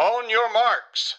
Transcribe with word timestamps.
On 0.00 0.30
your 0.30 0.52
marks. 0.52 1.16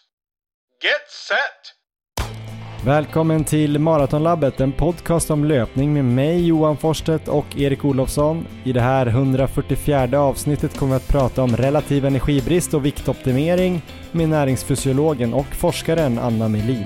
Get 0.83 1.07
set! 1.27 2.85
Välkommen 2.85 3.43
till 3.43 3.79
Maratonlabbet, 3.79 4.59
en 4.59 4.71
podcast 4.71 5.31
om 5.31 5.45
löpning 5.45 5.93
med 5.93 6.05
mig 6.05 6.47
Johan 6.47 6.77
Forsstedt 6.77 7.27
och 7.27 7.57
Erik 7.57 7.85
Olofsson. 7.85 8.47
I 8.63 8.73
det 8.73 8.81
här 8.81 9.07
144 9.07 10.19
avsnittet 10.19 10.77
kommer 10.77 10.91
vi 10.91 10.97
att 10.97 11.07
prata 11.07 11.43
om 11.43 11.57
relativ 11.57 12.05
energibrist 12.05 12.73
och 12.73 12.85
viktoptimering 12.85 13.81
med 14.11 14.29
näringsfysiologen 14.29 15.33
och 15.33 15.55
forskaren 15.55 16.19
Anna 16.19 16.47
Melin. 16.47 16.85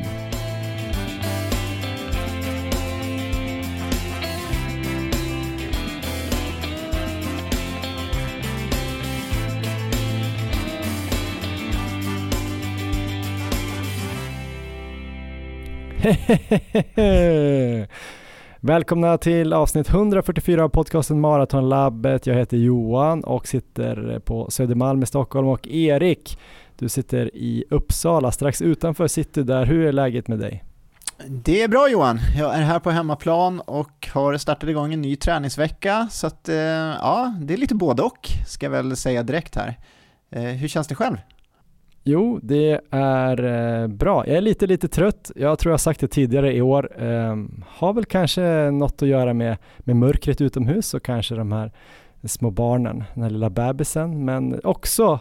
Välkomna 18.59 19.17
till 19.17 19.53
avsnitt 19.53 19.89
144 19.89 20.63
av 20.63 20.69
podcasten 20.69 21.19
Maratonlabbet. 21.19 22.27
Jag 22.27 22.35
heter 22.35 22.57
Johan 22.57 23.23
och 23.23 23.47
sitter 23.47 24.19
på 24.19 24.51
Södermalm 24.51 25.03
i 25.03 25.05
Stockholm 25.05 25.47
och 25.47 25.67
Erik, 25.67 26.39
du 26.77 26.89
sitter 26.89 27.35
i 27.35 27.65
Uppsala 27.69 28.31
strax 28.31 28.61
utanför 28.61 29.07
city 29.07 29.43
där. 29.43 29.65
Hur 29.65 29.85
är 29.85 29.91
läget 29.91 30.27
med 30.27 30.39
dig? 30.39 30.63
Det 31.27 31.61
är 31.61 31.67
bra 31.67 31.89
Johan, 31.89 32.19
jag 32.37 32.55
är 32.55 32.61
här 32.61 32.79
på 32.79 32.91
hemmaplan 32.91 33.59
och 33.59 34.07
har 34.13 34.37
startat 34.37 34.69
igång 34.69 34.93
en 34.93 35.01
ny 35.01 35.15
träningsvecka 35.15 36.07
så 36.11 36.27
att 36.27 36.49
eh, 36.49 36.55
ja, 36.55 37.35
det 37.41 37.53
är 37.53 37.57
lite 37.57 37.75
både 37.75 38.03
och 38.03 38.29
ska 38.47 38.65
jag 38.65 38.71
väl 38.71 38.95
säga 38.95 39.23
direkt 39.23 39.55
här. 39.55 39.79
Eh, 40.29 40.41
hur 40.43 40.67
känns 40.67 40.87
det 40.87 40.95
själv? 40.95 41.17
Jo, 42.07 42.39
det 42.43 42.81
är 42.89 43.43
eh, 43.43 43.87
bra. 43.87 44.27
Jag 44.27 44.37
är 44.37 44.41
lite, 44.41 44.67
lite 44.67 44.87
trött. 44.87 45.31
Jag 45.35 45.59
tror 45.59 45.69
jag 45.69 45.73
har 45.73 45.77
sagt 45.77 45.99
det 45.99 46.07
tidigare 46.07 46.53
i 46.53 46.61
år. 46.61 46.91
Ehm, 46.97 47.63
har 47.67 47.93
väl 47.93 48.05
kanske 48.05 48.71
något 48.71 49.01
att 49.01 49.07
göra 49.07 49.33
med, 49.33 49.57
med 49.79 49.95
mörkret 49.95 50.41
utomhus 50.41 50.93
och 50.93 51.03
kanske 51.03 51.35
de 51.35 51.51
här 51.51 51.71
små 52.23 52.51
barnen, 52.51 53.03
den 53.13 53.23
här 53.23 53.29
lilla 53.29 53.49
bebisen, 53.49 54.25
men 54.25 54.59
också 54.63 55.19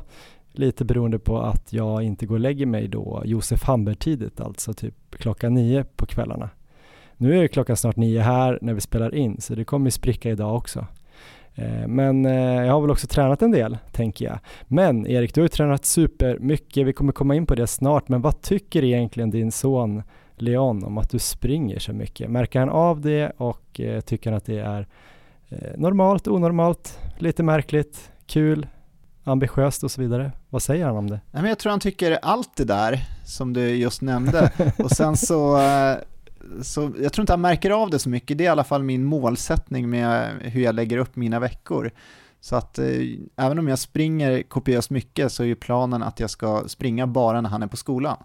lite 0.52 0.84
beroende 0.84 1.18
på 1.18 1.40
att 1.40 1.72
jag 1.72 2.02
inte 2.02 2.26
går 2.26 2.34
och 2.34 2.40
lägger 2.40 2.66
mig 2.66 2.88
då 2.88 3.22
Josef 3.24 3.62
Hamber-tidigt, 3.62 4.40
alltså 4.40 4.72
typ 4.72 4.94
klockan 5.10 5.54
nio 5.54 5.84
på 5.84 6.06
kvällarna. 6.06 6.50
Nu 7.16 7.38
är 7.38 7.42
det 7.42 7.48
klockan 7.48 7.76
snart 7.76 7.96
nio 7.96 8.20
här 8.20 8.58
när 8.62 8.74
vi 8.74 8.80
spelar 8.80 9.14
in, 9.14 9.40
så 9.40 9.54
det 9.54 9.64
kommer 9.64 9.90
spricka 9.90 10.30
idag 10.30 10.56
också. 10.56 10.86
Eh, 11.54 11.86
men 11.86 12.26
eh, 12.26 12.64
jag 12.66 12.72
har 12.72 12.80
väl 12.80 12.90
också 12.90 13.06
tränat 13.06 13.42
en 13.42 13.50
del, 13.50 13.78
tänker 13.92 14.24
jag. 14.24 14.38
Men 14.68 15.06
Erik, 15.06 15.34
du 15.34 15.40
har 15.40 15.44
ju 15.44 15.48
tränat 15.48 15.84
supermycket. 15.84 16.86
Vi 16.86 16.92
kommer 16.92 17.12
komma 17.12 17.34
in 17.34 17.46
på 17.46 17.54
det 17.54 17.66
snart. 17.66 18.08
Men 18.08 18.22
vad 18.22 18.42
tycker 18.42 18.84
egentligen 18.84 19.30
din 19.30 19.52
son 19.52 20.02
Leon 20.36 20.84
om 20.84 20.98
att 20.98 21.10
du 21.10 21.18
springer 21.18 21.78
så 21.78 21.92
mycket? 21.92 22.30
Märker 22.30 22.60
han 22.60 22.68
av 22.68 23.00
det 23.00 23.32
och 23.36 23.80
eh, 23.80 24.00
tycker 24.00 24.30
han 24.30 24.36
att 24.36 24.46
det 24.46 24.58
är 24.58 24.86
normalt, 25.76 26.28
onormalt, 26.28 26.98
lite 27.18 27.42
märkligt, 27.42 28.10
kul, 28.26 28.66
ambitiöst 29.24 29.84
och 29.84 29.90
så 29.90 30.00
vidare? 30.00 30.32
Vad 30.50 30.62
säger 30.62 30.86
han 30.86 30.96
om 30.96 31.10
det? 31.10 31.20
jag 31.32 31.58
tror 31.58 31.70
han 31.70 31.80
tycker 31.80 32.18
allt 32.22 32.56
det 32.56 32.64
där 32.64 33.00
som 33.24 33.52
du 33.52 33.68
just 33.68 34.02
nämnde. 34.02 34.52
och 34.78 34.90
sen 34.90 35.16
så 35.16 35.56
så 36.62 36.92
jag 37.00 37.12
tror 37.12 37.22
inte 37.22 37.32
han 37.32 37.40
märker 37.40 37.70
av 37.70 37.90
det 37.90 37.98
så 37.98 38.08
mycket. 38.08 38.38
Det 38.38 38.44
är 38.44 38.46
i 38.46 38.48
alla 38.48 38.64
fall 38.64 38.82
min 38.82 39.04
målsättning 39.04 39.90
med 39.90 40.30
hur 40.42 40.62
jag 40.62 40.74
lägger 40.74 40.98
upp 40.98 41.16
mina 41.16 41.40
veckor. 41.40 41.90
Så 42.40 42.56
att 42.56 42.78
eh, 42.78 42.86
även 43.36 43.58
om 43.58 43.68
jag 43.68 43.78
springer 43.78 44.42
kopiöst 44.42 44.90
mycket 44.90 45.32
så 45.32 45.42
är 45.42 45.46
ju 45.46 45.54
planen 45.54 46.02
att 46.02 46.20
jag 46.20 46.30
ska 46.30 46.68
springa 46.68 47.06
bara 47.06 47.40
när 47.40 47.50
han 47.50 47.62
är 47.62 47.66
på 47.66 47.76
skolan. 47.76 48.16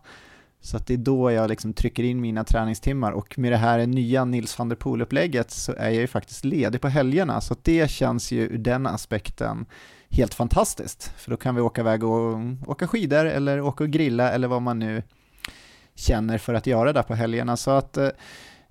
Så 0.61 0.77
att 0.77 0.87
det 0.87 0.93
är 0.93 0.97
då 0.97 1.31
jag 1.31 1.49
liksom 1.49 1.73
trycker 1.73 2.03
in 2.03 2.21
mina 2.21 2.43
träningstimmar 2.43 3.11
och 3.11 3.39
med 3.39 3.51
det 3.51 3.57
här 3.57 3.85
nya 3.85 4.25
Nils 4.25 4.59
van 4.59 4.69
der 4.69 4.75
Poel-upplägget 4.75 5.51
så 5.51 5.73
är 5.73 5.89
jag 5.89 6.01
ju 6.01 6.07
faktiskt 6.07 6.45
ledig 6.45 6.81
på 6.81 6.87
helgerna 6.87 7.41
så 7.41 7.55
det 7.61 7.91
känns 7.91 8.31
ju 8.31 8.41
ur 8.41 8.57
den 8.57 8.87
aspekten 8.87 9.65
helt 10.09 10.33
fantastiskt. 10.33 11.13
För 11.17 11.31
då 11.31 11.37
kan 11.37 11.55
vi 11.55 11.61
åka 11.61 11.81
iväg 11.81 12.03
och 12.03 12.39
åka 12.67 12.87
skidor 12.87 13.25
eller 13.25 13.61
åka 13.61 13.83
och 13.83 13.89
grilla 13.89 14.31
eller 14.31 14.47
vad 14.47 14.61
man 14.61 14.79
nu 14.79 15.03
känner 15.99 16.37
för 16.37 16.53
att 16.53 16.67
göra 16.67 16.93
där 16.93 17.03
på 17.03 17.15
helgerna. 17.15 17.57
Så 17.57 17.71
att 17.71 17.97
eh, 17.97 18.09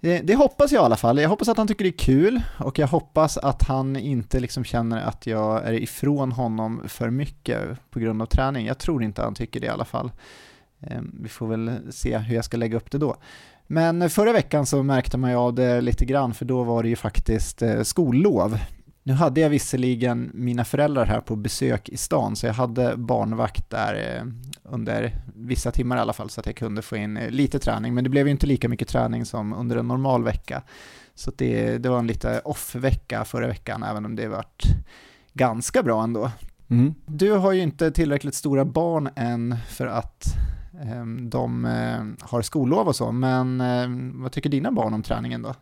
det 0.00 0.34
hoppas 0.34 0.72
jag 0.72 0.82
i 0.82 0.84
alla 0.84 0.96
fall. 0.96 1.18
Jag 1.18 1.28
hoppas 1.28 1.48
att 1.48 1.56
han 1.56 1.66
tycker 1.66 1.84
det 1.84 1.90
är 1.90 1.98
kul 1.98 2.40
och 2.58 2.78
jag 2.78 2.86
hoppas 2.86 3.38
att 3.38 3.62
han 3.62 3.96
inte 3.96 4.40
liksom 4.40 4.64
känner 4.64 5.00
att 5.00 5.26
jag 5.26 5.66
är 5.66 5.72
ifrån 5.72 6.32
honom 6.32 6.82
för 6.88 7.10
mycket 7.10 7.90
på 7.90 7.98
grund 7.98 8.22
av 8.22 8.26
träning. 8.26 8.66
Jag 8.66 8.78
tror 8.78 9.02
inte 9.02 9.22
han 9.22 9.34
tycker 9.34 9.60
det 9.60 9.66
i 9.66 9.70
alla 9.70 9.84
fall. 9.84 10.10
Ehm, 10.80 11.14
vi 11.22 11.28
får 11.28 11.46
väl 11.46 11.78
se 11.90 12.18
hur 12.18 12.34
jag 12.34 12.44
ska 12.44 12.56
lägga 12.56 12.76
upp 12.76 12.90
det 12.90 12.98
då. 12.98 13.16
Men 13.66 14.10
förra 14.10 14.32
veckan 14.32 14.66
så 14.66 14.82
märkte 14.82 15.16
man 15.16 15.30
ju 15.30 15.36
av 15.36 15.54
det 15.54 15.80
lite 15.80 16.04
grann 16.04 16.34
för 16.34 16.44
då 16.44 16.62
var 16.62 16.82
det 16.82 16.88
ju 16.88 16.96
faktiskt 16.96 17.62
eh, 17.62 17.82
skollov. 17.82 18.58
Nu 19.08 19.14
hade 19.14 19.40
jag 19.40 19.50
visserligen 19.50 20.30
mina 20.34 20.64
föräldrar 20.64 21.06
här 21.06 21.20
på 21.20 21.36
besök 21.36 21.88
i 21.88 21.96
stan, 21.96 22.36
så 22.36 22.46
jag 22.46 22.54
hade 22.54 22.96
barnvakt 22.96 23.70
där 23.70 24.16
eh, 24.16 24.22
under 24.62 25.16
vissa 25.34 25.70
timmar 25.70 25.96
i 25.96 26.00
alla 26.00 26.12
fall, 26.12 26.30
så 26.30 26.40
att 26.40 26.46
jag 26.46 26.56
kunde 26.56 26.82
få 26.82 26.96
in 26.96 27.16
eh, 27.16 27.30
lite 27.30 27.58
träning. 27.58 27.94
Men 27.94 28.04
det 28.04 28.10
blev 28.10 28.26
ju 28.26 28.30
inte 28.30 28.46
lika 28.46 28.68
mycket 28.68 28.88
träning 28.88 29.24
som 29.24 29.52
under 29.52 29.76
en 29.76 29.88
normal 29.88 30.24
vecka. 30.24 30.62
Så 31.14 31.32
det, 31.36 31.78
det 31.78 31.88
var 31.88 31.98
en 31.98 32.06
lite 32.06 32.40
off-vecka 32.44 33.24
förra 33.24 33.46
veckan, 33.46 33.82
även 33.82 34.04
om 34.04 34.16
det 34.16 34.28
varit 34.28 34.64
ganska 35.32 35.82
bra 35.82 36.02
ändå. 36.02 36.30
Mm. 36.68 36.94
Du 37.06 37.32
har 37.32 37.52
ju 37.52 37.60
inte 37.60 37.90
tillräckligt 37.90 38.34
stora 38.34 38.64
barn 38.64 39.08
än 39.16 39.56
för 39.68 39.86
att 39.86 40.24
eh, 40.82 41.04
de 41.06 41.64
har 42.20 42.42
skollov 42.42 42.88
och 42.88 42.96
så, 42.96 43.12
men 43.12 43.60
eh, 43.60 44.20
vad 44.22 44.32
tycker 44.32 44.50
dina 44.50 44.72
barn 44.72 44.94
om 44.94 45.02
träningen 45.02 45.42
då? 45.42 45.54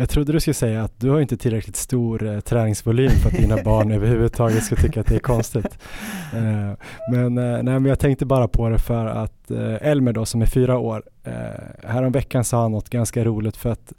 Jag 0.00 0.08
trodde 0.08 0.32
du 0.32 0.40
skulle 0.40 0.54
säga 0.54 0.82
att 0.84 1.00
du 1.00 1.10
har 1.10 1.20
inte 1.20 1.36
tillräckligt 1.36 1.76
stor 1.76 2.26
eh, 2.26 2.40
träningsvolym 2.40 3.10
för 3.10 3.28
att 3.28 3.36
dina 3.36 3.62
barn 3.62 3.92
överhuvudtaget 3.92 4.64
ska 4.64 4.76
tycka 4.76 5.00
att 5.00 5.06
det 5.06 5.14
är 5.14 5.18
konstigt. 5.20 5.78
Eh, 6.34 6.72
men, 7.12 7.38
eh, 7.38 7.62
nej, 7.62 7.62
men 7.62 7.84
jag 7.84 7.98
tänkte 7.98 8.26
bara 8.26 8.48
på 8.48 8.68
det 8.68 8.78
för 8.78 9.06
att 9.06 9.50
eh, 9.50 9.88
Elmer 9.88 10.12
då 10.12 10.26
som 10.26 10.42
är 10.42 10.46
fyra 10.46 10.78
år, 10.78 11.02
eh, 11.24 11.32
häromveckan 11.88 12.44
sa 12.44 12.62
han 12.62 12.72
något 12.72 12.90
ganska 12.90 13.24
roligt 13.24 13.56
för 13.56 13.70
att 13.70 13.92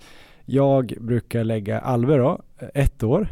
jag 0.46 0.94
brukar 1.02 1.44
lägga 1.44 1.80
Alve 1.80 2.18
då, 2.18 2.42
ett 2.74 3.04
år 3.04 3.28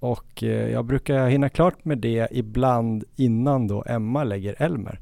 och 0.00 0.42
eh, 0.42 0.70
jag 0.70 0.84
brukar 0.84 1.28
hinna 1.28 1.48
klart 1.48 1.84
med 1.84 1.98
det 1.98 2.28
ibland 2.30 3.04
innan 3.16 3.66
då 3.68 3.84
Emma 3.86 4.24
lägger 4.24 4.54
Elmer. 4.58 5.00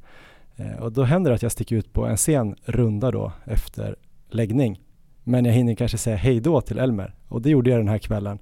Eh, 0.56 0.82
och 0.82 0.92
då 0.92 1.02
händer 1.02 1.30
det 1.30 1.34
att 1.34 1.42
jag 1.42 1.52
sticker 1.52 1.76
ut 1.76 1.92
på 1.92 2.06
en 2.06 2.18
sen 2.18 2.54
runda 2.64 3.10
då 3.10 3.32
efter 3.44 3.96
läggning 4.30 4.80
men 5.28 5.44
jag 5.44 5.52
hinner 5.52 5.74
kanske 5.74 5.98
säga 5.98 6.16
hej 6.16 6.40
då 6.40 6.60
till 6.60 6.78
Elmer 6.78 7.14
och 7.28 7.42
det 7.42 7.50
gjorde 7.50 7.70
jag 7.70 7.80
den 7.80 7.88
här 7.88 7.98
kvällen. 7.98 8.38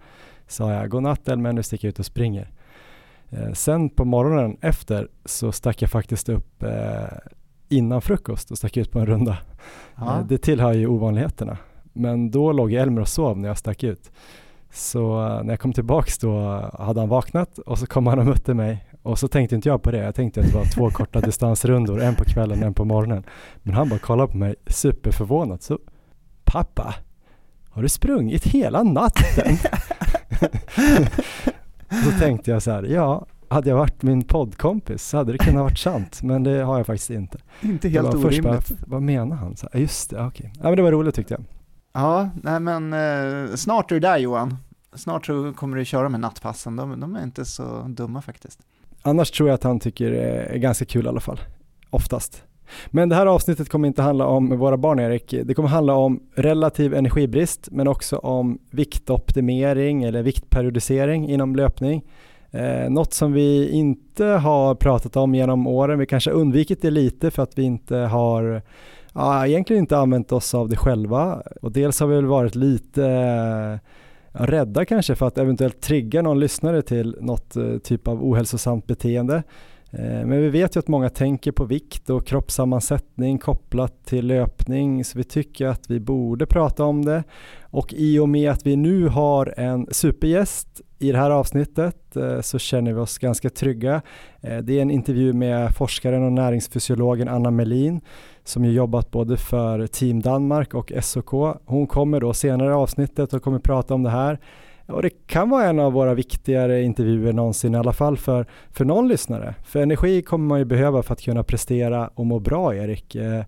Sa 0.47 0.73
jag 0.73 0.91
godnatt 0.91 1.29
Elmer, 1.29 1.53
nu 1.53 1.63
sticker 1.63 1.89
jag 1.89 1.91
ut 1.91 1.99
och 1.99 2.07
springer. 2.07 2.51
Eh, 3.31 3.53
sen 3.53 3.91
på 3.91 4.05
morgonen 4.05 4.57
efter 4.61 5.09
så 5.25 5.53
stack 5.53 5.83
jag 5.83 5.91
faktiskt 5.91 6.29
upp 6.29 6.63
eh, 6.63 7.19
innan 7.69 8.03
frukost 8.03 8.51
och 8.51 8.59
stack 8.59 8.77
ut 8.77 8.91
på 8.91 8.99
en 8.99 9.07
runda. 9.07 9.39
Eh, 9.99 10.27
det 10.29 10.39
tillhör 10.39 10.73
ju 10.73 10.87
ovanligheterna. 10.87 11.59
Men 11.93 12.31
då 12.31 12.53
låg 12.53 12.73
Elmer 12.73 13.01
och 13.01 13.09
sov 13.09 13.39
när 13.39 13.49
jag 13.49 13.59
stack 13.59 13.85
ut. 13.85 14.11
Så 14.73 15.27
eh, 15.27 15.43
när 15.43 15.53
jag 15.53 15.61
kom 15.61 15.73
tillbaks 15.73 16.19
då 16.19 16.41
hade 16.79 17.01
han 17.01 17.09
vaknat 17.09 17.59
och 17.59 17.79
så 17.79 17.87
kom 17.87 18.07
han 18.07 18.19
och 18.19 18.27
mötte 18.27 18.55
mig 18.55 18.87
och 19.03 19.19
så 19.19 19.29
tänkte 19.29 19.55
inte 19.55 19.69
jag 19.69 19.83
på 19.83 19.91
det. 19.91 19.99
Jag 19.99 20.15
tänkte 20.15 20.41
att 20.41 20.47
det 20.47 20.55
var 20.55 20.65
två 20.65 20.91
korta 20.91 21.21
distansrundor, 21.27 22.03
en 22.03 22.15
på 22.15 22.25
kvällen 22.25 22.59
och 22.59 22.67
en 22.67 22.75
på 22.75 22.85
morgonen. 22.85 23.25
Men 23.63 23.75
han 23.75 23.89
bara 23.89 23.99
kollade 23.99 24.33
på 24.33 24.39
mig 24.39 24.55
superförvånat. 24.67 25.63
Så 25.63 25.79
Pappa, 26.57 26.95
har 27.71 27.83
du 27.83 27.89
sprungit 27.89 28.45
hela 28.45 28.83
natten? 28.83 29.57
så 32.05 32.11
tänkte 32.19 32.51
jag 32.51 32.63
så 32.63 32.71
här, 32.71 32.83
ja, 32.83 33.27
hade 33.49 33.71
jag 33.71 33.77
varit 33.77 34.03
min 34.03 34.23
poddkompis 34.23 35.09
så 35.09 35.17
hade 35.17 35.33
det 35.33 35.39
kunnat 35.39 35.63
varit 35.63 35.79
sant, 35.79 36.23
men 36.23 36.43
det 36.43 36.63
har 36.63 36.77
jag 36.77 36.87
faktiskt 36.87 37.11
inte. 37.11 37.39
Inte 37.61 37.89
helt 37.89 38.15
orimligt. 38.15 38.43
Bara, 38.43 38.61
vad 38.87 39.03
menar 39.03 39.37
han? 39.37 39.57
Så, 39.57 39.69
just 39.75 40.11
det, 40.11 40.17
okej. 40.17 40.27
Okay. 40.27 40.51
Ja, 40.63 40.69
men 40.69 40.77
det 40.77 40.83
var 40.83 40.93
roligt 40.93 41.15
tyckte 41.15 41.35
jag. 41.35 41.45
Ja, 41.93 42.31
nej 42.43 42.61
men 42.61 42.93
eh, 42.93 43.55
snart 43.55 43.91
är 43.91 43.95
du 43.95 44.01
där 44.01 44.19
Johan. 44.19 44.57
Snart 44.95 45.27
så 45.27 45.53
kommer 45.53 45.77
du 45.77 45.85
köra 45.85 46.09
med 46.09 46.21
nattpassen, 46.21 46.77
de, 46.77 47.01
de 47.01 47.17
är 47.17 47.23
inte 47.23 47.45
så 47.45 47.83
dumma 47.89 48.23
faktiskt. 48.23 48.61
Annars 49.03 49.31
tror 49.31 49.49
jag 49.49 49.55
att 49.55 49.65
han 49.65 49.81
tycker 49.81 50.11
det 50.11 50.23
är 50.23 50.59
ganska 50.59 50.85
kul 50.85 51.07
i 51.07 51.09
alla 51.09 51.21
fall, 51.21 51.41
oftast. 51.91 52.43
Men 52.87 53.09
det 53.09 53.15
här 53.15 53.27
avsnittet 53.27 53.69
kommer 53.69 53.89
inte 53.89 54.03
handla 54.03 54.27
om 54.27 54.59
våra 54.59 54.77
barn 54.77 54.99
Erik. 54.99 55.35
Det 55.45 55.55
kommer 55.55 55.69
handla 55.69 55.95
om 55.95 56.21
relativ 56.35 56.95
energibrist 56.95 57.69
men 57.71 57.89
också 57.89 58.17
om 58.17 58.59
viktoptimering 58.71 60.03
eller 60.03 60.23
viktperiodisering 60.23 61.29
inom 61.29 61.57
löpning. 61.57 62.03
Eh, 62.51 62.91
något 62.91 63.13
som 63.13 63.33
vi 63.33 63.71
inte 63.71 64.25
har 64.25 64.75
pratat 64.75 65.17
om 65.17 65.35
genom 65.35 65.67
åren. 65.67 65.99
Vi 65.99 66.07
kanske 66.07 66.31
undvikit 66.31 66.83
det 66.83 66.91
lite 66.91 67.31
för 67.31 67.43
att 67.43 67.59
vi 67.59 67.63
inte 67.63 67.97
har 67.97 68.63
ja, 69.15 69.47
egentligen 69.47 69.83
inte 69.83 69.99
använt 69.99 70.33
oss 70.33 70.55
av 70.55 70.69
det 70.69 70.77
själva 70.77 71.43
och 71.63 71.73
dels 71.73 72.01
har 72.01 72.07
vi 72.07 72.17
väl 72.17 72.27
varit 72.27 72.55
lite 72.55 73.05
eh, 73.05 74.43
rädda 74.45 74.85
kanske 74.85 75.15
för 75.15 75.27
att 75.27 75.39
eventuellt 75.39 75.81
trigga 75.81 76.23
någon 76.23 76.41
lyssnare 76.41 76.83
till 76.83 77.17
något 77.21 77.57
eh, 77.57 77.79
typ 77.79 78.09
av 78.09 78.25
ohälsosamt 78.25 78.87
beteende. 78.87 79.43
Eh, 79.99 80.27
men 80.27 80.41
vi 80.41 80.49
vet 80.49 80.77
ju 80.77 80.81
att 80.81 80.89
många 80.89 81.09
tänker 81.09 81.53
på 81.53 81.65
vikt 81.65 82.11
och 82.11 82.27
kroppssammansättning 82.27 83.39
kopplat 83.39 84.05
till 84.05 84.27
löpning 84.27 85.05
så 85.05 85.19
vi 85.19 85.25
tycker 85.25 85.67
att 85.67 85.91
vi 85.91 86.01
borde 86.01 86.47
prata 86.47 86.85
om 86.85 87.05
det. 87.05 87.25
Och 87.63 87.95
i 87.95 88.19
och 88.19 88.29
med 88.29 88.51
att 88.51 88.67
vi 88.67 88.77
nu 88.77 89.09
har 89.09 89.55
en 89.57 89.87
supergäst 89.91 90.81
i 90.99 91.13
det 91.13 91.19
här 91.19 91.31
avsnittet 91.31 92.17
eh, 92.17 92.41
så 92.41 92.59
känner 92.59 92.93
vi 92.93 93.01
oss 93.01 93.19
ganska 93.19 93.51
trygga. 93.51 94.03
Eh, 94.41 94.59
det 94.59 94.79
är 94.79 94.83
en 94.83 94.91
intervju 94.91 95.33
med 95.33 95.75
forskaren 95.75 96.25
och 96.25 96.33
näringsfysiologen 96.33 97.29
Anna 97.29 97.51
Melin 97.51 98.01
som 98.45 98.65
ju 98.65 98.73
jobbat 98.73 99.11
både 99.11 99.37
för 99.37 99.87
Team 99.87 100.23
Danmark 100.23 100.75
och 100.75 100.93
SOK. 101.03 101.59
Hon 101.65 101.87
kommer 101.87 102.21
då 102.21 102.35
senare 102.35 102.71
i 102.71 102.75
avsnittet 102.75 103.33
och 103.33 103.43
kommer 103.43 103.59
prata 103.59 103.95
om 103.95 104.03
det 104.03 104.11
här. 104.11 104.39
Och 104.87 105.03
det 105.03 105.11
kan 105.11 105.51
vara 105.51 105.65
en 105.65 105.79
av 105.79 105.93
våra 105.93 106.15
viktigare 106.15 106.83
intervjuer 106.83 107.33
någonsin, 107.33 107.75
i 107.75 107.79
alla 107.79 107.93
fall 107.93 108.17
för, 108.17 108.47
för 108.71 108.85
någon 108.85 109.09
lyssnare. 109.09 109.55
För 109.65 109.83
energi 109.83 110.23
kommer 110.23 110.47
man 110.47 110.59
ju 110.59 110.65
behöva 110.65 111.03
för 111.03 111.13
att 111.13 111.23
kunna 111.23 111.43
prestera 111.43 112.11
och 112.15 112.27
må 112.27 112.39
bra, 112.39 112.75
Erik. 112.75 113.15
Eh, 113.15 113.45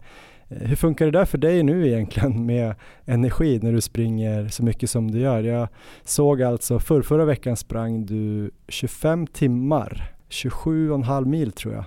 hur 0.49 0.77
funkar 0.77 1.05
det 1.05 1.11
där 1.11 1.25
för 1.25 1.39
dig 1.39 1.63
nu 1.63 1.89
egentligen 1.89 2.47
med 2.47 2.75
energi 3.05 3.61
när 3.63 3.73
du 3.73 3.81
springer 3.81 4.49
så 4.49 4.65
mycket 4.65 4.91
som 4.91 5.11
du 5.11 5.19
gör? 5.19 5.43
Jag 5.43 5.69
såg 6.05 6.43
alltså 6.43 6.79
för 6.79 7.03
förra 7.03 7.25
veckan 7.25 7.57
sprang 7.57 8.07
du 8.07 8.51
25 8.69 9.27
timmar, 9.27 10.13
27,5 10.29 11.25
mil 11.25 11.53
tror 11.53 11.75
jag. 11.75 11.85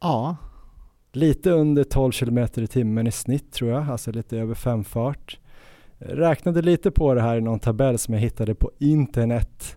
Ja. 0.00 0.36
Lite 1.12 1.50
under 1.50 1.84
12 1.84 2.12
kilometer 2.12 2.62
i 2.62 2.66
timmen 2.66 3.06
i 3.06 3.12
snitt 3.12 3.52
tror 3.52 3.70
jag, 3.70 3.90
alltså 3.90 4.12
lite 4.12 4.38
över 4.38 4.54
femfart 4.54 5.38
räknade 5.98 6.62
lite 6.62 6.90
på 6.90 7.14
det 7.14 7.22
här 7.22 7.36
i 7.36 7.40
någon 7.40 7.58
tabell 7.58 7.98
som 7.98 8.14
jag 8.14 8.20
hittade 8.20 8.54
på 8.54 8.70
internet. 8.78 9.76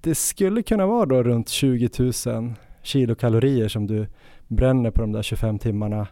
Det 0.00 0.14
skulle 0.14 0.62
kunna 0.62 0.86
vara 0.86 1.06
då 1.06 1.22
runt 1.22 1.48
20 1.48 1.88
000 2.26 2.54
kilokalorier 2.82 3.68
som 3.68 3.86
du 3.86 4.06
bränner 4.48 4.90
på 4.90 5.00
de 5.00 5.12
där 5.12 5.22
25 5.22 5.58
timmarna. 5.58 6.06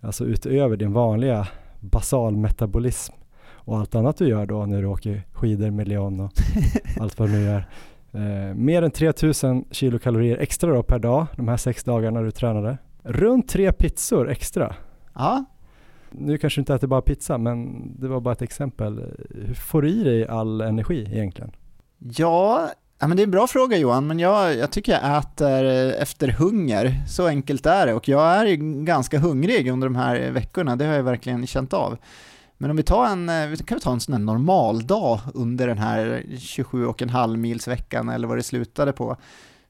Alltså 0.00 0.24
utöver 0.24 0.76
din 0.76 0.92
vanliga 0.92 1.48
basalmetabolism 1.80 3.14
och 3.46 3.78
allt 3.78 3.94
annat 3.94 4.16
du 4.16 4.28
gör 4.28 4.46
då 4.46 4.66
när 4.66 4.82
du 4.82 4.86
åker 4.86 5.22
skidor 5.32 5.70
med 5.70 5.88
Leon 5.88 6.20
och 6.20 6.32
allt 7.00 7.18
vad 7.18 7.28
du 7.28 7.32
nu 7.32 7.44
gör. 7.44 7.66
Eh, 8.12 8.54
mer 8.54 8.82
än 8.82 8.90
3000 8.90 9.64
kilokalorier 9.70 10.38
extra 10.38 10.74
då 10.74 10.82
per 10.82 10.98
dag 10.98 11.26
de 11.36 11.48
här 11.48 11.56
sex 11.56 11.84
dagarna 11.84 12.22
du 12.22 12.30
tränade. 12.30 12.78
Runt 13.02 13.48
tre 13.48 13.72
pizzor 13.72 14.30
extra. 14.30 14.74
Ja, 15.14 15.44
nu 16.18 16.38
kanske 16.38 16.58
du 16.58 16.62
inte 16.62 16.74
äter 16.74 16.86
bara 16.86 17.02
pizza, 17.02 17.38
men 17.38 17.90
det 18.00 18.08
var 18.08 18.20
bara 18.20 18.32
ett 18.32 18.42
exempel. 18.42 19.16
Hur 19.30 19.54
får 19.54 19.82
du 19.82 19.88
i 19.88 20.04
dig 20.04 20.26
all 20.26 20.60
energi 20.60 21.08
egentligen? 21.12 21.50
Ja, 21.98 22.70
Ja, 22.98 23.08
men 23.08 23.16
det 23.16 23.22
är 23.22 23.24
en 23.24 23.30
bra 23.30 23.46
fråga 23.46 23.76
Johan, 23.76 24.06
men 24.06 24.18
jag, 24.18 24.56
jag 24.56 24.70
tycker 24.70 24.92
jag 24.92 25.18
äter 25.18 25.64
eh, 25.64 26.02
efter 26.02 26.28
hunger. 26.28 27.02
Så 27.08 27.26
enkelt 27.26 27.66
är 27.66 27.86
det 27.86 27.94
och 27.94 28.08
jag 28.08 28.22
är 28.22 28.56
ganska 28.84 29.18
hungrig 29.18 29.68
under 29.68 29.86
de 29.86 29.96
här 29.96 30.30
veckorna, 30.30 30.76
det 30.76 30.84
har 30.84 30.94
jag 30.94 31.02
verkligen 31.02 31.46
känt 31.46 31.72
av. 31.72 31.96
Men 32.58 32.70
om 32.70 32.76
vi 32.76 32.82
tar 32.82 33.06
en, 33.06 33.28
eh, 33.28 33.56
kan 33.56 33.76
vi 33.76 33.80
ta 33.80 33.92
en 33.92 34.00
sån 34.00 34.14
här 34.14 34.20
normaldag 34.20 35.20
under 35.34 35.66
den 35.66 35.78
här 35.78 36.22
27,5 36.38 37.36
mils 37.36 37.68
veckan 37.68 38.08
eller 38.08 38.28
vad 38.28 38.38
det 38.38 38.42
slutade 38.42 38.92
på. 38.92 39.16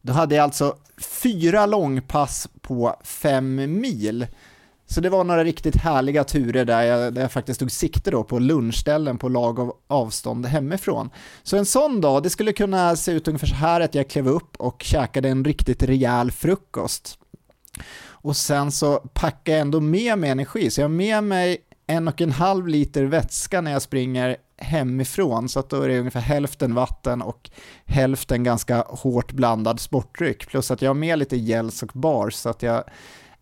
Då 0.03 0.13
hade 0.13 0.35
jag 0.35 0.43
alltså 0.43 0.77
fyra 1.23 1.67
långpass 1.67 2.49
på 2.61 2.97
fem 3.05 3.55
mil. 3.81 4.27
Så 4.87 5.01
det 5.01 5.11
var 5.11 5.25
några 5.25 5.45
riktigt 5.45 5.77
härliga 5.77 6.25
turer 6.25 6.65
där 6.65 6.83
jag, 6.83 7.15
där 7.15 7.23
jag 7.23 7.33
faktiskt 7.33 7.61
tog 7.61 7.71
sikte 7.71 8.11
då 8.11 8.25
på 8.25 8.39
lunchställen 8.39 9.19
på 9.19 9.29
lag 9.29 9.61
av 9.61 9.73
avstånd 9.87 10.47
hemifrån. 10.47 11.11
Så 11.43 11.57
en 11.57 11.67
sån 11.67 12.01
dag, 12.01 12.23
det 12.23 12.31
skulle 12.31 12.53
kunna 12.53 12.97
se 12.97 13.13
ut 13.13 13.29
ungefär 13.29 13.47
så 13.47 13.55
här 13.55 13.81
att 13.81 13.95
jag 13.95 14.11
klev 14.11 14.29
upp 14.29 14.57
och 14.57 14.83
käkade 14.83 15.29
en 15.29 15.45
riktigt 15.45 15.83
rejäl 15.83 16.31
frukost. 16.31 17.19
Och 18.07 18.37
sen 18.37 18.73
så 18.73 18.97
packade 18.97 19.51
jag 19.51 19.61
ändå 19.61 19.81
med 19.81 20.19
mig 20.19 20.31
energi, 20.31 20.71
så 20.71 20.81
jag 20.81 20.85
har 20.85 20.95
med 20.95 21.25
mig 21.25 21.59
en 21.87 22.09
och 22.09 22.21
en 22.21 22.33
halv 22.33 22.69
liter 22.69 23.05
vätska 23.05 23.61
när 23.61 23.73
jag 23.73 23.83
springer 23.83 24.37
hemifrån, 24.57 25.49
så 25.49 25.61
att 25.61 25.71
då 25.71 25.83
är 25.83 25.89
det 25.89 25.99
ungefär 25.99 26.21
hälften 26.21 26.75
vatten 26.75 27.23
och 27.23 27.51
hälften 27.85 28.45
ganska 28.45 28.85
hårt 28.89 29.33
blandad 29.33 29.81
sportdryck, 29.81 30.47
plus 30.47 30.71
att 30.71 30.83
jag 30.83 30.91
har 30.91 30.95
med 30.95 31.19
lite 31.19 31.37
gels 31.37 31.83
och 31.83 31.91
bars 31.93 32.35
så 32.35 32.49
att 32.49 32.63
jag 32.63 32.85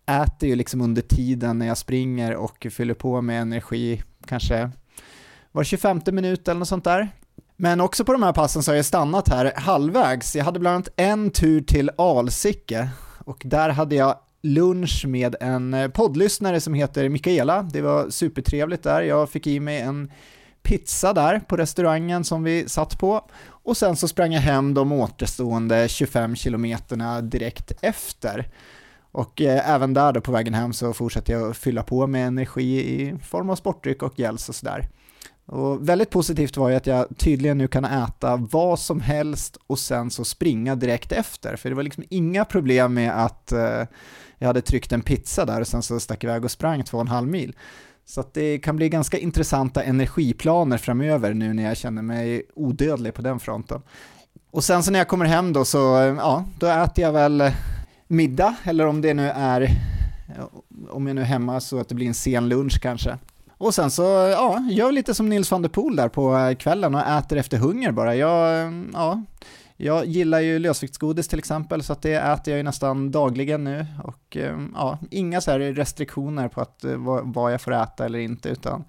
äter 0.05 0.49
ju 0.49 0.55
liksom 0.55 0.81
under 0.81 1.01
tiden 1.01 1.59
när 1.59 1.67
jag 1.67 1.77
springer 1.77 2.35
och 2.35 2.67
fyller 2.71 2.93
på 2.93 3.21
med 3.21 3.41
energi, 3.41 4.03
kanske 4.25 4.71
var 5.51 5.63
25 5.63 6.01
minut 6.11 6.47
eller 6.47 6.59
något 6.59 6.67
sånt 6.67 6.83
där. 6.83 7.09
Men 7.55 7.81
också 7.81 8.05
på 8.05 8.11
de 8.11 8.23
här 8.23 8.33
passen 8.33 8.63
så 8.63 8.71
har 8.71 8.75
jag 8.75 8.85
stannat 8.85 9.29
här 9.29 9.53
halvvägs. 9.55 10.35
Jag 10.35 10.45
hade 10.45 10.59
bland 10.59 10.75
annat 10.75 10.89
en 10.95 11.31
tur 11.31 11.61
till 11.61 11.91
Alsike 11.97 12.89
och 13.25 13.41
där 13.45 13.69
hade 13.69 13.95
jag 13.95 14.15
lunch 14.41 15.05
med 15.07 15.35
en 15.39 15.91
poddlyssnare 15.93 16.61
som 16.61 16.73
heter 16.73 17.09
Mikaela. 17.09 17.63
Det 17.63 17.81
var 17.81 18.09
supertrevligt 18.09 18.83
där. 18.83 19.01
Jag 19.01 19.29
fick 19.29 19.47
i 19.47 19.59
mig 19.59 19.81
en 19.81 20.11
pizza 20.63 21.13
där 21.13 21.39
på 21.39 21.57
restaurangen 21.57 22.23
som 22.23 22.43
vi 22.43 22.69
satt 22.69 22.99
på 22.99 23.29
och 23.45 23.77
sen 23.77 23.95
så 23.95 24.07
sprang 24.07 24.33
jag 24.33 24.41
hem 24.41 24.73
de 24.73 24.91
återstående 24.91 25.87
25 25.89 26.35
kilometerna 26.35 27.21
direkt 27.21 27.71
efter. 27.81 28.49
Och 29.13 29.41
eh, 29.41 29.69
även 29.69 29.93
där 29.93 30.11
då 30.11 30.21
på 30.21 30.31
vägen 30.31 30.53
hem 30.53 30.73
så 30.73 30.93
fortsätter 30.93 31.33
jag 31.33 31.49
att 31.49 31.57
fylla 31.57 31.83
på 31.83 32.07
med 32.07 32.27
energi 32.27 32.79
i 32.79 33.17
form 33.17 33.49
av 33.49 33.55
sportdryck 33.55 34.03
och 34.03 34.19
gels 34.19 34.49
och 34.49 34.55
sådär. 34.55 34.89
Och 35.45 35.89
väldigt 35.89 36.09
positivt 36.09 36.57
var 36.57 36.69
ju 36.69 36.75
att 36.75 36.87
jag 36.87 37.17
tydligen 37.17 37.57
nu 37.57 37.67
kan 37.67 37.85
äta 37.85 38.35
vad 38.35 38.79
som 38.79 39.01
helst 39.01 39.57
och 39.67 39.79
sen 39.79 40.11
så 40.11 40.25
springa 40.25 40.75
direkt 40.75 41.11
efter, 41.11 41.55
för 41.55 41.69
det 41.69 41.75
var 41.75 41.83
liksom 41.83 42.03
inga 42.09 42.45
problem 42.45 42.93
med 42.93 43.23
att 43.25 43.51
eh, 43.51 43.83
jag 44.37 44.47
hade 44.47 44.61
tryckt 44.61 44.91
en 44.91 45.01
pizza 45.01 45.45
där 45.45 45.61
och 45.61 45.67
sen 45.67 45.83
så 45.83 45.99
stack 45.99 46.23
iväg 46.23 46.45
och 46.45 46.51
sprang 46.51 46.83
två 46.83 46.97
och 46.97 47.01
en 47.01 47.07
halv 47.07 47.27
mil. 47.27 47.55
Så 48.05 48.19
att 48.19 48.33
det 48.33 48.57
kan 48.57 48.75
bli 48.75 48.89
ganska 48.89 49.17
intressanta 49.17 49.83
energiplaner 49.83 50.77
framöver 50.77 51.33
nu 51.33 51.53
när 51.53 51.63
jag 51.63 51.77
känner 51.77 52.01
mig 52.01 52.43
odödlig 52.55 53.13
på 53.13 53.21
den 53.21 53.39
fronten. 53.39 53.81
Och 54.51 54.63
sen 54.63 54.83
så 54.83 54.91
när 54.91 54.99
jag 54.99 55.07
kommer 55.07 55.25
hem 55.25 55.53
då 55.53 55.65
så, 55.65 55.77
ja, 56.17 56.45
då 56.59 56.67
äter 56.67 57.03
jag 57.03 57.11
väl 57.11 57.51
middag, 58.13 58.55
eller 58.63 58.85
om 58.87 59.01
det 59.01 59.13
nu 59.13 59.29
är, 59.29 59.69
om 60.89 61.07
jag 61.07 61.15
nu 61.15 61.21
är 61.21 61.25
hemma 61.25 61.59
så 61.59 61.79
att 61.79 61.89
det 61.89 61.95
blir 61.95 62.07
en 62.07 62.13
sen 62.13 62.49
lunch 62.49 62.81
kanske. 62.81 63.17
Och 63.57 63.73
sen 63.73 63.91
så, 63.91 64.03
ja, 64.31 64.67
gör 64.71 64.91
lite 64.91 65.13
som 65.13 65.29
Nils 65.29 65.51
van 65.51 65.61
der 65.61 65.69
Poel 65.69 65.95
där 65.95 66.09
på 66.09 66.37
eh, 66.37 66.55
kvällen 66.55 66.95
och 66.95 67.01
äter 67.01 67.37
efter 67.37 67.57
hunger 67.57 67.91
bara. 67.91 68.15
Jag, 68.15 68.61
eh, 68.61 68.71
ja, 68.93 69.21
jag 69.77 70.05
gillar 70.05 70.39
ju 70.39 70.59
lösviktsgodis 70.59 71.27
till 71.27 71.39
exempel, 71.39 71.83
så 71.83 71.93
att 71.93 72.01
det 72.01 72.13
äter 72.13 72.51
jag 72.51 72.57
ju 72.57 72.63
nästan 72.63 73.11
dagligen 73.11 73.63
nu. 73.63 73.85
Och 74.03 74.37
eh, 74.37 74.59
ja, 74.73 74.99
inga 75.11 75.41
så 75.41 75.51
här 75.51 75.59
restriktioner 75.59 76.47
på 76.47 76.61
att, 76.61 76.85
vad 77.23 77.53
jag 77.53 77.61
får 77.61 77.73
äta 77.73 78.05
eller 78.05 78.19
inte, 78.19 78.49
utan 78.49 78.83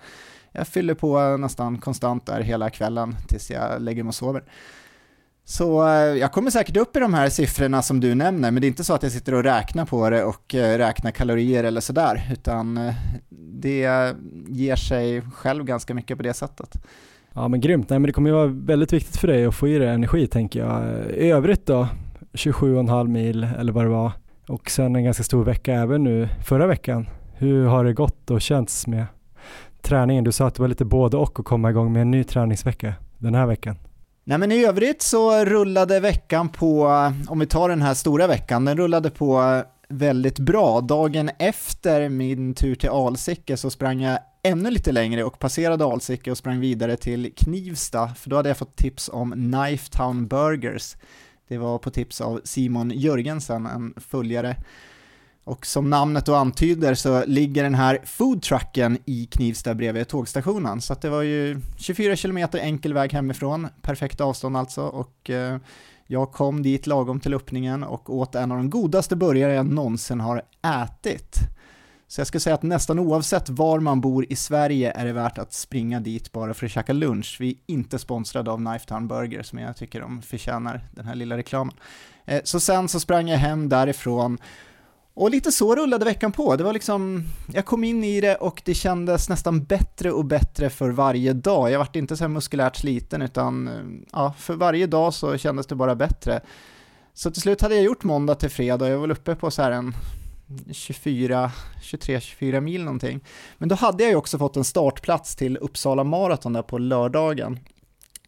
jag 0.52 0.68
fyller 0.68 0.94
på 0.94 1.36
nästan 1.36 1.78
konstant 1.78 2.26
där 2.26 2.40
hela 2.40 2.70
kvällen 2.70 3.16
tills 3.28 3.50
jag 3.50 3.82
lägger 3.82 4.02
mig 4.02 4.08
och 4.08 4.14
sover. 4.14 4.42
Så 5.44 5.88
eh, 5.88 5.92
jag 5.94 6.32
kommer 6.32 6.50
säkert 6.50 6.76
upp 6.76 6.96
i 6.96 7.00
de 7.00 7.14
här 7.14 7.28
siffrorna 7.28 7.82
som 7.82 8.00
du 8.00 8.14
nämner, 8.14 8.50
men 8.50 8.60
det 8.60 8.66
är 8.66 8.68
inte 8.68 8.84
så 8.84 8.94
att 8.94 9.02
jag 9.02 9.12
sitter 9.12 9.34
och 9.34 9.42
räknar 9.42 9.84
på 9.84 10.10
det 10.10 10.24
och 10.24 10.54
eh, 10.54 10.78
räknar 10.78 11.10
kalorier 11.10 11.64
eller 11.64 11.80
sådär, 11.80 12.28
utan 12.32 12.76
eh, 12.76 12.94
det 13.60 14.14
ger 14.48 14.76
sig 14.76 15.22
själv 15.34 15.64
ganska 15.64 15.94
mycket 15.94 16.16
på 16.16 16.22
det 16.22 16.34
sättet. 16.34 16.76
Ja 17.32 17.48
men 17.48 17.60
grymt, 17.60 17.90
Nej, 17.90 17.98
men 17.98 18.06
det 18.06 18.12
kommer 18.12 18.30
ju 18.30 18.36
vara 18.36 18.46
väldigt 18.46 18.92
viktigt 18.92 19.16
för 19.16 19.28
dig 19.28 19.46
att 19.46 19.54
få 19.54 19.68
i 19.68 19.78
dig 19.78 19.88
energi 19.88 20.26
tänker 20.26 20.60
jag. 20.60 21.10
I 21.10 21.30
övrigt 21.30 21.66
då, 21.66 21.88
27,5 22.32 23.08
mil 23.08 23.44
eller 23.58 23.72
vad 23.72 23.84
det 23.84 23.90
var 23.90 24.12
och 24.48 24.70
sen 24.70 24.96
en 24.96 25.04
ganska 25.04 25.22
stor 25.22 25.44
vecka 25.44 25.74
även 25.74 26.04
nu 26.04 26.28
förra 26.44 26.66
veckan. 26.66 27.08
Hur 27.34 27.66
har 27.66 27.84
det 27.84 27.92
gått 27.92 28.30
och 28.30 28.40
känts 28.40 28.86
med 28.86 29.06
träningen? 29.82 30.24
Du 30.24 30.32
sa 30.32 30.46
att 30.46 30.54
det 30.54 30.62
var 30.62 30.68
lite 30.68 30.84
både 30.84 31.16
och 31.16 31.40
att 31.40 31.44
komma 31.44 31.70
igång 31.70 31.92
med 31.92 32.02
en 32.02 32.10
ny 32.10 32.24
träningsvecka 32.24 32.94
den 33.18 33.34
här 33.34 33.46
veckan. 33.46 33.76
Nej 34.26 34.38
men 34.38 34.52
i 34.52 34.64
övrigt 34.64 35.02
så 35.02 35.44
rullade 35.44 36.00
veckan 36.00 36.48
på, 36.48 36.86
om 37.28 37.38
vi 37.38 37.46
tar 37.46 37.68
den 37.68 37.82
här 37.82 37.94
stora 37.94 38.26
veckan, 38.26 38.64
den 38.64 38.76
rullade 38.76 39.10
på 39.10 39.62
väldigt 39.88 40.38
bra. 40.38 40.80
Dagen 40.80 41.30
efter 41.38 42.08
min 42.08 42.54
tur 42.54 42.74
till 42.74 42.88
Alsike 42.88 43.56
så 43.56 43.70
sprang 43.70 44.00
jag 44.00 44.18
ännu 44.42 44.70
lite 44.70 44.92
längre 44.92 45.24
och 45.24 45.38
passerade 45.38 45.84
Alsike 45.84 46.30
och 46.30 46.38
sprang 46.38 46.60
vidare 46.60 46.96
till 46.96 47.32
Knivsta, 47.36 48.08
för 48.08 48.30
då 48.30 48.36
hade 48.36 48.48
jag 48.48 48.58
fått 48.58 48.76
tips 48.76 49.10
om 49.12 49.32
Knifetown 49.32 50.26
Burgers. 50.26 50.96
Det 51.48 51.58
var 51.58 51.78
på 51.78 51.90
tips 51.90 52.20
av 52.20 52.40
Simon 52.44 52.90
Jörgensen, 52.90 53.66
en 53.66 53.94
följare 53.96 54.56
och 55.44 55.66
som 55.66 55.90
namnet 55.90 56.26
då 56.26 56.34
antyder 56.34 56.94
så 56.94 57.24
ligger 57.26 57.62
den 57.62 57.74
här 57.74 57.98
foodtrucken 58.04 58.98
i 59.04 59.26
Knivsta 59.26 59.74
bredvid 59.74 60.08
tågstationen. 60.08 60.80
Så 60.80 60.92
att 60.92 61.02
det 61.02 61.10
var 61.10 61.22
ju 61.22 61.60
24 61.76 62.16
km 62.16 62.38
enkel 62.52 62.94
väg 62.94 63.12
hemifrån, 63.12 63.68
perfekt 63.82 64.20
avstånd 64.20 64.56
alltså. 64.56 64.82
Och 64.82 65.30
eh, 65.30 65.58
jag 66.06 66.32
kom 66.32 66.62
dit 66.62 66.86
lagom 66.86 67.20
till 67.20 67.34
öppningen 67.34 67.82
och 67.84 68.14
åt 68.14 68.34
en 68.34 68.52
av 68.52 68.58
de 68.58 68.70
godaste 68.70 69.16
burgare 69.16 69.54
jag 69.54 69.66
någonsin 69.66 70.20
har 70.20 70.42
ätit. 70.82 71.38
Så 72.06 72.20
jag 72.20 72.26
skulle 72.26 72.40
säga 72.40 72.54
att 72.54 72.62
nästan 72.62 72.98
oavsett 72.98 73.48
var 73.48 73.80
man 73.80 74.00
bor 74.00 74.26
i 74.32 74.36
Sverige 74.36 74.92
är 74.92 75.04
det 75.04 75.12
värt 75.12 75.38
att 75.38 75.52
springa 75.52 76.00
dit 76.00 76.32
bara 76.32 76.54
för 76.54 76.66
att 76.66 76.72
käka 76.72 76.92
lunch. 76.92 77.36
Vi 77.40 77.50
är 77.50 77.56
inte 77.66 77.98
sponsrade 77.98 78.50
av 78.50 78.56
Knifetown 78.56 79.08
Burger 79.08 79.42
som 79.42 79.58
jag 79.58 79.76
tycker 79.76 80.00
de 80.00 80.22
förtjänar, 80.22 80.80
den 80.92 81.06
här 81.06 81.14
lilla 81.14 81.36
reklamen. 81.36 81.74
Eh, 82.24 82.40
så 82.44 82.60
sen 82.60 82.88
så 82.88 83.00
sprang 83.00 83.28
jag 83.28 83.38
hem 83.38 83.68
därifrån 83.68 84.38
och 85.16 85.30
lite 85.30 85.52
så 85.52 85.74
rullade 85.74 86.04
veckan 86.04 86.32
på. 86.32 86.56
Det 86.56 86.64
var 86.64 86.72
liksom, 86.72 87.24
jag 87.52 87.64
kom 87.64 87.84
in 87.84 88.04
i 88.04 88.20
det 88.20 88.34
och 88.34 88.62
det 88.64 88.74
kändes 88.74 89.28
nästan 89.28 89.64
bättre 89.64 90.12
och 90.12 90.24
bättre 90.24 90.70
för 90.70 90.90
varje 90.90 91.32
dag. 91.32 91.70
Jag 91.70 91.78
vart 91.78 91.96
inte 91.96 92.16
så 92.16 92.24
här 92.24 92.28
muskulärt 92.28 92.76
sliten 92.76 93.22
utan 93.22 93.68
eh, 93.68 94.06
ja, 94.12 94.34
för 94.38 94.54
varje 94.54 94.86
dag 94.86 95.14
så 95.14 95.36
kändes 95.36 95.66
det 95.66 95.74
bara 95.74 95.94
bättre. 95.94 96.40
Så 97.12 97.30
till 97.30 97.42
slut 97.42 97.60
hade 97.60 97.74
jag 97.74 97.84
gjort 97.84 98.04
måndag 98.04 98.34
till 98.34 98.50
fredag 98.50 98.84
och 98.84 98.90
jag 98.90 98.98
var 98.98 99.10
uppe 99.10 99.34
på 99.34 99.50
så 99.50 99.62
här 99.62 99.70
en 99.70 99.94
24, 100.72 101.50
23-24 101.82 102.60
mil 102.60 102.84
någonting. 102.84 103.20
Men 103.58 103.68
då 103.68 103.74
hade 103.74 104.02
jag 104.02 104.10
ju 104.10 104.16
också 104.16 104.38
fått 104.38 104.56
en 104.56 104.64
startplats 104.64 105.36
till 105.36 105.56
Uppsala 105.56 106.04
Marathon 106.04 106.52
där 106.52 106.62
på 106.62 106.78
lördagen. 106.78 107.58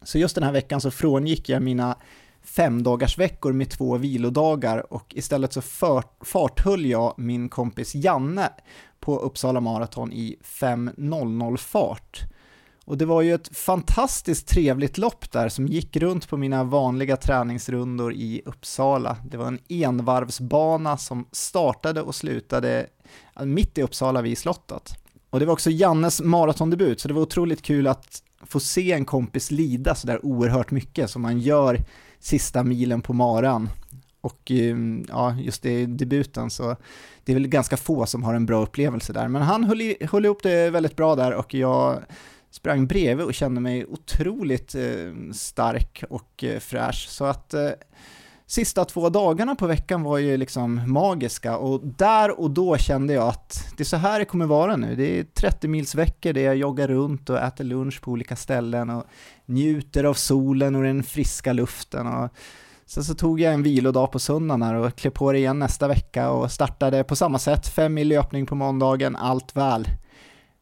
Så 0.03 0.17
just 0.17 0.35
den 0.35 0.43
här 0.43 0.51
veckan 0.51 0.81
så 0.81 0.91
frångick 0.91 1.49
jag 1.49 1.61
mina 1.61 1.95
femdagarsveckor 2.47 3.53
med 3.53 3.69
två 3.69 3.97
vilodagar 3.97 4.93
och 4.93 5.13
istället 5.15 5.53
så 5.53 5.61
farthöll 6.21 6.85
jag 6.85 7.13
min 7.17 7.49
kompis 7.49 7.95
Janne 7.95 8.49
på 8.99 9.19
Uppsala 9.19 9.61
Marathon 9.61 10.13
i 10.13 10.37
5.00 10.43 11.57
fart. 11.57 12.21
Och 12.85 12.97
det 12.97 13.05
var 13.05 13.21
ju 13.21 13.33
ett 13.33 13.57
fantastiskt 13.57 14.47
trevligt 14.47 14.97
lopp 14.97 15.31
där 15.31 15.49
som 15.49 15.67
gick 15.67 15.97
runt 15.97 16.29
på 16.29 16.37
mina 16.37 16.63
vanliga 16.63 17.17
träningsrundor 17.17 18.13
i 18.13 18.41
Uppsala. 18.45 19.17
Det 19.29 19.37
var 19.37 19.47
en 19.47 19.59
envarvsbana 19.69 20.97
som 20.97 21.27
startade 21.31 22.01
och 22.01 22.15
slutade 22.15 22.87
mitt 23.43 23.77
i 23.77 23.81
Uppsala 23.81 24.21
vid 24.21 24.37
slottet. 24.37 24.95
Och 25.29 25.39
det 25.39 25.45
var 25.45 25.53
också 25.53 25.69
Jannes 25.69 26.21
maratondebut, 26.21 26.99
så 26.99 27.07
det 27.07 27.13
var 27.13 27.21
otroligt 27.21 27.61
kul 27.61 27.87
att 27.87 28.23
få 28.45 28.59
se 28.59 28.91
en 28.91 29.05
kompis 29.05 29.51
lida 29.51 29.95
sådär 29.95 30.25
oerhört 30.25 30.71
mycket 30.71 31.09
som 31.09 31.21
man 31.21 31.39
gör 31.39 31.85
sista 32.19 32.63
milen 32.63 33.01
på 33.01 33.13
maran. 33.13 33.69
Och 34.21 34.51
ehm, 34.51 35.05
ja, 35.09 35.35
just 35.35 35.63
det 35.63 35.85
debuten 35.85 36.49
så 36.49 36.75
det 37.23 37.31
är 37.31 37.33
väl 37.33 37.47
ganska 37.47 37.77
få 37.77 38.05
som 38.05 38.23
har 38.23 38.33
en 38.33 38.45
bra 38.45 38.63
upplevelse 38.63 39.13
där. 39.13 39.27
Men 39.27 39.41
han 39.41 39.63
höll, 39.63 39.81
i, 39.81 39.97
höll 40.01 40.25
ihop 40.25 40.43
det 40.43 40.69
väldigt 40.69 40.95
bra 40.95 41.15
där 41.15 41.33
och 41.33 41.53
jag 41.53 42.03
sprang 42.51 42.87
bredvid 42.87 43.25
och 43.25 43.33
kände 43.33 43.61
mig 43.61 43.85
otroligt 43.85 44.75
eh, 44.75 45.31
stark 45.33 46.03
och 46.09 46.43
eh, 46.43 46.59
fräsch. 46.59 47.07
Så 47.09 47.25
att 47.25 47.53
eh, 47.53 47.69
sista 48.45 48.85
två 48.85 49.09
dagarna 49.09 49.55
på 49.55 49.67
veckan 49.67 50.03
var 50.03 50.17
ju 50.17 50.37
liksom 50.37 50.91
magiska 50.91 51.57
och 51.57 51.81
där 51.83 52.39
och 52.39 52.51
då 52.51 52.77
kände 52.77 53.13
jag 53.13 53.27
att 53.27 53.73
det 53.77 53.83
är 53.83 53.85
så 53.85 53.97
här 53.97 54.19
det 54.19 54.25
kommer 54.25 54.45
vara 54.45 54.75
nu. 54.75 54.95
Det 54.95 55.19
är 55.19 55.23
30 55.23 55.67
mils 55.67 55.95
veckor 55.95 56.33
där 56.33 56.41
jag 56.41 56.55
joggar 56.55 56.87
runt 56.87 57.29
och 57.29 57.37
äter 57.37 57.63
lunch 57.63 58.01
på 58.01 58.11
olika 58.11 58.35
ställen 58.35 58.89
och 58.89 59.03
njuter 59.47 60.03
av 60.03 60.13
solen 60.13 60.75
och 60.75 60.83
den 60.83 61.03
friska 61.03 61.53
luften. 61.53 62.07
Och 62.07 62.29
sen 62.85 63.03
så 63.03 63.13
tog 63.13 63.39
jag 63.39 63.53
en 63.53 63.63
vilodag 63.63 64.11
på 64.11 64.19
söndagen 64.19 64.75
och 64.75 64.95
klev 64.95 65.11
på 65.11 65.31
det 65.31 65.37
igen 65.37 65.59
nästa 65.59 65.87
vecka 65.87 66.29
och 66.29 66.51
startade 66.51 67.03
på 67.03 67.15
samma 67.15 67.39
sätt, 67.39 67.67
fem 67.67 67.93
mil 67.93 68.07
löpning 68.07 68.45
på 68.45 68.55
måndagen, 68.55 69.15
allt 69.15 69.55
väl. 69.55 69.87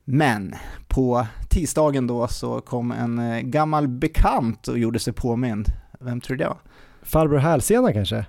Men 0.03 0.55
på 0.87 1.27
tisdagen 1.49 2.07
då 2.07 2.27
så 2.27 2.61
kom 2.61 2.91
en 2.91 3.19
eh, 3.19 3.41
gammal 3.41 3.87
bekant 3.87 4.67
och 4.67 4.79
gjorde 4.79 4.99
sig 4.99 5.13
påmind. 5.13 5.67
Vem 5.99 6.21
tror 6.21 6.37
du 6.37 6.43
det 6.43 6.49
var? 6.49 6.59
Farbror 7.03 7.37
Hälsena 7.37 7.93
kanske? 7.93 8.25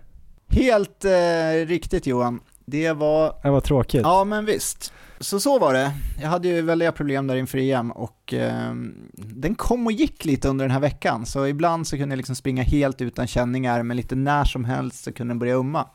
Helt 0.48 1.04
eh, 1.04 1.66
riktigt 1.66 2.06
Johan. 2.06 2.40
Det 2.64 2.92
var... 2.92 3.34
Det 3.42 3.50
var 3.50 3.60
tråkigt. 3.60 4.02
Ja, 4.02 4.24
men 4.24 4.44
visst. 4.44 4.92
Så 5.20 5.40
så 5.40 5.58
var 5.58 5.72
det. 5.72 5.92
Jag 6.20 6.28
hade 6.28 6.48
ju 6.48 6.62
väldiga 6.62 6.92
problem 6.92 7.26
där 7.26 7.36
inför 7.36 7.58
EM 7.58 7.90
och 7.90 8.34
eh, 8.34 8.74
den 9.12 9.54
kom 9.54 9.86
och 9.86 9.92
gick 9.92 10.24
lite 10.24 10.48
under 10.48 10.64
den 10.64 10.72
här 10.72 10.80
veckan. 10.80 11.26
Så 11.26 11.46
ibland 11.46 11.86
så 11.86 11.96
kunde 11.96 12.12
jag 12.12 12.16
liksom 12.16 12.36
springa 12.36 12.62
helt 12.62 13.00
utan 13.00 13.26
känningar, 13.26 13.82
men 13.82 13.96
lite 13.96 14.14
när 14.14 14.44
som 14.44 14.64
helst 14.64 15.04
så 15.04 15.12
kunde 15.12 15.30
den 15.30 15.38
börja 15.38 15.54
umma. 15.54 15.88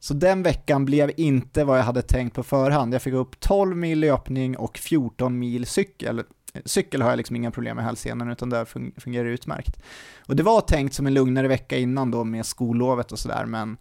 Så 0.00 0.14
den 0.14 0.42
veckan 0.42 0.84
blev 0.84 1.12
inte 1.16 1.64
vad 1.64 1.78
jag 1.78 1.84
hade 1.84 2.02
tänkt 2.02 2.34
på 2.34 2.42
förhand. 2.42 2.94
Jag 2.94 3.02
fick 3.02 3.14
upp 3.14 3.40
12 3.40 3.76
mil 3.76 4.00
löpning 4.00 4.56
och 4.56 4.78
14 4.78 5.38
mil 5.38 5.66
cykel. 5.66 6.22
Cykel 6.64 7.02
har 7.02 7.10
jag 7.10 7.16
liksom 7.16 7.36
inga 7.36 7.50
problem 7.50 7.76
med 7.76 7.84
hälsenan 7.84 8.30
utan 8.30 8.50
det 8.50 8.66
fungerar 8.96 9.24
utmärkt. 9.24 9.82
Och 10.26 10.36
det 10.36 10.42
var 10.42 10.60
tänkt 10.60 10.94
som 10.94 11.06
en 11.06 11.14
lugnare 11.14 11.48
vecka 11.48 11.78
innan 11.78 12.10
då 12.10 12.24
med 12.24 12.46
skollovet 12.46 13.12
och 13.12 13.18
sådär 13.18 13.44
men 13.46 13.76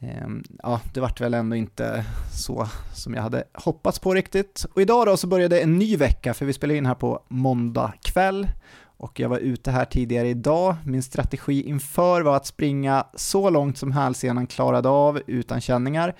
Ehm, 0.00 0.42
ja, 0.62 0.80
det 0.94 1.00
vart 1.00 1.20
väl 1.20 1.34
ändå 1.34 1.56
inte 1.56 2.04
så 2.32 2.68
som 2.94 3.14
jag 3.14 3.22
hade 3.22 3.44
hoppats 3.54 3.98
på 3.98 4.14
riktigt. 4.14 4.66
Och 4.74 4.82
idag 4.82 5.06
då 5.06 5.16
så 5.16 5.26
började 5.26 5.60
en 5.60 5.78
ny 5.78 5.96
vecka 5.96 6.34
för 6.34 6.46
vi 6.46 6.52
spelar 6.52 6.74
in 6.74 6.86
här 6.86 6.94
på 6.94 7.22
måndag 7.28 7.92
kväll 8.02 8.48
och 8.82 9.20
jag 9.20 9.28
var 9.28 9.38
ute 9.38 9.70
här 9.70 9.84
tidigare 9.84 10.28
idag. 10.28 10.76
Min 10.84 11.02
strategi 11.02 11.62
inför 11.62 12.22
var 12.22 12.36
att 12.36 12.46
springa 12.46 13.06
så 13.14 13.50
långt 13.50 13.78
som 13.78 13.92
hälsenan 13.92 14.46
klarade 14.46 14.88
av 14.88 15.20
utan 15.26 15.60
känningar 15.60 16.14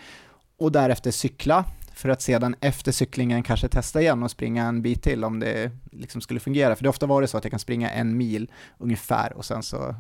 och 0.58 0.72
därefter 0.72 1.10
cykla 1.10 1.64
för 1.94 2.08
att 2.08 2.22
sedan 2.22 2.56
efter 2.60 2.92
cyklingen 2.92 3.42
kanske 3.42 3.68
testa 3.68 4.00
igen 4.00 4.22
och 4.22 4.30
springa 4.30 4.66
en 4.66 4.82
bit 4.82 5.02
till 5.02 5.24
om 5.24 5.40
det 5.40 5.70
liksom 5.92 6.20
skulle 6.20 6.40
fungera. 6.40 6.76
För 6.76 6.82
det 6.82 6.88
har 6.88 6.92
ofta 6.92 7.06
varit 7.06 7.30
så 7.30 7.38
att 7.38 7.44
jag 7.44 7.50
kan 7.50 7.60
springa 7.60 7.90
en 7.90 8.16
mil 8.16 8.50
ungefär 8.78 9.32
och 9.32 9.44
sen 9.44 9.62
så 9.62 9.94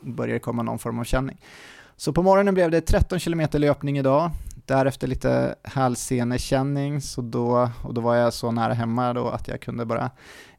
börjar 0.00 0.34
det 0.34 0.40
komma 0.40 0.62
någon 0.62 0.78
form 0.78 0.98
av 0.98 1.04
känning. 1.04 1.38
Så 2.00 2.12
på 2.12 2.22
morgonen 2.22 2.54
blev 2.54 2.70
det 2.70 2.80
13 2.80 3.20
km 3.20 3.42
löpning 3.52 3.98
idag, 3.98 4.30
därefter 4.66 5.06
lite 5.06 5.54
hälsenekänning, 5.64 7.00
så 7.00 7.22
då, 7.22 7.70
och 7.84 7.94
då 7.94 8.00
var 8.00 8.14
jag 8.14 8.32
så 8.32 8.50
nära 8.50 8.74
hemma 8.74 9.12
då 9.12 9.28
att 9.28 9.48
jag 9.48 9.60
kunde 9.60 9.84
bara 9.84 10.10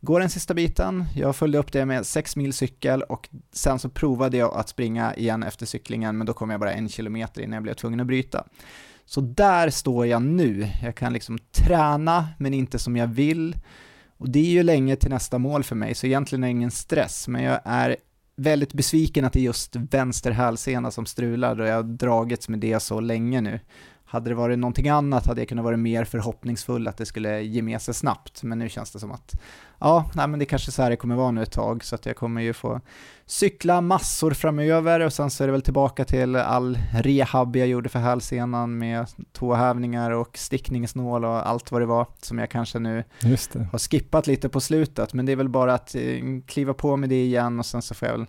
gå 0.02 0.20
den 0.20 0.30
sista 0.30 0.54
biten. 0.54 1.06
Jag 1.16 1.36
följde 1.36 1.58
upp 1.58 1.72
det 1.72 1.86
med 1.86 2.06
6 2.06 2.36
mil 2.36 2.54
cykel 2.54 3.04
och 3.04 3.30
sen 3.54 3.80
så 3.80 3.90
provade 3.90 4.38
jag 4.38 4.56
att 4.56 4.70
springa 4.70 5.16
igen 5.16 5.44
efter 5.44 5.66
cyklingen, 5.66 6.18
men 6.18 6.28
då 6.28 6.34
kom 6.34 6.50
jag 6.50 6.60
bara 6.60 6.74
en 6.74 6.90
kilometer 6.90 7.42
innan 7.42 7.54
jag 7.54 7.64
blev 7.64 7.74
tvungen 7.74 8.00
att 8.00 8.08
bryta. 8.08 8.44
Så 9.06 9.22
där 9.22 9.70
står 9.70 10.08
jag 10.08 10.22
nu. 10.22 10.68
Jag 10.84 10.96
kan 10.96 11.14
liksom 11.14 11.38
träna, 11.52 12.28
men 12.38 12.54
inte 12.54 12.80
som 12.80 12.96
jag 12.96 13.08
vill. 13.08 13.58
Och 14.18 14.30
det 14.30 14.40
är 14.40 14.52
ju 14.52 14.64
länge 14.64 14.96
till 14.96 15.10
nästa 15.10 15.38
mål 15.38 15.64
för 15.64 15.76
mig, 15.76 15.96
så 15.96 16.08
egentligen 16.08 16.44
är 16.44 16.48
det 16.48 16.52
ingen 16.52 16.72
stress, 16.72 17.28
men 17.28 17.44
jag 17.44 17.60
är 17.66 17.96
väldigt 18.36 18.74
besviken 18.74 19.26
att 19.26 19.34
det 19.34 19.40
är 19.40 19.44
just 19.44 19.76
vänster 19.76 20.32
hälsena 20.32 20.92
som 20.92 21.06
strular 21.06 21.60
och 21.60 21.68
jag 21.68 21.76
har 21.76 21.84
dragits 21.84 22.50
med 22.50 22.60
det 22.60 22.80
så 22.80 23.00
länge 23.00 23.42
nu. 23.42 23.60
Hade 24.12 24.30
det 24.30 24.36
varit 24.36 24.60
någonting 24.60 24.89
annat 24.89 25.25
hade 25.25 25.41
jag 25.41 25.50
kunnat 25.50 25.65
vara 25.65 25.77
mer 25.77 26.06
förhoppningsfull 26.06 26.88
att 26.88 26.98
det 26.98 27.06
skulle 27.06 27.41
ge 27.41 27.62
med 27.62 27.82
sig 27.82 27.94
snabbt, 27.94 28.44
men 28.44 28.60
nu 28.60 28.70
känns 28.70 28.91
det 28.91 29.00
som 29.00 29.12
att 29.12 29.34
ja, 29.80 30.10
nej, 30.13 30.27
men 30.27 30.39
det 30.39 30.44
är 30.44 30.48
kanske 30.48 30.72
så 30.72 30.82
här 30.82 30.89
det 30.89 30.96
kommer 30.96 31.15
vara 31.15 31.32
nu 31.32 31.44
ett 31.44 31.51
tag, 31.51 31.84
så 31.84 31.96
att 31.96 32.06
jag 32.06 32.15
kommer 32.15 32.41
ju 32.41 32.53
få 32.53 32.82
cykla 33.25 33.82
massor 33.82 34.32
framöver 34.32 35.00
och 35.00 35.13
sen 35.13 35.30
så 35.30 35.44
är 35.44 35.48
det 35.48 35.51
väl 35.51 35.62
tillbaka 35.62 36.06
till 36.06 36.36
all 36.36 36.77
rehab 36.94 37.56
jag 37.56 37.68
gjorde 37.68 37.89
för 37.89 38.00
hälsenan 38.00 38.77
med 38.77 39.08
tåhävningar 39.32 40.12
och 40.12 40.38
stickningsnål 40.38 41.25
och 41.25 41.50
allt 41.50 41.72
vad 41.72 41.82
det 41.82 41.86
var 41.86 42.08
som 42.22 42.39
jag 42.39 42.50
kanske 42.50 42.80
nu 42.80 43.03
har 43.72 43.80
skippat 43.80 44.27
lite 44.27 44.50
på 44.50 44.62
slutet, 44.62 45.13
men 45.13 45.25
det 45.25 45.32
är 45.32 45.36
väl 45.36 45.50
bara 45.50 45.74
att 45.74 45.96
eh, 45.96 46.01
kliva 46.48 46.74
på 46.74 46.98
med 46.98 47.10
det 47.10 47.24
igen 47.24 47.60
och 47.60 47.65
sen 47.65 47.82
så 47.82 47.94
får 47.94 48.08
jag 48.08 48.18
väl 48.18 48.27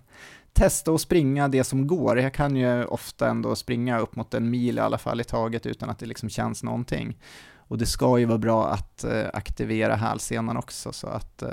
testa 0.52 0.92
att 0.92 1.00
springa 1.00 1.48
det 1.48 1.64
som 1.64 1.86
går. 1.86 2.18
Jag 2.18 2.34
kan 2.34 2.56
ju 2.56 2.84
ofta 2.84 3.28
ändå 3.28 3.56
springa 3.56 3.98
upp 3.98 4.16
mot 4.16 4.34
en 4.34 4.50
mil 4.50 4.78
i 4.78 4.80
alla 4.80 4.98
fall 4.98 5.20
i 5.20 5.24
taget 5.24 5.66
utan 5.66 5.90
att 5.90 5.98
det 5.98 6.06
liksom 6.06 6.28
känns 6.28 6.62
någonting. 6.62 7.18
Och 7.56 7.78
det 7.78 7.86
ska 7.86 8.18
ju 8.18 8.24
vara 8.24 8.38
bra 8.38 8.68
att 8.68 9.04
eh, 9.04 9.24
aktivera 9.32 9.94
hälsenan 9.94 10.56
också 10.56 10.92
så 10.92 11.06
att 11.06 11.42
eh, 11.42 11.48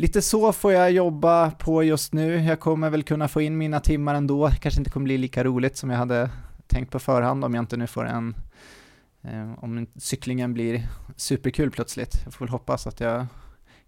Lite 0.00 0.22
så 0.22 0.52
får 0.52 0.72
jag 0.72 0.90
jobba 0.90 1.50
på 1.50 1.82
just 1.82 2.12
nu. 2.12 2.42
Jag 2.42 2.60
kommer 2.60 2.90
väl 2.90 3.02
kunna 3.02 3.28
få 3.28 3.40
in 3.40 3.58
mina 3.58 3.80
timmar 3.80 4.14
ändå. 4.14 4.50
Kanske 4.60 4.80
inte 4.80 4.90
kommer 4.90 5.04
bli 5.04 5.18
lika 5.18 5.44
roligt 5.44 5.76
som 5.76 5.90
jag 5.90 5.98
hade 5.98 6.30
tänkt 6.66 6.90
på 6.90 6.98
förhand 6.98 7.44
om 7.44 7.54
jag 7.54 7.62
inte 7.62 7.76
nu 7.76 7.86
får 7.86 8.06
en 8.06 8.34
eh, 9.22 9.64
om 9.64 9.86
cyklingen 9.96 10.54
blir 10.54 10.88
superkul 11.16 11.70
plötsligt. 11.70 12.20
Jag 12.24 12.34
får 12.34 12.44
väl 12.44 12.52
hoppas 12.52 12.86
att 12.86 13.00
jag 13.00 13.26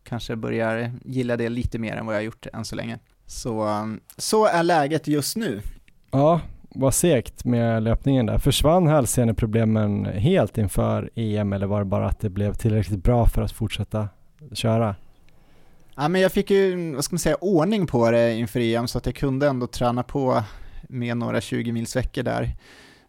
kanske 0.05 0.37
börjar 0.37 0.93
gilla 1.05 1.37
det 1.37 1.49
lite 1.49 1.79
mer 1.79 1.97
än 1.97 2.07
vad 2.07 2.15
jag 2.15 2.21
har 2.21 2.25
gjort 2.25 2.47
än 2.53 2.65
så 2.65 2.77
länge. 2.77 2.99
Så, 3.33 3.89
så 4.17 4.47
är 4.47 4.63
läget 4.63 5.09
just 5.09 5.37
nu. 5.37 5.63
Ja, 6.11 6.41
vad 6.75 6.95
segt 6.95 7.45
med 7.45 7.83
löpningen 7.83 8.27
där. 8.27 8.39
Försvann 8.39 8.87
hälseneproblemen 8.87 10.05
helt 10.05 10.59
inför 10.59 11.11
EM 11.15 11.53
eller 11.53 11.67
var 11.67 11.79
det 11.79 11.85
bara 11.85 12.07
att 12.07 12.21
det 12.21 12.31
blev 12.31 12.55
tillräckligt 12.55 13.03
bra 13.03 13.27
för 13.27 13.43
att 13.43 13.53
fortsätta 13.53 14.09
köra? 14.53 14.95
Ja, 15.97 16.09
men 16.09 16.21
jag 16.21 16.33
fick 16.33 16.51
ju, 16.51 16.95
vad 16.95 17.05
ska 17.05 17.15
man 17.15 17.19
säga, 17.19 17.37
ordning 17.41 17.87
på 17.87 18.11
det 18.11 18.35
inför 18.35 18.61
EM 18.61 18.89
så 18.89 18.99
att 18.99 19.07
jag 19.07 19.15
kunde 19.15 19.49
ändå 19.49 19.67
träna 19.67 20.03
på 20.03 20.43
med 20.83 21.17
några 21.17 21.41
20 21.41 21.73
mils 21.73 21.97
veckor 21.97 22.23
där, 22.23 22.57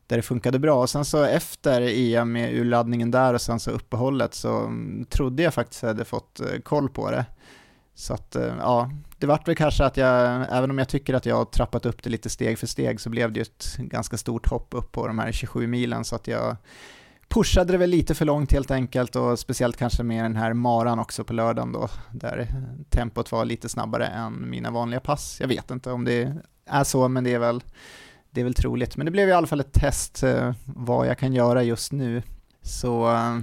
där 0.08 0.16
det 0.16 0.22
funkade 0.24 0.60
bra. 0.60 0.82
Och 0.82 0.90
sen 0.90 1.06
så 1.06 1.24
efter 1.24 1.82
EM 1.82 2.32
med 2.32 2.54
urladdningen 2.54 3.12
där 3.12 3.34
och 3.34 3.42
sen 3.42 3.60
så 3.60 3.72
uppehållet 3.72 4.34
så 4.34 4.72
trodde 5.10 5.44
jag 5.44 5.54
faktiskt 5.54 5.84
att 5.84 5.88
jag 5.88 5.94
hade 5.94 6.06
fått 6.06 6.40
eh, 6.40 6.60
koll 6.64 6.90
på 6.90 7.12
det. 7.12 7.26
Så 7.96 8.14
att 8.14 8.36
eh, 8.36 8.56
ja, 8.60 8.92
det 9.18 9.28
vart 9.28 9.48
väl 9.48 9.56
kanske 9.56 9.86
att 9.86 9.98
jag, 9.98 10.46
även 10.52 10.72
om 10.72 10.78
jag 10.78 10.90
tycker 10.90 11.14
att 11.14 11.26
jag 11.26 11.36
har 11.36 11.46
trappat 11.46 11.86
upp 11.86 12.04
det 12.04 12.10
lite 12.10 12.30
steg 12.30 12.60
för 12.60 12.68
steg 12.68 13.00
så 13.00 13.10
blev 13.10 13.32
det 13.32 13.40
ju 13.40 13.42
ett 13.42 13.78
ganska 13.78 14.18
stort 14.18 14.50
hopp 14.50 14.74
upp 14.74 14.92
på 14.92 15.08
de 15.08 15.20
här 15.20 15.32
27 15.32 15.68
milen 15.68 16.04
så 16.04 16.16
att 16.16 16.28
jag 16.28 16.56
pushade 17.30 17.72
det 17.72 17.78
väl 17.78 17.90
lite 17.90 18.16
för 18.16 18.26
långt 18.26 18.52
helt 18.52 18.72
enkelt 18.72 19.16
och 19.16 19.40
speciellt 19.40 19.78
kanske 19.78 20.04
med 20.04 20.26
den 20.26 20.36
här 20.36 20.54
maran 20.54 21.00
också 21.00 21.24
på 21.24 21.34
lördagen 21.34 21.72
då 21.72 21.90
där 22.12 22.48
tempot 22.90 23.32
var 23.32 23.46
lite 23.46 23.70
snabbare 23.70 24.06
än 24.06 24.50
mina 24.50 24.72
vanliga 24.72 25.00
pass. 25.00 25.38
Jag 25.40 25.48
vet 25.48 25.72
inte 25.72 25.92
om 25.92 26.06
det 26.06 26.34
är 26.66 26.84
så 26.84 27.08
men 27.08 27.24
det 27.24 27.34
är 27.34 27.40
väl 27.40 27.64
det 28.32 28.42
är 28.42 28.44
väl 28.44 28.54
troligt. 28.54 28.98
Men 28.98 29.06
det 29.06 29.12
blev 29.12 29.30
i 29.30 29.32
alla 29.32 29.48
fall 29.48 29.60
ett 29.60 29.74
test 29.74 30.24
eh, 30.24 30.54
vad 30.66 31.08
jag 31.08 31.18
kan 31.18 31.34
göra 31.34 31.64
just 31.64 31.92
nu. 31.92 32.24
Så 32.62 33.12
eh, 33.12 33.40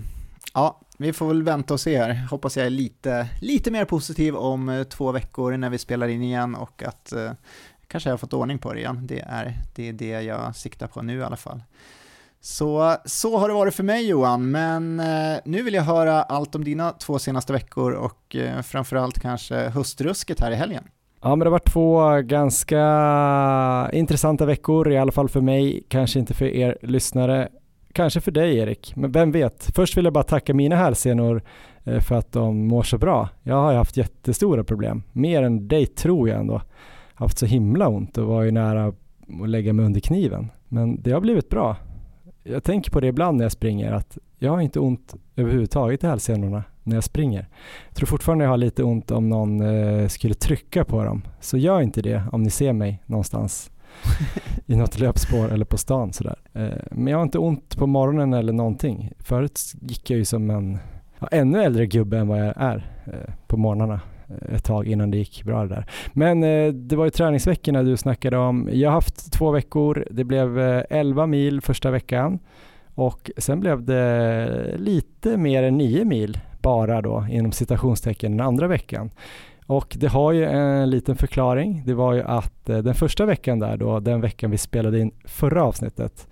ja, 0.55 0.81
vi 1.01 1.13
får 1.13 1.29
väl 1.29 1.43
vänta 1.43 1.75
och 1.75 1.81
se 1.81 1.99
här. 1.99 2.27
Hoppas 2.31 2.57
jag 2.57 2.67
är 2.67 2.71
lite, 2.71 3.29
lite 3.41 3.71
mer 3.71 3.85
positiv 3.85 4.37
om 4.37 4.69
eh, 4.69 4.83
två 4.83 5.13
veckor 5.13 5.57
när 5.57 5.71
vi 5.71 5.79
spelar 5.79 6.09
in 6.09 6.23
igen 6.23 6.55
och 6.55 6.83
att 6.83 7.13
eh, 7.13 7.31
kanske 7.87 8.09
jag 8.09 8.13
har 8.13 8.19
fått 8.19 8.33
ordning 8.33 8.59
på 8.59 8.73
det 8.73 8.81
igen. 8.81 9.07
Det 9.07 9.21
är, 9.21 9.59
det 9.75 9.89
är 9.89 9.93
det 9.93 10.23
jag 10.23 10.57
siktar 10.57 10.87
på 10.87 11.03
nu 11.03 11.19
i 11.19 11.23
alla 11.23 11.37
fall. 11.37 11.63
Så, 12.41 12.97
så 13.05 13.39
har 13.39 13.49
det 13.49 13.55
varit 13.55 13.75
för 13.75 13.83
mig 13.83 14.09
Johan, 14.09 14.51
men 14.51 15.01
eh, 15.01 15.39
nu 15.45 15.63
vill 15.63 15.75
jag 15.75 15.83
höra 15.83 16.23
allt 16.23 16.55
om 16.55 16.65
dina 16.65 16.91
två 16.93 17.19
senaste 17.19 17.53
veckor 17.53 17.93
och 17.93 18.37
eh, 18.37 18.63
framförallt 18.63 19.21
kanske 19.21 19.69
höstrusket 19.69 20.41
här 20.41 20.51
i 20.51 20.55
helgen. 20.55 20.85
Ja, 21.23 21.29
men 21.29 21.39
det 21.39 21.45
har 21.45 21.51
varit 21.51 21.73
två 21.73 22.21
ganska 22.21 23.91
intressanta 23.93 24.47
veckor, 24.47 24.93
i 24.93 24.99
alla 24.99 25.13
fall 25.13 25.29
för 25.29 25.41
mig, 25.41 25.85
kanske 25.89 26.19
inte 26.19 26.35
för 26.35 26.45
er 26.45 26.79
lyssnare. 26.83 27.49
Kanske 27.93 28.21
för 28.21 28.31
dig 28.31 28.59
Erik, 28.59 28.97
men 28.97 29.13
vem 29.13 29.33
vet? 29.33 29.71
Först 29.75 29.97
vill 29.97 30.05
jag 30.05 30.15
bara 30.15 30.25
tacka 30.25 30.55
mina 30.55 30.77
hälsenor 30.77 31.43
eh, 31.85 32.01
för 32.01 32.15
att 32.15 32.33
de 32.33 32.67
mår 32.67 32.83
så 32.83 32.99
bra. 32.99 33.29
Jag 33.43 33.55
har 33.55 33.75
haft 33.75 33.97
jättestora 33.97 34.65
problem, 34.65 35.03
mer 35.13 35.43
än 35.43 35.69
dig 35.69 35.87
tror 35.87 36.29
jag 36.29 36.41
ändå. 36.41 36.63
Haft 37.15 37.39
så 37.39 37.47
himla 37.47 37.89
ont 37.89 38.19
och 38.19 38.27
var 38.27 38.43
ju 38.43 38.51
nära 38.51 38.87
att 38.87 38.95
lägga 39.49 39.73
mig 39.73 39.85
under 39.85 40.01
kniven. 40.01 40.51
Men 40.69 41.03
det 41.03 41.13
har 41.13 41.21
blivit 41.21 41.49
bra. 41.49 41.77
Jag 42.43 42.65
tänker 42.65 42.91
på 42.91 43.01
det 43.01 43.07
ibland 43.07 43.37
när 43.37 43.45
jag 43.45 43.53
springer 43.53 43.93
att 43.93 44.19
jag 44.39 44.53
har 44.53 44.61
inte 44.61 44.81
ont 44.81 45.15
överhuvudtaget 45.37 46.05
i 46.05 46.07
hälsenorna 46.07 46.65
när 46.83 46.97
jag 46.97 47.05
springer. 47.05 47.49
Jag 47.89 47.97
tror 47.97 48.07
fortfarande 48.07 48.45
jag 48.45 48.51
har 48.51 48.57
lite 48.57 48.83
ont 48.83 49.11
om 49.11 49.29
någon 49.29 49.61
eh, 49.61 50.09
skulle 50.09 50.35
trycka 50.35 50.85
på 50.85 51.05
dem. 51.05 51.23
Så 51.41 51.57
gör 51.57 51.81
inte 51.81 52.03
det 52.03 52.23
om 52.33 52.43
ni 52.43 52.51
ser 52.51 52.73
mig 52.73 53.03
någonstans 53.07 53.71
i 54.67 54.77
något 54.77 54.99
löpspår 54.99 55.53
eller 55.53 55.65
på 55.65 55.79
stan 55.79 56.13
sådär. 56.13 56.37
Eh, 56.53 56.69
men 56.91 57.07
jag 57.07 57.19
har 57.19 57.23
inte 57.23 57.39
ont 57.39 57.77
på 57.77 57.87
morgonen 57.87 58.33
eller 58.33 58.53
någonting. 58.53 59.13
Förut 59.19 59.61
gick 59.81 60.11
jag 60.11 60.19
ju 60.19 60.25
som 60.25 60.51
en 60.51 60.79
ja, 61.19 61.29
ännu 61.33 61.63
äldre 61.63 61.87
gubbe 61.87 62.19
än 62.19 62.29
vad 62.29 62.47
jag 62.47 62.55
är 62.57 62.91
eh, 63.07 63.35
på 63.47 63.57
morgnarna 63.57 64.01
eh, 64.29 64.55
ett 64.55 64.65
tag 64.65 64.87
innan 64.87 65.11
det 65.11 65.19
gick 65.19 65.45
bra 65.45 65.63
det 65.63 65.75
där. 65.75 65.87
Men 66.13 66.43
eh, 66.43 66.73
det 66.73 66.97
var 66.97 67.05
ju 67.05 67.11
träningsveckorna 67.11 67.83
du 67.83 67.97
snackade 67.97 68.37
om. 68.37 68.69
Jag 68.73 68.89
har 68.89 68.95
haft 68.95 69.33
två 69.33 69.51
veckor. 69.51 70.07
Det 70.11 70.25
blev 70.25 70.61
eh, 70.61 70.83
11 70.91 71.27
mil 71.27 71.61
första 71.61 71.91
veckan 71.91 72.39
och 72.95 73.31
sen 73.37 73.61
blev 73.61 73.85
det 73.85 74.75
lite 74.77 75.37
mer 75.37 75.63
än 75.63 75.79
9 75.79 76.05
mil 76.05 76.39
bara 76.63 77.03
då 77.03 77.27
inom 77.31 77.53
citationstecken 77.53 78.37
den 78.37 78.47
andra 78.47 78.67
veckan. 78.67 79.11
Och 79.71 79.97
det 79.99 80.09
har 80.09 80.33
ju 80.33 80.45
en 80.45 80.91
liten 80.91 81.17
förklaring. 81.17 81.83
Det 81.87 81.95
var 81.95 82.15
ju 82.15 82.23
att 82.23 82.69
eh, 82.69 82.79
den 82.79 82.95
första 82.95 83.27
veckan 83.27 83.59
där 83.59 83.77
då, 83.77 84.01
den 84.01 84.21
veckan 84.21 84.51
vi 84.51 84.59
spelade 84.59 85.01
in 85.01 85.11
förra 85.25 85.65
avsnittet, 85.65 86.29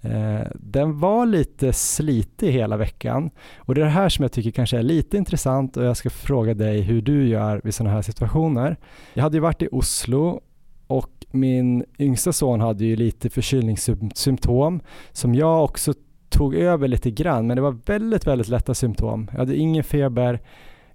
eh, 0.00 0.40
den 0.54 0.98
var 1.00 1.26
lite 1.26 1.72
slitig 1.72 2.52
hela 2.52 2.76
veckan. 2.76 3.30
Och 3.58 3.74
det 3.74 3.80
är 3.80 3.84
det 3.84 3.90
här 3.90 4.08
som 4.08 4.22
jag 4.22 4.32
tycker 4.32 4.50
kanske 4.50 4.78
är 4.78 4.82
lite 4.82 5.16
intressant 5.16 5.76
och 5.76 5.84
jag 5.84 5.96
ska 5.96 6.10
fråga 6.10 6.54
dig 6.54 6.80
hur 6.80 7.02
du 7.02 7.28
gör 7.28 7.60
vid 7.64 7.74
sådana 7.74 7.94
här 7.94 8.02
situationer. 8.02 8.76
Jag 9.14 9.22
hade 9.22 9.36
ju 9.36 9.40
varit 9.40 9.62
i 9.62 9.68
Oslo 9.72 10.40
och 10.86 11.26
min 11.30 11.84
yngsta 11.98 12.32
son 12.32 12.60
hade 12.60 12.84
ju 12.84 12.96
lite 12.96 13.30
förkylningssymptom 13.30 14.80
som 15.12 15.34
jag 15.34 15.64
också 15.64 15.94
tog 16.28 16.54
över 16.54 16.88
lite 16.88 17.10
grann, 17.10 17.46
men 17.46 17.56
det 17.56 17.62
var 17.62 17.78
väldigt, 17.86 18.26
väldigt 18.26 18.48
lätta 18.48 18.74
symptom. 18.74 19.28
Jag 19.32 19.38
hade 19.38 19.56
ingen 19.56 19.84
feber, 19.84 20.40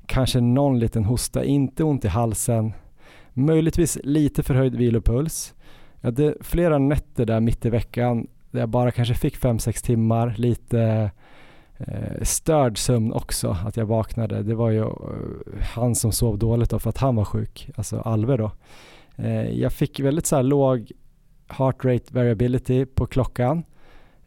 kanske 0.06 0.42
någon 0.42 0.80
liten 0.80 1.06
hosta, 1.06 1.44
inte 1.44 1.84
ont 1.84 2.06
i 2.06 2.08
halsen, 2.08 2.74
möjligtvis 3.34 3.98
lite 4.04 4.44
förhöjd 4.44 4.76
vilopuls. 4.76 5.54
Jag 6.02 6.08
hade 6.08 6.36
flera 6.42 6.78
nätter 6.78 7.26
där 7.26 7.40
mitt 7.40 7.66
i 7.66 7.70
veckan 7.70 8.28
där 8.52 8.60
jag 8.60 8.70
bara 8.70 8.92
kanske 8.92 9.16
fick 9.16 9.38
5-6 9.38 9.86
timmar, 9.86 10.36
lite 10.38 11.12
eh, 11.78 12.22
störd 12.22 12.78
sömn 12.78 13.14
också, 13.14 13.58
att 13.66 13.78
jag 13.78 13.86
vaknade. 13.86 14.44
Det 14.44 14.56
var 14.56 14.70
ju 14.70 14.82
eh, 14.82 14.88
han 15.76 15.96
som 15.96 16.12
sov 16.12 16.38
dåligt 16.38 16.70
då 16.70 16.80
för 16.80 16.90
att 16.90 16.98
han 16.98 17.16
var 17.16 17.26
sjuk, 17.26 17.70
alltså 17.76 18.00
Alve 18.00 18.38
då. 18.38 18.52
Eh, 19.16 19.50
jag 19.50 19.74
fick 19.74 20.00
väldigt 20.00 20.26
så 20.26 20.36
här 20.36 20.44
låg 20.44 20.92
heart 21.48 21.86
rate 21.86 22.14
variability 22.14 22.86
på 22.86 23.06
klockan. 23.06 23.64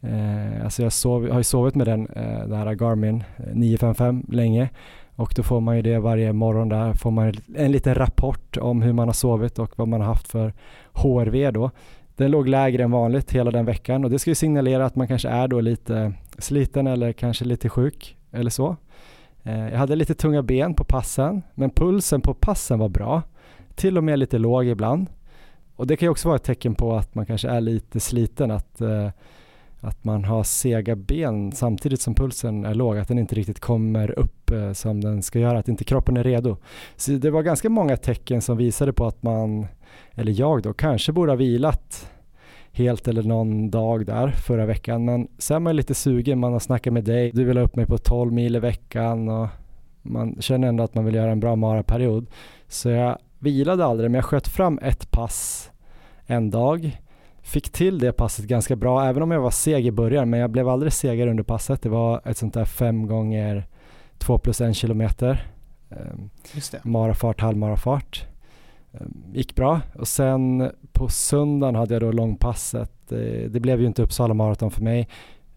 Eh, 0.01 0.63
alltså 0.63 0.83
jag 0.83 0.93
sov, 0.93 1.29
har 1.29 1.37
ju 1.37 1.43
sovit 1.43 1.75
med 1.75 1.87
den, 1.87 2.07
eh, 2.07 2.47
den 2.47 2.57
här 2.57 2.73
Garmin 2.73 3.23
eh, 3.37 3.53
955 3.53 4.25
länge 4.29 4.69
och 5.15 5.33
då 5.35 5.43
får 5.43 5.61
man 5.61 5.75
ju 5.75 5.81
det 5.81 5.99
varje 5.99 6.33
morgon 6.33 6.69
där, 6.69 6.93
får 6.93 7.11
man 7.11 7.33
en 7.55 7.71
liten 7.71 7.95
rapport 7.95 8.57
om 8.57 8.81
hur 8.81 8.93
man 8.93 9.07
har 9.07 9.13
sovit 9.13 9.59
och 9.59 9.79
vad 9.79 9.87
man 9.87 10.01
har 10.01 10.07
haft 10.07 10.27
för 10.27 10.53
HRV 10.93 11.51
då. 11.51 11.71
Den 12.15 12.31
låg 12.31 12.47
lägre 12.47 12.83
än 12.83 12.91
vanligt 12.91 13.31
hela 13.31 13.51
den 13.51 13.65
veckan 13.65 14.03
och 14.03 14.09
det 14.09 14.19
ska 14.19 14.31
ju 14.31 14.35
signalera 14.35 14.85
att 14.85 14.95
man 14.95 15.07
kanske 15.07 15.29
är 15.29 15.47
då 15.47 15.61
lite 15.61 16.13
sliten 16.37 16.87
eller 16.87 17.11
kanske 17.11 17.45
lite 17.45 17.69
sjuk 17.69 18.17
eller 18.31 18.49
så. 18.49 18.75
Eh, 19.43 19.69
jag 19.69 19.77
hade 19.77 19.95
lite 19.95 20.15
tunga 20.15 20.43
ben 20.43 20.73
på 20.73 20.83
passen, 20.83 21.41
men 21.53 21.69
pulsen 21.69 22.21
på 22.21 22.33
passen 22.33 22.79
var 22.79 22.89
bra. 22.89 23.21
Till 23.75 23.97
och 23.97 24.03
med 24.03 24.19
lite 24.19 24.37
låg 24.37 24.65
ibland. 24.65 25.07
Och 25.75 25.87
det 25.87 25.97
kan 25.97 26.05
ju 26.05 26.09
också 26.09 26.27
vara 26.27 26.35
ett 26.35 26.43
tecken 26.43 26.75
på 26.75 26.95
att 26.95 27.15
man 27.15 27.25
kanske 27.25 27.49
är 27.49 27.61
lite 27.61 27.99
sliten, 27.99 28.51
att 28.51 28.81
eh, 28.81 29.09
att 29.85 30.03
man 30.03 30.23
har 30.23 30.43
sega 30.43 30.95
ben 30.95 31.51
samtidigt 31.51 32.01
som 32.01 32.15
pulsen 32.15 32.65
är 32.65 32.73
låg, 32.73 32.97
att 32.97 33.07
den 33.07 33.19
inte 33.19 33.35
riktigt 33.35 33.59
kommer 33.59 34.19
upp 34.19 34.51
eh, 34.51 34.71
som 34.73 35.01
den 35.01 35.21
ska 35.23 35.39
göra, 35.39 35.59
att 35.59 35.67
inte 35.67 35.83
kroppen 35.83 36.17
är 36.17 36.23
redo. 36.23 36.57
Så 36.95 37.11
det 37.11 37.29
var 37.29 37.41
ganska 37.41 37.69
många 37.69 37.97
tecken 37.97 38.41
som 38.41 38.57
visade 38.57 38.93
på 38.93 39.05
att 39.05 39.23
man, 39.23 39.67
eller 40.13 40.39
jag 40.39 40.61
då, 40.61 40.73
kanske 40.73 41.11
borde 41.11 41.31
ha 41.31 41.37
vilat 41.37 42.11
helt 42.71 43.07
eller 43.07 43.23
någon 43.23 43.69
dag 43.69 44.05
där 44.05 44.27
förra 44.27 44.65
veckan. 44.65 45.05
Men 45.05 45.27
sen 45.37 45.55
är 45.55 45.59
man 45.59 45.75
lite 45.75 45.93
sugen, 45.93 46.39
man 46.39 46.53
har 46.53 46.59
snackat 46.59 46.93
med 46.93 47.03
dig, 47.03 47.31
du 47.33 47.43
vill 47.43 47.57
ha 47.57 47.63
upp 47.63 47.75
mig 47.75 47.85
på 47.85 47.97
12 47.97 48.33
mil 48.33 48.55
i 48.55 48.59
veckan 48.59 49.29
och 49.29 49.47
man 50.01 50.41
känner 50.41 50.67
ändå 50.67 50.83
att 50.83 50.95
man 50.95 51.05
vill 51.05 51.15
göra 51.15 51.31
en 51.31 51.39
bra 51.39 51.55
maraperiod. 51.55 52.27
Så 52.67 52.89
jag 52.89 53.17
vilade 53.39 53.85
aldrig, 53.85 54.11
men 54.11 54.15
jag 54.15 54.25
sköt 54.25 54.47
fram 54.47 54.79
ett 54.81 55.11
pass 55.11 55.71
en 56.25 56.49
dag 56.49 57.01
fick 57.45 57.69
till 57.69 57.99
det 57.99 58.11
passet 58.11 58.45
ganska 58.45 58.75
bra, 58.75 59.05
även 59.05 59.23
om 59.23 59.31
jag 59.31 59.41
var 59.41 59.51
seg 59.51 59.85
i 59.87 59.91
början, 59.91 60.29
men 60.29 60.39
jag 60.39 60.49
blev 60.49 60.69
aldrig 60.69 60.93
segare 60.93 61.29
under 61.29 61.43
passet. 61.43 61.81
Det 61.81 61.89
var 61.89 62.21
ett 62.25 62.37
sånt 62.37 62.53
där 62.53 62.65
fem 62.65 63.07
gånger 63.07 63.67
två 64.17 64.37
plus 64.37 64.61
en 64.61 64.73
kilometer. 64.73 65.47
Um, 65.89 66.29
marafart, 66.83 67.41
halvmarafart. 67.41 68.25
Um, 68.91 69.23
gick 69.33 69.55
bra 69.55 69.81
och 69.95 70.07
sen 70.07 70.71
på 70.91 71.09
söndagen 71.09 71.75
hade 71.75 71.93
jag 71.93 72.01
då 72.01 72.11
långpasset. 72.11 72.91
Det, 73.51 73.61
blev 73.61 73.81
ju 73.81 73.87
inte 73.87 74.03
Uppsala 74.03 74.33
maraton 74.33 74.71
för 74.71 74.81
mig. 74.81 75.07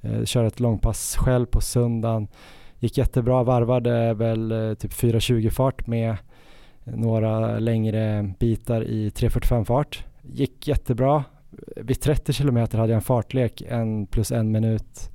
Jag 0.01 0.29
körde 0.29 0.47
ett 0.47 0.61
långpass 0.61 1.17
själv 1.17 1.47
på 1.47 1.61
söndagen. 1.61 2.29
Gick 2.79 2.99
jättebra, 2.99 3.43
varvade 3.43 4.15
väl 4.15 4.53
eh, 4.53 4.75
typ 4.75 4.93
4.20 4.93 5.51
fart 5.51 5.87
med 5.87 6.17
några 6.85 7.59
längre 7.59 8.33
bitar 8.39 8.83
i 8.85 9.09
3.45 9.09 9.65
fart. 9.65 10.05
Gick 10.23 10.69
jättebra, 10.69 11.25
vid 11.77 12.01
30 12.01 12.33
kilometer 12.33 12.79
hade 12.79 12.93
jag 12.93 12.97
en 12.97 13.03
fartlek 13.03 13.63
en 13.69 14.07
plus 14.07 14.33
en 14.33 14.53
minut 14.53 15.11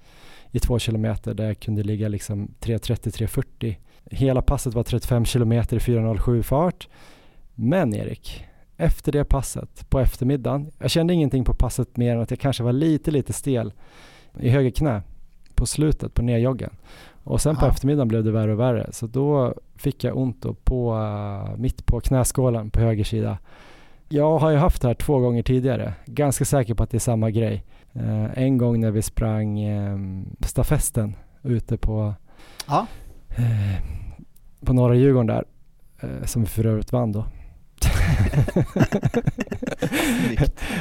i 0.51 0.59
två 0.59 0.79
kilometer 0.79 1.33
där 1.33 1.45
jag 1.45 1.59
kunde 1.59 1.83
ligga 1.83 2.07
liksom 2.07 2.47
3.30-3.40. 2.59 3.75
Hela 4.05 4.41
passet 4.41 4.73
var 4.73 4.83
35 4.83 5.25
kilometer 5.25 5.77
i 5.77 5.79
4.07 5.79 6.41
fart. 6.41 6.87
Men 7.55 7.95
Erik, 7.95 8.45
efter 8.77 9.11
det 9.11 9.23
passet 9.23 9.89
på 9.89 9.99
eftermiddagen, 9.99 10.71
jag 10.79 10.91
kände 10.91 11.13
ingenting 11.13 11.45
på 11.45 11.53
passet 11.53 11.97
mer 11.97 12.15
än 12.15 12.21
att 12.21 12.31
jag 12.31 12.39
kanske 12.39 12.63
var 12.63 12.73
lite, 12.73 13.11
lite 13.11 13.33
stel 13.33 13.73
i 14.39 14.49
höger 14.49 14.71
knä 14.71 15.01
på 15.55 15.65
slutet 15.65 16.13
på 16.13 16.21
nedjoggen. 16.21 16.69
Och 17.23 17.41
sen 17.41 17.55
på 17.55 17.65
eftermiddagen 17.65 18.07
blev 18.07 18.23
det 18.23 18.31
värre 18.31 18.53
och 18.53 18.59
värre. 18.59 18.89
Så 18.91 19.07
då 19.07 19.53
fick 19.75 20.03
jag 20.03 20.17
ont 20.17 20.45
på, 20.63 20.99
mitt 21.57 21.85
på 21.85 21.99
knäskålen 21.99 22.69
på 22.69 22.79
höger 22.79 23.03
sida. 23.03 23.37
Jag 24.13 24.39
har 24.39 24.51
ju 24.51 24.57
haft 24.57 24.81
det 24.81 24.87
här 24.87 24.95
två 24.95 25.19
gånger 25.19 25.43
tidigare. 25.43 25.93
Ganska 26.05 26.45
säker 26.45 26.73
på 26.73 26.83
att 26.83 26.89
det 26.89 26.97
är 26.97 26.99
samma 26.99 27.31
grej. 27.31 27.63
Uh, 27.95 28.37
en 28.39 28.57
gång 28.57 28.79
när 28.79 28.91
vi 28.91 29.01
sprang 29.01 29.69
um, 29.69 30.35
stafetten 30.39 31.15
ute 31.43 31.77
på, 31.77 32.13
ja. 32.67 32.87
uh, 33.39 33.77
på 34.65 34.73
norra 34.73 34.95
Djurgården 34.95 35.27
där, 35.27 35.43
uh, 36.03 36.25
som 36.25 36.41
vi 36.41 36.47
för 36.47 36.65
övrigt 36.65 36.91
vann 36.91 37.11
då. 37.11 37.25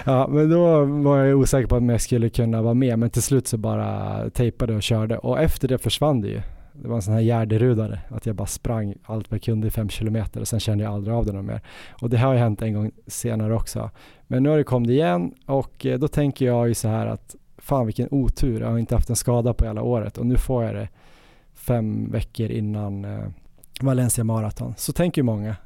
ja, 0.05 0.29
men 0.29 0.51
då 0.51 0.85
var 0.85 1.18
jag 1.18 1.38
osäker 1.38 1.66
på 1.66 1.77
om 1.77 1.88
jag 1.88 2.01
skulle 2.01 2.29
kunna 2.29 2.62
vara 2.62 2.75
med, 2.75 2.99
men 2.99 3.11
till 3.11 3.23
slut 3.23 3.47
så 3.47 3.57
bara 3.57 4.31
tejpade 4.31 4.75
och 4.75 4.83
körde 4.83 5.18
och 5.18 5.40
efter 5.40 5.68
det 5.68 5.79
försvann 5.79 6.21
det 6.21 6.29
ju 6.29 6.40
det 6.72 6.88
var 6.88 6.96
en 6.96 7.02
sån 7.02 7.14
här 7.14 7.20
gärderudare, 7.20 8.00
att 8.08 8.26
jag 8.26 8.37
bara 8.37 8.46
sprang 8.46 8.94
allt 9.04 9.30
vad 9.30 9.37
jag 9.37 9.42
kunde 9.42 9.66
i 9.66 9.70
fem 9.70 9.88
kilometer 9.88 10.40
och 10.40 10.48
sen 10.48 10.61
kände 10.61 10.85
jag 10.85 10.92
aldrig 10.92 11.16
av 11.16 11.26
det 11.26 11.32
något 11.32 11.44
mer. 11.44 11.61
Och 12.00 12.11
det 12.11 12.18
har 12.18 12.32
ju 12.32 12.38
hänt 12.38 12.62
en 12.62 12.74
gång 12.74 12.90
senare 13.06 13.54
också. 13.54 13.90
Men 14.26 14.42
nu 14.42 14.48
har 14.48 14.56
det 14.56 14.64
kommit 14.64 14.90
igen 14.90 15.35
och 15.46 15.87
eh, 15.87 15.98
då 15.98 16.08
tänker 16.08 16.46
jag 16.46 16.68
ju 16.68 16.74
så 16.74 16.88
här 16.88 17.06
att 17.06 17.37
fan 17.58 17.87
vilken 17.87 18.08
otur, 18.11 18.61
jag 18.61 18.70
har 18.70 18.78
inte 18.78 18.94
haft 18.94 19.11
en 19.11 19.16
skada 19.16 19.54
på 19.54 19.64
hela 19.64 19.82
året 19.82 20.18
och 20.18 20.26
nu 20.26 20.37
får 20.37 20.64
jag 20.64 20.74
det 20.74 20.88
fem 21.54 22.11
veckor 22.11 22.50
innan 22.50 23.04
eh, 23.04 23.24
Valencia 23.80 24.24
Marathon. 24.24 24.74
Så 24.76 24.92
tänker 24.92 25.20
ju 25.20 25.24
många 25.24 25.56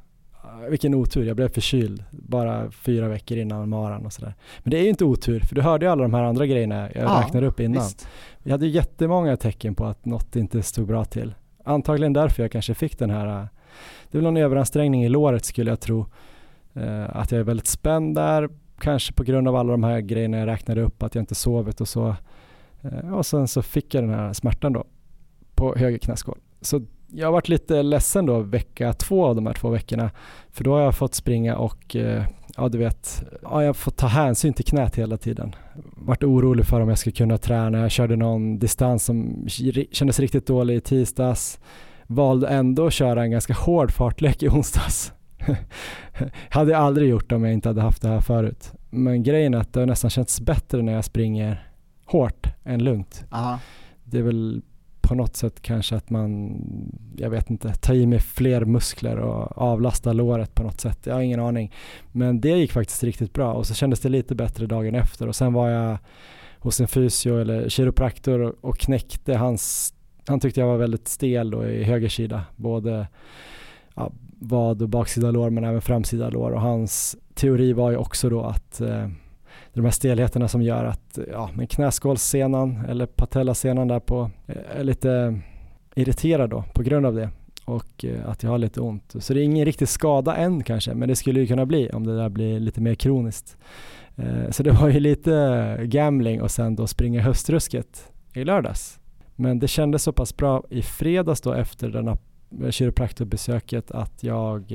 vilken 0.69 0.93
otur, 0.93 1.25
jag 1.25 1.35
blev 1.35 1.49
förkyld 1.49 2.03
bara 2.11 2.71
fyra 2.71 3.07
veckor 3.07 3.37
innan 3.37 3.69
maran 3.69 4.05
och 4.05 4.13
sådär. 4.13 4.33
Men 4.63 4.71
det 4.71 4.77
är 4.77 4.83
ju 4.83 4.89
inte 4.89 5.05
otur, 5.05 5.39
för 5.39 5.55
du 5.55 5.61
hörde 5.61 5.85
ju 5.85 5.91
alla 5.91 6.03
de 6.03 6.13
här 6.13 6.23
andra 6.23 6.45
grejerna 6.45 6.89
jag 6.95 7.03
ja, 7.03 7.23
räknade 7.25 7.47
upp 7.47 7.59
innan. 7.59 7.83
Visst. 7.83 8.07
Vi 8.47 8.51
hade 8.51 8.67
jättemånga 8.67 9.37
tecken 9.37 9.75
på 9.75 9.85
att 9.85 10.05
något 10.05 10.35
inte 10.35 10.63
stod 10.63 10.87
bra 10.87 11.05
till. 11.05 11.35
Antagligen 11.63 12.13
därför 12.13 12.43
jag 12.43 12.51
kanske 12.51 12.73
fick 12.73 12.99
den 12.99 13.09
här, 13.09 13.25
det 13.25 14.17
är 14.17 14.17
väl 14.17 14.23
någon 14.23 14.37
överansträngning 14.37 15.03
i 15.03 15.09
låret 15.09 15.45
skulle 15.45 15.71
jag 15.71 15.79
tro. 15.79 16.05
Eh, 16.73 17.17
att 17.17 17.31
jag 17.31 17.39
är 17.39 17.43
väldigt 17.43 17.67
spänd 17.67 18.15
där, 18.15 18.49
kanske 18.79 19.13
på 19.13 19.23
grund 19.23 19.47
av 19.47 19.55
alla 19.55 19.71
de 19.71 19.83
här 19.83 19.99
grejerna 19.99 20.37
jag 20.37 20.47
räknade 20.47 20.81
upp, 20.81 21.03
att 21.03 21.15
jag 21.15 21.21
inte 21.21 21.35
sovit 21.35 21.81
och 21.81 21.87
så. 21.87 22.15
Eh, 22.81 23.13
och 23.13 23.25
sen 23.25 23.47
så 23.47 23.61
fick 23.61 23.93
jag 23.93 24.03
den 24.03 24.13
här 24.13 24.33
smärtan 24.33 24.73
då 24.73 24.83
på 25.55 25.75
höger 25.75 25.97
knäskål. 25.97 26.39
Så 26.61 26.81
jag 27.11 27.27
har 27.27 27.31
varit 27.31 27.49
lite 27.49 27.83
ledsen 27.83 28.25
då 28.25 28.39
vecka 28.39 28.93
två 28.93 29.25
av 29.25 29.35
de 29.35 29.45
här 29.45 29.53
två 29.53 29.69
veckorna. 29.69 30.11
För 30.51 30.63
då 30.63 30.73
har 30.73 30.81
jag 30.81 30.95
fått 30.95 31.15
springa 31.15 31.57
och 31.57 31.95
uh, 31.95 32.23
ja 32.57 32.69
du 32.69 32.77
vet, 32.77 33.23
ja, 33.41 33.61
jag 33.61 33.69
har 33.69 33.73
fått 33.73 33.97
ta 33.97 34.07
hänsyn 34.07 34.53
till 34.53 34.65
knät 34.65 34.95
hela 34.95 35.17
tiden. 35.17 35.55
Vart 35.95 36.23
orolig 36.23 36.65
för 36.65 36.81
om 36.81 36.89
jag 36.89 36.97
skulle 36.97 37.13
kunna 37.13 37.37
träna. 37.37 37.79
Jag 37.79 37.91
körde 37.91 38.15
någon 38.15 38.59
distans 38.59 39.05
som 39.05 39.47
kändes 39.91 40.19
riktigt 40.19 40.47
dålig 40.47 40.75
i 40.75 40.81
tisdags. 40.81 41.59
Valde 42.07 42.47
ändå 42.47 42.87
att 42.87 42.93
köra 42.93 43.23
en 43.23 43.31
ganska 43.31 43.53
hård 43.53 43.91
fartlek 43.91 44.43
i 44.43 44.49
onsdags. 44.49 45.13
hade 46.49 46.71
jag 46.71 46.81
aldrig 46.81 47.09
gjort 47.09 47.31
om 47.31 47.43
jag 47.43 47.53
inte 47.53 47.69
hade 47.69 47.81
haft 47.81 48.01
det 48.01 48.07
här 48.07 48.21
förut. 48.21 48.71
Men 48.89 49.23
grejen 49.23 49.53
är 49.53 49.57
att 49.57 49.73
det 49.73 49.79
har 49.79 49.87
nästan 49.87 50.09
känts 50.09 50.41
bättre 50.41 50.81
när 50.81 50.93
jag 50.93 51.05
springer 51.05 51.69
hårt 52.05 52.47
än 52.63 52.83
lugnt. 52.83 53.25
Aha. 53.31 53.59
Det 54.03 54.17
är 54.17 54.23
väl 54.23 54.61
på 55.07 55.15
något 55.15 55.35
sätt 55.35 55.61
kanske 55.61 55.95
att 55.95 56.09
man, 56.09 56.61
jag 57.17 57.29
vet 57.29 57.49
inte, 57.49 57.73
tar 57.73 57.93
i 57.93 58.05
med 58.05 58.21
fler 58.21 58.65
muskler 58.65 59.17
och 59.17 59.57
avlastar 59.57 60.13
låret 60.13 60.55
på 60.55 60.63
något 60.63 60.81
sätt. 60.81 60.99
Jag 61.03 61.13
har 61.13 61.21
ingen 61.21 61.39
aning. 61.39 61.73
Men 62.11 62.41
det 62.41 62.49
gick 62.49 62.71
faktiskt 62.71 63.03
riktigt 63.03 63.33
bra 63.33 63.53
och 63.53 63.67
så 63.67 63.73
kändes 63.73 63.99
det 63.99 64.09
lite 64.09 64.35
bättre 64.35 64.65
dagen 64.65 64.95
efter 64.95 65.27
och 65.27 65.35
sen 65.35 65.53
var 65.53 65.69
jag 65.69 65.97
hos 66.59 66.81
en 66.81 66.87
fysio 66.87 67.39
eller 67.39 67.69
kiropraktor 67.69 68.55
och 68.61 68.77
knäckte 68.77 69.35
hans, 69.35 69.93
han 70.27 70.39
tyckte 70.39 70.59
jag 70.59 70.67
var 70.67 70.77
väldigt 70.77 71.07
stel 71.07 71.49
då 71.49 71.65
i 71.65 71.83
höger 71.83 72.09
sida, 72.09 72.43
både 72.55 73.07
ja, 73.95 74.11
vad 74.39 74.81
och 74.81 74.89
baksida 74.89 75.31
lår 75.31 75.49
men 75.49 75.63
även 75.63 75.81
framsida 75.81 76.29
lår 76.29 76.51
och 76.51 76.61
hans 76.61 77.17
teori 77.33 77.73
var 77.73 77.91
ju 77.91 77.97
också 77.97 78.29
då 78.29 78.43
att 78.43 78.81
eh, 78.81 79.07
de 79.77 79.85
här 79.85 79.91
stelheterna 79.91 80.47
som 80.47 80.61
gör 80.61 80.85
att 80.85 81.19
ja, 81.31 81.49
men 81.53 81.67
knäskålssenan 81.67 82.85
eller 82.89 83.05
patellasenan 83.05 83.87
där 83.87 83.99
på 83.99 84.31
eh, 84.47 84.79
är 84.79 84.83
lite 84.83 85.39
irriterad 85.95 86.49
då 86.49 86.63
på 86.73 86.83
grund 86.83 87.05
av 87.05 87.15
det 87.15 87.29
och 87.65 88.05
eh, 88.05 88.29
att 88.29 88.43
jag 88.43 88.49
har 88.49 88.57
lite 88.57 88.81
ont. 88.81 89.15
Så 89.19 89.33
det 89.33 89.41
är 89.41 89.43
ingen 89.43 89.65
riktig 89.65 89.87
skada 89.87 90.35
än 90.35 90.63
kanske, 90.63 90.93
men 90.93 91.09
det 91.09 91.15
skulle 91.15 91.39
ju 91.39 91.47
kunna 91.47 91.65
bli 91.65 91.89
om 91.89 92.07
det 92.07 92.17
där 92.17 92.29
blir 92.29 92.59
lite 92.59 92.81
mer 92.81 92.95
kroniskt. 92.95 93.57
Eh, 94.15 94.49
så 94.49 94.63
det 94.63 94.71
var 94.71 94.89
ju 94.89 94.99
lite 94.99 95.77
gambling 95.83 96.41
och 96.41 96.51
sen 96.51 96.75
då 96.75 96.87
springa 96.87 97.21
höstrusket 97.21 98.11
i 98.33 98.43
lördags. 98.43 98.99
Men 99.35 99.59
det 99.59 99.67
kändes 99.67 100.03
så 100.03 100.11
pass 100.11 100.37
bra 100.37 100.63
i 100.69 100.81
fredags 100.81 101.41
då 101.41 101.53
efter 101.53 101.89
denna 101.89 102.17
kiropraktorbesöket 102.69 103.91
att 103.91 104.23
jag 104.23 104.73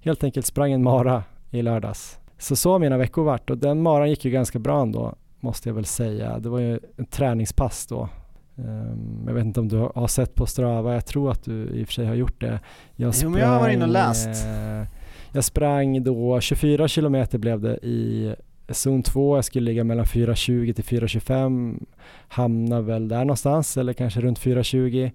helt 0.00 0.24
enkelt 0.24 0.46
sprang 0.46 0.72
en 0.72 0.82
mara 0.82 1.22
i 1.50 1.62
lördags 1.62 2.18
så 2.38 2.56
så 2.56 2.72
har 2.72 2.78
mina 2.78 2.96
veckor 2.96 3.24
varit 3.24 3.50
och 3.50 3.58
den 3.58 3.82
maran 3.82 4.10
gick 4.10 4.24
ju 4.24 4.30
ganska 4.30 4.58
bra 4.58 4.82
ändå 4.82 5.14
måste 5.40 5.68
jag 5.68 5.74
väl 5.74 5.84
säga. 5.84 6.38
Det 6.38 6.48
var 6.48 6.58
ju 6.58 6.80
en 6.96 7.06
träningspass 7.06 7.86
då. 7.86 8.08
Um, 8.54 9.24
jag 9.26 9.34
vet 9.34 9.44
inte 9.44 9.60
om 9.60 9.68
du 9.68 9.76
har 9.94 10.06
sett 10.06 10.34
på 10.34 10.46
Strava, 10.46 10.94
jag 10.94 11.06
tror 11.06 11.30
att 11.30 11.44
du 11.44 11.68
i 11.68 11.82
och 11.82 11.86
för 11.86 11.94
sig 11.94 12.06
har 12.06 12.14
gjort 12.14 12.40
det. 12.40 12.60
Jag 12.96 13.14
sprang, 13.14 13.30
jo 13.30 13.32
men 13.32 13.40
jag 13.40 13.48
har 13.48 13.60
varit 13.60 13.74
inne 13.74 13.84
och 13.84 13.90
läst. 13.90 14.28
Eh, 14.28 14.88
jag 15.32 15.44
sprang 15.44 16.04
då 16.04 16.40
24 16.40 16.88
kilometer 16.88 17.38
blev 17.38 17.60
det 17.60 17.76
i 17.76 18.34
zon 18.68 19.02
2, 19.02 19.36
jag 19.36 19.44
skulle 19.44 19.64
ligga 19.64 19.84
mellan 19.84 20.04
4.20 20.04 20.72
till 20.72 20.84
4.25, 20.84 21.82
hamna 22.28 22.80
väl 22.80 23.08
där 23.08 23.20
någonstans 23.20 23.76
eller 23.76 23.92
kanske 23.92 24.20
runt 24.20 24.40
4.20. 24.40 25.10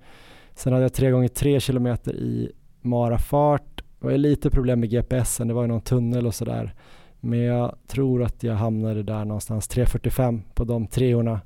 Sen 0.56 0.74
hade 0.74 0.86
jag 0.86 0.94
3 0.94 1.12
gånger 1.12 1.28
3 1.28 1.60
kilometer 1.60 2.16
i 2.16 2.52
marafart. 2.82 3.84
Det 4.00 4.06
var 4.06 4.18
lite 4.18 4.50
problem 4.50 4.80
med 4.80 4.90
GPSen, 4.90 5.48
det 5.48 5.54
var 5.54 5.62
ju 5.62 5.68
någon 5.68 5.82
tunnel 5.82 6.28
och 6.28 6.36
sådär. 6.36 6.74
Men 7.26 7.40
jag 7.40 7.76
tror 7.88 8.24
att 8.24 8.44
jag 8.44 8.54
hamnade 8.54 9.04
där 9.04 9.26
någonstans 9.26 9.70
3.45 9.70 10.42
på 10.54 10.64
de 10.64 10.88
treorna. 10.88 11.42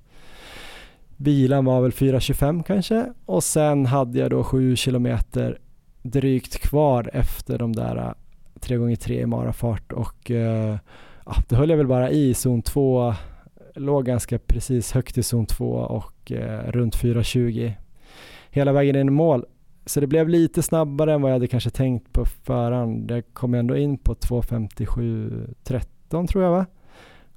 Bilen 1.18 1.66
var 1.66 1.82
väl 1.82 1.92
4.25 1.92 2.64
kanske 2.64 3.14
och 3.26 3.44
sen 3.44 3.86
hade 3.86 4.20
jag 4.20 4.30
då 4.30 4.44
7 4.44 4.76
kilometer 4.76 5.60
drygt 6.02 6.60
kvar 6.60 7.10
efter 7.14 7.58
de 7.58 7.76
där 7.76 7.96
äh, 7.96 8.14
3x3 8.60 9.12
i 9.12 9.26
marafart 9.26 9.92
och 9.92 10.32
äh, 10.32 10.78
ja, 11.26 11.36
då 11.50 11.56
höll 11.56 11.70
jag 11.70 11.78
väl 11.78 11.88
bara 11.88 12.10
i 12.10 12.34
zon 12.34 12.62
2, 12.62 13.14
låg 13.76 14.06
ganska 14.06 14.40
precis 14.40 14.92
högt 14.92 15.18
i 15.18 15.24
zon 15.24 15.46
2 15.46 15.72
och 15.72 16.32
eh, 16.32 16.72
runt 16.72 16.96
4.20 16.96 17.74
hela 18.50 18.72
vägen 18.72 18.96
in 18.96 19.08
i 19.08 19.12
mål. 19.12 19.46
Så 19.88 20.00
det 20.00 20.08
blev 20.08 20.30
lite 20.30 20.64
snabbare 20.64 21.14
än 21.14 21.22
vad 21.22 21.32
jag 21.32 21.36
hade 21.36 21.48
kanske 21.48 21.70
tänkt 21.70 22.14
på 22.14 22.26
förhand. 22.26 23.12
Jag 23.12 23.24
kom 23.34 23.54
ändå 23.54 23.78
in 23.78 23.98
på 23.98 24.14
2.57.13 24.14 26.28
tror 26.28 26.44
jag 26.44 26.52
va? 26.52 26.66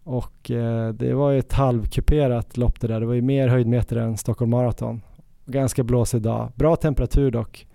Och 0.05 0.51
eh, 0.51 0.89
det 0.89 1.15
var 1.15 1.31
ju 1.31 1.39
ett 1.39 1.53
halvkuperat 1.53 2.57
lopp 2.57 2.81
det 2.81 2.87
där. 2.87 3.01
Det 3.01 3.07
var 3.07 3.15
ju 3.15 3.23
mer 3.23 3.49
höjdmeter 3.49 3.97
än 3.97 4.17
Stockholm 4.17 4.51
Marathon. 4.51 5.03
Ganska 5.47 5.83
blåsig 5.83 6.23
dag. 6.23 6.53
Bra 6.55 6.77
temperatur 6.77 7.31
dock. 7.31 7.67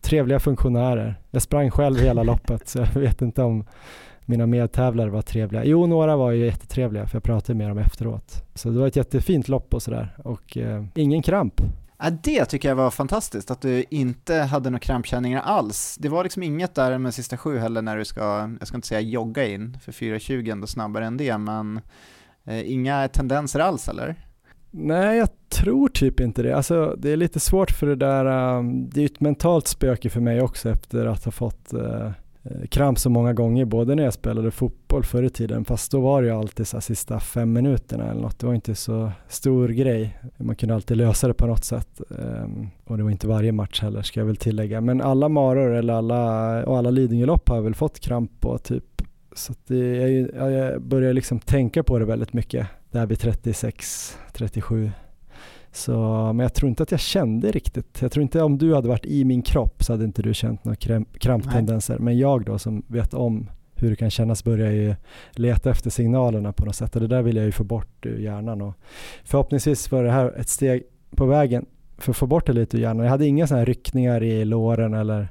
Trevliga 0.00 0.40
funktionärer. 0.40 1.20
Jag 1.30 1.42
sprang 1.42 1.70
själv 1.70 1.98
hela 1.98 2.22
loppet 2.22 2.68
så 2.68 2.78
jag 2.78 3.00
vet 3.00 3.22
inte 3.22 3.42
om 3.42 3.64
mina 4.26 4.46
medtävlare 4.46 5.10
var 5.10 5.22
trevliga. 5.22 5.64
Jo, 5.64 5.86
några 5.86 6.16
var 6.16 6.30
ju 6.30 6.46
jättetrevliga 6.46 7.06
för 7.06 7.16
jag 7.16 7.22
pratade 7.22 7.58
med 7.58 7.68
dem 7.68 7.78
efteråt. 7.78 8.44
Så 8.54 8.70
det 8.70 8.78
var 8.78 8.86
ett 8.86 8.96
jättefint 8.96 9.48
lopp 9.48 9.74
och 9.74 9.82
sådär 9.82 10.16
och 10.24 10.56
eh, 10.56 10.84
ingen 10.94 11.22
kramp. 11.22 11.62
Ja, 12.02 12.10
det 12.10 12.44
tycker 12.44 12.68
jag 12.68 12.76
var 12.76 12.90
fantastiskt, 12.90 13.50
att 13.50 13.60
du 13.60 13.84
inte 13.90 14.34
hade 14.34 14.70
några 14.70 14.80
krampkänningar 14.80 15.42
alls. 15.42 15.96
Det 16.00 16.08
var 16.08 16.22
liksom 16.22 16.42
inget 16.42 16.74
där 16.74 16.98
med 16.98 17.14
sista 17.14 17.36
sju 17.36 17.58
heller 17.58 17.82
när 17.82 17.96
du 17.96 18.04
ska, 18.04 18.50
jag 18.58 18.68
ska 18.68 18.76
inte 18.76 18.88
säga 18.88 19.00
jogga 19.00 19.46
in, 19.46 19.78
för 19.82 19.92
4.20 19.92 20.48
är 20.48 20.52
ändå 20.52 20.66
snabbare 20.66 21.06
än 21.06 21.16
det, 21.16 21.38
men 21.38 21.80
eh, 22.44 22.72
inga 22.72 23.08
tendenser 23.08 23.60
alls 23.60 23.88
eller? 23.88 24.14
Nej, 24.70 25.18
jag 25.18 25.28
tror 25.48 25.88
typ 25.88 26.20
inte 26.20 26.42
det. 26.42 26.56
Alltså, 26.56 26.94
det 26.98 27.10
är 27.10 27.16
lite 27.16 27.40
svårt 27.40 27.70
för 27.70 27.86
det 27.86 27.96
där, 27.96 28.56
um, 28.58 28.90
det 28.90 28.98
är 28.98 29.02
ju 29.02 29.06
ett 29.06 29.20
mentalt 29.20 29.66
spöke 29.66 30.10
för 30.10 30.20
mig 30.20 30.42
också 30.42 30.70
efter 30.70 31.06
att 31.06 31.24
ha 31.24 31.32
fått 31.32 31.74
uh, 31.74 32.10
Eh, 32.42 32.66
kramp 32.66 32.98
så 32.98 33.10
många 33.10 33.32
gånger, 33.32 33.64
både 33.64 33.94
när 33.94 34.02
jag 34.02 34.12
spelade 34.12 34.50
fotboll 34.50 35.04
förr 35.04 35.22
i 35.22 35.30
tiden, 35.30 35.64
fast 35.64 35.92
då 35.92 36.00
var 36.00 36.22
det 36.22 36.28
ju 36.28 36.34
alltid 36.34 36.66
så 36.66 36.80
sista 36.80 37.20
fem 37.20 37.52
minuterna 37.52 38.10
eller 38.10 38.20
något. 38.22 38.38
Det 38.38 38.46
var 38.46 38.54
inte 38.54 38.74
så 38.74 39.12
stor 39.28 39.68
grej. 39.68 40.18
Man 40.36 40.56
kunde 40.56 40.74
alltid 40.74 40.96
lösa 40.96 41.28
det 41.28 41.34
på 41.34 41.46
något 41.46 41.64
sätt. 41.64 42.00
Ehm, 42.10 42.68
och 42.84 42.96
det 42.96 43.02
var 43.02 43.10
inte 43.10 43.28
varje 43.28 43.52
match 43.52 43.80
heller 43.82 44.02
ska 44.02 44.20
jag 44.20 44.26
väl 44.26 44.36
tillägga. 44.36 44.80
Men 44.80 45.00
alla 45.00 45.28
maror 45.28 45.74
eller 45.74 45.94
alla, 45.94 46.64
och 46.64 46.78
alla 46.78 46.90
Lidingölopp 46.90 47.48
har 47.48 47.56
jag 47.56 47.62
väl 47.62 47.74
fått 47.74 48.00
kramp 48.00 48.40
på 48.40 48.58
typ. 48.58 49.02
Så 49.32 49.54
det, 49.66 49.96
jag, 50.36 50.52
jag 50.52 50.82
börjar 50.82 51.12
liksom 51.12 51.38
tänka 51.38 51.82
på 51.82 51.98
det 51.98 52.04
väldigt 52.04 52.32
mycket 52.32 52.66
där 52.90 53.06
vid 53.06 53.18
36, 53.18 54.18
37. 54.32 54.90
Så, 55.72 55.92
men 56.32 56.38
jag 56.38 56.54
tror 56.54 56.68
inte 56.68 56.82
att 56.82 56.90
jag 56.90 57.00
kände 57.00 57.50
riktigt. 57.50 58.02
Jag 58.02 58.12
tror 58.12 58.22
inte 58.22 58.42
om 58.42 58.58
du 58.58 58.74
hade 58.74 58.88
varit 58.88 59.06
i 59.06 59.24
min 59.24 59.42
kropp 59.42 59.84
så 59.84 59.92
hade 59.92 60.04
inte 60.04 60.22
du 60.22 60.34
känt 60.34 60.64
några 60.64 61.04
kramptendenser. 61.18 61.98
Men 61.98 62.18
jag 62.18 62.44
då 62.44 62.58
som 62.58 62.82
vet 62.86 63.14
om 63.14 63.50
hur 63.74 63.90
det 63.90 63.96
kan 63.96 64.10
kännas 64.10 64.44
börjar 64.44 64.70
ju 64.70 64.94
leta 65.30 65.70
efter 65.70 65.90
signalerna 65.90 66.52
på 66.52 66.64
något 66.64 66.76
sätt 66.76 66.94
och 66.96 67.00
det 67.02 67.08
där 67.08 67.22
vill 67.22 67.36
jag 67.36 67.46
ju 67.46 67.52
få 67.52 67.64
bort 67.64 68.06
ur 68.06 68.18
hjärnan 68.18 68.62
och 68.62 68.74
förhoppningsvis 69.24 69.92
var 69.92 70.04
det 70.04 70.10
här 70.10 70.40
ett 70.40 70.48
steg 70.48 70.82
på 71.16 71.26
vägen 71.26 71.66
för 71.98 72.10
att 72.10 72.16
få 72.16 72.26
bort 72.26 72.46
det 72.46 72.52
lite 72.52 72.76
ur 72.76 72.80
hjärnan. 72.80 73.04
Jag 73.04 73.10
hade 73.10 73.26
inga 73.26 73.46
sådana 73.46 73.60
här 73.60 73.66
ryckningar 73.66 74.22
i 74.22 74.44
låren 74.44 74.94
eller 74.94 75.28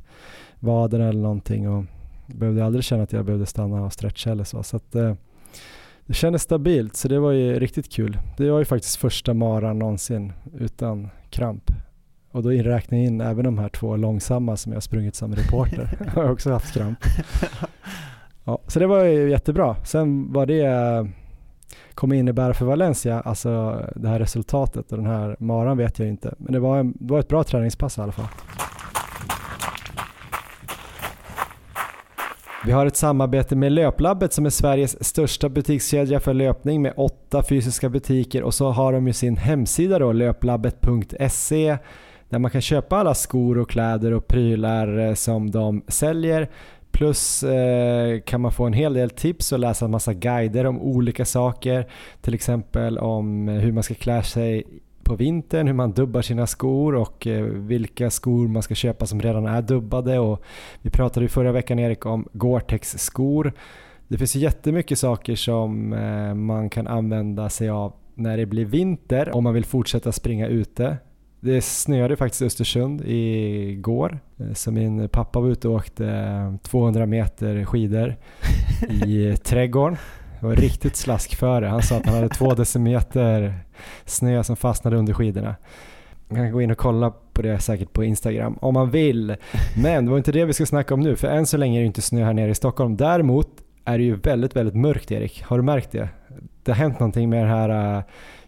vaden 0.60 1.02
eller 1.02 1.22
någonting 1.22 1.70
och 1.70 1.86
behövde 2.28 2.66
aldrig 2.66 2.84
känna 2.84 3.04
att 3.04 3.14
jag 3.14 3.26
behövde 3.26 3.46
stanna 3.46 3.86
och 3.86 3.94
stretcha 3.94 4.32
eller 4.32 4.44
så. 4.44 4.64
så 4.64 4.76
att, 4.78 4.96
eh, 4.96 5.14
det 6.10 6.14
kändes 6.14 6.42
stabilt 6.42 6.96
så 6.96 7.08
det 7.08 7.20
var 7.20 7.32
ju 7.32 7.60
riktigt 7.60 7.92
kul. 7.92 8.18
Det 8.38 8.52
var 8.52 8.60
ju 8.60 8.66
faktiskt 8.66 8.96
första 8.96 9.34
maran 9.34 9.80
någonsin 9.80 10.34
utan 10.60 11.10
kramp. 11.30 11.64
Och 12.32 12.44
då 12.44 12.50
räknar 12.50 12.98
jag 12.98 13.08
in 13.08 13.22
även 13.22 13.46
de 13.46 13.58
här 13.58 13.70
två 13.70 13.96
långsamma 13.96 14.58
som 14.58 14.74
jag 14.74 14.84
sprungit 14.84 15.16
som 15.16 15.36
reporter. 15.36 15.98
jag 16.06 16.24
har 16.24 16.32
också 16.32 16.52
haft 16.52 16.74
kramp. 16.74 17.00
Ja, 18.44 18.60
så 18.68 18.80
det 18.80 18.88
var 18.88 19.04
ju 19.04 19.30
jättebra. 19.30 19.76
Sen 19.86 20.34
vad 20.34 20.48
det 20.48 21.08
kommer 21.94 22.16
innebära 22.16 22.54
för 22.54 22.66
Valencia, 22.66 23.22
alltså 23.22 23.82
det 23.96 24.08
här 24.08 24.20
resultatet 24.20 24.92
och 24.92 24.98
den 24.98 25.08
här 25.08 25.36
maran 25.40 25.78
vet 25.78 26.00
jag 26.00 26.08
inte. 26.08 26.36
Men 26.38 26.54
det 26.54 26.60
var, 26.60 26.80
en, 26.80 26.94
det 27.00 27.12
var 27.14 27.20
ett 27.20 27.28
bra 27.28 27.44
träningspass 27.44 27.98
i 27.98 28.02
alla 28.02 28.12
fall. 28.12 28.28
Vi 32.70 32.74
har 32.74 32.86
ett 32.86 32.96
samarbete 32.96 33.56
med 33.56 33.72
Löplabbet 33.72 34.34
som 34.34 34.46
är 34.46 34.50
Sveriges 34.50 35.04
största 35.04 35.50
butikskedja 35.50 36.20
för 36.20 36.34
löpning 36.34 36.82
med 36.82 36.94
åtta 36.98 37.44
fysiska 37.44 37.90
butiker 37.90 38.44
och 38.44 38.54
så 38.54 38.72
har 38.72 38.94
de 38.94 39.08
ju 39.08 39.14
sin 39.14 39.38
hemsida 39.38 40.00
då, 40.00 40.12
löplabbet.se 40.12 41.78
där 42.30 42.40
man 42.40 42.52
kan 42.52 42.62
köpa 42.62 42.98
alla 42.98 43.14
skor 43.14 43.58
och 43.58 43.70
kläder 43.70 44.12
och 44.12 44.28
prylar 44.28 44.98
eh, 44.98 45.14
som 45.14 45.52
de 45.52 45.84
säljer 45.88 46.50
Plus 46.92 47.44
eh, 47.44 48.20
kan 48.20 48.42
man 48.42 48.52
få 48.52 48.66
en 48.66 48.74
hel 48.74 48.94
del 48.94 49.10
tips 49.10 49.52
och 49.52 49.60
läsa 49.60 49.86
en 49.86 49.92
massa 49.92 50.14
guider 50.14 50.66
om 50.66 50.82
olika 50.82 51.26
saker. 51.26 51.88
Till 52.22 52.34
exempel 52.34 52.98
om 52.98 53.50
eh, 53.50 53.56
hur 53.56 53.72
man 53.72 53.84
ska 53.84 53.94
klä 53.94 54.24
sig 54.24 54.64
på 55.10 55.16
vintern, 55.16 55.68
hur 55.68 55.74
man 55.74 55.92
dubbar 55.92 56.22
sina 56.22 56.48
skor 56.48 56.96
och 56.96 57.28
eh, 57.28 57.44
vilka 57.44 58.10
skor 58.10 58.48
man 58.48 58.62
ska 58.62 58.76
köpa 58.76 59.06
som 59.06 59.22
redan 59.22 59.46
är 59.46 59.62
dubbade. 59.62 60.20
Och 60.20 60.44
vi 60.82 60.90
pratade 60.90 61.24
ju 61.24 61.28
förra 61.28 61.52
veckan 61.52 61.80
Erik 61.80 62.06
om 62.06 62.28
Gore-Tex 62.34 62.98
skor. 62.98 63.54
Det 64.08 64.18
finns 64.18 64.36
jättemycket 64.36 65.00
saker 65.00 65.36
som 65.36 65.94
eh, 65.94 66.34
man 66.34 66.70
kan 66.70 66.88
använda 66.88 67.50
sig 67.50 67.70
av 67.70 67.94
när 68.16 68.38
det 68.38 68.46
blir 68.46 68.66
vinter 68.66 69.36
om 69.36 69.44
man 69.44 69.54
vill 69.54 69.66
fortsätta 69.66 70.12
springa 70.12 70.48
ute. 70.48 70.98
Det 71.40 71.62
snöade 71.62 72.16
faktiskt 72.16 72.42
i 72.42 72.46
Östersund 72.46 73.02
igår. 73.06 74.20
Eh, 74.40 74.54
så 74.54 74.72
min 74.72 75.10
pappa 75.10 75.40
var 75.40 75.50
ute 75.50 75.68
och 75.68 75.76
åkte 75.76 76.58
200 76.64 77.06
meter 77.06 77.66
skidor 77.66 78.16
i 79.06 79.38
trädgården. 79.44 79.98
Det 80.40 80.46
var 80.46 80.56
riktigt 80.56 80.96
slask 80.96 81.36
för 81.36 81.62
det. 81.62 81.68
Han 81.68 81.82
sa 81.82 81.98
att 81.98 82.06
han 82.06 82.16
hade 82.16 82.30
två 82.30 82.54
decimeter 82.54 83.64
snö 84.06 84.44
som 84.44 84.56
fastnade 84.56 84.98
under 84.98 85.14
skidorna. 85.14 85.56
Man 86.28 86.38
kan 86.38 86.52
gå 86.52 86.62
in 86.62 86.72
och 86.72 86.78
kolla 86.78 87.14
på 87.34 87.42
det 87.42 87.60
säkert 87.60 87.94
på 87.94 88.04
Instagram 88.04 88.58
om 88.62 88.74
man 88.74 88.92
vill. 88.92 89.36
Men 89.78 90.06
det 90.06 90.12
var 90.12 90.18
inte 90.18 90.32
det 90.32 90.46
vi 90.46 90.54
ska 90.54 90.66
snacka 90.66 90.94
om 90.94 91.00
nu, 91.00 91.16
för 91.16 91.28
än 91.28 91.46
så 91.46 91.58
länge 91.58 91.80
är 91.80 91.82
det 91.82 91.88
inte 91.88 92.02
snö 92.02 92.24
här 92.24 92.34
nere 92.34 92.52
i 92.52 92.56
Stockholm. 92.56 92.98
Däremot 92.98 93.48
är 93.86 93.98
det 93.98 94.04
ju 94.04 94.16
väldigt, 94.16 94.56
väldigt 94.56 94.76
mörkt 94.76 95.12
Erik. 95.12 95.44
Har 95.44 95.58
du 95.58 95.64
märkt 95.64 95.92
det? 95.92 96.10
Det 96.64 96.72
har 96.72 96.78
hänt 96.78 97.00
någonting 97.00 97.30
med 97.30 97.44
den 97.44 97.50
här 97.50 97.98
äh, 97.98 98.04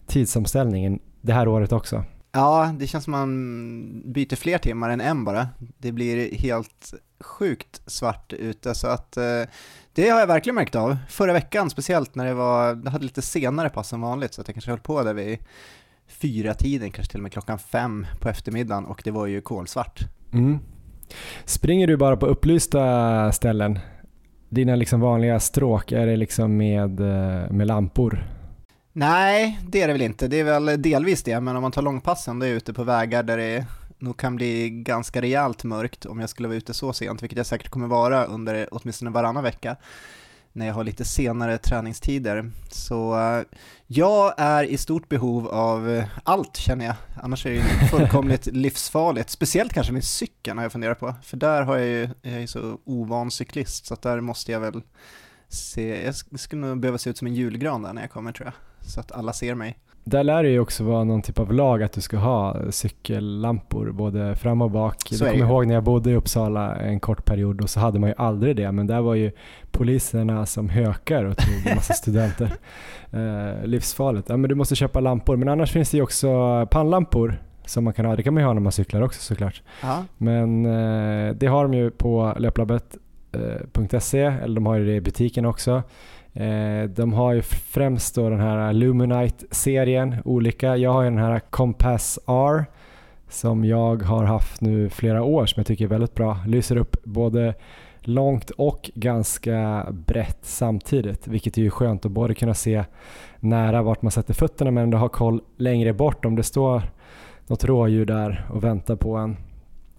tidsomställningen 0.08 1.00
det 1.22 1.34
här 1.34 1.48
året 1.48 1.72
också. 1.72 2.04
Ja, 2.32 2.76
det 2.80 2.88
känns 2.88 3.04
som 3.04 3.12
man 3.12 4.13
byter 4.13 4.36
fler 4.36 4.58
timmar 4.58 4.89
än 4.89 5.02
en 5.02 5.26
bara. 5.26 5.48
Det 5.78 5.91
blir 5.91 6.36
helt 6.36 6.94
sjukt 7.20 7.82
svart 7.86 8.34
ute 8.34 8.76
så 8.76 8.88
att 8.88 9.17
eh, 9.17 9.24
det 9.93 10.10
har 10.10 10.19
jag 10.19 10.27
verkligen 10.27 10.56
märkt 10.56 10.75
av. 10.75 10.97
Förra 11.10 11.34
veckan 11.34 11.69
speciellt 11.69 12.15
när 12.15 12.25
det 12.25 12.34
var, 12.34 12.75
det 12.75 12.89
hade 12.89 13.04
lite 13.04 13.21
senare 13.21 13.69
pass 13.69 13.93
än 13.93 14.01
vanligt 14.01 14.34
så 14.34 14.41
att 14.41 14.47
jag 14.47 14.56
kanske 14.56 14.71
höll 14.71 14.80
på 14.80 15.04
där 15.04 15.13
vid 15.13 15.39
fyra 16.08 16.54
tiden, 16.54 16.91
kanske 16.91 17.12
till 17.12 17.19
och 17.19 17.23
med 17.23 17.32
klockan 17.32 17.60
fem 17.60 18.06
på 18.19 18.30
eftermiddagen 18.30 18.86
och 18.86 19.01
det 19.04 19.12
var 19.12 19.27
ju 19.27 19.41
kolsvart. 19.41 19.99
Mm. 20.34 20.60
Springer 21.45 21.88
du 21.88 21.97
bara 21.97 22.17
på 22.17 22.25
upplysta 22.25 23.32
ställen? 23.32 23.80
Dina 24.49 24.75
liksom 24.75 24.99
vanliga 24.99 25.39
stråk, 25.39 25.91
är 25.91 26.08
det 26.08 26.15
liksom 26.15 26.58
med, 26.58 26.99
eh, 26.99 27.51
med 27.51 27.67
lampor? 27.67 28.27
Nej, 28.93 29.60
det 29.67 29.82
är 29.82 29.88
det 29.88 29.93
väl 29.93 30.01
inte. 30.01 30.27
Det 30.27 30.39
är 30.39 30.43
väl 30.43 30.82
delvis 30.82 31.23
det, 31.23 31.39
men 31.39 31.56
om 31.56 31.62
man 31.62 31.71
tar 31.71 31.82
långpassen 31.82 32.39
då 32.39 32.45
är 32.45 32.49
jag 32.49 32.58
ute 32.58 32.73
på 32.73 32.84
vägar 32.84 33.23
där 33.23 33.38
det 33.38 33.65
nog 34.01 34.17
kan 34.17 34.35
bli 34.35 34.69
ganska 34.69 35.21
rejält 35.21 35.63
mörkt 35.63 36.05
om 36.05 36.19
jag 36.19 36.29
skulle 36.29 36.47
vara 36.47 36.57
ute 36.57 36.73
så 36.73 36.93
sent, 36.93 37.23
vilket 37.23 37.37
jag 37.37 37.45
säkert 37.45 37.69
kommer 37.69 37.87
vara 37.87 38.25
under 38.25 38.67
åtminstone 38.71 39.11
varannan 39.11 39.43
vecka 39.43 39.75
när 40.53 40.67
jag 40.67 40.73
har 40.73 40.83
lite 40.83 41.05
senare 41.05 41.57
träningstider. 41.57 42.51
Så 42.69 43.15
uh, 43.15 43.43
jag 43.87 44.33
är 44.37 44.63
i 44.63 44.77
stort 44.77 45.09
behov 45.09 45.47
av 45.47 45.87
uh, 45.87 46.03
allt 46.23 46.57
känner 46.57 46.85
jag, 46.85 46.95
annars 47.21 47.45
är 47.45 47.51
det 47.51 47.87
fullkomligt 47.91 48.45
livsfarligt. 48.45 49.29
Speciellt 49.29 49.73
kanske 49.73 49.93
min 49.93 50.01
cykeln 50.01 50.57
har 50.57 50.65
jag 50.65 50.71
funderat 50.71 50.99
på, 50.99 51.15
för 51.23 51.37
där 51.37 51.61
har 51.61 51.77
jag 51.77 51.87
ju, 51.87 52.09
jag 52.21 52.41
är 52.41 52.47
så 52.47 52.79
ovan 52.85 53.31
cyklist 53.31 53.85
så 53.85 53.93
att 53.93 54.01
där 54.01 54.21
måste 54.21 54.51
jag 54.51 54.59
väl 54.59 54.81
se, 55.47 56.05
jag 56.05 56.39
skulle 56.39 56.67
nog 56.67 56.79
behöva 56.79 56.97
se 56.97 57.09
ut 57.09 57.17
som 57.17 57.27
en 57.27 57.35
julgran 57.35 57.81
där 57.81 57.93
när 57.93 58.01
jag 58.01 58.11
kommer 58.11 58.31
tror 58.31 58.45
jag, 58.45 58.87
så 58.89 58.99
att 58.99 59.11
alla 59.11 59.33
ser 59.33 59.55
mig. 59.55 59.77
Där 60.03 60.23
lär 60.23 60.43
det 60.43 60.49
ju 60.49 60.59
också 60.59 60.83
vara 60.83 61.03
någon 61.03 61.21
typ 61.21 61.39
av 61.39 61.53
lag 61.53 61.83
att 61.83 61.91
du 61.91 62.01
ska 62.01 62.17
ha 62.17 62.57
cykellampor 62.69 63.91
både 63.91 64.35
fram 64.35 64.61
och 64.61 64.71
bak. 64.71 64.95
Så 65.11 65.23
jag 65.23 65.31
kommer 65.31 65.45
ihåg 65.45 65.67
när 65.67 65.73
jag 65.73 65.83
bodde 65.83 66.11
i 66.11 66.15
Uppsala 66.15 66.75
en 66.75 66.99
kort 66.99 67.25
period 67.25 67.61
och 67.61 67.69
så 67.69 67.79
hade 67.79 67.99
man 67.99 68.09
ju 68.09 68.15
aldrig 68.17 68.55
det 68.55 68.71
men 68.71 68.87
där 68.87 69.01
var 69.01 69.15
ju 69.15 69.31
poliserna 69.71 70.45
som 70.45 70.69
hökar 70.69 71.23
och 71.23 71.37
tog 71.37 71.67
en 71.67 71.75
massa 71.75 71.93
studenter. 71.93 72.53
Eh, 73.13 73.65
livsfarligt. 73.65 74.29
Ja 74.29 74.37
men 74.37 74.49
du 74.49 74.55
måste 74.55 74.75
köpa 74.75 74.99
lampor 74.99 75.35
men 75.35 75.49
annars 75.49 75.71
finns 75.71 75.91
det 75.91 75.97
ju 75.97 76.03
också 76.03 76.27
pannlampor 76.71 77.41
som 77.65 77.83
man 77.83 77.93
kan 77.93 78.05
ha. 78.05 78.15
Det 78.15 78.23
kan 78.23 78.33
man 78.33 78.43
ju 78.43 78.47
ha 78.47 78.53
när 78.53 78.61
man 78.61 78.71
cyklar 78.71 79.01
också 79.01 79.21
såklart. 79.21 79.61
Aha. 79.83 80.05
Men 80.17 80.65
eh, 80.65 81.33
det 81.35 81.47
har 81.47 81.63
de 81.63 81.73
ju 81.73 81.91
på 81.91 82.33
löplabbet.se 82.37 84.21
eh, 84.21 84.43
eller 84.43 84.55
de 84.55 84.65
har 84.65 84.75
ju 84.75 84.85
det 84.85 84.95
i 84.95 85.01
butiken 85.01 85.45
också. 85.45 85.83
Eh, 86.34 86.84
de 86.84 87.13
har 87.13 87.34
ju 87.34 87.41
främst 87.41 88.15
då 88.15 88.30
den 88.30 88.39
här 88.39 88.74
Luminite-serien, 88.74 90.15
olika. 90.26 90.78
Jag 90.78 90.94
har 90.94 91.04
ju 91.04 91.10
den 91.10 91.20
här 91.20 91.39
Compass 91.39 92.20
R 92.28 92.65
som 93.30 93.65
jag 93.65 94.04
har 94.04 94.24
haft 94.24 94.62
nu 94.62 94.89
flera 94.89 95.24
år 95.24 95.46
som 95.46 95.60
jag 95.60 95.67
tycker 95.67 95.86
är 95.86 95.89
väldigt 95.89 96.15
bra. 96.15 96.38
Lyser 96.48 96.76
upp 96.76 97.04
både 97.04 97.54
långt 98.00 98.50
och 98.50 98.91
ganska 98.94 99.88
brett 99.91 100.39
samtidigt, 100.41 101.28
vilket 101.28 101.58
är 101.58 101.62
ju 101.62 101.70
skönt 101.70 102.06
att 102.06 102.12
både 102.12 102.36
kunna 102.36 102.54
se 102.54 102.84
nära 103.39 103.82
vart 103.82 104.02
man 104.02 104.12
sätter 104.12 104.34
fötterna 104.34 104.72
men 104.72 104.84
ändå 104.84 104.98
ha 104.98 105.10
koll 105.10 105.41
längre 105.58 105.94
bort 105.94 106.26
om 106.26 106.36
det 106.36 106.44
står 106.44 106.82
något 107.48 107.63
rådjur 107.63 108.06
där 108.06 108.46
och 108.50 108.63
väntar 108.63 108.96
på 108.96 109.15
en. 109.15 109.38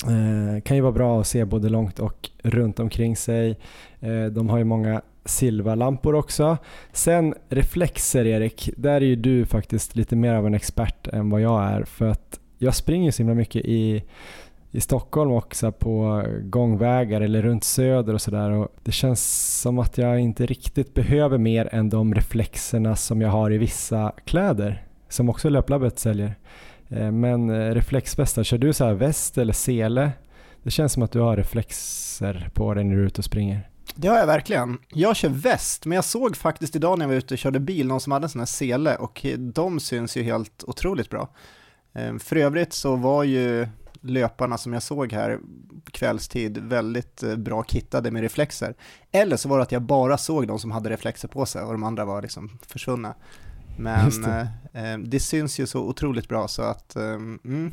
Eh, 0.07 0.63
kan 0.63 0.77
ju 0.77 0.81
vara 0.81 0.93
bra 0.93 1.21
att 1.21 1.27
se 1.27 1.45
både 1.45 1.69
långt 1.69 1.99
och 1.99 2.31
runt 2.43 2.81
omkring 2.81 3.17
sig. 3.17 3.59
Eh, 4.01 4.25
de 4.25 4.49
har 4.49 4.59
ju 4.59 4.65
många 4.65 5.03
silverlampor 5.25 6.15
också. 6.15 6.57
Sen 6.93 7.35
reflexer 7.49 8.27
Erik, 8.27 8.71
där 8.77 8.95
är 8.95 9.01
ju 9.01 9.17
du 9.17 9.47
faktiskt 9.47 9.97
lite 9.97 10.17
mer 10.17 10.35
av 10.35 10.47
en 10.47 10.55
expert 10.55 11.09
än 11.09 11.31
vad 11.31 11.41
jag 11.41 11.63
är 11.63 11.85
för 11.85 12.09
att 12.09 12.41
jag 12.59 12.75
springer 12.75 13.11
så 13.11 13.19
himla 13.19 13.35
mycket 13.35 13.65
i, 13.65 14.03
i 14.71 14.81
Stockholm 14.81 15.33
också 15.33 15.73
på 15.73 16.25
gångvägar 16.43 17.21
eller 17.21 17.43
runt 17.43 17.65
Söder 17.65 18.15
och 18.15 18.21
sådär 18.21 18.69
det 18.83 18.93
känns 18.93 19.61
som 19.61 19.79
att 19.79 19.99
jag 19.99 20.21
inte 20.21 20.47
riktigt 20.47 20.95
behöver 20.95 21.39
mer 21.39 21.69
än 21.73 21.91
de 21.91 22.15
reflexerna 22.15 22.97
som 22.97 23.21
jag 23.21 23.29
har 23.29 23.53
i 23.53 23.59
vissa 23.59 24.13
kläder 24.25 24.85
som 25.09 25.29
också 25.29 25.49
Löplabbet 25.49 25.99
säljer. 25.99 26.35
Eh, 26.89 27.11
men 27.11 27.51
eh, 27.51 27.75
reflexvästar, 27.75 28.43
kör 28.43 28.59
du 28.59 28.73
så 28.73 28.85
här 28.85 28.95
väst 28.95 29.39
eller 29.39 29.53
sele? 29.53 30.13
Det 30.63 30.71
känns 30.71 30.93
som 30.93 31.03
att 31.03 31.13
du 31.13 31.21
har 31.21 31.37
reflexer 31.37 32.49
på 32.55 32.75
dig 32.75 32.85
när 32.85 32.97
du 32.97 33.03
är 33.03 33.07
ute 33.07 33.19
och 33.19 33.25
springer. 33.25 33.69
Det 33.95 34.09
har 34.09 34.19
jag 34.19 34.27
verkligen. 34.27 34.79
Jag 34.89 35.17
kör 35.17 35.29
väst, 35.29 35.87
men 35.87 35.97
jag 35.97 36.05
såg 36.05 36.37
faktiskt 36.37 36.77
idag 36.77 36.99
när 36.99 37.05
jag 37.05 37.09
var 37.09 37.17
ute 37.17 37.35
och 37.35 37.39
körde 37.39 37.61
bil 37.61 37.87
någon 37.87 38.01
som 38.01 38.13
hade 38.13 38.25
en 38.25 38.29
sån 38.29 38.41
här 38.41 38.47
sele 38.47 38.97
och 38.97 39.27
de 39.39 39.81
syns 39.81 40.17
ju 40.17 40.23
helt 40.23 40.65
otroligt 40.67 41.11
bra. 41.11 41.29
Ehm, 41.93 42.21
för 42.21 42.37
övrigt 42.37 42.73
så 42.73 42.97
var 42.97 43.25
ju 43.25 43.69
löparna 44.01 44.59
som 44.59 44.73
jag 44.73 44.83
såg 44.83 45.13
här 45.13 45.39
kvällstid 45.91 46.59
väldigt 46.59 47.23
eh, 47.23 47.37
bra 47.37 47.65
kittade 47.65 48.11
med 48.11 48.23
reflexer. 48.23 48.75
Eller 49.13 49.37
så 49.37 49.49
var 49.49 49.59
det 49.59 49.63
att 49.63 49.73
jag 49.73 49.83
bara 49.83 50.19
såg 50.19 50.47
de 50.47 50.59
som 50.59 50.71
hade 50.71 50.91
reflexer 50.91 51.29
på 51.29 51.47
sig 51.47 51.63
och 51.63 51.73
de 51.73 51.85
andra 51.85 52.05
var 52.05 52.23
liksom 52.23 52.59
försvunna. 52.67 53.15
Men 53.79 54.23
det. 54.23 54.49
Eh, 54.73 54.99
det. 54.99 55.21
syns 55.21 55.61
ju 55.61 55.67
så 55.67 55.81
otroligt 55.81 56.29
bra 56.29 56.49
så 56.49 56.63
att 56.63 56.97
mm, 56.97 57.73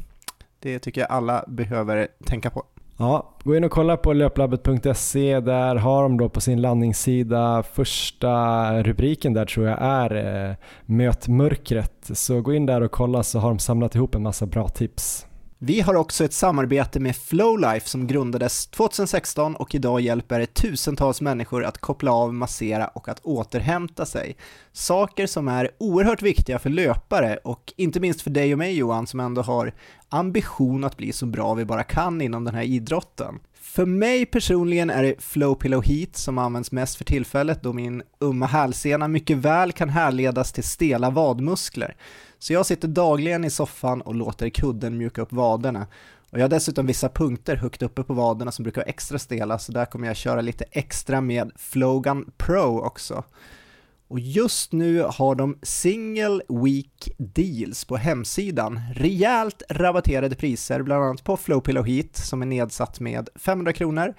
det 0.59 0.79
tycker 0.79 1.01
jag 1.01 1.11
alla 1.11 1.45
behöver 1.47 2.07
tänka 2.25 2.49
på. 2.49 2.65
Ja, 3.01 3.29
gå 3.43 3.55
in 3.55 3.63
och 3.63 3.71
kolla 3.71 3.97
på 3.97 4.13
löplabbet.se. 4.13 5.39
Där 5.39 5.75
har 5.75 6.03
de 6.03 6.17
då 6.17 6.29
på 6.29 6.41
sin 6.41 6.61
landningssida 6.61 7.63
första 7.63 8.83
rubriken 8.83 9.33
där 9.33 9.45
tror 9.45 9.67
jag 9.67 9.77
är 9.81 10.15
eh, 10.49 10.55
Möt 10.85 11.27
mörkret. 11.27 12.09
Så 12.13 12.41
gå 12.41 12.53
in 12.53 12.65
där 12.65 12.81
och 12.81 12.91
kolla 12.91 13.23
så 13.23 13.39
har 13.39 13.49
de 13.49 13.59
samlat 13.59 13.95
ihop 13.95 14.15
en 14.15 14.23
massa 14.23 14.45
bra 14.45 14.69
tips. 14.69 15.28
Vi 15.61 15.81
har 15.81 15.95
också 15.95 16.23
ett 16.23 16.33
samarbete 16.33 16.99
med 16.99 17.15
Flowlife 17.15 17.89
som 17.89 18.07
grundades 18.07 18.67
2016 18.67 19.55
och 19.55 19.75
idag 19.75 20.01
hjälper 20.01 20.45
tusentals 20.45 21.21
människor 21.21 21.65
att 21.65 21.77
koppla 21.77 22.11
av, 22.11 22.33
massera 22.33 22.87
och 22.87 23.09
att 23.09 23.19
återhämta 23.19 24.05
sig. 24.05 24.37
Saker 24.73 25.27
som 25.27 25.47
är 25.47 25.71
oerhört 25.77 26.21
viktiga 26.21 26.59
för 26.59 26.69
löpare 26.69 27.37
och 27.43 27.73
inte 27.77 27.99
minst 27.99 28.21
för 28.21 28.29
dig 28.29 28.53
och 28.53 28.57
mig 28.57 28.77
Johan 28.77 29.07
som 29.07 29.19
ändå 29.19 29.41
har 29.41 29.73
ambition 30.09 30.83
att 30.83 30.97
bli 30.97 31.11
så 31.11 31.25
bra 31.25 31.53
vi 31.53 31.65
bara 31.65 31.83
kan 31.83 32.21
inom 32.21 32.43
den 32.43 32.55
här 32.55 32.63
idrotten. 32.63 33.39
För 33.61 33.85
mig 33.85 34.25
personligen 34.25 34.89
är 34.89 35.03
det 35.03 35.21
Flow 35.23 35.55
Pillow 35.55 35.83
Heat 35.83 36.15
som 36.15 36.37
används 36.37 36.71
mest 36.71 36.95
för 36.95 37.05
tillfället 37.05 37.63
då 37.63 37.73
min 37.73 38.03
umma 38.19 38.45
hälsena 38.45 39.07
mycket 39.07 39.37
väl 39.37 39.71
kan 39.71 39.89
härledas 39.89 40.51
till 40.51 40.63
stela 40.63 41.09
vadmuskler. 41.09 41.95
Så 42.39 42.53
jag 42.53 42.65
sitter 42.65 42.87
dagligen 42.87 43.45
i 43.45 43.49
soffan 43.49 44.01
och 44.01 44.15
låter 44.15 44.49
kudden 44.49 44.97
mjuka 44.97 45.21
upp 45.21 45.31
vaderna. 45.31 45.87
Och 46.31 46.37
jag 46.37 46.43
har 46.43 46.49
dessutom 46.49 46.85
vissa 46.85 47.09
punkter 47.09 47.55
högt 47.55 47.81
uppe 47.81 48.03
på 48.03 48.13
vaderna 48.13 48.51
som 48.51 48.63
brukar 48.63 48.81
vara 48.81 48.89
extra 48.89 49.19
stela, 49.19 49.59
så 49.59 49.71
där 49.71 49.85
kommer 49.85 50.07
jag 50.07 50.15
köra 50.15 50.41
lite 50.41 50.65
extra 50.71 51.21
med 51.21 51.51
Flogan 51.55 52.31
Pro 52.37 52.81
också. 52.81 53.23
Och 54.07 54.19
just 54.19 54.71
nu 54.71 55.01
har 55.01 55.35
de 55.35 55.57
single 55.63 56.41
week 56.49 57.11
deals 57.17 57.85
på 57.85 57.97
hemsidan. 57.97 58.79
Rejält 58.95 59.63
rabatterade 59.69 60.35
priser, 60.35 60.81
bland 60.81 61.03
annat 61.03 61.23
på 61.23 61.37
Flowpillow 61.37 61.85
Heat 61.85 62.15
som 62.15 62.41
är 62.41 62.45
nedsatt 62.45 62.99
med 62.99 63.29
500 63.35 63.73
kronor. 63.73 64.13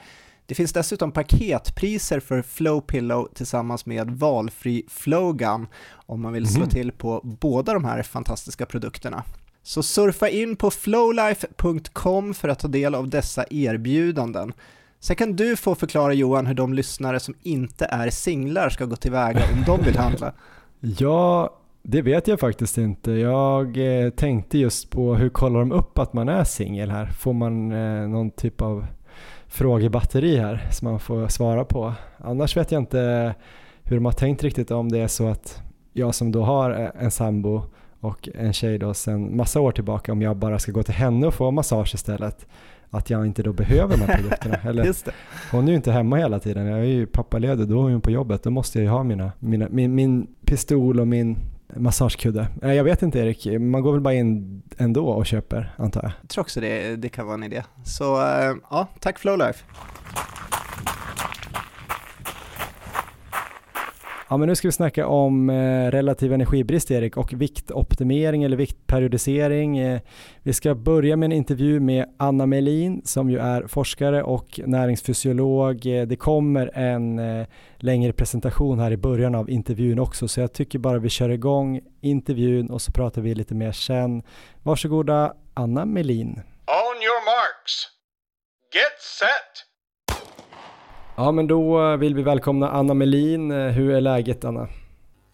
Det 0.50 0.54
finns 0.54 0.72
dessutom 0.72 1.12
paketpriser 1.12 2.20
för 2.20 2.42
Flowpillow 2.42 3.28
tillsammans 3.34 3.86
med 3.86 4.10
valfri 4.10 4.84
Flowgun 4.88 5.66
om 5.92 6.20
man 6.20 6.32
vill 6.32 6.48
slå 6.48 6.62
mm. 6.62 6.70
till 6.70 6.92
på 6.92 7.20
båda 7.24 7.74
de 7.74 7.84
här 7.84 8.02
fantastiska 8.02 8.66
produkterna. 8.66 9.24
Så 9.62 9.82
surfa 9.82 10.28
in 10.28 10.56
på 10.56 10.70
flowlife.com 10.70 12.34
för 12.34 12.48
att 12.48 12.58
ta 12.58 12.68
del 12.68 12.94
av 12.94 13.08
dessa 13.08 13.44
erbjudanden. 13.50 14.52
Sen 15.00 15.16
kan 15.16 15.36
du 15.36 15.56
få 15.56 15.74
förklara 15.74 16.12
Johan 16.12 16.46
hur 16.46 16.54
de 16.54 16.74
lyssnare 16.74 17.20
som 17.20 17.34
inte 17.42 17.84
är 17.84 18.10
singlar 18.10 18.68
ska 18.68 18.84
gå 18.84 18.96
tillväga 18.96 19.42
om 19.52 19.64
de 19.66 19.84
vill 19.84 19.98
handla. 19.98 20.32
Ja, 20.80 21.56
det 21.82 22.02
vet 22.02 22.28
jag 22.28 22.40
faktiskt 22.40 22.78
inte. 22.78 23.12
Jag 23.12 23.76
eh, 24.04 24.10
tänkte 24.10 24.58
just 24.58 24.90
på 24.90 25.14
hur 25.14 25.28
kollar 25.28 25.60
de 25.60 25.72
upp 25.72 25.98
att 25.98 26.12
man 26.12 26.28
är 26.28 26.44
singel 26.44 26.90
här? 26.90 27.06
Får 27.06 27.32
man 27.32 27.72
eh, 27.72 28.08
någon 28.08 28.30
typ 28.30 28.60
av 28.60 28.86
frågebatteri 29.50 30.36
här 30.36 30.68
som 30.70 30.90
man 30.90 31.00
får 31.00 31.28
svara 31.28 31.64
på? 31.64 31.92
Annars 32.18 32.56
vet 32.56 32.72
jag 32.72 32.82
inte 32.82 33.34
hur 33.82 33.96
de 33.96 34.04
har 34.04 34.12
tänkt 34.12 34.42
riktigt 34.42 34.70
om 34.70 34.88
det 34.88 34.98
är 34.98 35.08
så 35.08 35.28
att 35.28 35.62
jag 35.92 36.14
som 36.14 36.32
då 36.32 36.42
har 36.42 36.70
en 36.98 37.10
sambo 37.10 37.62
och 38.00 38.28
en 38.34 38.52
tjej 38.52 38.78
då 38.78 38.94
sedan 38.94 39.36
massa 39.36 39.60
år 39.60 39.72
tillbaka 39.72 40.12
om 40.12 40.22
jag 40.22 40.36
bara 40.36 40.58
ska 40.58 40.72
gå 40.72 40.82
till 40.82 40.94
henne 40.94 41.26
och 41.26 41.34
få 41.34 41.50
massage 41.50 41.94
istället 41.94 42.46
att 42.90 43.10
jag 43.10 43.26
inte 43.26 43.42
då 43.42 43.52
behöver 43.52 43.96
de 43.96 44.02
här 44.02 44.16
produkterna. 44.16 44.56
Eller, 44.70 44.94
Hon 45.52 45.64
är 45.64 45.68
ju 45.68 45.76
inte 45.76 45.92
hemma 45.92 46.16
hela 46.16 46.40
tiden, 46.40 46.66
jag 46.66 46.78
är 46.78 46.84
ju 46.84 47.06
pappaledig, 47.06 47.68
då 47.68 47.86
är 47.86 47.92
hon 47.92 48.00
på 48.00 48.10
jobbet, 48.10 48.42
då 48.42 48.50
måste 48.50 48.78
jag 48.78 48.84
ju 48.84 48.90
ha 48.90 49.02
mina, 49.02 49.32
mina, 49.38 49.68
min, 49.70 49.94
min 49.94 50.26
pistol 50.44 51.00
och 51.00 51.08
min 51.08 51.36
massagekudde. 51.76 52.48
Eh, 52.62 52.72
jag 52.72 52.84
vet 52.84 53.02
inte 53.02 53.18
Erik, 53.18 53.46
man 53.60 53.82
går 53.82 53.92
väl 53.92 54.00
bara 54.00 54.14
in 54.14 54.62
ändå 54.78 55.08
och 55.08 55.26
köper 55.26 55.74
antar 55.76 56.02
jag. 56.02 56.12
Jag 56.20 56.28
tror 56.28 56.42
också 56.42 56.60
det, 56.60 56.96
det 56.96 57.08
kan 57.08 57.26
vara 57.26 57.34
en 57.34 57.42
idé. 57.42 57.62
Så 57.84 58.14
eh, 58.14 58.54
ja, 58.70 58.86
tack 59.00 59.18
Flowlife. 59.18 59.64
Ja, 64.30 64.36
men 64.36 64.48
nu 64.48 64.54
ska 64.54 64.68
vi 64.68 64.72
snacka 64.72 65.06
om 65.06 65.50
eh, 65.50 65.90
relativ 65.90 66.32
energibrist 66.32 66.90
Erik 66.90 67.16
och 67.16 67.32
viktoptimering 67.32 68.42
eller 68.42 68.56
viktperiodisering. 68.56 69.78
Eh, 69.78 70.00
vi 70.42 70.52
ska 70.52 70.74
börja 70.74 71.16
med 71.16 71.26
en 71.26 71.32
intervju 71.32 71.80
med 71.80 72.14
Anna 72.18 72.46
Melin 72.46 73.02
som 73.04 73.30
ju 73.30 73.38
är 73.38 73.66
forskare 73.66 74.22
och 74.22 74.60
näringsfysiolog. 74.66 75.86
Eh, 75.86 76.06
det 76.06 76.16
kommer 76.16 76.70
en 76.74 77.18
eh, 77.18 77.46
längre 77.76 78.12
presentation 78.12 78.78
här 78.78 78.90
i 78.90 78.96
början 78.96 79.34
av 79.34 79.50
intervjun 79.50 79.98
också 79.98 80.28
så 80.28 80.40
jag 80.40 80.52
tycker 80.52 80.78
bara 80.78 80.98
vi 80.98 81.08
kör 81.08 81.28
igång 81.28 81.80
intervjun 82.00 82.70
och 82.70 82.82
så 82.82 82.92
pratar 82.92 83.22
vi 83.22 83.34
lite 83.34 83.54
mer 83.54 83.72
sen. 83.72 84.22
Varsågoda 84.62 85.34
Anna 85.54 85.84
Melin. 85.84 86.30
On 86.66 86.96
your 87.02 87.24
marks. 87.24 87.88
Get 88.74 89.02
set. 89.18 89.69
Ja, 91.20 91.32
men 91.32 91.46
då 91.46 91.96
vill 91.96 92.14
vi 92.14 92.22
välkomna 92.22 92.70
Anna 92.70 92.94
Melin. 92.94 93.50
Hur 93.50 93.90
är 93.90 94.00
läget 94.00 94.44
Anna? 94.44 94.68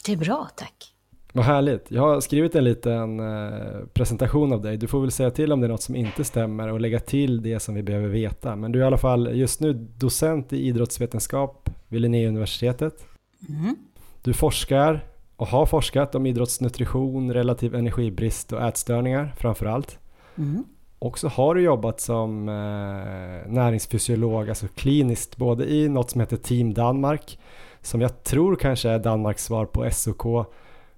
Det 0.07 0.12
är 0.12 0.16
bra, 0.16 0.49
tack. 0.57 0.94
Vad 1.33 1.44
härligt. 1.44 1.90
Jag 1.90 2.03
har 2.03 2.20
skrivit 2.20 2.55
en 2.55 2.64
liten 2.64 3.20
eh, 3.20 3.87
presentation 3.94 4.53
av 4.53 4.62
dig. 4.62 4.77
Du 4.77 4.87
får 4.87 5.01
väl 5.01 5.11
säga 5.11 5.31
till 5.31 5.53
om 5.53 5.61
det 5.61 5.66
är 5.66 5.68
något 5.68 5.83
som 5.83 5.96
inte 5.96 6.25
stämmer 6.25 6.68
och 6.68 6.81
lägga 6.81 7.01
till 7.01 7.42
det 7.42 7.61
som 7.61 7.75
vi 7.75 7.83
behöver 7.83 8.09
veta. 8.09 8.57
Men 8.57 8.72
du 8.72 8.79
är 8.79 8.83
i 8.83 8.87
alla 8.87 8.99
fall 8.99 9.37
just 9.37 9.61
nu 9.61 9.72
docent 9.72 10.53
i 10.53 10.66
idrottsvetenskap 10.66 11.70
vid 11.88 12.01
Linnéuniversitetet. 12.01 13.07
Mm. 13.49 13.77
Du 14.22 14.33
forskar 14.33 15.05
och 15.37 15.46
har 15.46 15.66
forskat 15.66 16.14
om 16.14 16.27
idrottsnutrition, 16.27 17.35
relativ 17.35 17.75
energibrist 17.75 18.53
och 18.53 18.62
ätstörningar 18.62 19.35
framför 19.38 19.66
allt. 19.66 19.99
Mm. 20.37 20.64
Och 20.98 21.18
så 21.18 21.28
har 21.28 21.54
du 21.54 21.62
jobbat 21.62 22.00
som 22.00 22.48
eh, 22.48 23.52
näringsfysiolog, 23.52 24.48
alltså 24.48 24.66
kliniskt, 24.74 25.37
både 25.37 25.72
i 25.72 25.88
något 25.88 26.11
som 26.11 26.20
heter 26.20 26.37
Team 26.37 26.74
Danmark, 26.74 27.38
som 27.82 28.00
jag 28.00 28.24
tror 28.24 28.56
kanske 28.56 28.88
är 28.88 28.98
Danmarks 28.98 29.44
svar 29.44 29.66
på 29.66 29.90
SOK, 29.90 30.26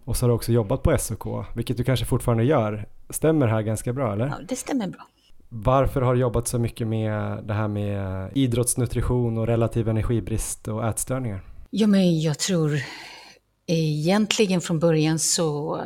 och 0.05 0.17
så 0.17 0.25
har 0.25 0.29
du 0.29 0.35
också 0.35 0.53
jobbat 0.53 0.83
på 0.83 0.99
SOK, 0.99 1.27
vilket 1.55 1.77
du 1.77 1.85
kanske 1.85 2.07
fortfarande 2.07 2.45
gör. 2.45 2.89
Stämmer 3.11 3.47
det 3.47 3.53
här 3.53 3.63
ganska 3.63 3.93
bra 3.93 4.13
eller? 4.13 4.27
Ja, 4.27 4.39
det 4.49 4.57
stämmer 4.57 4.87
bra. 4.89 5.07
Varför 5.49 6.03
har 6.03 6.15
du 6.15 6.21
jobbat 6.21 6.49
så 6.49 6.59
mycket 6.59 6.87
med 6.87 7.45
det 7.45 7.55
här 7.55 7.69
med 7.69 8.31
idrottsnutrition 8.35 9.39
och 9.39 9.47
relativ 9.47 9.89
energibrist 9.89 10.69
och 10.69 10.87
ätstörningar? 10.87 11.41
Ja, 11.71 11.87
men 11.87 12.21
jag 12.21 12.39
tror 12.39 12.79
egentligen 13.67 14.61
från 14.61 14.79
början 14.79 15.19
så 15.19 15.81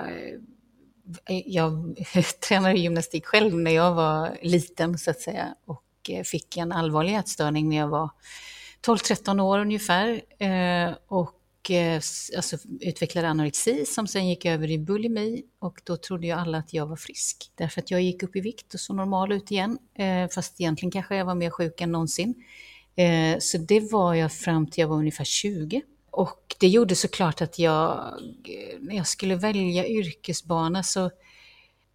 Eh, 1.24 1.42
jag 1.46 1.96
tränade 2.48 2.78
gymnastik 2.78 3.26
själv 3.26 3.54
när 3.54 3.70
jag 3.70 3.94
var 3.94 4.38
liten 4.42 4.98
så 4.98 5.10
att 5.10 5.20
säga 5.20 5.54
och 5.66 5.84
eh, 6.08 6.22
fick 6.22 6.56
en 6.56 6.72
allvarlig 6.72 7.14
ätstörning 7.14 7.68
när 7.68 7.76
jag 7.76 7.88
var 7.88 8.10
12-13 8.86 9.40
år 9.40 9.58
ungefär. 9.58 10.22
Eh, 10.38 10.94
och 11.06 11.38
alltså, 12.36 12.56
utvecklade 12.80 13.28
anorexi 13.28 13.86
som 13.86 14.06
sen 14.06 14.28
gick 14.28 14.44
över 14.44 14.70
i 14.70 14.78
bulimi 14.78 15.42
och 15.58 15.80
då 15.84 15.96
trodde 15.96 16.26
ju 16.26 16.32
alla 16.32 16.58
att 16.58 16.72
jag 16.72 16.86
var 16.86 16.96
frisk. 16.96 17.50
Därför 17.54 17.80
att 17.80 17.90
jag 17.90 18.02
gick 18.02 18.22
upp 18.22 18.36
i 18.36 18.40
vikt 18.40 18.74
och 18.74 18.80
såg 18.80 18.96
normal 18.96 19.32
ut 19.32 19.50
igen. 19.50 19.78
Fast 20.34 20.60
egentligen 20.60 20.90
kanske 20.90 21.16
jag 21.16 21.24
var 21.24 21.34
mer 21.34 21.50
sjuk 21.50 21.80
än 21.80 21.92
någonsin. 21.92 22.34
Så 23.38 23.58
det 23.58 23.92
var 23.92 24.14
jag 24.14 24.32
fram 24.32 24.66
till 24.66 24.80
jag 24.80 24.88
var 24.88 24.96
ungefär 24.96 25.24
20. 25.24 25.82
Och 26.12 26.56
det 26.58 26.68
gjorde 26.68 26.96
såklart 26.96 27.42
att 27.42 27.58
jag, 27.58 28.14
när 28.80 28.96
jag 28.96 29.06
skulle 29.06 29.36
välja 29.36 29.86
yrkesbana 29.86 30.82
så, 30.82 31.10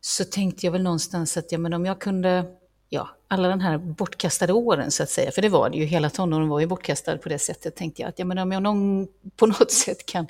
så 0.02 0.24
tänkte 0.24 0.66
jag 0.66 0.72
väl 0.72 0.84
någonstans 0.84 1.38
att 1.38 1.52
ja, 1.52 1.58
men 1.58 1.74
om 1.74 1.86
jag 1.86 2.00
kunde, 2.00 2.46
ja, 2.90 3.10
alla 3.28 3.48
de 3.48 3.60
här 3.60 3.78
bortkastade 3.78 4.54
åren 4.54 4.92
så 4.92 5.04
att 5.04 5.10
säga, 5.10 5.32
för 5.32 5.42
det 5.42 5.50
var 5.50 5.70
det 5.70 5.78
ju, 5.78 5.86
hela 5.86 6.10
tonåren 6.10 6.48
var 6.48 6.60
ju 6.60 6.66
bortkastad 6.66 7.18
på 7.18 7.30
det 7.30 7.40
sättet, 7.40 7.76
tänkte 7.76 8.02
jag 8.02 8.10
att 8.10 8.20
ja, 8.20 8.26
men 8.26 8.38
om 8.38 8.52
jag 8.52 8.64
någon, 8.64 9.08
på 9.36 9.46
något 9.46 9.72
sätt 9.72 10.06
kan, 10.06 10.28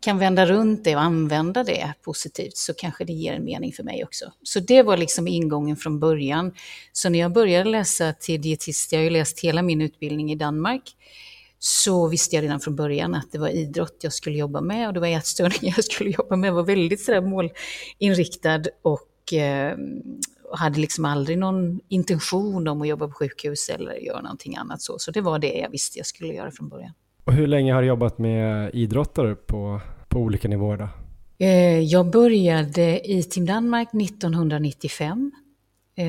kan 0.00 0.18
vända 0.18 0.46
runt 0.46 0.84
det 0.84 0.96
och 0.96 1.02
använda 1.02 1.64
det 1.64 1.94
positivt 2.04 2.56
så 2.56 2.74
kanske 2.74 3.04
det 3.04 3.12
ger 3.12 3.32
en 3.32 3.44
mening 3.44 3.72
för 3.72 3.82
mig 3.82 4.04
också. 4.04 4.32
Så 4.42 4.60
det 4.60 4.82
var 4.82 4.96
liksom 4.96 5.28
ingången 5.28 5.76
från 5.76 6.00
början. 6.00 6.54
Så 6.92 7.08
när 7.08 7.18
jag 7.18 7.32
började 7.32 7.70
läsa 7.70 8.12
till 8.12 8.42
dietist, 8.42 8.92
jag 8.92 8.98
har 8.98 9.04
ju 9.04 9.10
läst 9.10 9.40
hela 9.40 9.62
min 9.62 9.80
utbildning 9.82 10.32
i 10.32 10.34
Danmark, 10.34 10.96
så 11.64 12.08
visste 12.08 12.36
jag 12.36 12.42
redan 12.42 12.60
från 12.60 12.76
början 12.76 13.14
att 13.14 13.32
det 13.32 13.38
var 13.38 13.48
idrott 13.48 13.96
jag 14.02 14.12
skulle 14.12 14.38
jobba 14.38 14.60
med 14.60 14.88
och 14.88 14.94
det 14.94 15.00
var 15.00 15.06
ätstörningar 15.06 15.74
jag 15.76 15.84
skulle 15.84 16.10
jobba 16.10 16.36
med. 16.36 16.48
Jag 16.48 16.54
var 16.54 16.62
väldigt 16.62 17.00
sådär 17.00 17.20
målinriktad 17.20 18.62
och 18.82 19.32
eh, 19.32 19.76
hade 20.52 20.80
liksom 20.80 21.04
aldrig 21.04 21.38
någon 21.38 21.80
intention 21.88 22.68
om 22.68 22.82
att 22.82 22.88
jobba 22.88 23.08
på 23.08 23.12
sjukhus 23.12 23.68
eller 23.68 23.94
göra 23.94 24.20
någonting 24.20 24.56
annat 24.56 24.82
så. 24.82 24.98
Så 24.98 25.10
det 25.10 25.20
var 25.20 25.38
det 25.38 25.52
jag 25.52 25.70
visste 25.70 25.98
jag 25.98 26.06
skulle 26.06 26.34
göra 26.34 26.50
från 26.50 26.68
början. 26.68 26.92
Och 27.24 27.32
hur 27.32 27.46
länge 27.46 27.72
har 27.72 27.82
du 27.82 27.88
jobbat 27.88 28.18
med 28.18 28.74
idrottare 28.74 29.34
på, 29.34 29.80
på 30.08 30.18
olika 30.18 30.48
nivåer 30.48 30.76
då? 30.76 30.88
Eh, 31.44 31.80
jag 31.80 32.10
började 32.10 33.10
i 33.10 33.22
Team 33.22 33.46
Danmark 33.46 33.88
1995 33.94 35.32
eh, 35.96 36.04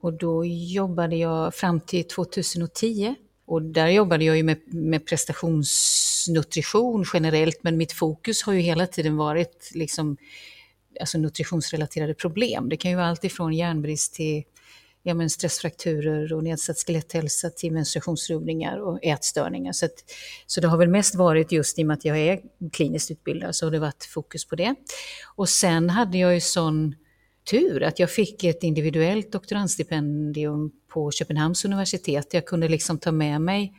och 0.00 0.12
då 0.12 0.44
jobbade 0.44 1.16
jag 1.16 1.54
fram 1.54 1.80
till 1.80 2.04
2010 2.04 3.14
och 3.48 3.62
där 3.62 3.88
jobbade 3.88 4.24
jag 4.24 4.36
ju 4.36 4.42
med, 4.42 4.58
med 4.66 5.06
prestationsnutrition 5.06 7.04
generellt, 7.12 7.58
men 7.62 7.76
mitt 7.76 7.92
fokus 7.92 8.42
har 8.42 8.52
ju 8.52 8.60
hela 8.60 8.86
tiden 8.86 9.16
varit 9.16 9.70
liksom, 9.74 10.16
alltså 11.00 11.18
nutritionsrelaterade 11.18 12.14
problem. 12.14 12.68
Det 12.68 12.76
kan 12.76 12.90
ju 12.90 12.96
vara 12.96 13.06
allt 13.06 13.24
ifrån 13.24 13.54
järnbrist 13.54 14.14
till 14.14 14.44
ja, 15.02 15.14
men 15.14 15.30
stressfrakturer 15.30 16.32
och 16.32 16.44
nedsatt 16.44 16.78
skeletthälsa 16.78 17.50
till 17.50 17.72
menstruationsrubbningar 17.72 18.78
och 18.78 18.98
ätstörningar. 19.04 19.72
Så, 19.72 19.86
att, 19.86 20.04
så 20.46 20.60
det 20.60 20.68
har 20.68 20.78
väl 20.78 20.88
mest 20.88 21.14
varit 21.14 21.52
just 21.52 21.78
i 21.78 21.82
och 21.82 21.86
med 21.86 21.94
att 21.94 22.04
jag 22.04 22.18
är 22.18 22.40
kliniskt 22.72 23.10
utbildad 23.10 23.54
så 23.54 23.66
har 23.66 23.70
det 23.70 23.78
varit 23.78 24.04
fokus 24.04 24.44
på 24.44 24.56
det. 24.56 24.74
Och 25.36 25.48
sen 25.48 25.90
hade 25.90 26.18
jag 26.18 26.34
ju 26.34 26.40
sån 26.40 26.94
tur 27.50 27.82
att 27.82 27.98
jag 27.98 28.10
fick 28.10 28.44
ett 28.44 28.62
individuellt 28.62 29.32
doktorandstipendium 29.32 30.70
på 30.88 31.10
Köpenhamns 31.10 31.64
universitet. 31.64 32.34
Jag 32.34 32.46
kunde 32.46 32.68
liksom 32.68 32.98
ta 32.98 33.12
med 33.12 33.40
mig 33.40 33.72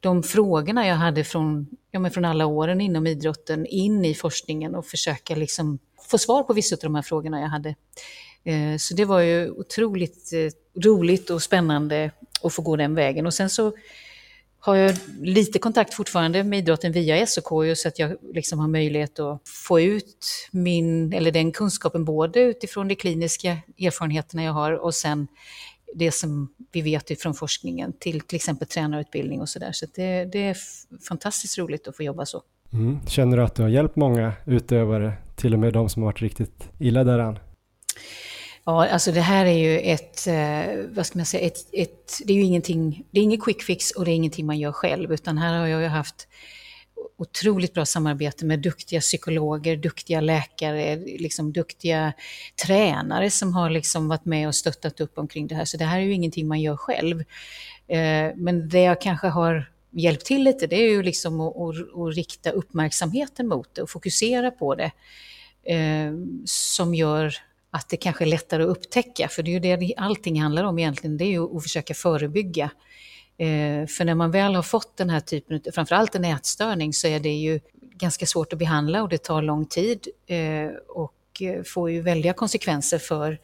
de 0.00 0.22
frågorna 0.22 0.86
jag 0.86 0.96
hade 0.96 1.24
från, 1.24 1.66
ja, 1.90 2.00
men 2.00 2.10
från 2.10 2.24
alla 2.24 2.46
åren 2.46 2.80
inom 2.80 3.06
idrotten 3.06 3.66
in 3.66 4.04
i 4.04 4.14
forskningen 4.14 4.74
och 4.74 4.86
försöka 4.86 5.34
liksom 5.34 5.78
få 6.08 6.18
svar 6.18 6.42
på 6.42 6.52
vissa 6.52 6.74
av 6.74 6.80
de 6.82 6.94
här 6.94 7.02
frågorna 7.02 7.40
jag 7.40 7.48
hade. 7.48 7.74
Eh, 8.44 8.76
så 8.78 8.94
det 8.94 9.04
var 9.04 9.20
ju 9.20 9.50
otroligt 9.50 10.32
eh, 10.32 10.82
roligt 10.82 11.30
och 11.30 11.42
spännande 11.42 12.10
att 12.42 12.54
få 12.54 12.62
gå 12.62 12.76
den 12.76 12.94
vägen. 12.94 13.26
Och 13.26 13.34
sen 13.34 13.50
så 13.50 13.72
har 14.60 14.76
jag 14.76 14.96
lite 15.20 15.58
kontakt 15.58 15.94
fortfarande 15.94 16.44
med 16.44 16.58
idrotten 16.58 16.92
via 16.92 17.26
SOK 17.26 17.76
så 17.76 17.88
att 17.88 17.98
jag 17.98 18.16
liksom 18.34 18.58
har 18.58 18.68
möjlighet 18.68 19.18
att 19.18 19.48
få 19.48 19.80
ut 19.80 20.48
min, 20.52 21.12
eller 21.12 21.30
den 21.30 21.52
kunskapen 21.52 22.04
både 22.04 22.40
utifrån 22.40 22.88
de 22.88 22.94
kliniska 22.94 23.56
erfarenheterna 23.78 24.42
jag 24.42 24.52
har 24.52 24.72
och 24.72 24.94
sen 24.94 25.28
det 25.94 26.12
som 26.12 26.54
vi 26.72 26.82
vet 26.82 27.22
från 27.22 27.34
forskningen 27.34 27.92
till 27.98 28.20
till 28.20 28.36
exempel 28.36 28.68
tränarutbildning 28.68 29.40
och 29.40 29.48
sådär. 29.48 29.72
Så, 29.72 29.86
så 29.86 29.92
det, 29.94 30.24
det, 30.24 30.38
är 30.38 30.56
fantastiskt 31.08 31.58
roligt 31.58 31.88
att 31.88 31.96
få 31.96 32.02
jobba 32.02 32.26
så. 32.26 32.42
Mm. 32.72 33.06
Känner 33.06 33.36
du 33.36 33.42
att 33.42 33.54
du 33.54 33.62
har 33.62 33.68
hjälpt 33.68 33.96
många 33.96 34.32
utövare, 34.46 35.12
till 35.36 35.52
och 35.54 35.60
med 35.60 35.72
de 35.72 35.88
som 35.88 36.02
har 36.02 36.08
varit 36.12 36.22
riktigt 36.22 36.68
illa 36.78 37.04
däran? 37.04 37.38
Ja, 38.64 38.88
alltså 38.88 39.12
det 39.12 39.20
här 39.20 39.46
är 39.46 39.58
ju 39.58 39.78
ett, 39.78 40.26
eh, 40.26 40.94
vad 40.94 41.06
ska 41.06 41.18
man 41.18 41.26
säga, 41.26 41.46
ett, 41.46 41.66
ett, 41.72 42.18
det 42.24 42.32
är 42.32 42.36
ju 42.36 42.42
ingenting, 42.42 43.04
det 43.10 43.20
är 43.20 43.24
ingen 43.24 43.40
quick 43.40 43.62
fix 43.62 43.90
och 43.90 44.04
det 44.04 44.10
är 44.10 44.14
ingenting 44.14 44.46
man 44.46 44.58
gör 44.58 44.72
själv, 44.72 45.12
utan 45.12 45.38
här 45.38 45.58
har 45.58 45.66
jag 45.66 45.82
ju 45.82 45.88
haft 45.88 46.28
otroligt 47.18 47.74
bra 47.74 47.86
samarbete 47.86 48.44
med 48.44 48.58
duktiga 48.58 49.00
psykologer, 49.00 49.76
duktiga 49.76 50.20
läkare, 50.20 50.96
liksom 50.96 51.52
duktiga 51.52 52.12
tränare 52.66 53.30
som 53.30 53.54
har 53.54 53.70
liksom 53.70 54.08
varit 54.08 54.24
med 54.24 54.48
och 54.48 54.54
stöttat 54.54 55.00
upp 55.00 55.18
omkring 55.18 55.46
det 55.46 55.54
här. 55.54 55.64
Så 55.64 55.76
det 55.76 55.84
här 55.84 55.98
är 55.98 56.04
ju 56.04 56.12
ingenting 56.12 56.48
man 56.48 56.60
gör 56.60 56.76
själv. 56.76 57.20
Eh, 57.88 58.30
men 58.36 58.68
det 58.68 58.80
jag 58.80 59.00
kanske 59.00 59.26
har 59.26 59.70
hjälpt 59.90 60.26
till 60.26 60.42
lite, 60.42 60.66
det 60.66 60.76
är 60.76 60.90
ju 60.90 61.02
liksom 61.02 61.40
att, 61.40 61.56
att, 61.56 61.98
att 61.98 62.14
rikta 62.14 62.50
uppmärksamheten 62.50 63.48
mot 63.48 63.74
det 63.74 63.82
och 63.82 63.90
fokusera 63.90 64.50
på 64.50 64.74
det. 64.74 64.92
Eh, 65.64 66.12
som 66.44 66.94
gör 66.94 67.34
att 67.70 67.88
det 67.88 67.96
kanske 67.96 68.24
är 68.24 68.26
lättare 68.26 68.62
att 68.62 68.68
upptäcka, 68.68 69.28
för 69.28 69.42
det 69.42 69.50
är 69.50 69.52
ju 69.52 69.76
det 69.76 69.94
allting 69.96 70.40
handlar 70.42 70.64
om 70.64 70.78
egentligen, 70.78 71.16
det 71.16 71.24
är 71.24 71.30
ju 71.30 71.56
att 71.56 71.62
försöka 71.62 71.94
förebygga. 71.94 72.70
Eh, 73.38 73.86
för 73.86 74.04
när 74.04 74.14
man 74.14 74.30
väl 74.30 74.54
har 74.54 74.62
fått 74.62 74.96
den 74.96 75.10
här 75.10 75.20
typen, 75.20 75.60
framförallt 75.74 76.14
en 76.14 76.24
ätstörning, 76.24 76.92
så 76.92 77.06
är 77.06 77.20
det 77.20 77.32
ju 77.32 77.60
ganska 77.94 78.26
svårt 78.26 78.52
att 78.52 78.58
behandla 78.58 79.02
och 79.02 79.08
det 79.08 79.18
tar 79.18 79.42
lång 79.42 79.66
tid 79.66 80.08
eh, 80.26 80.70
och 80.88 81.42
eh, 81.42 81.62
får 81.62 81.90
ju 81.90 82.02
väldiga 82.02 82.32
konsekvenser 82.32 82.98
för 82.98 83.38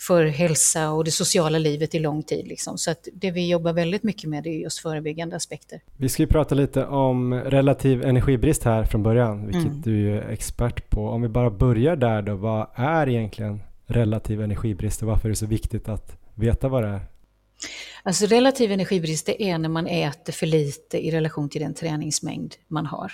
för 0.00 0.26
hälsa 0.26 0.90
och 0.90 1.04
det 1.04 1.10
sociala 1.10 1.58
livet 1.58 1.94
i 1.94 1.98
lång 1.98 2.22
tid. 2.22 2.46
Liksom. 2.46 2.78
Så 2.78 2.90
att 2.90 3.08
det 3.12 3.30
vi 3.30 3.48
jobbar 3.48 3.72
väldigt 3.72 4.02
mycket 4.02 4.30
med 4.30 4.46
är 4.46 4.50
just 4.50 4.78
förebyggande 4.78 5.36
aspekter. 5.36 5.80
Vi 5.96 6.08
ska 6.08 6.22
ju 6.22 6.26
prata 6.26 6.54
lite 6.54 6.86
om 6.86 7.34
relativ 7.34 8.04
energibrist 8.04 8.64
här 8.64 8.84
från 8.84 9.02
början, 9.02 9.46
vilket 9.46 9.64
mm. 9.64 9.80
du 9.80 10.16
är 10.16 10.28
expert 10.28 10.90
på. 10.90 11.08
Om 11.08 11.22
vi 11.22 11.28
bara 11.28 11.50
börjar 11.50 11.96
där 11.96 12.22
då, 12.22 12.34
vad 12.34 12.66
är 12.74 13.08
egentligen 13.08 13.60
relativ 13.86 14.42
energibrist 14.42 15.02
och 15.02 15.08
varför 15.08 15.28
är 15.28 15.30
det 15.30 15.36
så 15.36 15.46
viktigt 15.46 15.88
att 15.88 16.16
veta 16.34 16.68
vad 16.68 16.82
det 16.82 16.88
är? 16.88 17.00
Alltså 18.02 18.26
relativ 18.26 18.72
energibrist 18.72 19.26
det 19.26 19.42
är 19.42 19.58
när 19.58 19.68
man 19.68 19.86
äter 19.86 20.32
för 20.32 20.46
lite 20.46 21.06
i 21.06 21.10
relation 21.10 21.48
till 21.48 21.60
den 21.60 21.74
träningsmängd 21.74 22.54
man 22.68 22.86
har. 22.86 23.12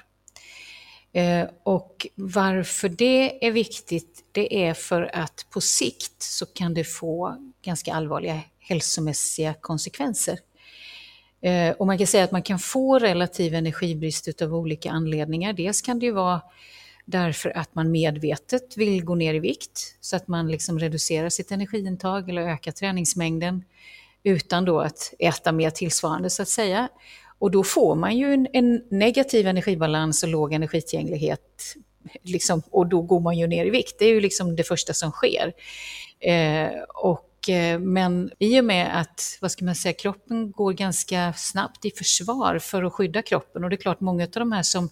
Eh, 1.14 1.48
och 1.62 2.06
varför 2.14 2.88
det 2.88 3.46
är 3.46 3.50
viktigt, 3.50 4.24
det 4.32 4.64
är 4.64 4.74
för 4.74 5.10
att 5.16 5.46
på 5.50 5.60
sikt 5.60 6.22
så 6.22 6.46
kan 6.46 6.74
det 6.74 6.84
få 6.84 7.36
ganska 7.62 7.94
allvarliga 7.94 8.40
hälsomässiga 8.58 9.54
konsekvenser. 9.54 10.38
Eh, 11.40 11.70
och 11.70 11.86
man 11.86 11.98
kan 11.98 12.06
säga 12.06 12.24
att 12.24 12.32
man 12.32 12.42
kan 12.42 12.58
få 12.58 12.98
relativ 12.98 13.54
energibrist 13.54 14.42
av 14.42 14.54
olika 14.54 14.90
anledningar. 14.90 15.52
Dels 15.52 15.82
kan 15.82 15.98
det 15.98 16.06
ju 16.06 16.12
vara 16.12 16.42
därför 17.04 17.56
att 17.58 17.74
man 17.74 17.90
medvetet 17.90 18.76
vill 18.76 19.04
gå 19.04 19.14
ner 19.14 19.34
i 19.34 19.38
vikt 19.38 19.96
så 20.00 20.16
att 20.16 20.28
man 20.28 20.48
liksom 20.48 20.78
reducerar 20.78 21.28
sitt 21.28 21.50
energiintag 21.50 22.30
eller 22.30 22.42
ökar 22.42 22.72
träningsmängden 22.72 23.64
utan 24.22 24.64
då 24.64 24.80
att 24.80 25.14
äta 25.18 25.52
mer 25.52 25.70
tillsvarande 25.70 26.30
så 26.30 26.42
att 26.42 26.48
säga. 26.48 26.88
Och 27.38 27.50
då 27.50 27.64
får 27.64 27.94
man 27.94 28.16
ju 28.16 28.34
en, 28.34 28.48
en 28.52 28.82
negativ 28.90 29.46
energibalans 29.46 30.22
och 30.22 30.28
låg 30.28 30.52
energitillgänglighet. 30.52 31.74
Liksom, 32.22 32.62
och 32.70 32.86
då 32.86 33.02
går 33.02 33.20
man 33.20 33.38
ju 33.38 33.46
ner 33.46 33.66
i 33.66 33.70
vikt. 33.70 33.96
Det 33.98 34.04
är 34.04 34.12
ju 34.12 34.20
liksom 34.20 34.56
det 34.56 34.64
första 34.64 34.94
som 34.94 35.10
sker. 35.10 35.52
Eh, 36.20 36.70
och, 36.94 37.48
eh, 37.48 37.78
men 37.78 38.30
i 38.38 38.60
och 38.60 38.64
med 38.64 39.00
att 39.00 39.38
vad 39.40 39.50
ska 39.50 39.64
man 39.64 39.74
säga, 39.74 39.92
kroppen 39.92 40.52
går 40.52 40.72
ganska 40.72 41.32
snabbt 41.32 41.84
i 41.84 41.90
försvar 41.90 42.58
för 42.58 42.82
att 42.82 42.92
skydda 42.92 43.22
kroppen. 43.22 43.64
Och 43.64 43.70
det 43.70 43.76
är 43.76 43.80
klart, 43.80 44.00
många 44.00 44.24
av 44.24 44.30
de 44.30 44.52
här 44.52 44.62
som, 44.62 44.88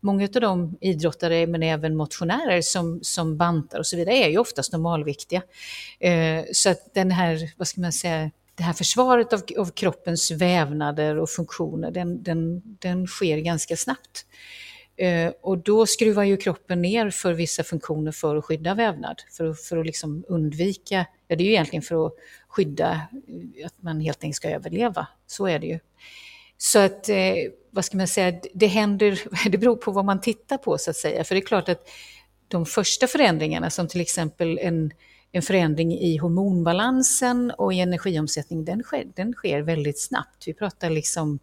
många 0.00 0.24
av 0.24 0.40
de 0.40 0.78
idrottare, 0.80 1.46
men 1.46 1.62
även 1.62 1.96
motionärer 1.96 2.62
som, 2.62 3.00
som 3.02 3.36
bantar 3.36 3.78
och 3.78 3.86
så 3.86 3.96
vidare, 3.96 4.16
är 4.16 4.28
ju 4.28 4.38
oftast 4.38 4.72
normalviktiga. 4.72 5.42
Eh, 6.00 6.44
så 6.52 6.70
att 6.70 6.94
den 6.94 7.10
här, 7.10 7.52
vad 7.56 7.68
ska 7.68 7.80
man 7.80 7.92
säga, 7.92 8.30
det 8.56 8.62
här 8.62 8.72
försvaret 8.72 9.32
av, 9.32 9.42
av 9.58 9.70
kroppens 9.70 10.30
vävnader 10.30 11.18
och 11.18 11.30
funktioner, 11.30 11.90
den, 11.90 12.22
den, 12.22 12.62
den 12.78 13.06
sker 13.06 13.38
ganska 13.38 13.76
snabbt. 13.76 14.26
Eh, 14.96 15.32
och 15.42 15.58
då 15.58 15.86
skruvar 15.86 16.22
ju 16.24 16.36
kroppen 16.36 16.82
ner 16.82 17.10
för 17.10 17.32
vissa 17.32 17.64
funktioner 17.64 18.12
för 18.12 18.36
att 18.36 18.44
skydda 18.44 18.74
vävnad, 18.74 19.22
för, 19.36 19.54
för 19.54 19.76
att 19.76 19.86
liksom 19.86 20.24
undvika, 20.28 21.06
ja 21.28 21.36
det 21.36 21.44
är 21.44 21.46
ju 21.46 21.52
egentligen 21.52 21.82
för 21.82 22.06
att 22.06 22.12
skydda 22.48 22.90
eh, 22.92 23.66
att 23.66 23.82
man 23.82 24.00
helt 24.00 24.24
enkelt 24.24 24.36
ska 24.36 24.50
överleva, 24.50 25.06
så 25.26 25.46
är 25.46 25.58
det 25.58 25.66
ju. 25.66 25.78
Så 26.58 26.78
att, 26.78 27.08
eh, 27.08 27.34
vad 27.70 27.84
ska 27.84 27.96
man 27.96 28.08
säga, 28.08 28.40
det 28.54 28.66
händer, 28.66 29.20
det 29.50 29.58
beror 29.58 29.76
på 29.76 29.90
vad 29.90 30.04
man 30.04 30.20
tittar 30.20 30.58
på 30.58 30.78
så 30.78 30.90
att 30.90 30.96
säga, 30.96 31.24
för 31.24 31.34
det 31.34 31.40
är 31.40 31.46
klart 31.46 31.68
att 31.68 31.88
de 32.48 32.66
första 32.66 33.06
förändringarna 33.06 33.70
som 33.70 33.88
till 33.88 34.00
exempel 34.00 34.58
en 34.62 34.92
en 35.36 35.42
förändring 35.42 35.92
i 35.92 36.16
hormonbalansen 36.16 37.50
och 37.50 37.74
i 37.74 37.80
energiomsättning, 37.80 38.64
den 38.64 38.82
sker, 38.82 39.04
den 39.16 39.32
sker 39.32 39.60
väldigt 39.60 40.00
snabbt. 40.00 40.48
Vi 40.48 40.54
pratar 40.54 40.90
liksom 40.90 41.38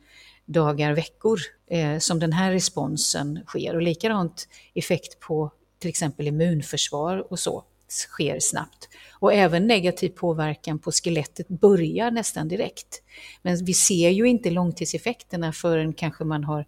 dagar, 0.46 0.94
veckor 0.94 1.40
eh, 1.70 1.98
som 1.98 2.20
den 2.20 2.34
här 2.34 2.52
responsen 2.52 3.40
sker. 3.48 3.76
Och 3.76 3.82
likadant 3.82 4.48
effekt 4.74 5.20
på 5.20 5.52
till 5.80 5.90
exempel 5.90 6.28
immunförsvar 6.28 7.32
och 7.32 7.40
så 7.40 7.64
sker 7.90 8.40
snabbt. 8.40 8.90
Och 9.12 9.34
även 9.34 9.68
negativ 9.68 10.10
påverkan 10.10 10.80
på 10.80 10.92
skelettet 10.92 11.48
börjar 11.48 12.12
nästan 12.12 12.48
direkt. 12.48 13.02
Men 13.42 13.66
vi 13.66 13.74
ser 13.74 14.10
ju 14.10 14.26
inte 14.26 14.50
långtidseffekterna 14.50 15.54
förrän 15.54 15.94
kanske 15.94 16.24
man 16.24 16.44
har 16.44 16.66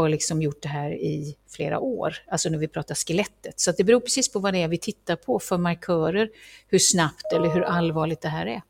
har 0.00 0.08
liksom 0.08 0.42
gjort 0.42 0.62
det 0.62 0.68
här 0.68 0.90
i 0.90 1.36
flera 1.50 1.78
år, 1.78 2.14
alltså 2.28 2.48
när 2.48 2.58
vi 2.58 2.68
pratar 2.68 2.94
skelettet. 2.94 3.60
Så 3.60 3.72
det 3.72 3.84
beror 3.84 4.00
precis 4.00 4.32
på 4.32 4.38
vad 4.38 4.54
det 4.54 4.62
är 4.62 4.68
vi 4.68 4.78
tittar 4.78 5.16
på 5.16 5.38
för 5.38 5.58
markörer, 5.58 6.28
hur 6.68 6.78
snabbt 6.78 7.32
eller 7.34 7.48
hur 7.48 7.62
allvarligt 7.62 8.20
det 8.20 8.28
här 8.28 8.46
är. 8.46 8.62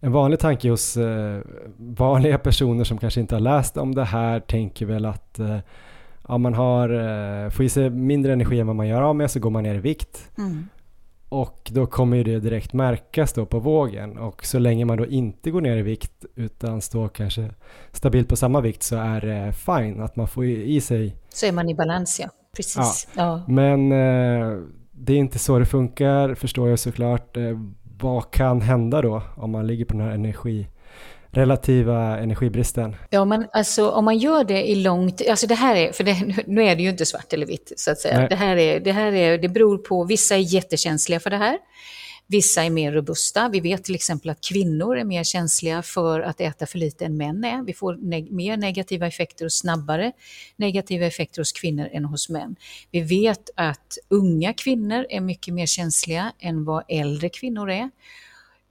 En 0.00 0.12
vanlig 0.12 0.40
tanke 0.40 0.70
hos 0.70 0.96
eh, 0.96 1.40
vanliga 1.76 2.38
personer 2.38 2.84
som 2.84 2.98
kanske 2.98 3.20
inte 3.20 3.34
har 3.34 3.40
läst 3.40 3.76
om 3.76 3.94
det 3.94 4.04
här 4.04 4.40
tänker 4.40 4.86
väl 4.86 5.04
att 5.04 5.38
eh, 5.38 5.58
ja, 6.28 6.38
man 6.38 6.54
har, 6.54 6.88
eh, 6.88 7.50
får 7.50 7.64
i 7.64 7.68
sig 7.68 7.90
mindre 7.90 8.32
energi 8.32 8.60
än 8.60 8.66
vad 8.66 8.76
man 8.76 8.88
gör 8.88 9.02
av 9.02 9.16
med 9.16 9.30
så 9.30 9.40
går 9.40 9.50
man 9.50 9.62
ner 9.62 9.74
i 9.74 9.78
vikt. 9.78 10.30
Mm. 10.38 10.68
Och 11.30 11.70
då 11.72 11.86
kommer 11.86 12.16
ju 12.16 12.24
det 12.24 12.40
direkt 12.40 12.72
märkas 12.72 13.32
då 13.32 13.46
på 13.46 13.58
vågen 13.58 14.18
och 14.18 14.44
så 14.44 14.58
länge 14.58 14.84
man 14.84 14.96
då 14.98 15.06
inte 15.06 15.50
går 15.50 15.60
ner 15.60 15.76
i 15.76 15.82
vikt 15.82 16.24
utan 16.34 16.80
står 16.80 17.08
kanske 17.08 17.50
stabilt 17.92 18.28
på 18.28 18.36
samma 18.36 18.60
vikt 18.60 18.82
så 18.82 18.96
är 18.96 19.20
det 19.20 19.52
fine 19.52 20.02
att 20.02 20.16
man 20.16 20.28
får 20.28 20.44
i 20.44 20.80
sig. 20.80 21.16
Så 21.28 21.46
är 21.46 21.52
man 21.52 21.68
i 21.68 21.74
balans 21.74 22.20
ja, 22.20 22.28
precis. 22.56 23.08
Ja. 23.16 23.22
ja. 23.22 23.42
Men 23.48 23.92
eh, 23.92 24.58
det 24.92 25.12
är 25.12 25.16
inte 25.16 25.38
så 25.38 25.58
det 25.58 25.66
funkar 25.66 26.34
förstår 26.34 26.68
jag 26.68 26.78
såklart. 26.78 27.36
Eh, 27.36 27.58
vad 28.00 28.30
kan 28.30 28.60
hända 28.60 29.02
då 29.02 29.22
om 29.36 29.50
man 29.50 29.66
ligger 29.66 29.84
på 29.84 29.92
den 29.92 30.06
här 30.06 30.14
energi 30.14 30.66
relativa 31.32 32.18
energibristen? 32.18 32.96
Ja, 33.10 33.24
men 33.24 33.46
alltså 33.52 33.90
om 33.90 34.04
man 34.04 34.18
gör 34.18 34.44
det 34.44 34.70
i 34.70 34.74
långt, 34.74 35.22
alltså 35.30 35.46
det 35.46 35.54
här 35.54 35.76
är, 35.76 35.92
för 35.92 36.04
det, 36.04 36.44
nu 36.46 36.62
är 36.64 36.76
det 36.76 36.82
ju 36.82 36.88
inte 36.88 37.06
svart 37.06 37.32
eller 37.32 37.46
vitt 37.46 37.72
så 37.76 37.90
att 37.90 37.98
säga. 37.98 38.28
Det 38.28 38.36
här, 38.36 38.56
är, 38.56 38.80
det 38.80 38.92
här 38.92 39.12
är, 39.12 39.38
det 39.38 39.48
beror 39.48 39.78
på, 39.78 40.04
vissa 40.04 40.34
är 40.34 40.54
jättekänsliga 40.54 41.20
för 41.20 41.30
det 41.30 41.36
här. 41.36 41.58
Vissa 42.26 42.64
är 42.64 42.70
mer 42.70 42.92
robusta. 42.92 43.48
Vi 43.48 43.60
vet 43.60 43.84
till 43.84 43.94
exempel 43.94 44.30
att 44.30 44.40
kvinnor 44.40 44.98
är 44.98 45.04
mer 45.04 45.24
känsliga 45.24 45.82
för 45.82 46.20
att 46.20 46.40
äta 46.40 46.66
för 46.66 46.78
lite 46.78 47.04
än 47.04 47.16
män 47.16 47.44
är. 47.44 47.62
Vi 47.62 47.72
får 47.72 47.94
neg 47.94 48.32
mer 48.32 48.56
negativa 48.56 49.06
effekter 49.06 49.44
och 49.44 49.52
snabbare 49.52 50.12
negativa 50.56 51.06
effekter 51.06 51.40
hos 51.40 51.52
kvinnor 51.52 51.88
än 51.92 52.04
hos 52.04 52.28
män. 52.28 52.56
Vi 52.90 53.00
vet 53.00 53.50
att 53.54 53.98
unga 54.08 54.52
kvinnor 54.52 55.06
är 55.10 55.20
mycket 55.20 55.54
mer 55.54 55.66
känsliga 55.66 56.32
än 56.38 56.64
vad 56.64 56.84
äldre 56.88 57.28
kvinnor 57.28 57.70
är. 57.70 57.90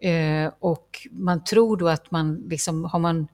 Eh, 0.01 0.51
och 0.59 1.07
man 1.11 1.43
tror 1.43 1.77
då 1.77 1.87
att 1.87 2.11
man, 2.11 2.35
liksom, 2.49 2.83
har 2.83 2.99
man, 2.99 3.27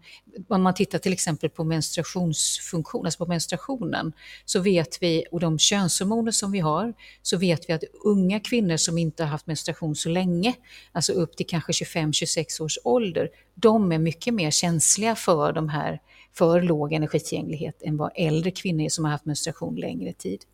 om 0.47 0.61
man 0.61 0.74
tittar 0.74 0.99
till 0.99 1.13
exempel 1.13 1.49
på 1.49 1.63
menstruationsfunktionen, 1.63 3.05
alltså 3.05 3.26
på 3.26 3.30
menstruationen, 3.30 4.13
så 4.45 4.59
vet 4.59 4.97
vi, 5.01 5.26
och 5.32 5.39
de 5.39 5.59
könshormoner 5.59 6.32
som 6.32 6.51
vi 6.51 6.59
har, 6.59 6.93
så 7.22 7.38
vet 7.38 7.70
vi 7.70 7.74
att 7.74 7.84
unga 8.03 8.39
kvinnor 8.39 8.78
som 8.78 8.97
inte 8.97 9.24
har 9.24 9.30
haft 9.30 9.47
menstruation 9.47 9.95
så 9.95 10.09
länge, 10.09 10.53
alltså 10.91 11.13
upp 11.13 11.38
till 11.38 11.47
kanske 11.47 11.72
25-26 11.72 12.61
års 12.61 12.78
ålder, 12.84 13.30
de 13.55 13.91
är 13.91 13.99
mycket 13.99 14.34
mer 14.34 14.51
känsliga 14.51 15.16
för 15.16 15.53
de 15.53 15.70
här, 15.70 16.01
för 16.34 16.61
låg 16.61 16.93
energitillgänglighet 16.93 17.82
än 17.82 17.97
vad 17.97 18.11
äldre 18.16 18.51
kvinnor 18.51 18.86
är 18.86 18.89
som 18.89 19.05
har 19.05 19.11
haft 19.11 19.26
menstruation 19.26 19.76
längre 19.76 20.13
tid. 20.13 20.45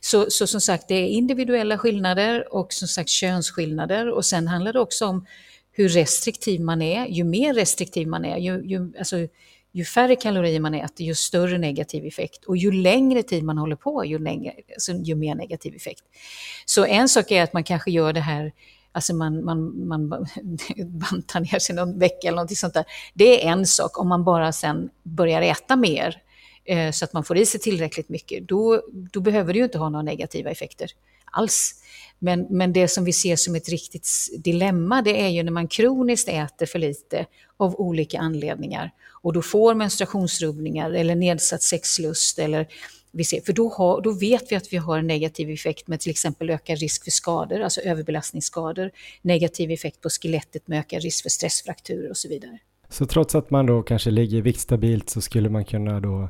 Så, 0.00 0.30
så 0.30 0.46
som 0.46 0.60
sagt, 0.60 0.88
det 0.88 0.94
är 0.94 1.06
individuella 1.06 1.78
skillnader 1.78 2.54
och 2.54 2.72
som 2.72 2.88
sagt 2.88 3.08
könsskillnader 3.08 4.10
och 4.10 4.24
sen 4.24 4.48
handlar 4.48 4.72
det 4.72 4.80
också 4.80 5.06
om 5.06 5.26
hur 5.72 5.88
restriktiv 5.88 6.60
man 6.60 6.82
är. 6.82 7.06
Ju 7.06 7.24
mer 7.24 7.54
restriktiv 7.54 8.08
man 8.08 8.24
är, 8.24 8.36
ju, 8.36 8.62
ju, 8.64 8.92
alltså, 8.98 9.16
ju 9.72 9.84
färre 9.84 10.16
kalorier 10.16 10.60
man 10.60 10.74
äter, 10.74 11.06
ju 11.06 11.14
större 11.14 11.58
negativ 11.58 12.06
effekt. 12.06 12.44
Och 12.44 12.56
ju 12.56 12.72
längre 12.72 13.22
tid 13.22 13.44
man 13.44 13.58
håller 13.58 13.76
på, 13.76 14.04
ju, 14.04 14.18
längre, 14.18 14.52
alltså, 14.74 14.92
ju 14.92 15.14
mer 15.14 15.34
negativ 15.34 15.74
effekt. 15.74 16.02
Så 16.66 16.84
en 16.84 17.08
sak 17.08 17.30
är 17.30 17.42
att 17.42 17.52
man 17.52 17.64
kanske 17.64 17.90
gör 17.90 18.12
det 18.12 18.20
här 18.20 18.52
Alltså 18.92 19.14
man, 19.14 19.44
man, 19.44 19.88
man 19.88 20.08
bantar 20.86 21.40
ner 21.40 21.58
sig 21.58 21.74
någon 21.74 21.98
vecka 21.98 22.28
eller 22.28 22.42
något 22.42 22.56
sånt 22.56 22.74
där. 22.74 22.84
Det 23.14 23.44
är 23.44 23.52
en 23.52 23.66
sak. 23.66 23.98
Om 23.98 24.08
man 24.08 24.24
bara 24.24 24.52
sen 24.52 24.90
börjar 25.02 25.42
äta 25.42 25.76
mer 25.76 26.22
Eh, 26.68 26.90
så 26.90 27.04
att 27.04 27.12
man 27.12 27.24
får 27.24 27.38
i 27.38 27.46
sig 27.46 27.60
tillräckligt 27.60 28.08
mycket, 28.08 28.48
då, 28.48 28.82
då 28.92 29.20
behöver 29.20 29.52
det 29.52 29.58
ju 29.58 29.64
inte 29.64 29.78
ha 29.78 29.88
några 29.88 30.02
negativa 30.02 30.50
effekter 30.50 30.90
alls. 31.24 31.74
Men, 32.18 32.46
men 32.50 32.72
det 32.72 32.88
som 32.88 33.04
vi 33.04 33.12
ser 33.12 33.36
som 33.36 33.54
ett 33.54 33.68
riktigt 33.68 34.08
dilemma 34.38 35.02
det 35.02 35.20
är 35.20 35.28
ju 35.28 35.42
när 35.42 35.52
man 35.52 35.68
kroniskt 35.68 36.28
äter 36.28 36.66
för 36.66 36.78
lite 36.78 37.26
av 37.56 37.80
olika 37.80 38.18
anledningar 38.18 38.90
och 39.10 39.32
då 39.32 39.42
får 39.42 39.74
menstruationsrubbningar 39.74 40.90
eller 40.90 41.14
nedsatt 41.14 41.62
sexlust 41.62 42.38
eller 42.38 42.68
vi 43.10 43.24
ser, 43.24 43.40
för 43.40 43.52
då, 43.52 43.68
har, 43.68 44.00
då 44.00 44.12
vet 44.12 44.52
vi 44.52 44.56
att 44.56 44.72
vi 44.72 44.76
har 44.76 44.98
en 44.98 45.06
negativ 45.06 45.50
effekt 45.50 45.88
med 45.88 46.00
till 46.00 46.10
exempel 46.10 46.50
ökad 46.50 46.78
risk 46.78 47.04
för 47.04 47.10
skador, 47.10 47.60
alltså 47.60 47.80
överbelastningsskador, 47.80 48.90
negativ 49.22 49.70
effekt 49.70 50.00
på 50.00 50.08
skelettet 50.08 50.68
med 50.68 50.78
ökad 50.78 51.02
risk 51.02 51.22
för 51.22 51.30
stressfrakturer 51.30 52.10
och 52.10 52.16
så 52.16 52.28
vidare. 52.28 52.58
Så 52.88 53.06
trots 53.06 53.34
att 53.34 53.50
man 53.50 53.66
då 53.66 53.82
kanske 53.82 54.10
ligger 54.10 54.42
viktstabilt 54.42 55.10
så 55.10 55.20
skulle 55.20 55.48
man 55.48 55.64
kunna 55.64 56.00
då 56.00 56.28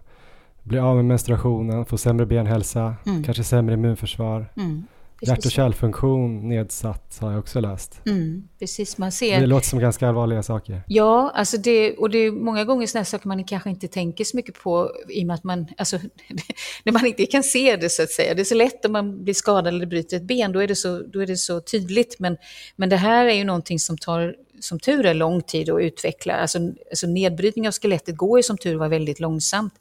bli 0.62 0.78
av 0.78 0.96
med 0.96 1.04
menstruationen, 1.04 1.84
få 1.84 1.98
sämre 1.98 2.26
benhälsa, 2.26 2.94
mm. 3.06 3.24
kanske 3.24 3.44
sämre 3.44 3.74
immunförsvar. 3.74 4.52
Mm. 4.56 4.86
Hjärt 5.20 5.44
och 5.44 5.50
kärlfunktion 5.50 6.48
nedsatt 6.48 7.18
har 7.20 7.30
jag 7.30 7.38
också 7.38 7.60
läst. 7.60 8.00
Mm, 8.06 8.48
precis, 8.58 8.98
man 8.98 9.12
ser. 9.12 9.40
Det 9.40 9.46
låter 9.46 9.66
som 9.66 9.78
ganska 9.78 10.08
allvarliga 10.08 10.42
saker. 10.42 10.82
Ja, 10.86 11.32
alltså 11.34 11.56
det, 11.56 11.96
och 11.96 12.10
det 12.10 12.18
är 12.18 12.30
många 12.30 12.64
gånger 12.64 12.86
sådana 12.86 13.04
saker 13.04 13.28
man 13.28 13.44
kanske 13.44 13.70
inte 13.70 13.88
tänker 13.88 14.24
så 14.24 14.36
mycket 14.36 14.62
på 14.62 14.90
i 15.08 15.22
och 15.22 15.26
med 15.26 15.34
att 15.34 15.44
man, 15.44 15.66
alltså, 15.76 15.98
när 16.84 16.92
man 16.92 17.06
inte 17.06 17.26
kan 17.26 17.42
se 17.42 17.76
det 17.76 17.88
så 17.88 18.02
att 18.02 18.10
säga. 18.10 18.34
Det 18.34 18.42
är 18.42 18.44
så 18.44 18.54
lätt 18.54 18.84
om 18.84 18.92
man 18.92 19.24
blir 19.24 19.34
skadad 19.34 19.66
eller 19.66 19.86
bryter 19.86 20.16
ett 20.16 20.22
ben, 20.22 20.52
då 20.52 20.62
är 20.62 20.68
det 20.68 20.76
så, 20.76 21.02
då 21.02 21.22
är 21.22 21.26
det 21.26 21.36
så 21.36 21.60
tydligt. 21.60 22.16
Men, 22.18 22.36
men 22.76 22.88
det 22.88 22.96
här 22.96 23.26
är 23.26 23.34
ju 23.34 23.44
någonting 23.44 23.78
som 23.78 23.98
tar 23.98 24.34
som 24.60 24.80
tur 24.80 25.06
är 25.06 25.14
lång 25.14 25.42
tid 25.42 25.70
att 25.70 25.80
utveckla. 25.80 26.34
Alltså, 26.34 26.58
alltså 26.90 27.06
nedbrytning 27.06 27.68
av 27.68 27.72
skelettet 27.72 28.16
går 28.16 28.38
ju 28.38 28.42
som 28.42 28.58
tur 28.58 28.76
var 28.76 28.88
väldigt 28.88 29.20
långsamt. 29.20 29.74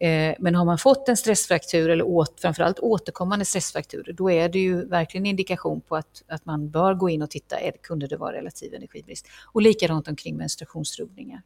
Eh, 0.00 0.34
men 0.38 0.54
har 0.54 0.64
man 0.64 0.78
fått 0.78 1.08
en 1.08 1.16
stressfraktur 1.16 1.90
eller 1.90 2.04
åt, 2.06 2.40
framförallt 2.40 2.78
återkommande 2.78 3.44
stressfrakturer, 3.44 4.12
då 4.12 4.30
är 4.30 4.48
det 4.48 4.58
ju 4.58 4.84
verkligen 4.88 5.26
indikation 5.26 5.80
på 5.80 5.96
att, 5.96 6.22
att 6.28 6.46
man 6.46 6.70
bör 6.70 6.94
gå 6.94 7.10
in 7.10 7.22
och 7.22 7.30
titta, 7.30 7.58
är, 7.58 7.72
kunde 7.82 8.06
det 8.06 8.16
vara 8.16 8.32
relativ 8.32 8.74
energibrist? 8.74 9.26
Och 9.52 9.62
likadant 9.62 10.08
omkring 10.08 10.36
menstruationsrubbningar. 10.36 11.42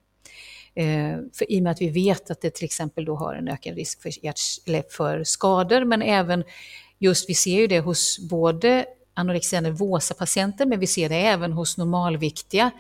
Eh, 0.74 1.18
för 1.32 1.52
I 1.52 1.58
och 1.58 1.62
med 1.62 1.72
att 1.72 1.80
vi 1.80 1.88
vet 1.88 2.30
att 2.30 2.40
det 2.40 2.54
till 2.54 2.64
exempel 2.64 3.04
då 3.04 3.14
har 3.14 3.34
en 3.34 3.48
ökad 3.48 3.74
risk 3.74 4.02
för, 4.02 4.92
för 4.92 5.24
skador, 5.24 5.84
men 5.84 6.02
även 6.02 6.44
just, 6.98 7.30
vi 7.30 7.34
ser 7.34 7.60
ju 7.60 7.66
det 7.66 7.80
hos 7.80 8.18
både 8.30 8.86
anorexia 9.14 9.60
nervosa-patienter, 9.60 10.66
men 10.66 10.80
vi 10.80 10.86
ser 10.86 11.08
det 11.08 11.16
även 11.16 11.52
hos 11.52 11.78
normalviktiga 11.78 12.70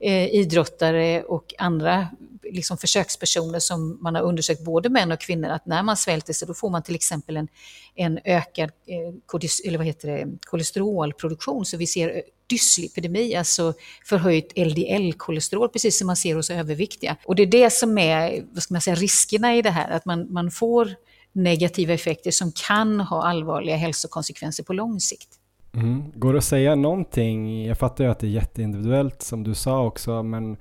eh, 0.00 0.34
idrottare 0.34 1.22
och 1.22 1.54
andra 1.58 2.08
liksom 2.52 2.78
försökspersoner 2.78 3.58
som 3.58 3.98
man 4.02 4.14
har 4.14 4.22
undersökt, 4.22 4.64
både 4.64 4.88
män 4.88 5.12
och 5.12 5.20
kvinnor, 5.20 5.48
att 5.48 5.66
när 5.66 5.82
man 5.82 5.96
svälter 5.96 6.32
sig 6.32 6.48
då 6.48 6.54
får 6.54 6.70
man 6.70 6.82
till 6.82 6.94
exempel 6.94 7.36
en, 7.36 7.48
en 7.94 8.18
ökad 8.24 8.70
eh, 8.86 9.38
eller 9.66 9.78
vad 9.78 9.86
heter 9.86 10.08
det, 10.08 10.26
kolesterolproduktion. 10.46 11.64
Så 11.64 11.76
vi 11.76 11.86
ser 11.86 12.08
eh, 12.08 12.22
dyslipidemi, 12.46 13.34
alltså 13.34 13.74
förhöjt 14.04 14.52
LDL-kolesterol, 14.56 15.68
precis 15.68 15.98
som 15.98 16.06
man 16.06 16.16
ser 16.16 16.34
hos 16.34 16.50
överviktiga. 16.50 17.16
Och 17.24 17.34
det 17.36 17.42
är 17.42 17.46
det 17.46 17.72
som 17.72 17.98
är 17.98 18.44
vad 18.52 18.62
ska 18.62 18.74
man 18.74 18.80
säga, 18.80 18.96
riskerna 18.96 19.56
i 19.56 19.62
det 19.62 19.70
här, 19.70 19.90
att 19.90 20.04
man, 20.04 20.32
man 20.32 20.50
får 20.50 20.94
negativa 21.32 21.92
effekter 21.92 22.30
som 22.30 22.52
kan 22.52 23.00
ha 23.00 23.22
allvarliga 23.22 23.76
hälsokonsekvenser 23.76 24.64
på 24.64 24.72
lång 24.72 25.00
sikt. 25.00 25.28
Mm. 25.74 26.12
Går 26.14 26.32
det 26.32 26.38
att 26.38 26.44
säga 26.44 26.74
någonting, 26.74 27.66
jag 27.66 27.78
fattar 27.78 28.04
ju 28.04 28.10
att 28.10 28.18
det 28.18 28.26
är 28.26 28.30
jätteindividuellt 28.30 29.22
som 29.22 29.42
du 29.42 29.54
sa 29.54 29.84
också, 29.86 30.22
men 30.22 30.56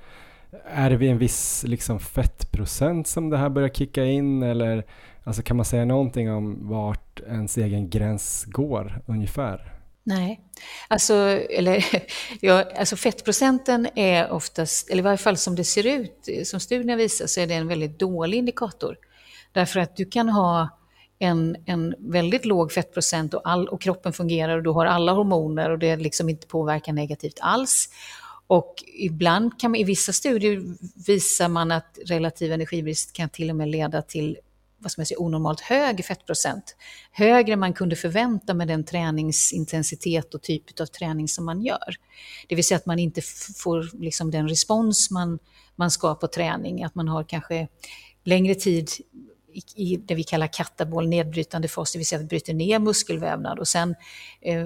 är 0.65 0.89
det 0.89 0.95
vid 0.95 1.11
en 1.11 1.17
viss 1.17 1.63
liksom, 1.67 1.99
fettprocent 1.99 3.07
som 3.07 3.29
det 3.29 3.37
här 3.37 3.49
börjar 3.49 3.69
kicka 3.69 4.05
in 4.05 4.43
eller 4.43 4.85
alltså, 5.23 5.41
kan 5.41 5.57
man 5.57 5.65
säga 5.65 5.85
någonting 5.85 6.31
om 6.31 6.69
vart 6.69 7.19
ens 7.19 7.57
egen 7.57 7.89
gräns 7.89 8.45
går 8.47 9.01
ungefär? 9.05 9.71
Nej, 10.03 10.41
alltså, 10.87 11.13
eller, 11.49 11.85
ja, 12.41 12.63
alltså 12.77 12.95
fettprocenten 12.95 13.87
är 13.95 14.31
oftast, 14.31 14.89
eller 14.89 14.99
i 14.99 15.03
varje 15.03 15.17
fall 15.17 15.37
som 15.37 15.55
det 15.55 15.63
ser 15.63 15.85
ut, 15.85 16.47
som 16.47 16.59
studierna 16.59 16.95
visar, 16.95 17.27
så 17.27 17.41
är 17.41 17.47
det 17.47 17.53
en 17.53 17.67
väldigt 17.67 17.99
dålig 17.99 18.37
indikator. 18.37 18.97
Därför 19.51 19.79
att 19.79 19.95
du 19.95 20.05
kan 20.05 20.29
ha 20.29 20.69
en, 21.19 21.55
en 21.65 21.95
väldigt 21.99 22.45
låg 22.45 22.71
fettprocent 22.71 23.33
och, 23.33 23.41
all, 23.43 23.67
och 23.67 23.81
kroppen 23.81 24.13
fungerar 24.13 24.57
och 24.57 24.63
du 24.63 24.69
har 24.69 24.85
alla 24.85 25.11
hormoner 25.11 25.69
och 25.69 25.79
det 25.79 25.95
liksom 25.95 26.29
inte 26.29 26.47
påverkar 26.47 26.93
negativt 26.93 27.37
alls. 27.41 27.89
Och 28.47 28.83
ibland 28.99 29.59
kan 29.59 29.71
man, 29.71 29.79
i 29.79 29.83
vissa 29.83 30.13
studier 30.13 30.63
visar 31.07 31.49
man 31.49 31.71
att 31.71 31.99
relativ 32.05 32.51
energibrist 32.51 33.13
kan 33.13 33.29
till 33.29 33.49
och 33.49 33.55
med 33.55 33.67
leda 33.67 34.01
till 34.01 34.37
vad 34.77 34.91
som 34.91 35.05
säger, 35.05 35.21
onormalt 35.21 35.59
hög 35.59 36.05
fettprocent. 36.05 36.75
Högre 37.11 37.53
än 37.53 37.59
man 37.59 37.73
kunde 37.73 37.95
förvänta 37.95 38.53
med 38.53 38.67
den 38.67 38.83
träningsintensitet 38.83 40.33
och 40.33 40.41
typ 40.41 40.79
av 40.79 40.85
träning 40.85 41.27
som 41.27 41.45
man 41.45 41.61
gör. 41.61 41.95
Det 42.47 42.55
vill 42.55 42.65
säga 42.65 42.77
att 42.77 42.85
man 42.85 42.99
inte 42.99 43.21
får 43.55 43.89
liksom 43.93 44.31
den 44.31 44.49
respons 44.49 45.11
man, 45.11 45.39
man 45.75 45.91
ska 45.91 46.15
på 46.15 46.27
träning, 46.27 46.83
att 46.83 46.95
man 46.95 47.07
har 47.07 47.23
kanske 47.23 47.67
längre 48.23 48.55
tid 48.55 48.89
i 49.75 49.97
det 49.97 50.15
vi 50.15 50.23
kallar 50.23 50.47
katabol, 50.47 51.07
nedbrytande 51.07 51.67
fas, 51.67 51.91
det 51.91 51.99
vill 51.99 52.07
säga 52.07 52.19
att 52.19 52.23
vi 52.23 52.27
bryter 52.27 52.53
ner 52.53 52.79
muskelvävnad 52.79 53.59
och 53.59 53.67
sen 53.67 53.95
eh, 54.41 54.65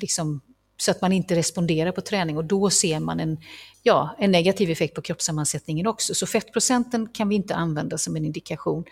liksom 0.00 0.40
så 0.80 0.90
att 0.90 1.00
man 1.00 1.12
inte 1.12 1.34
responderar 1.34 1.92
på 1.92 2.00
träning 2.00 2.36
och 2.36 2.44
då 2.44 2.70
ser 2.70 3.00
man 3.00 3.20
en, 3.20 3.38
ja, 3.82 4.16
en 4.18 4.30
negativ 4.30 4.70
effekt 4.70 4.94
på 4.94 5.02
kroppssammansättningen 5.02 5.86
också. 5.86 6.14
Så 6.14 6.26
fettprocenten 6.26 7.08
kan 7.08 7.28
vi 7.28 7.34
inte 7.34 7.54
använda 7.54 7.98
som 7.98 8.16
en 8.16 8.24
indikation. 8.24 8.84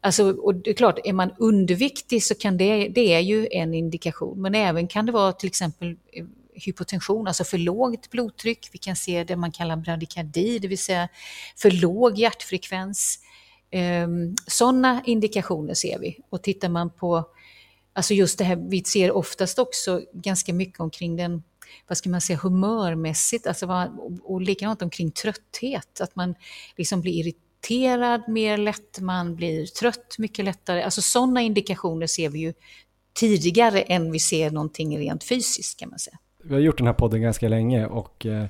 Alltså, 0.00 0.32
och 0.32 0.54
det 0.54 0.70
är 0.70 0.74
klart, 0.74 0.98
är 1.04 1.12
man 1.12 1.30
underviktig 1.38 2.24
så 2.24 2.34
kan 2.34 2.56
det, 2.56 2.88
det 2.88 3.12
är 3.12 3.20
ju 3.20 3.48
en 3.50 3.74
indikation, 3.74 4.42
men 4.42 4.54
även 4.54 4.88
kan 4.88 5.06
det 5.06 5.12
vara 5.12 5.32
till 5.32 5.46
exempel 5.46 5.96
eh, 6.12 6.24
hypotension, 6.54 7.26
alltså 7.26 7.44
för 7.44 7.58
lågt 7.58 8.10
blodtryck. 8.10 8.68
Vi 8.72 8.78
kan 8.78 8.96
se 8.96 9.24
det 9.24 9.36
man 9.36 9.52
kallar 9.52 9.76
bradykardi, 9.76 10.58
det 10.58 10.68
vill 10.68 10.78
säga 10.78 11.08
för 11.56 11.70
låg 11.70 12.18
hjärtfrekvens. 12.18 13.18
Ehm, 13.70 14.34
Sådana 14.46 15.02
indikationer 15.06 15.74
ser 15.74 15.98
vi. 15.98 16.18
Och 16.30 16.42
tittar 16.42 16.68
man 16.68 16.90
på 16.90 17.24
Alltså 18.00 18.14
just 18.14 18.38
det 18.38 18.44
här, 18.44 18.56
vi 18.56 18.84
ser 18.84 19.12
oftast 19.12 19.58
också 19.58 20.02
ganska 20.12 20.54
mycket 20.54 20.80
omkring 20.80 21.16
den, 21.16 21.42
vad 21.88 21.98
ska 21.98 22.10
man 22.10 22.20
säga, 22.20 22.38
humörmässigt, 22.42 23.46
alltså 23.46 23.66
vad, 23.66 23.98
och 24.22 24.40
likadant 24.40 24.82
omkring 24.82 25.10
trötthet, 25.10 26.00
att 26.00 26.16
man 26.16 26.34
liksom 26.76 27.00
blir 27.00 27.12
irriterad 27.12 28.28
mer 28.28 28.56
lätt, 28.56 29.00
man 29.00 29.36
blir 29.36 29.66
trött 29.66 30.14
mycket 30.18 30.44
lättare. 30.44 30.82
Alltså 30.82 31.02
sådana 31.02 31.42
indikationer 31.42 32.06
ser 32.06 32.28
vi 32.28 32.38
ju 32.38 32.52
tidigare 33.12 33.80
än 33.80 34.12
vi 34.12 34.18
ser 34.18 34.50
någonting 34.50 34.98
rent 34.98 35.24
fysiskt 35.24 35.80
kan 35.80 35.90
man 35.90 35.98
säga. 35.98 36.18
Vi 36.44 36.54
har 36.54 36.60
gjort 36.60 36.78
den 36.78 36.86
här 36.86 36.94
podden 36.94 37.22
ganska 37.22 37.48
länge 37.48 37.86
och 37.86 38.26
eh, 38.26 38.44
i 38.44 38.48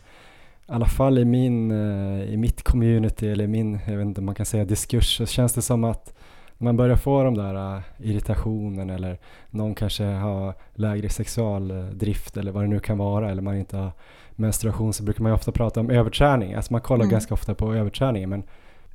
alla 0.67 0.87
fall 0.87 1.19
i, 1.19 1.25
min, 1.25 1.71
eh, 1.71 2.33
i 2.33 2.37
mitt 2.37 2.63
community 2.63 3.29
eller 3.29 3.47
min, 3.47 3.79
jag 3.87 3.97
vet 3.97 4.07
inte 4.07 4.21
om 4.21 4.27
man 4.27 4.35
kan 4.35 4.47
säga 4.47 4.65
diskurs, 4.65 5.17
så 5.17 5.27
känns 5.27 5.53
det 5.53 5.63
som 5.63 5.85
att 5.85 6.15
man 6.63 6.77
börjar 6.77 6.97
få 6.97 7.25
de 7.25 7.35
där 7.35 7.77
uh, 7.77 7.83
irritationen 7.99 8.91
eller 8.91 9.19
någon 9.51 9.75
kanske 9.75 10.05
har 10.05 10.55
lägre 10.75 11.09
sexualdrift 11.09 12.37
eller 12.37 12.53
vad 12.53 12.65
det 12.65 12.69
nu 12.69 12.81
kan 12.81 12.99
vara 12.99 13.31
eller 13.31 13.43
man 13.43 13.57
inte 13.57 13.77
har 13.77 13.93
menstruation 14.37 14.93
så 14.93 15.03
brukar 15.03 15.23
man 15.23 15.33
ofta 15.33 15.53
prata 15.53 15.81
om 15.81 15.91
överträning. 15.91 16.55
Alltså 16.55 16.73
man 16.73 16.81
kollar 16.81 17.05
mm. 17.05 17.13
ganska 17.13 17.35
ofta 17.35 17.55
på 17.55 17.75
överträning 17.75 18.29
men 18.29 18.43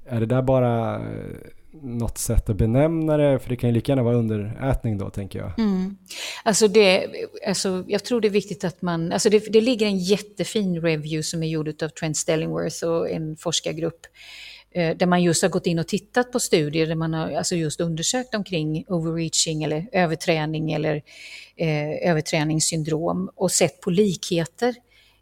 är 0.05 0.19
det 0.19 0.25
där 0.25 0.41
bara 0.41 0.99
uh, 0.99 1.03
något 1.81 2.17
sätt 2.17 2.49
att 2.49 2.55
benämna 2.55 3.17
det? 3.17 3.39
För 3.39 3.49
det 3.49 3.55
kan 3.55 3.69
ju 3.69 3.73
lika 3.73 3.91
gärna 3.91 4.03
vara 4.03 4.15
underätning 4.15 4.97
då, 4.97 5.09
tänker 5.09 5.39
jag. 5.39 5.59
Mm. 5.59 5.97
Alltså 6.43 6.67
det, 6.67 7.07
alltså 7.47 7.83
jag 7.87 8.03
tror 8.03 8.21
det 8.21 8.27
är 8.27 8.29
viktigt 8.29 8.63
att 8.63 8.81
man... 8.81 9.11
Alltså 9.11 9.29
det, 9.29 9.53
det 9.53 9.61
ligger 9.61 9.85
en 9.85 9.97
jättefin 9.97 10.81
review 10.81 11.23
som 11.23 11.43
är 11.43 11.47
gjord 11.47 11.83
av 11.83 11.89
Trent 11.89 12.17
Stellingworth 12.17 12.85
och 12.85 13.09
en 13.09 13.37
forskargrupp 13.37 14.07
Eh, 14.75 14.97
där 14.97 15.05
man 15.05 15.23
just 15.23 15.41
har 15.41 15.49
gått 15.49 15.67
in 15.67 15.79
och 15.79 15.87
tittat 15.87 16.31
på 16.31 16.39
studier 16.39 16.87
där 16.87 16.95
man 16.95 17.13
har 17.13 17.31
alltså 17.31 17.55
just 17.55 17.81
undersökt 17.81 18.35
omkring 18.35 18.85
overreaching 18.87 19.63
eller 19.63 19.89
överträning 19.91 20.73
eller 20.73 20.95
eh, 21.55 22.09
överträningssyndrom 22.09 23.29
och 23.35 23.51
sett 23.51 23.81
på 23.81 23.89
likheter 23.89 24.75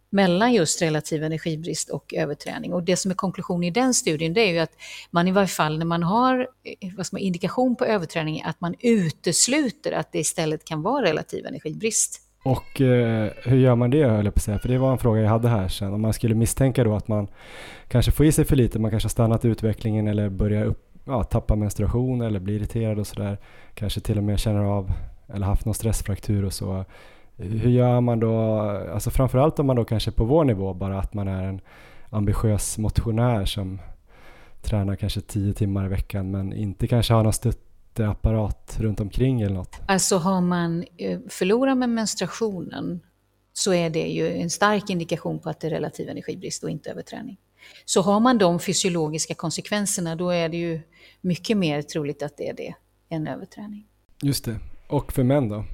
mellan 0.10 0.54
just 0.54 0.82
relativ 0.82 1.24
energibrist 1.24 1.90
och 1.90 2.14
överträning. 2.14 2.74
Och 2.74 2.84
det 2.84 2.98
som 2.98 3.12
är 3.12 3.16
konklusionen 3.16 3.64
i 3.64 3.72
den 3.72 3.94
studien 3.94 4.34
det 4.34 4.42
är 4.42 4.52
ju 4.52 4.60
att 4.60 4.74
man 5.12 5.28
i 5.28 5.32
varje 5.32 5.48
fall 5.48 5.78
när 5.78 5.86
man 5.86 6.04
har 6.04 6.40
eh, 6.64 6.90
vad 6.98 7.06
man, 7.12 7.22
indikation 7.22 7.76
på 7.76 7.86
överträning 7.86 8.44
att 8.46 8.62
man 8.62 8.76
utesluter 8.80 9.92
att 9.92 10.12
det 10.12 10.20
istället 10.20 10.66
kan 10.66 10.82
vara 10.82 11.06
relativ 11.06 11.46
energibrist. 11.46 12.23
Och 12.44 12.82
eh, 12.82 13.30
hur 13.44 13.58
gör 13.58 13.76
man 13.76 13.90
det 13.90 14.04
höll 14.04 14.26
jag 14.26 14.34
på 14.34 14.38
att 14.38 14.44
säga, 14.44 14.60
för 14.60 14.70
det 14.70 14.78
var 14.78 14.92
en 14.92 14.98
fråga 14.98 15.22
jag 15.22 15.30
hade 15.30 15.48
här 15.48 15.68
sen. 15.68 15.94
Om 15.94 16.02
man 16.02 16.14
skulle 16.14 16.36
misstänka 16.36 16.84
då 16.84 16.96
att 16.96 17.08
man 17.08 17.28
kanske 17.88 18.12
får 18.12 18.26
i 18.26 18.32
sig 18.32 18.46
för 18.46 18.56
lite, 18.56 18.80
man 18.80 18.92
kanske 18.92 19.06
har 19.06 19.10
stannat 19.12 19.46
utvecklingen 19.46 20.08
eller 20.08 20.30
börjar 20.30 20.66
upp, 20.66 20.90
ja, 21.06 21.24
tappa 21.24 21.56
menstruation 21.56 22.22
eller 22.22 22.40
blir 22.40 22.56
irriterad 22.56 23.00
och 23.00 23.08
sådär. 23.08 23.38
Kanske 23.74 24.00
till 24.00 24.18
och 24.18 24.24
med 24.24 24.40
känner 24.40 24.64
av 24.64 24.92
eller 25.34 25.46
haft 25.46 25.66
någon 25.66 25.74
stressfraktur 25.74 26.46
och 26.46 26.54
så. 26.54 26.86
Hur 27.38 27.70
gör 27.70 28.02
man 28.02 28.20
då, 28.20 28.60
alltså 28.94 29.10
framförallt 29.10 29.60
om 29.60 29.68
man 29.68 29.76
då 29.76 29.86
kanske 29.86 30.12
på 30.12 30.26
vår 30.26 30.44
nivå 30.44 30.74
bara 30.74 31.00
att 31.00 31.14
man 31.14 31.28
är 31.28 31.44
en 31.44 31.62
ambitiös 32.10 32.78
motionär 32.78 33.46
som 33.46 33.80
tränar 34.62 34.96
kanske 34.96 35.22
tio 35.22 35.54
timmar 35.54 35.86
i 35.86 35.90
veckan 35.90 36.32
men 36.32 36.54
inte 36.54 36.88
kanske 36.88 37.14
har 37.14 37.24
någon 37.24 37.34
jätteapparat 37.94 38.78
runt 38.80 39.00
omkring 39.00 39.42
eller 39.42 39.56
något? 39.56 39.76
Alltså 39.88 40.18
har 40.18 40.42
man 40.42 40.86
eh, 40.98 41.20
förlorat 41.30 41.78
med 41.78 41.90
menstruationen 41.90 43.00
så 43.54 43.74
är 43.74 43.90
det 43.90 44.08
ju 44.08 44.38
en 44.38 44.50
stark 44.50 44.90
indikation 44.90 45.40
på 45.40 45.50
att 45.50 45.60
det 45.60 45.68
är 45.68 45.72
relativ 45.72 46.10
energibrist 46.10 46.64
och 46.64 46.70
inte 46.70 46.92
överträning. 46.92 47.38
Så 47.86 48.02
har 48.02 48.20
man 48.20 48.38
de 48.38 48.60
fysiologiska 48.60 49.34
konsekvenserna 49.34 50.16
då 50.16 50.30
är 50.30 50.50
det 50.50 50.58
ju 50.58 50.82
mycket 51.22 51.58
mer 51.58 51.82
troligt 51.82 52.24
att 52.24 52.38
det 52.38 52.50
är 52.50 52.54
det 52.54 52.74
än 53.10 53.28
överträning. 53.28 53.88
Just 54.22 54.46
det. 54.46 54.60
Och 54.88 55.14
för 55.14 55.24
män 55.24 55.50
då? 55.50 55.66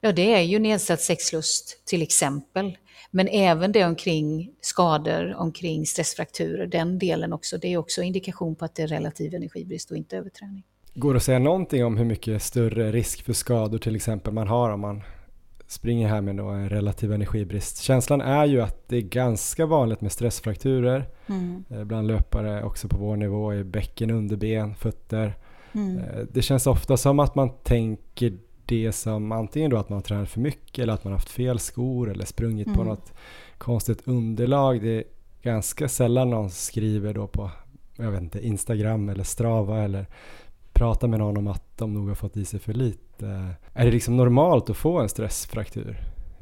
Ja, 0.00 0.12
det 0.12 0.34
är 0.34 0.42
ju 0.42 0.58
nedsatt 0.58 1.00
sexlust 1.00 1.82
till 1.84 2.02
exempel. 2.02 2.78
Men 3.10 3.28
även 3.28 3.72
det 3.72 3.84
omkring 3.84 4.50
skador, 4.60 5.34
omkring 5.34 5.86
stressfrakturer, 5.86 6.66
den 6.66 6.98
delen 6.98 7.32
också, 7.32 7.58
det 7.58 7.72
är 7.72 7.76
också 7.76 8.02
indikation 8.02 8.54
på 8.54 8.64
att 8.64 8.74
det 8.74 8.82
är 8.82 8.86
relativ 8.86 9.34
energibrist 9.34 9.90
och 9.90 9.96
inte 9.96 10.16
överträning. 10.16 10.64
Går 10.94 11.12
det 11.12 11.16
att 11.16 11.22
säga 11.22 11.38
någonting 11.38 11.84
om 11.84 11.96
hur 11.96 12.04
mycket 12.04 12.42
större 12.42 12.92
risk 12.92 13.22
för 13.22 13.32
skador 13.32 13.78
till 13.78 13.96
exempel 13.96 14.32
man 14.32 14.48
har 14.48 14.70
om 14.70 14.80
man 14.80 15.02
springer 15.66 16.08
här 16.08 16.20
med 16.20 16.36
då 16.36 16.48
en 16.48 16.68
relativ 16.68 17.12
energibrist? 17.12 17.82
Känslan 17.82 18.20
är 18.20 18.46
ju 18.46 18.60
att 18.60 18.88
det 18.88 18.96
är 18.96 19.02
ganska 19.02 19.66
vanligt 19.66 20.00
med 20.00 20.12
stressfrakturer 20.12 21.08
mm. 21.26 21.64
Eh, 21.70 21.84
bland 21.84 22.06
löpare 22.06 22.62
också 22.62 22.88
på 22.88 22.96
vår 22.96 23.16
nivå 23.16 23.54
i 23.54 23.64
bäcken, 23.64 24.10
underben, 24.10 24.74
fötter. 24.74 25.34
Mm. 25.72 25.98
Eh, 25.98 26.24
det 26.32 26.42
känns 26.42 26.66
ofta 26.66 26.96
som 26.96 27.18
att 27.18 27.34
man 27.34 27.50
tänker 27.62 28.38
det 28.64 28.92
som 28.92 29.32
antingen 29.32 29.70
då 29.70 29.76
att 29.76 29.88
man 29.88 29.96
har 29.96 30.02
tränat 30.02 30.28
för 30.28 30.40
mycket 30.40 30.82
eller 30.82 30.92
att 30.92 31.04
man 31.04 31.12
har 31.12 31.18
haft 31.18 31.30
fel 31.30 31.58
skor 31.58 32.10
eller 32.10 32.24
sprungit 32.24 32.66
mm. 32.66 32.78
på 32.78 32.84
något 32.84 33.12
konstigt 33.58 34.08
underlag. 34.08 34.82
Det 34.82 34.96
är 34.96 35.04
ganska 35.42 35.88
sällan 35.88 36.30
någon 36.30 36.50
skriver 36.50 37.14
då 37.14 37.26
på 37.26 37.50
jag 37.98 38.10
vet 38.10 38.22
inte, 38.22 38.46
Instagram 38.46 39.08
eller 39.08 39.24
Strava 39.24 39.78
eller 39.78 40.06
pratar 40.78 41.08
med 41.08 41.18
någon 41.18 41.36
om 41.36 41.48
att 41.48 41.78
de 41.78 41.94
nog 41.94 42.08
har 42.08 42.14
fått 42.14 42.36
i 42.36 42.44
sig 42.44 42.60
för 42.60 42.72
lite. 42.72 43.54
Är 43.74 43.84
det 43.84 43.90
liksom 43.90 44.16
normalt 44.16 44.70
att 44.70 44.76
få 44.76 44.98
en 44.98 45.08
stressfraktur? 45.08 45.96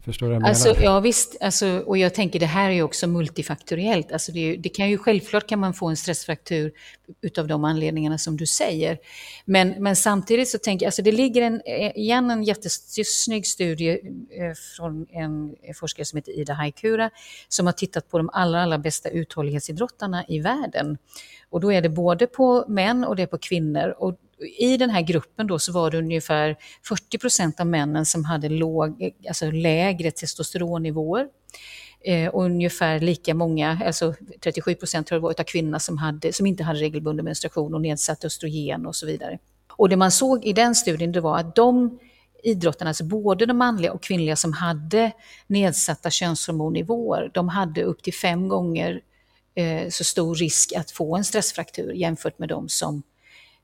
Förstår 0.05 0.27
du 0.27 0.33
vad 0.33 0.43
jag 0.43 0.49
alltså, 0.49 0.69
menar? 0.69 0.83
Ja 0.83 1.01
visst, 1.01 1.37
alltså, 1.41 1.83
och 1.87 1.99
jag 1.99 2.15
tänker 2.15 2.41
det 2.41 2.47
här 2.47 2.71
är 2.71 2.75
ju 2.75 2.83
också 2.83 3.07
multifaktoriellt. 3.07 4.13
Alltså 4.13 4.33
det, 4.33 4.57
det, 4.57 4.69
kan 4.69 4.91
ju, 4.91 4.99
självklart 4.99 5.47
kan 5.47 5.59
man 5.59 5.75
få 5.75 5.89
en 5.89 5.97
stressfraktur 5.97 6.73
utav 7.23 7.47
de 7.47 7.65
anledningarna 7.65 8.19
som 8.19 8.37
du 8.37 8.47
säger. 8.47 8.99
Men, 9.45 9.75
men 9.79 9.97
samtidigt 9.97 10.49
så 10.49 10.59
tänker 10.59 10.85
jag, 10.85 10.89
alltså 10.89 11.03
det 11.03 11.13
ligger 11.13 11.43
en, 11.43 11.61
igen 11.97 12.31
en 12.31 12.45
jättesnygg 12.45 13.47
studie 13.47 13.91
eh, 13.91 14.53
från 14.77 15.07
en 15.11 15.55
forskare 15.75 16.05
som 16.05 16.17
heter 16.17 16.39
Ida 16.39 16.53
Haikura 16.53 17.11
som 17.49 17.67
har 17.67 17.73
tittat 17.73 18.11
på 18.11 18.19
de 18.19 18.31
allra, 18.33 18.63
allra 18.63 18.79
bästa 18.79 19.09
uthållighetsidrottarna 19.09 20.25
i 20.29 20.41
världen. 20.41 20.99
Och 21.51 21.61
då 21.61 21.73
är 21.73 21.83
det 21.83 21.89
både 21.89 22.27
på 22.27 22.65
män 22.69 23.05
och 23.05 23.17
det 23.17 23.23
är 23.23 23.27
på 23.27 23.39
kvinnor. 23.39 23.95
Och 23.99 24.19
i 24.59 24.77
den 24.77 24.91
här 24.91 25.03
gruppen 25.03 25.47
då 25.47 25.59
så 25.59 25.73
var 25.73 25.91
det 25.91 25.99
ungefär 25.99 26.57
40 26.83 27.19
procent 27.19 27.61
av 27.61 27.67
männen 27.67 28.07
som 28.07 28.25
hade 28.25 28.49
låg, 28.49 29.13
alltså 29.29 29.51
lägre 29.51 30.11
testosteronnivåer. 30.11 31.29
Eh, 32.05 32.29
och 32.29 32.45
ungefär 32.45 33.01
lika 33.01 33.35
många, 33.35 33.81
alltså 33.87 34.15
37 34.41 34.75
procent 34.75 35.07
tror 35.07 35.17
jag 35.17 35.23
var, 35.23 35.41
av 35.41 35.45
kvinnorna 35.45 35.79
som, 35.79 35.99
hade, 35.99 36.33
som 36.33 36.47
inte 36.47 36.65
hade 36.65 36.79
regelbunden 36.79 37.25
menstruation 37.25 37.75
och 37.75 37.81
nedsatt 37.81 38.25
östrogen 38.25 38.87
och 38.87 38.97
så 38.97 39.07
vidare. 39.07 39.39
Och 39.71 39.89
det 39.89 39.97
man 39.97 40.11
såg 40.11 40.45
i 40.45 40.53
den 40.53 40.75
studien 40.75 41.13
det 41.13 41.21
var 41.21 41.39
att 41.39 41.55
de 41.55 41.99
idrottarna, 42.43 42.91
alltså 42.91 43.05
både 43.05 43.47
de 43.47 43.59
manliga 43.59 43.93
och 43.93 44.03
kvinnliga 44.03 44.37
som 44.37 44.53
hade 44.53 45.13
nedsatta 45.47 46.11
könshormonnivåer, 46.11 47.31
de 47.35 47.49
hade 47.49 47.83
upp 47.83 48.03
till 48.03 48.15
fem 48.15 48.49
gånger 48.49 49.01
eh, 49.55 49.89
så 49.89 50.05
stor 50.05 50.35
risk 50.35 50.73
att 50.73 50.91
få 50.91 51.17
en 51.17 51.25
stressfraktur 51.25 51.93
jämfört 51.93 52.39
med 52.39 52.49
de 52.49 52.69
som 52.69 53.03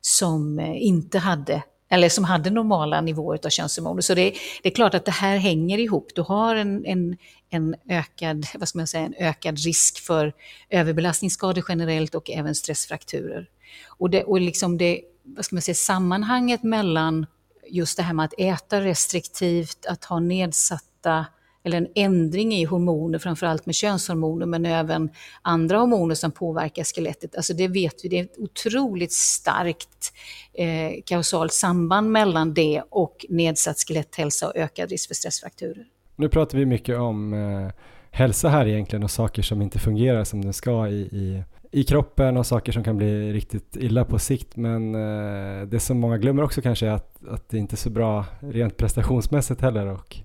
som 0.02 0.58
eh, 0.58 0.82
inte 0.82 1.18
hade 1.18 1.62
eller 1.92 2.08
som 2.08 2.24
hade 2.24 2.50
normala 2.50 3.00
nivåer 3.00 3.38
av 3.44 3.50
könshormoner. 3.50 4.02
Så 4.02 4.14
det, 4.14 4.34
det, 4.62 4.68
är 4.68 4.74
klart 4.74 4.94
att 4.94 5.04
det 5.04 5.10
här 5.10 5.36
hänger 5.36 5.78
ihop. 5.78 6.10
Du 6.14 6.22
har 6.22 6.56
en, 6.56 6.86
en, 6.86 7.16
en, 7.50 7.74
ökad, 7.88 8.46
vad 8.54 8.68
ska 8.68 8.78
man 8.78 8.86
säga, 8.86 9.04
en 9.04 9.14
ökad 9.18 9.58
risk 9.58 9.98
för 10.00 10.32
överbelastningsskador 10.70 11.64
generellt 11.68 12.14
och 12.14 12.30
även 12.30 12.54
stressfrakturer. 12.54 13.48
Och, 13.86 14.10
det, 14.10 14.24
och 14.24 14.40
liksom 14.40 14.78
det, 14.78 15.00
vad 15.22 15.44
ska 15.44 15.56
man 15.56 15.62
säga, 15.62 15.74
sammanhanget 15.74 16.62
mellan 16.62 17.26
just 17.68 17.96
det 17.96 18.02
här 18.02 18.14
med 18.14 18.24
att 18.24 18.34
äta 18.38 18.80
restriktivt, 18.80 19.86
att 19.86 20.04
ha 20.04 20.20
nedsatta 20.20 21.26
eller 21.64 21.76
en 21.76 21.88
ändring 21.94 22.52
i 22.52 22.64
hormoner, 22.64 23.18
framförallt 23.18 23.66
med 23.66 23.74
könshormoner, 23.74 24.46
men 24.46 24.66
även 24.66 25.10
andra 25.42 25.78
hormoner 25.78 26.14
som 26.14 26.30
påverkar 26.30 26.84
skelettet. 26.84 27.36
Alltså 27.36 27.54
det 27.54 27.68
vet 27.68 28.04
vi, 28.04 28.08
det 28.08 28.18
är 28.18 28.22
ett 28.22 28.38
otroligt 28.38 29.12
starkt 29.12 30.12
eh, 30.54 31.02
kausalt 31.06 31.52
samband 31.52 32.10
mellan 32.10 32.54
det 32.54 32.82
och 32.90 33.26
nedsatt 33.28 33.76
skeletthälsa 33.78 34.48
och 34.48 34.56
ökad 34.56 34.90
risk 34.90 35.08
för 35.08 35.14
stressfrakturer. 35.14 35.84
Nu 36.16 36.28
pratar 36.28 36.58
vi 36.58 36.66
mycket 36.66 36.98
om 36.98 37.34
eh, 37.34 37.72
hälsa 38.10 38.48
här 38.48 38.66
egentligen 38.66 39.02
och 39.02 39.10
saker 39.10 39.42
som 39.42 39.62
inte 39.62 39.78
fungerar 39.78 40.24
som 40.24 40.44
det 40.44 40.52
ska 40.52 40.88
i, 40.88 41.00
i 41.00 41.42
i 41.74 41.84
kroppen 41.84 42.36
och 42.36 42.46
saker 42.46 42.72
som 42.72 42.84
kan 42.84 42.96
bli 42.96 43.32
riktigt 43.32 43.76
illa 43.76 44.04
på 44.04 44.18
sikt. 44.18 44.56
Men 44.56 44.94
eh, 44.94 45.66
det 45.66 45.80
som 45.80 46.00
många 46.00 46.18
glömmer 46.18 46.42
också 46.42 46.62
kanske 46.62 46.86
är 46.86 46.90
att, 46.90 47.28
att 47.28 47.48
det 47.48 47.58
inte 47.58 47.74
är 47.74 47.76
så 47.76 47.90
bra 47.90 48.24
rent 48.40 48.76
prestationsmässigt 48.76 49.60
heller 49.60 49.86
och 49.86 50.16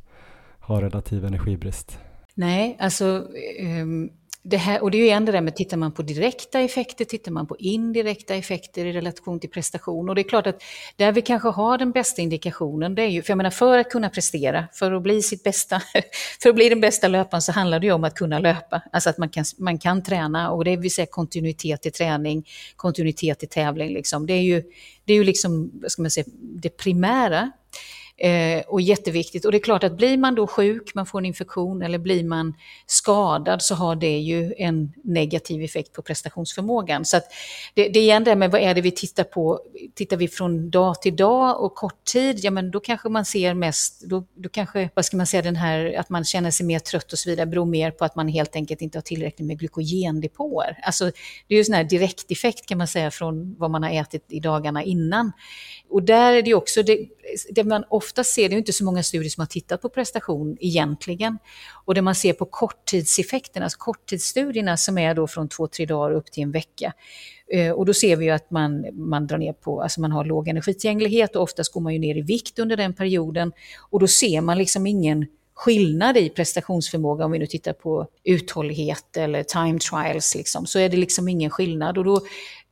har 0.68 0.82
relativ 0.82 1.26
energibrist? 1.26 2.00
Nej, 2.34 2.78
alltså 2.80 3.28
um, 3.82 4.10
det 4.50 4.58
här, 4.58 4.84
och 4.84 4.92
det 4.92 4.98
är 4.98 5.00
ju 5.00 5.06
igen 5.06 5.26
det 5.26 5.32
där 5.32 5.42
med 5.42 5.56
tittar 5.56 5.78
man 5.78 5.92
på 5.92 6.02
direkta 6.02 6.60
effekter, 6.60 7.06
tittar 7.06 7.32
man 7.32 7.48
på 7.48 7.56
indirekta 7.60 8.36
effekter 8.36 8.86
i 8.86 8.94
relation 8.94 9.40
till 9.40 9.50
prestation. 9.50 10.10
Och 10.10 10.16
det 10.16 10.22
är 10.22 10.30
klart 10.30 10.48
att 10.48 10.64
där 10.96 11.12
vi 11.12 11.22
kanske 11.22 11.50
har 11.50 11.78
den 11.78 11.92
bästa 11.92 12.22
indikationen, 12.22 12.96
det 12.96 13.02
är 13.02 13.08
ju, 13.08 13.24
för 13.24 13.32
jag 13.32 13.38
menar 13.38 13.50
för 13.50 13.78
att 13.78 13.90
kunna 13.90 14.10
prestera, 14.10 14.68
för 14.74 14.92
att 14.92 15.04
bli 15.04 15.22
sitt 15.22 15.44
bästa, 15.44 15.82
för 16.42 16.50
att 16.50 16.56
bli 16.56 16.70
den 16.70 16.82
bästa 16.82 17.08
löparen 17.08 17.42
så 17.42 17.52
handlar 17.52 17.80
det 17.80 17.86
ju 17.86 17.94
om 17.94 18.04
att 18.04 18.16
kunna 18.16 18.40
löpa. 18.40 18.82
Alltså 18.92 19.10
att 19.10 19.18
man 19.18 19.30
kan, 19.30 19.46
man 19.58 19.78
kan 19.78 20.04
träna 20.04 20.52
och 20.52 20.66
det 20.66 20.78
vill 20.78 20.94
säga 20.94 21.08
kontinuitet 21.12 21.86
i 21.86 21.92
träning, 21.92 22.48
kontinuitet 22.76 23.44
i 23.44 23.48
tävling 23.48 23.94
liksom. 23.94 24.26
Det 24.26 24.34
är 24.34 24.44
ju, 24.44 24.64
det 25.06 25.14
är 25.14 25.18
ju 25.18 25.24
liksom, 25.24 25.72
vad 25.74 25.92
ska 25.92 26.02
man 26.02 26.12
säga, 26.12 26.26
det 26.42 26.70
primära. 26.70 27.52
Eh, 28.20 28.64
och 28.68 28.82
jätteviktigt. 28.82 29.46
Och 29.46 29.52
det 29.52 29.58
är 29.58 29.64
klart 29.64 29.84
att 29.84 29.98
blir 29.98 30.18
man 30.18 30.36
då 30.36 30.48
sjuk, 30.48 30.96
man 30.96 31.06
får 31.06 31.20
en 31.20 31.26
infektion 31.26 31.82
eller 31.82 31.98
blir 31.98 32.24
man 32.24 32.54
skadad 32.86 33.62
så 33.62 33.76
har 33.76 33.96
det 33.96 34.18
ju 34.18 34.54
en 34.58 34.94
negativ 35.04 35.64
effekt 35.64 35.94
på 35.94 36.02
prestationsförmågan. 36.02 37.06
Så 37.06 37.20
det, 37.74 37.90
det 37.90 38.00
är 38.00 38.04
igen 38.04 38.24
det 38.24 38.36
med 38.36 38.52
vad 38.52 38.62
är 38.62 38.76
det 38.76 38.82
vi 38.82 38.92
tittar 38.92 39.24
på. 39.24 39.60
Tittar 39.96 40.18
vi 40.18 40.28
från 40.28 40.70
dag 40.70 41.02
till 41.02 41.16
dag 41.16 41.64
och 41.64 41.76
kort 41.76 42.04
tid, 42.04 42.40
ja 42.42 42.52
men 42.52 42.72
då 42.72 42.80
kanske 42.80 43.10
man 43.10 43.26
ser 43.26 43.54
mest, 43.54 44.02
då, 44.02 44.24
då 44.36 44.50
kanske, 44.50 44.90
vad 44.94 45.06
ska 45.06 45.18
man 45.18 45.28
säga, 45.28 45.42
den 45.42 45.56
här 45.56 46.00
att 46.00 46.10
man 46.10 46.24
känner 46.24 46.52
sig 46.52 46.66
mer 46.66 46.80
trött 46.80 47.14
och 47.14 47.20
så 47.20 47.30
vidare 47.30 47.46
beror 47.46 47.66
mer 47.66 47.92
på 47.92 48.06
att 48.06 48.16
man 48.16 48.28
helt 48.28 48.56
enkelt 48.56 48.82
inte 48.82 48.98
har 48.98 49.04
tillräckligt 49.04 49.48
med 49.48 49.60
glykogendepåer. 49.60 50.80
Alltså 50.84 51.06
det 51.48 51.54
är 51.54 51.56
ju 51.56 51.60
en 51.60 51.66
sån 51.66 51.76
här 51.76 51.84
direkteffekt 51.84 52.66
kan 52.66 52.78
man 52.78 52.88
säga 52.88 53.12
från 53.12 53.56
vad 53.60 53.72
man 53.72 53.84
har 53.84 53.92
ätit 53.92 54.26
i 54.28 54.40
dagarna 54.40 54.84
innan. 54.84 55.32
Och 55.90 56.04
där 56.04 56.34
är 56.34 56.42
det 56.42 56.54
också, 56.54 56.84
det, 56.84 57.08
det 57.50 57.64
man 57.64 57.84
ofta 57.90 58.24
ser, 58.24 58.50
det 58.50 58.56
är 58.56 58.58
inte 58.58 58.74
så 58.74 58.84
många 58.84 59.04
studier 59.04 59.30
som 59.30 59.42
har 59.42 59.48
tittat 59.48 59.82
på 59.82 59.90
prestation 59.90 60.58
egentligen. 60.60 61.38
Och 61.86 61.96
det 61.96 62.02
man 62.02 62.16
ser 62.16 62.34
på 62.34 62.46
korttidseffekterna, 62.46 63.66
alltså 63.66 63.80
korttidsstudierna 63.80 64.78
som 64.78 64.98
är 64.98 65.16
då 65.16 65.28
från 65.28 65.50
två, 65.50 65.68
tre 65.68 65.86
dagar 65.86 66.16
upp 66.16 66.32
till 66.32 66.44
en 66.44 66.52
vecka. 66.52 66.94
Eh, 67.54 67.72
och 67.72 67.86
då 67.86 67.94
ser 67.94 68.16
vi 68.16 68.26
ju 68.26 68.32
att 68.32 68.52
man, 68.52 68.86
man 68.94 69.28
drar 69.28 69.38
ner 69.38 69.54
på, 69.54 69.82
alltså 69.82 70.02
man 70.02 70.12
har 70.12 70.26
låg 70.26 70.48
energitillgänglighet 70.48 71.36
och 71.36 71.44
oftast 71.44 71.74
går 71.74 71.82
man 71.82 71.94
ju 71.94 72.00
ner 72.00 72.18
i 72.18 72.22
vikt 72.22 72.60
under 72.60 72.78
den 72.78 72.94
perioden. 72.94 73.52
Och 73.90 74.00
då 74.00 74.08
ser 74.08 74.42
man 74.42 74.58
liksom 74.58 74.88
ingen 74.88 75.26
skillnad 75.58 76.18
i 76.18 76.30
prestationsförmåga, 76.30 77.26
om 77.26 77.32
vi 77.32 77.40
nu 77.40 77.48
tittar 77.48 77.74
på 77.74 78.08
uthållighet 78.24 79.18
eller 79.18 79.44
time 79.44 79.80
trials, 79.80 80.36
liksom, 80.36 80.66
så 80.66 80.80
är 80.80 80.90
det 80.90 80.98
liksom 80.98 81.28
ingen 81.28 81.50
skillnad. 81.50 81.98
Och 81.98 82.04
då 82.04 82.22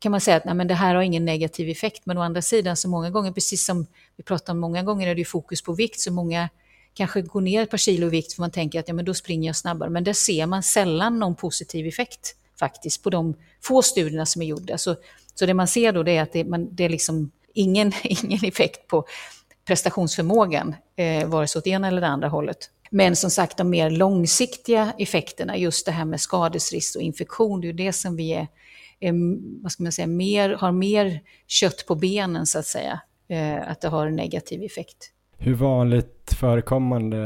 kan 0.05 0.11
man 0.11 0.21
säga 0.21 0.37
att 0.37 0.45
nej, 0.45 0.55
men 0.55 0.67
det 0.67 0.73
här 0.73 0.95
har 0.95 1.01
ingen 1.01 1.25
negativ 1.25 1.69
effekt, 1.69 2.05
men 2.05 2.17
å 2.17 2.21
andra 2.21 2.41
sidan 2.41 2.77
så 2.77 2.89
många 2.89 3.09
gånger, 3.09 3.31
precis 3.31 3.65
som 3.65 3.87
vi 4.15 4.23
pratar 4.23 4.53
om 4.53 4.59
många 4.59 4.83
gånger, 4.83 5.07
är 5.07 5.15
det 5.15 5.25
fokus 5.25 5.61
på 5.61 5.73
vikt, 5.73 5.99
så 5.99 6.11
många 6.11 6.49
kanske 6.93 7.21
går 7.21 7.41
ner 7.41 7.63
ett 7.63 7.69
par 7.69 7.77
kilo 7.77 8.07
i 8.07 8.09
vikt 8.09 8.33
för 8.33 8.41
man 8.41 8.51
tänker 8.51 8.79
att 8.79 8.87
ja, 8.87 8.93
men 8.93 9.05
då 9.05 9.13
springer 9.13 9.49
jag 9.49 9.55
snabbare, 9.55 9.89
men 9.89 10.03
där 10.03 10.13
ser 10.13 10.45
man 10.45 10.63
sällan 10.63 11.19
någon 11.19 11.35
positiv 11.35 11.87
effekt 11.87 12.35
faktiskt 12.59 13.03
på 13.03 13.09
de 13.09 13.33
få 13.61 13.81
studierna 13.81 14.25
som 14.25 14.41
är 14.41 14.45
gjorda. 14.45 14.77
Så, 14.77 14.95
så 15.35 15.45
det 15.45 15.53
man 15.53 15.67
ser 15.67 15.91
då 15.91 16.03
det 16.03 16.17
är 16.17 16.21
att 16.21 16.33
det, 16.33 16.43
man, 16.43 16.75
det 16.75 16.83
är 16.83 16.89
liksom 16.89 17.31
ingen, 17.53 17.91
ingen 18.03 18.45
effekt 18.45 18.87
på 18.87 19.05
prestationsförmågan, 19.67 20.75
eh, 20.95 21.27
vare 21.27 21.47
sig 21.47 21.59
åt 21.59 21.67
ena 21.67 21.87
eller 21.87 22.01
det 22.01 22.07
andra 22.07 22.27
hållet. 22.27 22.69
Men 22.89 23.15
som 23.15 23.29
sagt, 23.29 23.57
de 23.57 23.69
mer 23.69 23.89
långsiktiga 23.89 24.93
effekterna, 24.97 25.57
just 25.57 25.85
det 25.85 25.91
här 25.91 26.05
med 26.05 26.21
skadesrisk 26.21 26.95
och 26.95 27.01
infektion, 27.01 27.61
det 27.61 27.67
är 27.67 27.71
ju 27.71 27.77
det 27.77 27.93
som 27.93 28.15
vi 28.15 28.33
är, 28.33 28.47
är 29.07 29.37
vad 29.63 29.71
ska 29.71 29.83
man 29.83 29.91
säga, 29.91 30.07
mer, 30.07 30.49
har 30.49 30.71
mer 30.71 31.19
kött 31.47 31.85
på 31.87 31.95
benen 31.95 32.45
så 32.45 32.59
att 32.59 32.65
säga, 32.65 32.99
eh, 33.27 33.71
att 33.71 33.81
det 33.81 33.87
har 33.87 34.07
en 34.07 34.15
negativ 34.15 34.63
effekt. 34.63 35.11
Hur 35.37 35.53
vanligt 35.53 36.33
förekommande 36.39 37.17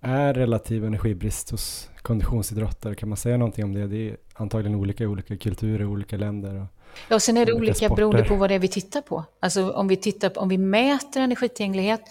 är 0.00 0.34
relativ 0.34 0.84
energibrist 0.84 1.50
hos 1.50 1.90
konditionsidrottare? 2.02 2.94
Kan 2.94 3.08
man 3.08 3.18
säga 3.18 3.36
någonting 3.36 3.64
om 3.64 3.74
det? 3.74 3.86
Det 3.86 4.08
är 4.10 4.16
antagligen 4.34 4.74
olika 4.74 5.04
i 5.04 5.06
olika 5.06 5.36
kulturer, 5.36 5.86
olika 5.86 6.16
länder. 6.16 6.60
Och 6.60 6.66
ja, 7.08 7.20
sen 7.20 7.36
är 7.36 7.46
det 7.46 7.52
olika, 7.52 7.74
sporter. 7.74 7.96
beroende 7.96 8.24
på 8.24 8.34
vad 8.34 8.50
det 8.50 8.54
är 8.54 8.58
vi 8.58 8.68
tittar 8.68 9.00
på. 9.00 9.24
Alltså 9.40 9.70
om 9.70 9.88
vi, 9.88 9.96
tittar 9.96 10.28
på, 10.28 10.40
om 10.40 10.48
vi 10.48 10.58
mäter 10.58 11.22
energitillgänglighet 11.22 12.02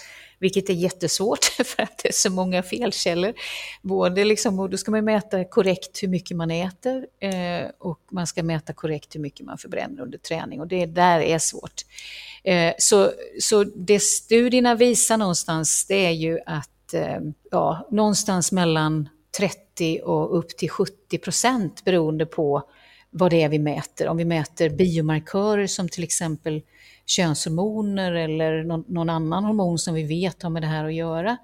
vilket 0.42 0.70
är 0.70 0.74
jättesvårt 0.74 1.44
för 1.66 1.84
att 1.84 1.98
det 2.04 2.10
är 2.10 2.14
så 2.14 2.30
många 2.30 2.64
felkällor. 2.64 3.34
Både 3.82 4.26
liksom, 4.26 4.60
och 4.60 4.70
då 4.70 4.78
ska 4.78 4.92
man 4.92 5.06
mäta 5.06 5.46
korrekt 5.46 6.04
hur 6.04 6.08
mycket 6.08 6.38
man 6.38 6.52
äter 6.52 7.06
eh, 7.20 7.70
och 7.80 8.00
man 8.12 8.28
ska 8.28 8.44
mäta 8.44 8.74
korrekt 8.74 9.16
hur 9.16 9.20
mycket 9.20 9.46
man 9.46 9.58
förbränner 9.58 10.02
under 10.02 10.18
träning 10.18 10.60
och 10.62 10.68
det 10.68 10.86
där 10.86 11.20
är 11.20 11.40
svårt. 11.40 11.82
Eh, 12.44 12.74
så, 12.78 13.12
så 13.40 13.64
det 13.64 14.00
studierna 14.00 14.76
visar 14.76 15.18
någonstans 15.18 15.86
det 15.88 16.06
är 16.06 16.12
ju 16.12 16.40
att 16.46 16.94
eh, 16.94 17.20
ja, 17.52 17.88
någonstans 17.92 18.52
mellan 18.52 19.10
30 19.38 20.02
och 20.04 20.38
upp 20.38 20.58
till 20.58 20.70
70 20.70 21.18
procent 21.18 21.84
beroende 21.84 22.26
på 22.26 22.64
vad 23.10 23.32
det 23.32 23.42
är 23.42 23.50
vi 23.50 23.60
mäter. 23.60 24.08
Om 24.08 24.18
vi 24.18 24.26
mäter 24.26 24.70
biomarkörer 24.70 25.68
som 25.68 25.90
till 25.90 26.04
exempel 26.04 26.62
könshormoner 27.06 28.12
eller 28.12 28.64
någon, 28.64 28.84
någon, 28.88 29.10
annan 29.10 29.44
hormon 29.44 29.80
som 29.80 29.94
vi 29.94 30.04
vet 30.04 30.44
har 30.44 30.50
med 30.50 30.64
det 30.64 30.68
här 30.68 30.86
att 30.86 30.94
göra. 30.94 31.38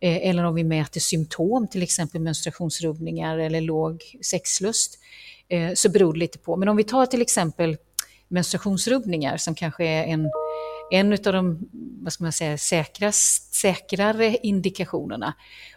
Eh, 0.00 0.28
eller 0.28 0.44
om 0.44 0.54
vi 0.54 0.64
mäter 0.64 1.00
symptom, 1.00 1.68
till 1.68 1.82
exempel 1.82 2.20
menstruationsrubbningar 2.20 3.38
eller 3.38 3.60
låg 3.60 4.02
sexlust, 4.22 4.98
eh, 5.48 5.72
så 5.74 5.88
beror 5.88 6.12
det 6.12 6.18
lite 6.18 6.38
på. 6.38 6.56
Men 6.56 6.68
om 6.68 6.76
vi 6.76 6.84
tar 6.84 7.06
till 7.06 7.22
exempel 7.22 7.76
menstruationsrubbningar 8.28 9.36
som 9.36 9.54
kanske 9.54 9.84
är 9.84 10.04
en, 10.04 10.30
en 10.90 11.12
av 11.12 11.32
de 11.32 11.68
vad 12.02 12.12
ska 12.12 12.24
man 12.24 12.32
säga, 12.32 12.58
säkrast, 12.58 13.54
säkrare 13.54 14.36
indikationerna 14.42 15.34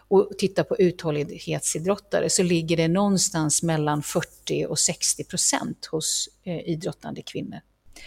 och 0.08 0.30
tittar 0.38 0.64
på 0.64 0.76
uthållighetsidrottare 0.78 2.30
så 2.30 2.42
ligger 2.42 2.76
det 2.76 2.88
någonstans 2.88 3.62
mellan 3.62 4.02
40 4.02 4.66
och 4.66 4.78
60 4.78 5.24
procent 5.24 5.86
hos 5.86 6.28
eh, 6.44 6.60
idrottande 6.60 7.22
kvinnor. 7.22 7.60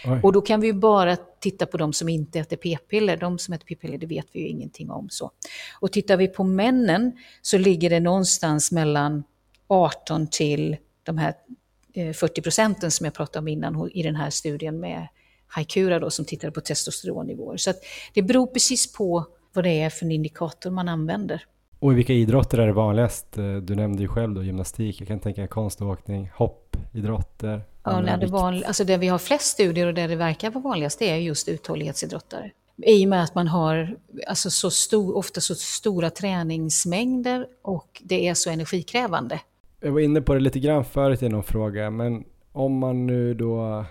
Oj. 0.04 0.20
Och 0.22 0.32
då 0.32 0.40
kan 0.40 0.60
vi 0.60 0.72
bara 0.72 1.16
titta 1.16 1.66
på 1.66 1.76
de 1.76 1.92
som 1.92 2.08
inte 2.08 2.40
äter 2.40 2.56
p-piller. 2.56 3.16
De 3.16 3.38
som 3.38 3.54
äter 3.54 3.64
p-piller, 3.64 3.98
det 3.98 4.06
vet 4.06 4.26
vi 4.32 4.40
ju 4.40 4.48
ingenting 4.48 4.90
om. 4.90 5.08
så. 5.10 5.30
Och 5.80 5.92
tittar 5.92 6.16
vi 6.16 6.28
på 6.28 6.44
männen 6.44 7.12
så 7.42 7.58
ligger 7.58 7.90
det 7.90 8.00
någonstans 8.00 8.72
mellan 8.72 9.24
18 9.68 10.26
till 10.26 10.76
de 11.02 11.18
här 11.18 11.34
40 11.94 12.40
eh, 12.40 12.42
procenten 12.42 12.90
som 12.90 13.04
jag 13.04 13.14
pratade 13.14 13.38
om 13.38 13.48
innan 13.48 13.90
i 13.94 14.02
den 14.02 14.16
här 14.16 14.30
studien 14.30 14.80
med 14.80 15.08
Haikura 15.46 15.98
då, 15.98 16.10
som 16.10 16.24
tittade 16.24 16.52
på 16.52 16.60
testosteronnivåer. 16.60 17.56
Så 17.56 17.72
det 18.14 18.22
beror 18.22 18.46
precis 18.46 18.92
på 18.92 19.26
vad 19.52 19.64
det 19.64 19.80
är 19.80 19.90
för 19.90 20.04
en 20.04 20.12
indikator 20.12 20.70
man 20.70 20.88
använder. 20.88 21.44
Och 21.78 21.92
i 21.92 21.94
vilka 21.94 22.12
idrotter 22.12 22.58
är 22.58 22.66
det 22.66 22.72
vanligast? 22.72 23.38
Eh, 23.38 23.56
du 23.56 23.74
nämnde 23.74 24.02
ju 24.02 24.08
själv 24.08 24.34
då 24.34 24.42
gymnastik, 24.42 25.00
jag 25.00 25.08
kan 25.08 25.20
tänka 25.20 25.46
konståkning, 25.46 26.30
hoppidrotter. 26.90 27.62
Ja, 27.84 28.00
när 28.00 28.16
det, 28.16 28.26
van, 28.26 28.64
alltså 28.64 28.84
det 28.84 28.96
vi 28.96 29.08
har 29.08 29.18
flest 29.18 29.46
studier 29.46 29.86
och 29.86 29.94
där 29.94 30.08
det 30.08 30.16
verkar 30.16 30.50
vara 30.50 30.64
vanligast 30.64 30.98
det 30.98 31.10
är 31.10 31.16
just 31.16 31.48
uthållighetsidrottare. 31.48 32.50
I 32.76 33.04
och 33.04 33.08
med 33.08 33.22
att 33.22 33.34
man 33.34 33.48
har 33.48 33.96
alltså 34.28 34.50
så 34.50 34.70
stor, 34.70 35.16
ofta 35.16 35.40
så 35.40 35.54
stora 35.54 36.10
träningsmängder 36.10 37.46
och 37.62 38.02
det 38.04 38.28
är 38.28 38.34
så 38.34 38.50
energikrävande. 38.50 39.40
Jag 39.80 39.92
var 39.92 40.00
inne 40.00 40.20
på 40.20 40.34
det 40.34 40.40
lite 40.40 40.60
grann 40.60 40.84
förut 40.84 41.22
i 41.22 41.28
någon 41.28 41.42
fråga, 41.42 41.90
men 41.90 42.24
om 42.52 42.78
man 42.78 43.06
nu 43.06 43.34
då 43.34 43.84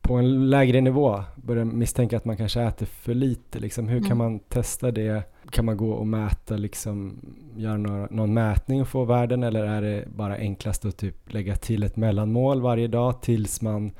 på 0.00 0.14
en 0.14 0.50
lägre 0.50 0.80
nivå 0.80 1.24
börjar 1.36 1.64
misstänka 1.64 2.16
att 2.16 2.24
man 2.24 2.36
kanske 2.36 2.62
äter 2.62 2.86
för 2.86 3.14
lite, 3.14 3.58
liksom, 3.58 3.88
hur 3.88 3.96
mm. 3.96 4.08
kan 4.08 4.16
man 4.16 4.38
testa 4.38 4.90
det? 4.90 5.22
Kan 5.50 5.64
man 5.64 5.76
gå 5.76 5.90
och 5.90 6.06
mäta, 6.06 6.56
liksom, 6.56 7.18
göra 7.56 7.76
några, 7.76 8.08
någon 8.10 8.34
mätning 8.34 8.80
och 8.80 8.88
få 8.88 9.04
värden 9.04 9.42
eller 9.42 9.64
är 9.64 9.82
det 9.82 10.04
bara 10.16 10.34
enklast 10.36 10.84
att 10.84 10.96
typ 10.96 11.32
lägga 11.32 11.56
till 11.56 11.82
ett 11.82 11.96
mellanmål 11.96 12.60
varje 12.60 12.88
dag 12.88 13.22
tills 13.22 13.62
man 13.62 13.92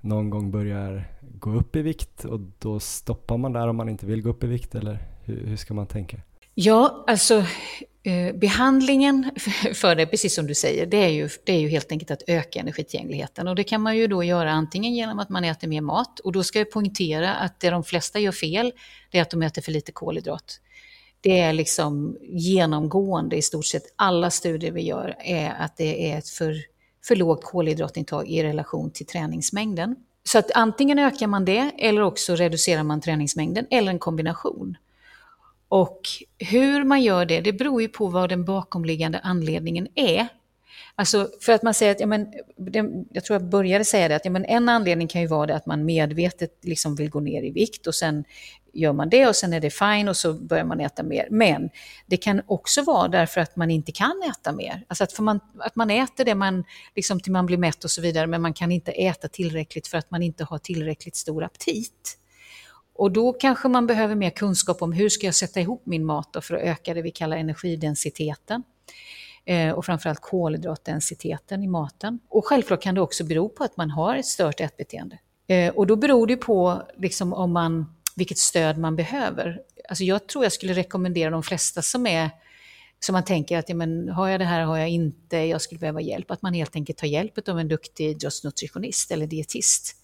någon 0.00 0.30
gång 0.30 0.50
börjar 0.50 1.04
gå 1.20 1.54
upp 1.54 1.76
i 1.76 1.82
vikt 1.82 2.24
och 2.24 2.40
då 2.58 2.80
stoppar 2.80 3.38
man 3.38 3.52
där 3.52 3.68
om 3.68 3.76
man 3.76 3.88
inte 3.88 4.06
vill 4.06 4.22
gå 4.22 4.30
upp 4.30 4.44
i 4.44 4.46
vikt 4.46 4.74
eller 4.74 4.98
hur, 5.24 5.46
hur 5.46 5.56
ska 5.56 5.74
man 5.74 5.86
tänka? 5.86 6.16
Ja, 6.62 7.04
alltså 7.06 7.44
Eh, 8.02 8.34
behandlingen 8.34 9.30
för 9.74 9.94
det, 9.94 10.06
precis 10.06 10.34
som 10.34 10.46
du 10.46 10.54
säger, 10.54 10.86
det 10.86 10.96
är, 10.96 11.08
ju, 11.08 11.28
det 11.44 11.52
är 11.52 11.58
ju 11.58 11.68
helt 11.68 11.92
enkelt 11.92 12.10
att 12.10 12.22
öka 12.26 12.60
energitillgängligheten. 12.60 13.48
Och 13.48 13.54
det 13.54 13.64
kan 13.64 13.80
man 13.80 13.96
ju 13.96 14.06
då 14.06 14.24
göra 14.24 14.50
antingen 14.50 14.94
genom 14.94 15.18
att 15.18 15.28
man 15.28 15.44
äter 15.44 15.68
mer 15.68 15.80
mat, 15.80 16.20
och 16.20 16.32
då 16.32 16.42
ska 16.42 16.58
jag 16.58 16.70
poängtera 16.70 17.34
att 17.34 17.60
det 17.60 17.70
de 17.70 17.84
flesta 17.84 18.18
gör 18.18 18.32
fel, 18.32 18.72
det 19.10 19.18
är 19.18 19.22
att 19.22 19.30
de 19.30 19.42
äter 19.42 19.62
för 19.62 19.72
lite 19.72 19.92
kolhydrat. 19.92 20.60
Det 21.20 21.38
är 21.38 21.52
liksom 21.52 22.16
genomgående 22.22 23.36
i 23.36 23.42
stort 23.42 23.66
sett 23.66 23.84
alla 23.96 24.30
studier 24.30 24.72
vi 24.72 24.82
gör, 24.82 25.16
är 25.18 25.50
att 25.50 25.76
det 25.76 26.10
är 26.12 26.18
ett 26.18 26.28
för, 26.28 26.56
för 27.04 27.16
lågt 27.16 27.44
kolhydratintag 27.44 28.28
i 28.28 28.42
relation 28.42 28.90
till 28.90 29.06
träningsmängden. 29.06 29.96
Så 30.24 30.38
att 30.38 30.50
antingen 30.54 30.98
ökar 30.98 31.26
man 31.26 31.44
det, 31.44 31.70
eller 31.78 32.02
också 32.02 32.34
reducerar 32.34 32.82
man 32.82 33.00
träningsmängden, 33.00 33.66
eller 33.70 33.92
en 33.92 33.98
kombination. 33.98 34.76
Och 35.70 36.00
hur 36.38 36.84
man 36.84 37.02
gör 37.02 37.24
det, 37.24 37.40
det 37.40 37.52
beror 37.52 37.82
ju 37.82 37.88
på 37.88 38.06
vad 38.06 38.28
den 38.28 38.44
bakomliggande 38.44 39.18
anledningen 39.18 39.88
är. 39.94 40.28
Alltså 40.94 41.28
för 41.40 41.52
att 41.52 41.62
man 41.62 41.74
säger 41.74 41.92
att, 41.92 42.00
ja, 42.00 42.06
men, 42.06 42.32
jag 43.10 43.24
tror 43.24 43.40
jag 43.40 43.48
började 43.48 43.84
säga 43.84 44.08
det, 44.08 44.16
att 44.16 44.24
ja, 44.24 44.30
men 44.30 44.44
en 44.44 44.68
anledning 44.68 45.08
kan 45.08 45.20
ju 45.20 45.26
vara 45.26 45.46
det 45.46 45.56
att 45.56 45.66
man 45.66 45.84
medvetet 45.84 46.58
liksom 46.62 46.94
vill 46.94 47.10
gå 47.10 47.20
ner 47.20 47.42
i 47.42 47.50
vikt 47.50 47.86
och 47.86 47.94
sen 47.94 48.24
gör 48.72 48.92
man 48.92 49.08
det 49.08 49.26
och 49.26 49.36
sen 49.36 49.52
är 49.52 49.60
det 49.60 49.70
fine 49.70 50.08
och 50.08 50.16
så 50.16 50.32
börjar 50.32 50.64
man 50.64 50.80
äta 50.80 51.02
mer. 51.02 51.28
Men 51.30 51.70
det 52.06 52.16
kan 52.16 52.42
också 52.46 52.82
vara 52.82 53.08
därför 53.08 53.40
att 53.40 53.56
man 53.56 53.70
inte 53.70 53.92
kan 53.92 54.22
äta 54.30 54.52
mer. 54.52 54.84
Alltså 54.88 55.04
att, 55.04 55.18
man, 55.18 55.40
att 55.58 55.76
man 55.76 55.90
äter 55.90 56.24
det 56.24 56.34
man, 56.34 56.64
liksom 56.96 57.20
till 57.20 57.32
man 57.32 57.46
blir 57.46 57.58
mätt 57.58 57.84
och 57.84 57.90
så 57.90 58.02
vidare, 58.02 58.26
men 58.26 58.42
man 58.42 58.54
kan 58.54 58.72
inte 58.72 58.92
äta 58.92 59.28
tillräckligt 59.28 59.86
för 59.86 59.98
att 59.98 60.10
man 60.10 60.22
inte 60.22 60.44
har 60.44 60.58
tillräckligt 60.58 61.16
stor 61.16 61.44
aptit. 61.44 62.19
Och 63.00 63.12
då 63.12 63.32
kanske 63.32 63.68
man 63.68 63.86
behöver 63.86 64.14
mer 64.14 64.30
kunskap 64.30 64.82
om 64.82 64.92
hur 64.92 65.08
ska 65.08 65.26
jag 65.26 65.34
sätta 65.34 65.60
ihop 65.60 65.82
min 65.86 66.04
mat 66.04 66.36
för 66.42 66.54
att 66.54 66.62
öka 66.62 66.94
det 66.94 67.02
vi 67.02 67.10
kallar 67.10 67.36
energidensiteten 67.36 68.62
eh, 69.44 69.70
och 69.70 69.84
framförallt 69.84 70.20
kolhydratdensiteten 70.20 71.62
i 71.62 71.66
maten. 71.66 72.18
Och 72.28 72.46
självklart 72.46 72.82
kan 72.82 72.94
det 72.94 73.00
också 73.00 73.24
bero 73.24 73.48
på 73.48 73.64
att 73.64 73.76
man 73.76 73.90
har 73.90 74.16
ett 74.16 74.26
stört 74.26 74.60
ätbeteende. 74.60 75.18
Eh, 75.46 75.74
och 75.74 75.86
då 75.86 75.96
beror 75.96 76.26
det 76.26 76.36
på 76.36 76.82
liksom, 76.96 77.32
om 77.32 77.52
man, 77.52 77.94
vilket 78.16 78.38
stöd 78.38 78.78
man 78.78 78.96
behöver. 78.96 79.60
Alltså 79.88 80.04
jag 80.04 80.26
tror 80.26 80.44
jag 80.44 80.52
skulle 80.52 80.72
rekommendera 80.72 81.30
de 81.30 81.42
flesta 81.42 81.82
som 81.82 82.06
är 82.06 82.30
som 82.98 83.12
man 83.12 83.24
tänker 83.24 83.58
att 83.58 83.68
ja, 83.68 83.74
men, 83.74 84.08
har 84.08 84.28
jag 84.28 84.40
det 84.40 84.44
här, 84.44 84.60
har 84.60 84.78
jag 84.78 84.88
inte, 84.88 85.36
jag 85.36 85.60
skulle 85.60 85.78
behöva 85.78 86.00
hjälp. 86.00 86.30
Att 86.30 86.42
man 86.42 86.54
helt 86.54 86.76
enkelt 86.76 86.98
tar 86.98 87.06
hjälp 87.06 87.48
av 87.48 87.58
en 87.58 87.68
duktig 87.68 88.06
idrottsnutritionist 88.06 89.10
eller 89.10 89.26
dietist 89.26 89.96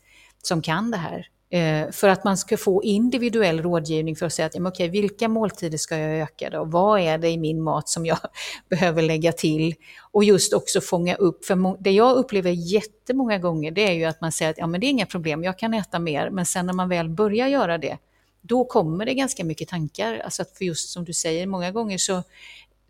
som 0.43 0.63
kan 0.63 0.91
det 0.91 0.97
här. 0.97 1.29
Eh, 1.57 1.91
för 1.91 2.09
att 2.09 2.25
man 2.25 2.37
ska 2.37 2.57
få 2.57 2.83
individuell 2.83 3.63
rådgivning 3.63 4.17
för 4.17 4.27
att 4.27 4.33
säga 4.33 4.47
att 4.47 4.55
ja, 4.55 4.69
okej, 4.69 4.89
vilka 4.89 5.29
måltider 5.29 5.79
ska 5.79 5.99
jag 5.99 6.21
öka 6.21 6.51
då? 6.51 6.65
Vad 6.65 7.01
är 7.01 7.19
det 7.19 7.29
i 7.29 7.39
min 7.39 7.63
mat 7.63 7.89
som 7.89 8.07
jag 8.07 8.19
behöver 8.71 9.03
lägga 9.03 9.33
till? 9.33 9.75
Och 10.01 10.25
just 10.25 10.53
också 10.53 10.81
fånga 10.81 11.15
upp, 11.15 11.45
för 11.45 11.83
det 11.83 11.91
jag 11.91 12.17
upplever 12.17 12.51
jättemånga 12.51 13.39
gånger 13.39 13.71
det 13.71 13.89
är 13.89 13.93
ju 13.93 14.05
att 14.05 14.21
man 14.21 14.33
säger 14.33 14.51
att 14.51 14.59
ja, 14.59 14.67
men 14.67 14.81
det 14.81 14.87
är 14.87 14.91
inga 14.91 15.07
problem, 15.07 15.45
jag 15.45 15.59
kan 15.59 15.75
äta 15.75 15.99
mer, 15.99 16.31
men 16.31 16.47
sen 16.47 16.67
när 16.67 16.73
man 16.73 16.89
väl 16.89 17.09
börjar 17.09 17.49
göra 17.49 17.79
det, 17.79 17.99
då 18.41 18.65
kommer 18.65 19.07
det 19.07 19.15
ganska 19.15 19.45
mycket 19.45 19.69
tankar. 19.69 20.19
Alltså 20.25 20.43
att 20.43 20.51
för 20.59 20.65
just 20.65 20.89
som 20.89 21.05
du 21.05 21.13
säger, 21.13 21.47
många 21.47 21.71
gånger 21.71 21.99
så 21.99 22.23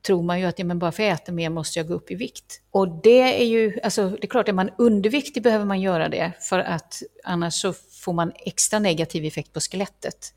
tror 0.07 0.23
man 0.23 0.41
ju 0.41 0.47
att 0.47 0.59
ja, 0.59 0.65
men 0.65 0.79
bara 0.79 0.93
för 0.93 1.03
att 1.03 1.09
jag 1.09 1.15
äter 1.15 1.33
mer 1.33 1.51
måste 1.51 1.79
jag 1.79 1.89
gå 1.89 1.95
upp 1.95 2.11
i 2.11 2.15
vikt. 2.15 2.61
Och 2.71 2.89
det 3.03 3.41
är 3.43 3.45
ju, 3.45 3.81
alltså 3.83 4.09
det 4.09 4.25
är 4.25 4.27
klart, 4.27 4.49
är 4.49 4.53
man 4.53 4.71
underviktig 4.79 5.43
behöver 5.43 5.65
man 5.65 5.81
göra 5.81 6.09
det, 6.09 6.33
för 6.41 6.59
att 6.59 7.03
annars 7.25 7.55
så 7.55 7.73
får 8.07 8.13
man 8.13 8.33
extra 8.37 8.79
negativ 8.79 9.25
effekt 9.25 9.53
på 9.53 9.61
skelettet. 9.61 10.35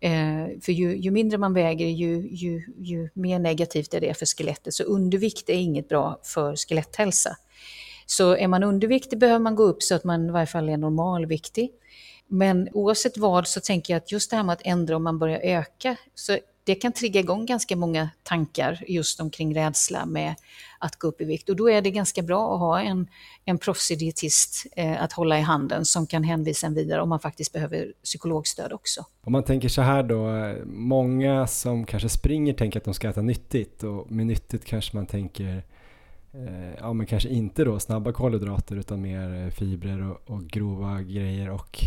Eh, 0.00 0.60
för 0.62 0.72
ju, 0.72 0.96
ju, 0.96 1.10
mindre 1.10 1.38
man 1.38 1.54
väger, 1.54 1.86
ju, 1.86 2.28
ju, 2.30 2.62
ju, 2.78 3.08
mer 3.14 3.38
negativt 3.38 3.94
är 3.94 4.00
det 4.00 4.14
för 4.14 4.26
skelettet. 4.26 4.74
Så 4.74 4.82
undervikt 4.82 5.50
är 5.50 5.54
inget 5.54 5.88
bra 5.88 6.20
för 6.22 6.56
skeletthälsa. 6.56 7.36
Så 8.06 8.36
är 8.36 8.48
man 8.48 8.62
underviktig 8.62 9.18
behöver 9.18 9.38
man 9.38 9.54
gå 9.54 9.62
upp 9.62 9.82
så 9.82 9.94
att 9.94 10.04
man 10.04 10.28
i 10.28 10.32
varje 10.32 10.46
fall 10.46 10.68
är 10.68 10.76
normalviktig. 10.76 11.70
Men 12.28 12.68
oavsett 12.72 13.16
vad 13.16 13.46
så 13.46 13.60
tänker 13.60 13.94
jag 13.94 13.98
att 14.02 14.12
just 14.12 14.30
det 14.30 14.36
här 14.36 14.44
med 14.44 14.52
att 14.52 14.66
ändra 14.66 14.96
om 14.96 15.04
man 15.04 15.18
börjar 15.18 15.40
öka, 15.42 15.96
så 16.14 16.38
det 16.66 16.74
kan 16.74 16.92
trigga 16.92 17.20
igång 17.20 17.46
ganska 17.46 17.76
många 17.76 18.10
tankar 18.22 18.84
just 18.86 19.20
omkring 19.20 19.54
rädsla 19.54 20.06
med 20.06 20.34
att 20.78 20.96
gå 20.96 21.08
upp 21.08 21.20
i 21.20 21.24
vikt. 21.24 21.48
Och 21.48 21.56
då 21.56 21.70
är 21.70 21.82
det 21.82 21.90
ganska 21.90 22.22
bra 22.22 22.54
att 22.54 22.60
ha 22.60 22.80
en, 22.80 23.08
en 23.44 23.58
proffsig 23.58 23.98
dietist 23.98 24.66
eh, 24.76 25.02
att 25.02 25.12
hålla 25.12 25.38
i 25.38 25.40
handen 25.42 25.84
som 25.84 26.06
kan 26.06 26.24
hänvisa 26.24 26.66
en 26.66 26.74
vidare 26.74 27.02
om 27.02 27.08
man 27.08 27.20
faktiskt 27.20 27.52
behöver 27.52 27.92
psykologstöd 28.04 28.72
också. 28.72 29.04
Om 29.24 29.32
man 29.32 29.42
tänker 29.42 29.68
så 29.68 29.82
här 29.82 30.02
då, 30.02 30.36
eh, 30.36 30.64
många 30.66 31.46
som 31.46 31.86
kanske 31.86 32.08
springer 32.08 32.52
tänker 32.52 32.80
att 32.80 32.84
de 32.84 32.94
ska 32.94 33.08
äta 33.08 33.22
nyttigt 33.22 33.82
och 33.82 34.10
med 34.10 34.26
nyttigt 34.26 34.64
kanske 34.64 34.96
man 34.96 35.06
tänker 35.06 35.62
ja 36.78 36.92
men 36.92 37.06
kanske 37.06 37.28
inte 37.28 37.64
då 37.64 37.78
snabba 37.78 38.12
kolhydrater 38.12 38.76
utan 38.76 39.00
mer 39.00 39.44
eh, 39.44 39.50
fibrer 39.50 40.10
och, 40.10 40.30
och 40.30 40.44
grova 40.44 41.02
grejer 41.02 41.50
och 41.50 41.84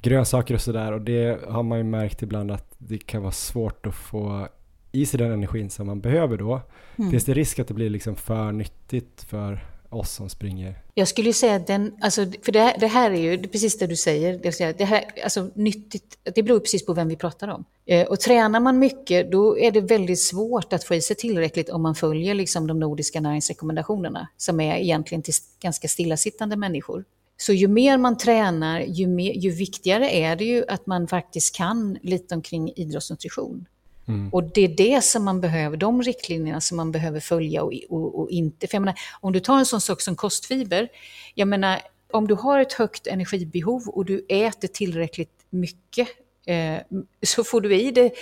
grönsaker 0.00 0.54
och 0.54 0.60
sådär 0.60 0.92
och 0.92 1.00
det 1.00 1.40
har 1.48 1.62
man 1.62 1.78
ju 1.78 1.84
märkt 1.84 2.22
ibland 2.22 2.50
att 2.50 2.74
det 2.78 2.98
kan 2.98 3.22
vara 3.22 3.32
svårt 3.32 3.86
att 3.86 3.94
få 3.94 4.48
i 4.92 5.06
sig 5.06 5.18
den 5.18 5.32
energin 5.32 5.70
som 5.70 5.86
man 5.86 6.00
behöver 6.00 6.36
då. 6.36 6.60
Mm. 6.96 7.10
Finns 7.10 7.24
det 7.24 7.34
risk 7.34 7.58
att 7.58 7.68
det 7.68 7.74
blir 7.74 7.90
liksom 7.90 8.16
för 8.16 8.52
nyttigt 8.52 9.26
för 9.28 9.64
oss 9.94 10.12
som 10.12 10.28
springer? 10.28 10.78
Jag 10.94 11.08
skulle 11.08 11.32
säga 11.32 11.54
att 11.54 11.66
den, 11.66 11.94
alltså, 12.00 12.26
för 12.42 12.52
det 12.52 12.60
här, 12.60 12.78
det 12.78 12.86
här 12.86 13.10
är 13.10 13.20
ju 13.20 13.48
precis 13.48 13.78
det 13.78 13.86
du 13.86 13.96
säger, 13.96 14.38
det, 14.38 14.78
det 14.78 14.84
här, 14.84 15.04
alltså 15.24 15.50
nyttigt, 15.54 16.18
det 16.34 16.42
beror 16.42 16.60
precis 16.60 16.86
på 16.86 16.92
vem 16.94 17.08
vi 17.08 17.16
pratar 17.16 17.48
om. 17.48 17.64
Eh, 17.86 18.06
och 18.06 18.20
tränar 18.20 18.60
man 18.60 18.78
mycket, 18.78 19.32
då 19.32 19.58
är 19.58 19.70
det 19.70 19.80
väldigt 19.80 20.20
svårt 20.20 20.72
att 20.72 20.84
få 20.84 20.94
i 20.94 21.00
sig 21.00 21.16
tillräckligt 21.16 21.68
om 21.68 21.82
man 21.82 21.94
följer 21.94 22.34
liksom, 22.34 22.66
de 22.66 22.80
nordiska 22.80 23.20
näringsrekommendationerna, 23.20 24.28
som 24.36 24.60
är 24.60 24.76
egentligen 24.76 25.22
till 25.22 25.34
ganska 25.60 25.88
stillasittande 25.88 26.56
människor. 26.56 27.04
Så 27.36 27.52
ju 27.52 27.68
mer 27.68 27.98
man 27.98 28.16
tränar, 28.16 28.80
ju, 28.80 29.06
mer, 29.06 29.32
ju 29.32 29.50
viktigare 29.50 30.10
är 30.10 30.36
det 30.36 30.44
ju 30.44 30.64
att 30.68 30.86
man 30.86 31.08
faktiskt 31.08 31.56
kan 31.56 31.98
lite 32.02 32.34
omkring 32.34 32.72
idrottsnutrition. 32.76 33.66
Mm. 34.08 34.28
Och 34.32 34.42
det 34.42 34.60
är 34.60 34.68
det 34.68 35.04
som 35.04 35.24
man 35.24 35.40
behöver, 35.40 35.76
de 35.76 36.02
riktlinjerna 36.02 36.60
som 36.60 36.76
man 36.76 36.92
behöver 36.92 37.20
följa 37.20 37.62
och, 37.62 37.72
och, 37.88 38.20
och, 38.20 38.30
inte. 38.30 38.66
För 38.66 38.74
jag 38.74 38.80
menar, 38.80 38.98
om 39.20 39.32
du 39.32 39.40
tar 39.40 39.58
en 39.58 39.66
sån 39.66 39.80
sak 39.80 40.00
som 40.00 40.16
kostfiber, 40.16 40.88
jag 41.34 41.48
menar, 41.48 41.80
om 42.12 42.28
du 42.28 42.34
har 42.34 42.60
ett 42.60 42.72
högt 42.72 43.06
energibehov 43.06 43.88
och 43.88 44.04
du 44.04 44.26
äter 44.28 44.68
tillräckligt 44.68 45.46
mycket 45.50 46.08
eh, 46.46 46.80
så 47.26 47.44
får 47.44 47.60
du 47.60 47.76
i 47.76 47.90
dig 47.90 48.14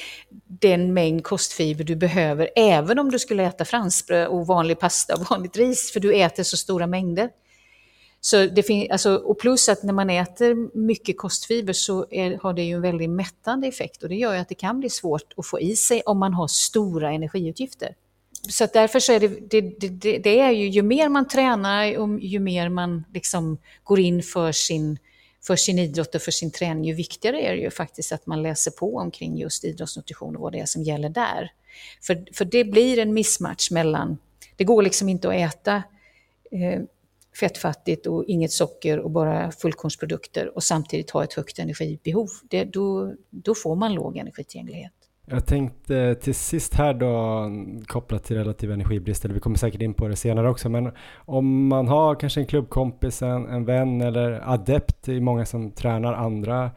den 0.47 0.95
mängd 0.95 1.25
kostfiber 1.25 1.85
du 1.85 1.97
behöver, 1.97 2.51
även 2.57 2.99
om 2.99 3.11
du 3.11 3.19
skulle 3.19 3.43
äta 3.43 3.65
franskbröd 3.65 4.29
och 4.29 4.47
vanlig 4.47 4.79
pasta 4.79 5.15
och 5.15 5.31
vanligt 5.31 5.57
ris, 5.57 5.93
för 5.93 6.01
du 6.01 6.15
äter 6.15 6.43
så 6.43 6.57
stora 6.57 6.87
mängder. 6.87 7.31
Så 8.25 8.47
det 8.47 8.63
fin- 8.63 8.93
alltså, 8.93 9.15
och 9.15 9.39
plus 9.39 9.69
att 9.69 9.83
när 9.83 9.93
man 9.93 10.11
äter 10.11 10.79
mycket 10.79 11.19
kostfiber 11.19 11.73
så 11.73 12.07
är, 12.11 12.39
har 12.43 12.53
det 12.53 12.63
ju 12.63 12.75
en 12.75 12.83
väldigt 12.83 13.11
mättande 13.11 13.67
effekt 13.67 14.03
och 14.03 14.09
det 14.09 14.15
gör 14.15 14.35
ju 14.35 14.41
att 14.41 14.49
det 14.49 14.55
kan 14.55 14.81
bli 14.81 14.91
svårt 14.91 15.33
att 15.37 15.47
få 15.47 15.61
i 15.61 15.77
sig 15.77 16.03
om 16.07 16.19
man 16.19 16.35
har 16.35 16.49
stora 16.49 17.13
energiutgifter. 17.13 17.95
Så 18.49 18.67
därför 18.73 19.01
så 19.01 19.13
är 19.13 19.21
det, 19.21 19.29
det, 19.29 19.61
det, 19.61 20.19
det, 20.19 20.41
är 20.41 20.51
ju, 20.51 20.69
ju 20.69 20.83
mer 20.83 21.09
man 21.09 21.29
tränar 21.29 21.97
och 21.97 22.21
ju 22.21 22.39
mer 22.39 22.69
man 22.69 23.05
liksom 23.15 23.59
går 23.85 24.01
in 24.01 24.23
för 24.23 24.53
sin, 24.53 24.99
för 25.47 25.57
sin 25.57 25.79
idrott 25.79 26.15
och 26.15 26.23
för 26.23 26.31
sin 26.31 26.51
träning, 26.51 26.85
ju 26.85 26.95
viktigare 26.95 27.41
är 27.43 27.57
det 27.57 27.63
ju 27.63 27.71
faktiskt 27.71 28.13
att 28.13 28.27
man 28.27 28.43
läser 28.43 28.71
på 28.71 28.97
omkring 28.97 29.39
just 29.39 29.65
idrottsnutrition 29.65 30.37
och 30.37 30.43
vad 30.43 30.53
det 30.53 30.59
är 30.59 30.67
som 30.67 30.83
gäller 30.83 31.09
där. 31.09 31.53
För, 32.03 32.25
för 32.33 32.45
det 32.45 32.65
blir 32.65 32.99
en 32.99 33.15
missmatch 33.15 33.71
mellan, 33.71 34.19
det 34.57 34.65
går 34.65 34.83
liksom 34.83 35.09
inte 35.09 35.29
att 35.29 35.35
äta 35.35 35.83
eh, 36.51 36.83
fettfattigt 37.41 38.07
och 38.07 38.25
inget 38.25 38.53
socker 38.53 38.99
och 38.99 39.11
bara 39.11 39.51
fullkornsprodukter 39.51 40.57
och 40.57 40.63
samtidigt 40.63 41.11
ha 41.11 41.25
ett 41.25 41.33
högt 41.33 41.59
energibehov, 41.59 42.29
det, 42.51 42.65
då, 42.65 43.15
då 43.31 43.55
får 43.55 43.77
man 43.77 43.95
låg 43.95 44.17
energitillgänglighet. 44.17 44.93
Jag 45.27 45.47
tänkte 45.47 46.15
till 46.15 46.35
sist 46.35 46.75
här 46.75 46.95
då 46.95 47.45
kopplat 47.87 48.25
till 48.25 48.37
relativ 48.37 48.73
energibrist, 48.73 49.25
eller 49.25 49.35
vi 49.35 49.41
kommer 49.41 49.57
säkert 49.57 49.83
in 49.83 49.95
på 49.95 50.09
det 50.09 50.17
senare 50.17 50.51
också, 50.51 50.69
men 50.69 50.93
om 51.17 51.67
man 51.67 51.89
har 51.89 52.15
kanske 52.15 52.41
en 52.41 52.47
klubbkompis, 52.47 53.23
en, 53.23 53.47
en 53.47 53.65
vän 53.65 54.01
eller 54.01 54.53
adept, 54.53 55.09
i 55.09 55.21
många 55.21 55.47
som 55.47 55.71
tränar 55.71 56.13
andra 56.13 56.71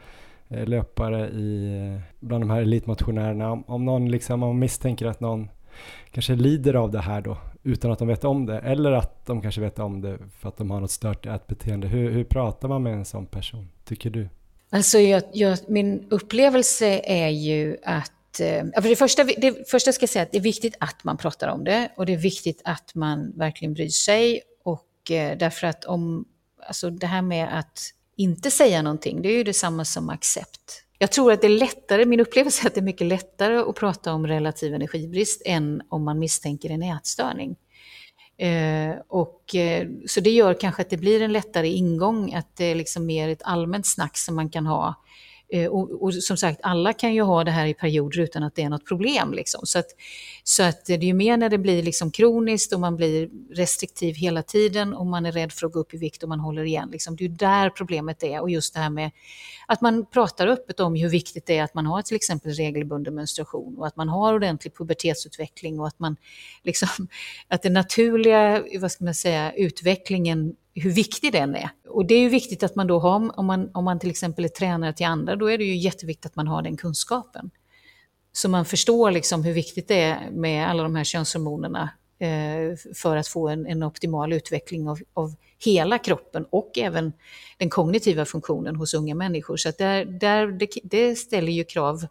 eh, 0.48 0.66
löpare 0.68 1.30
i, 1.30 2.00
bland 2.20 2.44
de 2.44 2.50
här 2.50 2.62
elitmotionärerna, 2.62 3.52
om 3.52 3.86
någon 3.86 4.12
liksom, 4.12 4.44
om 4.44 4.50
man 4.50 4.60
misstänker 4.60 5.06
att 5.06 5.20
någon 5.20 5.50
kanske 6.12 6.36
lider 6.36 6.74
av 6.74 6.92
det 6.92 7.00
här 7.00 7.22
då 7.22 7.38
utan 7.66 7.92
att 7.92 8.00
de 8.00 8.08
vet 8.08 8.24
om 8.24 8.46
det 8.46 8.60
eller 8.60 8.92
att 8.92 9.26
de 9.26 9.42
kanske 9.42 9.62
vet 9.62 9.80
om 9.80 10.02
det 10.02 10.18
för 10.40 10.50
att 10.50 10.58
de 10.58 10.72
har 10.72 10.80
något 10.80 10.92
stört 10.92 11.26
ätbeteende. 11.26 11.88
Hur, 11.88 12.12
hur 12.12 12.24
pratar 12.24 12.68
man 12.68 12.84
med 12.84 12.94
en 12.94 13.06
sån 13.06 13.26
person, 13.26 13.70
tycker 13.86 14.10
du? 14.10 14.30
Alltså 14.70 15.00
jag, 15.00 15.24
jag, 15.34 15.58
min 15.68 16.08
upplevelse 16.10 17.02
är 17.04 17.30
ju 17.30 17.78
att 17.84 18.40
eh, 18.40 18.82
för 18.82 18.90
det, 18.90 18.96
första, 18.96 19.24
det 19.24 19.70
första 19.70 19.92
ska 19.92 20.04
jag 20.04 20.10
säga 20.10 20.24
att 20.24 20.32
det 20.32 20.38
är 20.38 20.42
viktigt 20.42 20.76
att 20.80 21.04
man 21.04 21.18
pratar 21.18 21.48
om 21.48 21.64
det 21.64 21.90
och 21.98 22.06
det 22.06 22.14
är 22.14 22.18
viktigt 22.18 22.62
att 22.66 22.96
man 22.96 23.34
verkligen 23.36 23.74
bryr 23.74 23.90
sig. 23.90 24.42
Och 24.64 25.12
eh, 25.12 25.38
därför 25.38 25.68
att 25.68 25.86
om, 25.86 26.26
alltså 26.68 26.90
det 26.90 27.08
här 27.08 27.22
med 27.22 27.60
att 27.60 27.80
inte 28.16 28.52
säga 28.52 28.82
någonting, 28.82 29.22
det 29.22 29.30
är 29.30 29.38
ju 29.38 29.44
detsamma 29.44 29.86
som 29.86 30.10
accept. 30.10 30.85
Jag 30.98 31.12
tror 31.12 31.32
att 31.32 31.42
det 31.42 31.48
är 31.48 31.60
lättare, 31.60 32.06
min 32.06 32.20
upplevelse 32.20 32.64
är 32.64 32.68
att 32.68 32.74
det 32.74 32.80
är 32.80 32.84
mycket 32.84 33.08
lättare 33.08 33.58
att 33.58 33.76
prata 33.76 34.14
om 34.14 34.28
relativ 34.28 34.74
energibrist 34.74 35.42
än 35.46 35.82
om 35.90 36.04
man 36.04 36.20
misstänker 36.20 36.70
en 36.70 36.84
ätstörning. 36.84 37.56
Eh, 38.38 38.96
och, 39.08 39.56
eh, 39.56 39.88
så 40.08 40.20
det 40.20 40.30
gör 40.30 40.54
kanske 40.54 40.82
att 40.82 40.90
det 40.90 40.98
blir 40.98 41.22
en 41.22 41.34
lättare 41.34 41.68
ingång, 41.68 42.34
att 42.34 42.56
det 42.56 42.76
liksom 42.76 42.76
är 42.76 42.78
liksom 42.78 43.06
mer 43.06 43.30
ett 43.30 43.44
allmänt 43.44 43.88
snack 43.88 44.18
som 44.18 44.36
man 44.36 44.50
kan 44.50 44.66
ha 44.66 44.96
Eh, 44.96 45.35
Eh, 45.50 45.68
och, 45.68 46.04
och, 46.04 46.14
som 46.14 46.38
sagt, 46.38 46.60
alla 46.64 46.94
kan 46.94 47.14
ju 47.14 47.22
ha 47.22 47.44
det 47.44 47.52
här 47.52 47.66
i 47.66 47.74
perioder 47.74 48.20
utan 48.20 48.44
att 48.44 48.56
det 48.56 48.62
är 48.62 48.70
något 48.70 48.86
problem. 48.86 49.34
Liksom. 49.34 49.62
Så, 49.66 49.80
att, 49.80 49.86
så 50.44 50.64
att 50.64 50.86
det 50.86 50.94
är 50.94 51.04
ju 51.04 51.14
mer 51.14 51.38
när 51.38 51.50
det 51.50 51.58
blir 51.58 51.84
liksom 51.84 52.12
kroniskt 52.12 52.74
och 52.74 52.80
man 52.80 52.96
blir 52.96 53.30
restriktiv 53.52 54.16
hela 54.16 54.44
tiden 54.44 54.94
och 54.94 55.06
man 55.06 55.26
är 55.26 55.32
rädd 55.32 55.52
för 55.52 55.68
att 55.68 55.74
gå 55.74 55.80
upp 55.80 55.94
i 55.94 55.98
vikt 55.98 56.24
och 56.24 56.30
man 56.30 56.40
håller 56.40 56.64
igen. 56.64 56.90
Liksom. 56.92 57.16
Det 57.16 57.24
är 57.24 57.28
ju 57.28 57.36
där 57.36 57.70
problemet 57.70 58.24
är 58.24 58.42
och 58.42 58.50
just 58.50 58.74
det 58.74 58.80
här 58.80 58.90
med 58.90 59.12
att 59.68 59.82
man 59.82 60.06
pratar 60.06 60.48
öppet 60.48 60.80
om 60.80 60.96
hur 60.96 61.10
viktigt 61.10 61.46
det 61.46 61.58
är 61.58 61.64
att 61.64 61.74
man 61.74 61.86
har 61.86 62.02
till 62.02 62.16
exempel 62.16 62.52
regelbunden 62.52 63.16
menstruation 63.16 63.78
och 63.78 63.88
att 63.88 63.96
man 63.96 64.10
har 64.10 64.34
ordentlig 64.34 64.78
pubertetsutveckling 64.78 65.80
och 65.80 65.88
att 65.88 66.00
man 66.00 66.16
liksom, 66.64 67.08
att 67.48 67.62
den 67.62 67.74
naturliga, 67.74 68.64
vad 68.80 68.92
ska 68.92 69.04
man 69.04 69.16
säga, 69.16 69.54
utvecklingen 69.54 70.56
hur 70.76 70.92
viktig 70.92 71.32
den 71.32 71.56
är. 71.56 71.70
Och 71.88 72.06
det 72.06 72.16
är 72.16 72.20
ju 72.20 72.30
viktigt 72.30 72.64
att 72.64 72.76
man 72.76 72.88
då 72.88 73.00
har, 73.00 73.40
om 73.40 73.46
man, 73.46 73.70
om 73.74 73.86
man 73.86 74.00
till 74.00 74.10
exempel 74.10 74.46
är 74.46 74.50
tränare 74.50 74.94
till 74.94 75.06
andra, 75.06 75.36
då 75.36 75.52
är 75.52 75.58
det 75.58 75.64
ju 75.64 75.76
jätteviktigt 75.76 76.26
att 76.26 76.36
man 76.36 76.48
har 76.48 76.62
den 76.62 76.78
kunskapen. 76.78 77.52
Så 78.34 78.50
man 78.50 78.66
förstår 78.66 79.12
liksom 79.12 79.44
hur 79.44 79.54
viktigt 79.54 79.88
det 79.88 80.02
är 80.02 80.32
med 80.32 80.70
alla 80.70 80.84
de 80.84 80.96
här 80.96 81.04
könshormonerna 81.04 81.90
eh, 82.20 82.78
för 82.96 83.18
att 83.18 83.28
få 83.28 83.48
en, 83.48 83.66
en 83.66 83.84
optimal 83.84 84.34
utveckling 84.34 84.90
av, 84.90 85.00
av, 85.14 85.36
hela 85.66 85.98
kroppen 85.98 86.46
och 86.50 86.78
även 86.78 87.14
den 87.58 87.70
kognitiva 87.70 88.26
funktionen 88.26 88.76
hos 88.76 88.94
unga 88.94 89.16
människor. 89.16 89.58
Så 89.58 89.72
där, 89.78 90.06
där, 90.06 90.48
det, 90.48 90.70
det 90.84 91.16
ställer 91.16 91.52
ju 91.52 91.64
krav 91.64 92.06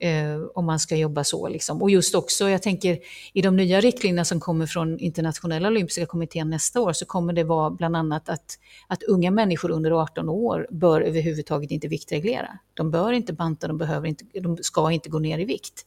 eh, 0.00 0.40
om 0.54 0.66
man 0.66 0.78
ska 0.78 0.96
jobba 0.96 1.24
så. 1.24 1.48
Liksom. 1.48 1.82
Och 1.82 1.90
just 1.90 2.14
också, 2.14 2.50
jag 2.50 2.62
tänker 2.62 2.98
i 3.32 3.42
de 3.42 3.56
nya 3.56 3.80
riktlinjerna 3.80 4.24
som 4.24 4.40
kommer 4.40 4.66
från 4.66 4.98
internationella 4.98 5.68
olympiska 5.68 6.06
kommittén 6.06 6.50
nästa 6.50 6.80
år 6.80 6.92
så 6.92 7.06
kommer 7.06 7.32
det 7.32 7.44
vara 7.44 7.70
bland 7.70 7.96
annat 7.96 8.28
att, 8.28 8.58
att 8.86 9.02
unga 9.02 9.30
människor 9.30 9.70
under 9.70 9.90
18 9.90 10.28
år 10.28 10.66
bör 10.70 11.00
överhuvudtaget 11.00 11.70
inte 11.70 11.88
viktreglera. 11.88 12.58
De 12.74 12.90
bör 12.90 13.12
inte 13.12 13.32
banta, 13.32 13.68
de, 13.68 13.78
behöver 13.78 14.08
inte, 14.08 14.24
de 14.40 14.56
ska 14.56 14.90
inte 14.90 15.08
gå 15.08 15.18
ner 15.18 15.38
i 15.38 15.44
vikt. 15.44 15.86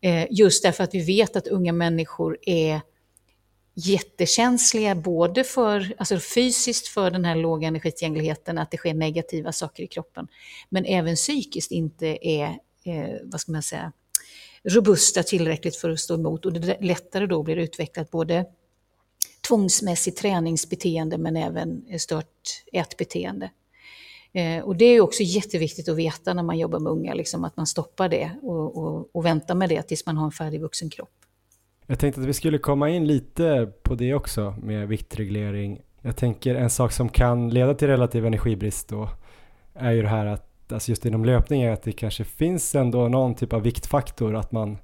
Eh, 0.00 0.26
just 0.30 0.62
därför 0.62 0.84
att 0.84 0.94
vi 0.94 1.00
vet 1.04 1.36
att 1.36 1.46
unga 1.46 1.72
människor 1.72 2.38
är 2.42 2.80
jättekänsliga 3.74 4.94
både 4.94 5.44
för, 5.44 5.94
alltså 5.98 6.18
fysiskt 6.18 6.88
för 6.88 7.10
den 7.10 7.24
här 7.24 7.36
låga 7.36 7.68
energitillgängligheten, 7.68 8.58
att 8.58 8.70
det 8.70 8.76
sker 8.76 8.94
negativa 8.94 9.52
saker 9.52 9.82
i 9.82 9.86
kroppen, 9.86 10.28
men 10.68 10.84
även 10.84 11.14
psykiskt 11.14 11.70
inte 11.70 12.28
är 12.28 12.58
eh, 12.84 13.16
vad 13.22 13.40
ska 13.40 13.52
man 13.52 13.62
säga, 13.62 13.92
robusta 14.64 15.22
tillräckligt 15.22 15.76
för 15.76 15.90
att 15.90 16.00
stå 16.00 16.14
emot 16.14 16.46
och 16.46 16.52
det 16.52 16.80
lättare 16.80 17.26
då 17.26 17.42
blir 17.42 17.56
utvecklat 17.56 18.10
både 18.10 18.46
tvångsmässigt 19.48 20.18
träningsbeteende 20.18 21.18
men 21.18 21.36
även 21.36 21.98
stört 21.98 22.64
ätbeteende. 22.72 23.50
Eh, 24.32 24.64
och 24.64 24.76
det 24.76 24.84
är 24.84 25.00
också 25.00 25.22
jätteviktigt 25.22 25.88
att 25.88 25.96
veta 25.96 26.34
när 26.34 26.42
man 26.42 26.58
jobbar 26.58 26.78
med 26.78 26.92
unga, 26.92 27.14
liksom, 27.14 27.44
att 27.44 27.56
man 27.56 27.66
stoppar 27.66 28.08
det 28.08 28.30
och, 28.42 28.76
och, 28.76 29.16
och 29.16 29.24
väntar 29.24 29.54
med 29.54 29.68
det 29.68 29.82
tills 29.82 30.06
man 30.06 30.16
har 30.16 30.24
en 30.24 30.32
färdig 30.32 30.60
vuxen 30.60 30.90
kropp. 30.90 31.12
Jag 31.86 31.98
tänkte 31.98 32.20
att 32.20 32.26
vi 32.26 32.32
skulle 32.32 32.58
komma 32.58 32.90
in 32.90 33.06
lite 33.06 33.72
på 33.82 33.94
det 33.94 34.14
också 34.14 34.54
med 34.62 34.88
viktreglering. 34.88 35.82
Jag 36.00 36.16
tänker 36.16 36.54
en 36.54 36.70
sak 36.70 36.92
som 36.92 37.08
kan 37.08 37.50
leda 37.50 37.74
till 37.74 37.88
relativ 37.88 38.26
energibrist 38.26 38.88
då 38.88 39.08
är 39.74 39.92
ju 39.92 40.02
det 40.02 40.08
här 40.08 40.26
att 40.26 40.53
alltså 40.72 40.90
just 40.90 41.06
inom 41.06 41.24
löpning 41.24 41.62
är 41.62 41.72
att 41.72 41.82
det 41.82 41.92
kanske 41.92 42.24
finns 42.24 42.74
ändå 42.74 43.08
någon 43.08 43.34
typ 43.34 43.52
av 43.52 43.62
viktfaktor 43.62 44.36
att 44.36 44.52
man 44.52 44.78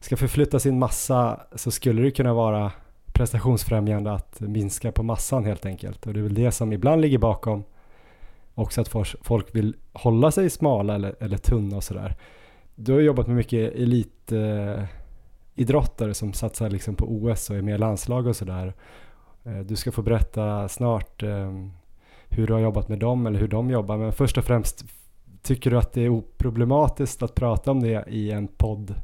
ska 0.00 0.16
förflytta 0.16 0.58
sin 0.58 0.78
massa 0.78 1.40
så 1.54 1.70
skulle 1.70 2.02
det 2.02 2.10
kunna 2.10 2.34
vara 2.34 2.72
prestationsfrämjande 3.12 4.12
att 4.12 4.40
minska 4.40 4.92
på 4.92 5.02
massan 5.02 5.44
helt 5.44 5.66
enkelt 5.66 6.06
och 6.06 6.14
det 6.14 6.20
är 6.20 6.22
väl 6.22 6.34
det 6.34 6.52
som 6.52 6.72
ibland 6.72 7.00
ligger 7.00 7.18
bakom 7.18 7.64
också 8.54 8.80
att 8.80 8.88
folk 9.22 9.54
vill 9.54 9.76
hålla 9.92 10.30
sig 10.30 10.50
smala 10.50 10.94
eller, 10.94 11.14
eller 11.20 11.38
tunna 11.38 11.76
och 11.76 11.84
sådär. 11.84 12.16
Du 12.74 12.92
har 12.92 13.00
jobbat 13.00 13.26
med 13.26 13.36
mycket 13.36 13.74
elitidrottare 13.74 16.08
eh, 16.08 16.12
som 16.12 16.32
satsar 16.32 16.70
liksom 16.70 16.94
på 16.94 17.04
OS 17.04 17.50
och 17.50 17.56
är 17.56 17.62
med 17.62 17.74
i 17.74 17.78
landslag 17.78 18.26
och 18.26 18.36
sådär. 18.36 18.74
Eh, 19.44 19.58
du 19.58 19.76
ska 19.76 19.92
få 19.92 20.02
berätta 20.02 20.68
snart 20.68 21.22
eh, 21.22 21.52
hur 22.28 22.46
du 22.46 22.52
har 22.52 22.60
jobbat 22.60 22.88
med 22.88 22.98
dem 22.98 23.26
eller 23.26 23.38
hur 23.38 23.48
de 23.48 23.70
jobbar 23.70 23.96
men 23.96 24.12
först 24.12 24.38
och 24.38 24.44
främst 24.44 24.84
Tycker 25.46 25.70
du 25.70 25.78
att 25.78 25.92
det 25.92 26.00
är 26.00 26.08
oproblematiskt 26.08 27.22
att 27.22 27.34
prata 27.34 27.70
om 27.70 27.82
det 27.82 28.04
i 28.08 28.30
en 28.30 28.48
podd 28.48 28.94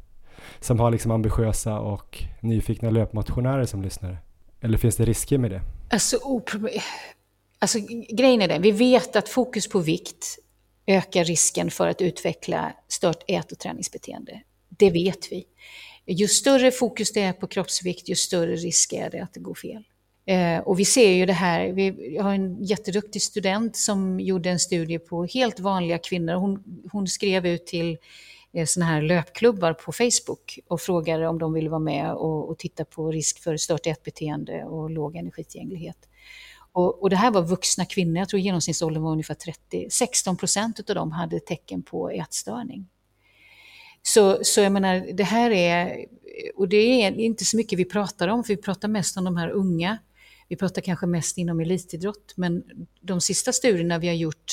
som 0.61 0.81
har 0.81 0.91
liksom 0.91 1.11
ambitiösa 1.11 1.81
och 1.81 2.25
nyfikna 2.41 2.91
löpmotionärer 2.91 3.65
som 3.65 3.83
lyssnare? 3.83 4.19
Eller 4.61 4.79
finns 4.79 4.97
det 4.97 5.05
risker 5.05 5.39
med 5.39 5.51
det? 5.51 5.61
Alltså, 5.91 6.19
alltså 7.59 7.79
grejen 8.09 8.43
är 8.43 8.49
den, 8.49 8.63
vi 8.63 8.71
vet 8.71 9.17
att 9.17 9.29
fokus 9.29 9.69
på 9.69 9.79
vikt 9.79 10.39
ökar 10.87 11.25
risken 11.25 11.71
för 11.71 11.89
att 11.89 12.03
utveckla 12.03 12.73
stört 12.89 13.25
ät 13.27 13.53
och 13.53 13.59
träningsbeteende. 13.59 14.43
Det 14.69 14.91
vet 14.91 15.33
vi. 15.33 15.45
ju 16.07 16.29
större 16.29 16.71
fokus 16.71 17.13
det 17.13 17.21
är 17.21 17.33
på 17.33 17.47
kroppsvikt, 17.47 18.09
ju 18.09 18.15
större 18.15 18.57
risk 18.57 18.93
är 18.93 19.11
det 19.11 19.21
att 19.21 19.35
det 19.35 19.41
går 19.41 19.55
fel. 19.55 19.85
Eh, 20.27 20.59
och 20.59 20.79
vi 20.79 20.85
ser 20.85 21.11
ju 21.11 21.27
det 21.27 21.33
här, 21.33 21.73
vi 21.73 22.19
har 22.19 22.35
en 22.35 22.65
jätteduktig 22.65 23.23
student 23.23 23.77
som 23.77 24.21
gjorde 24.21 24.51
en 24.51 24.59
studie 24.59 24.99
på 24.99 25.25
helt 25.25 25.61
vanliga 25.61 25.99
kvinnor. 25.99 26.35
Hon, 26.35 26.65
hon 26.93 27.07
skrev 27.07 27.47
ut 27.47 27.67
till 27.67 27.99
eh, 28.53 28.67
såna 28.67 28.87
här 28.87 29.03
löpklubbar 29.03 29.73
på 29.73 29.93
Facebook 29.93 30.59
och 30.69 30.81
frågade 30.81 31.29
om 31.29 31.39
de 31.39 31.53
ville 31.53 31.71
vara 31.71 31.81
med 31.81 32.13
och, 32.13 32.49
och 32.49 32.59
titta 32.59 32.85
på 32.85 33.11
risk 33.11 33.43
för 33.43 33.57
stört 33.57 33.87
ätbeteende 33.87 34.65
och 34.65 34.91
låg 34.91 35.17
energitillgänglighet. 35.17 36.09
Och, 36.73 37.03
och, 37.03 37.11
det 37.11 37.17
här 37.17 37.31
var 37.31 37.43
vuxna 37.43 37.85
kvinnor, 37.85 38.19
jag 38.19 38.29
tror 38.29 38.41
genomsnittsåldern 38.41 39.03
var 39.03 39.13
ungefär 39.13 39.35
30. 39.35 39.91
16 39.91 40.37
procent 40.37 40.91
av 40.91 40.95
dem 40.95 41.13
hade 41.13 41.41
tecken 41.41 41.83
på 41.83 42.11
ätstörning. 42.11 42.89
Så, 44.03 44.39
så 44.43 44.61
jag 44.61 44.73
menar, 44.73 45.07
det 45.13 45.25
här 45.25 45.51
är, 45.51 46.07
och 46.57 46.69
det 46.69 46.77
är 46.77 47.13
inte 47.13 47.45
så 47.45 47.57
mycket 47.57 47.79
vi 47.79 47.85
pratar 47.85 48.29
om, 48.29 48.45
för 48.45 48.55
vi 48.55 48.63
pratar 48.63 48.89
mest 48.89 49.17
om 49.17 49.25
de 49.25 49.37
här 49.37 49.49
unga. 49.49 49.99
Vi 50.53 50.57
pratar 50.57 50.83
kanske 50.83 51.07
mest 51.07 51.39
inom 51.39 51.61
elitidrott, 51.61 52.33
men 52.37 52.65
de 53.01 53.21
sista 53.21 53.53
studierna 53.53 53.99
vi 53.99 54.07
har 54.07 54.15
gjort, 54.15 54.53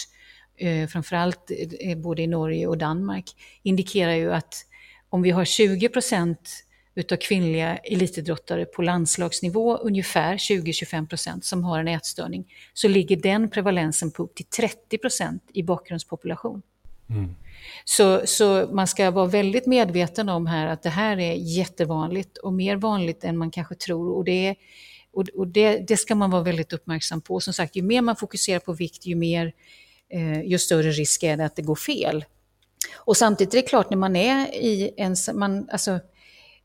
eh, 0.58 0.88
framförallt 0.88 1.52
eh, 1.80 1.98
både 1.98 2.22
i 2.22 2.28
Norge 2.28 2.68
och 2.68 2.78
Danmark, 2.78 3.26
indikerar 3.64 4.14
ju 4.14 4.34
att 4.34 4.66
om 5.10 5.22
vi 5.22 5.32
har 5.32 5.46
20 5.46 5.90
procent 5.90 6.66
utav 6.96 7.18
kvinnliga 7.18 7.78
elitidrottare 7.78 8.66
på 8.66 8.82
landslagsnivå, 8.82 9.78
ungefär 9.78 10.38
20-25 10.38 11.08
procent, 11.08 11.46
som 11.46 11.64
har 11.64 11.80
en 11.80 11.88
ätstörning, 11.88 12.54
så 12.74 12.88
ligger 12.88 13.16
den 13.16 13.50
prevalensen 13.50 14.12
på 14.12 14.24
upp 14.24 14.36
till 14.36 14.46
30 14.46 14.98
procent 14.98 15.44
i 15.54 15.64
bakgrundspopulation. 15.64 16.62
Mm. 17.10 17.36
Så, 17.86 18.28
så 18.28 18.70
man 18.72 18.88
ska 18.88 19.12
vara 19.12 19.26
väldigt 19.26 19.66
medveten 19.66 20.30
om 20.30 20.48
här 20.48 20.68
att 20.68 20.84
det 20.84 20.90
här 20.90 21.20
är 21.20 21.34
jättevanligt 21.34 22.38
och 22.38 22.54
mer 22.54 22.76
vanligt 22.76 23.24
än 23.24 23.38
man 23.38 23.52
kanske 23.52 23.76
tror. 23.76 24.18
Och 24.18 24.24
det, 24.24 24.56
och, 25.14 25.28
och 25.36 25.48
det, 25.48 25.78
det 25.88 25.98
ska 25.98 26.16
man 26.16 26.32
vara 26.32 26.44
väldigt 26.44 26.74
uppmärksam 26.74 27.22
på. 27.22 27.40
Som 27.40 27.54
sagt, 27.54 27.76
ju 27.76 27.82
mer 27.82 28.02
man 28.02 28.16
fokuserar 28.16 28.60
på 28.60 28.74
vikt, 28.74 29.06
ju, 29.06 29.16
mer, 29.16 29.54
eh, 30.10 30.42
ju 30.42 30.60
större 30.60 30.92
risk 30.92 31.24
är 31.24 31.38
det 31.38 31.46
att 31.46 31.56
det 31.56 31.62
går 31.62 31.76
fel. 31.76 32.26
Och 32.96 33.18
samtidigt 33.18 33.54
är 33.54 33.58
det 33.58 33.68
klart, 33.68 33.90
när 33.90 33.98
man 33.98 34.16
är 34.16 34.56
i 34.56 34.94
en... 34.98 35.16
Man, 35.34 35.70
alltså, 35.72 36.00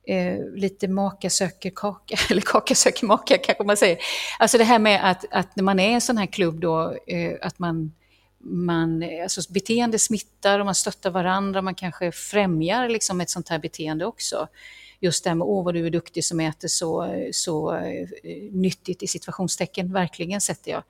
eh, 0.07 0.39
lite 0.55 0.89
maka 0.89 1.31
söker 1.31 1.71
kaka, 1.71 2.17
eller 2.31 2.43
kaka 2.43 2.75
söker 2.75 3.07
maka 3.07 3.39
kanske 3.39 3.65
man 3.65 3.77
säger. 3.77 3.99
Alltså 4.39 4.59
det 4.59 4.65
här 4.65 4.79
med 4.79 5.11
att, 5.11 5.25
att 5.31 5.57
när 5.57 5.65
man 5.65 5.81
är 5.81 5.91
i 5.91 5.95
en 5.95 6.01
sån 6.01 6.19
här 6.19 6.27
klubb 6.27 6.61
då, 6.61 6.97
eh, 7.07 7.33
att 7.43 7.59
man, 7.59 7.93
man, 8.45 9.05
alltså 9.23 9.53
beteende 9.53 9.99
smittar 9.99 10.61
och 10.61 10.67
man 10.67 10.75
stöttar 10.75 11.11
varandra, 11.11 11.63
man 11.63 11.75
kanske 11.75 12.13
främjar 12.13 12.89
liksom 12.89 13.21
ett 13.21 13.31
sånt 13.31 13.49
här 13.49 13.59
beteende 13.59 14.07
också. 14.07 14.49
Just 15.05 15.25
det 15.25 15.31
här 15.31 15.35
med, 15.35 15.47
åh 15.47 15.65
vad 15.65 15.75
du 15.75 15.87
är 15.87 15.91
duktig 15.91 16.25
som 16.25 16.41
äter 16.41 16.69
så, 16.69 17.15
så 17.33 17.75
eh, 17.75 18.09
nyttigt 18.53 19.03
i 19.03 19.07
situationstecken, 19.07 19.93
verkligen 19.93 20.41
sätter 20.41 20.71
jag. 20.71 20.83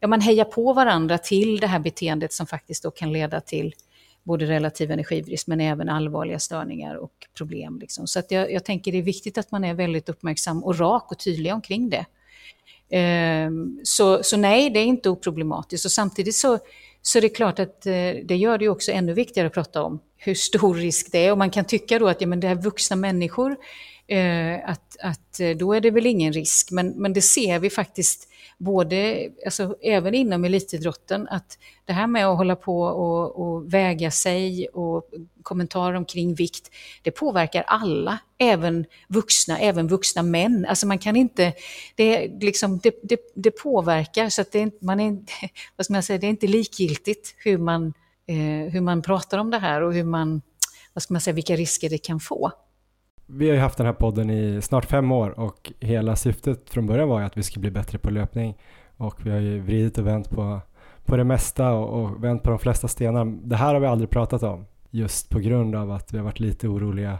Ja, 0.00 0.08
man 0.08 0.20
hejar 0.20 0.44
på 0.44 0.72
varandra 0.72 1.18
till 1.18 1.60
det 1.60 1.66
här 1.66 1.78
beteendet 1.78 2.32
som 2.32 2.46
faktiskt 2.46 2.82
då 2.82 2.90
kan 2.90 3.12
leda 3.12 3.40
till 3.40 3.74
både 4.22 4.46
relativ 4.46 4.90
energibrist 4.90 5.46
men 5.46 5.60
även 5.60 5.88
allvarliga 5.88 6.38
störningar 6.38 6.96
och 6.96 7.12
problem. 7.34 7.78
Liksom. 7.78 8.06
Så 8.06 8.18
att 8.18 8.30
jag, 8.30 8.52
jag, 8.52 8.64
tänker 8.64 8.92
det 8.92 8.98
är 8.98 9.02
viktigt 9.02 9.38
att 9.38 9.50
man 9.50 9.64
är 9.64 9.74
väldigt 9.74 10.08
uppmärksam 10.08 10.64
och 10.64 10.78
rak 10.78 11.12
och 11.12 11.18
tydlig 11.18 11.54
omkring 11.54 11.90
det. 11.90 12.06
Ehm, 12.90 13.80
så, 13.82 14.22
så 14.22 14.36
nej, 14.36 14.70
det 14.70 14.80
är 14.80 14.84
inte 14.84 15.10
oproblematiskt. 15.10 15.84
Och 15.84 15.92
samtidigt 15.92 16.36
så, 16.36 16.58
så 17.02 17.18
är 17.18 17.22
det 17.22 17.28
klart 17.28 17.58
att 17.58 17.86
eh, 17.86 17.92
det 18.24 18.36
gör 18.36 18.58
det 18.58 18.68
också 18.68 18.92
ännu 18.92 19.12
viktigare 19.12 19.46
att 19.46 19.54
prata 19.54 19.82
om 19.82 20.00
hur 20.24 20.34
stor 20.34 20.74
risk 20.74 21.12
det 21.12 21.26
är. 21.26 21.32
Och 21.32 21.38
man 21.38 21.50
kan 21.50 21.64
tycka 21.64 21.98
då 21.98 22.08
att 22.08 22.20
ja, 22.20 22.26
men 22.26 22.40
det 22.40 22.48
är 22.48 22.54
vuxna 22.54 22.96
människor, 22.96 23.56
eh, 24.06 24.70
att, 24.70 24.96
att 25.02 25.40
eh, 25.40 25.50
då 25.50 25.72
är 25.72 25.80
det 25.80 25.90
väl 25.90 26.06
ingen 26.06 26.32
risk. 26.32 26.70
Men, 26.70 26.88
men 26.88 27.12
det 27.12 27.22
ser 27.22 27.58
vi 27.58 27.70
faktiskt 27.70 28.28
både, 28.58 29.28
alltså, 29.44 29.76
även 29.82 30.14
inom 30.14 30.44
elitidrotten, 30.44 31.28
att 31.28 31.58
det 31.84 31.92
här 31.92 32.06
med 32.06 32.26
att 32.26 32.36
hålla 32.36 32.56
på 32.56 32.82
och, 32.82 33.40
och 33.40 33.74
väga 33.74 34.10
sig 34.10 34.68
och 34.68 35.10
kommentarer 35.42 35.94
omkring 35.94 36.34
vikt, 36.34 36.70
det 37.02 37.10
påverkar 37.10 37.64
alla, 37.66 38.18
även 38.38 38.84
vuxna, 39.08 39.58
även 39.58 39.88
vuxna 39.88 40.22
män. 40.22 40.66
Alltså 40.68 40.86
man 40.86 40.98
kan 40.98 41.16
inte, 41.16 41.52
det, 41.94 42.28
liksom, 42.40 42.78
det, 42.78 42.94
det, 43.02 43.20
det 43.34 43.50
påverkar 43.50 44.28
så 44.28 44.42
att 44.42 44.52
det, 44.52 44.82
man 44.82 45.00
är, 45.00 45.18
vad 45.76 45.84
ska 45.84 45.92
man 45.92 46.02
säga, 46.02 46.18
det 46.18 46.26
är 46.26 46.30
inte 46.30 46.46
likgiltigt 46.46 47.34
hur 47.38 47.58
man, 47.58 47.92
hur 48.72 48.80
man 48.80 49.02
pratar 49.02 49.38
om 49.38 49.50
det 49.50 49.58
här 49.58 49.82
och 49.82 49.94
hur 49.94 50.04
man, 50.04 50.42
vad 50.92 51.02
ska 51.02 51.14
man 51.14 51.20
säga, 51.20 51.34
vilka 51.34 51.56
risker 51.56 51.90
det 51.90 51.98
kan 51.98 52.20
få 52.20 52.52
vi 53.26 53.48
har 53.48 53.54
ju 53.54 53.60
haft 53.60 53.76
den 53.76 53.86
här 53.86 53.92
podden 53.92 54.30
i 54.30 54.62
snart 54.62 54.84
fem 54.84 55.12
år 55.12 55.40
och 55.40 55.72
hela 55.80 56.16
syftet 56.16 56.70
från 56.70 56.86
början 56.86 57.08
var 57.08 57.20
ju 57.20 57.26
att 57.26 57.36
vi 57.36 57.42
skulle 57.42 57.60
bli 57.60 57.70
bättre 57.70 57.98
på 57.98 58.10
löpning 58.10 58.56
och 58.96 59.26
vi 59.26 59.30
har 59.30 59.38
ju 59.38 59.60
vridit 59.60 59.98
och 59.98 60.06
vänt 60.06 60.30
på, 60.30 60.60
på 61.04 61.16
det 61.16 61.24
mesta 61.24 61.72
och, 61.72 62.02
och 62.02 62.24
vänt 62.24 62.42
på 62.42 62.50
de 62.50 62.58
flesta 62.58 62.88
stenar. 62.88 63.24
Det 63.24 63.56
här 63.56 63.74
har 63.74 63.80
vi 63.80 63.86
aldrig 63.86 64.10
pratat 64.10 64.42
om 64.42 64.66
just 64.90 65.28
på 65.28 65.38
grund 65.38 65.74
av 65.74 65.90
att 65.90 66.12
vi 66.12 66.18
har 66.18 66.24
varit 66.24 66.40
lite 66.40 66.68
oroliga 66.68 67.18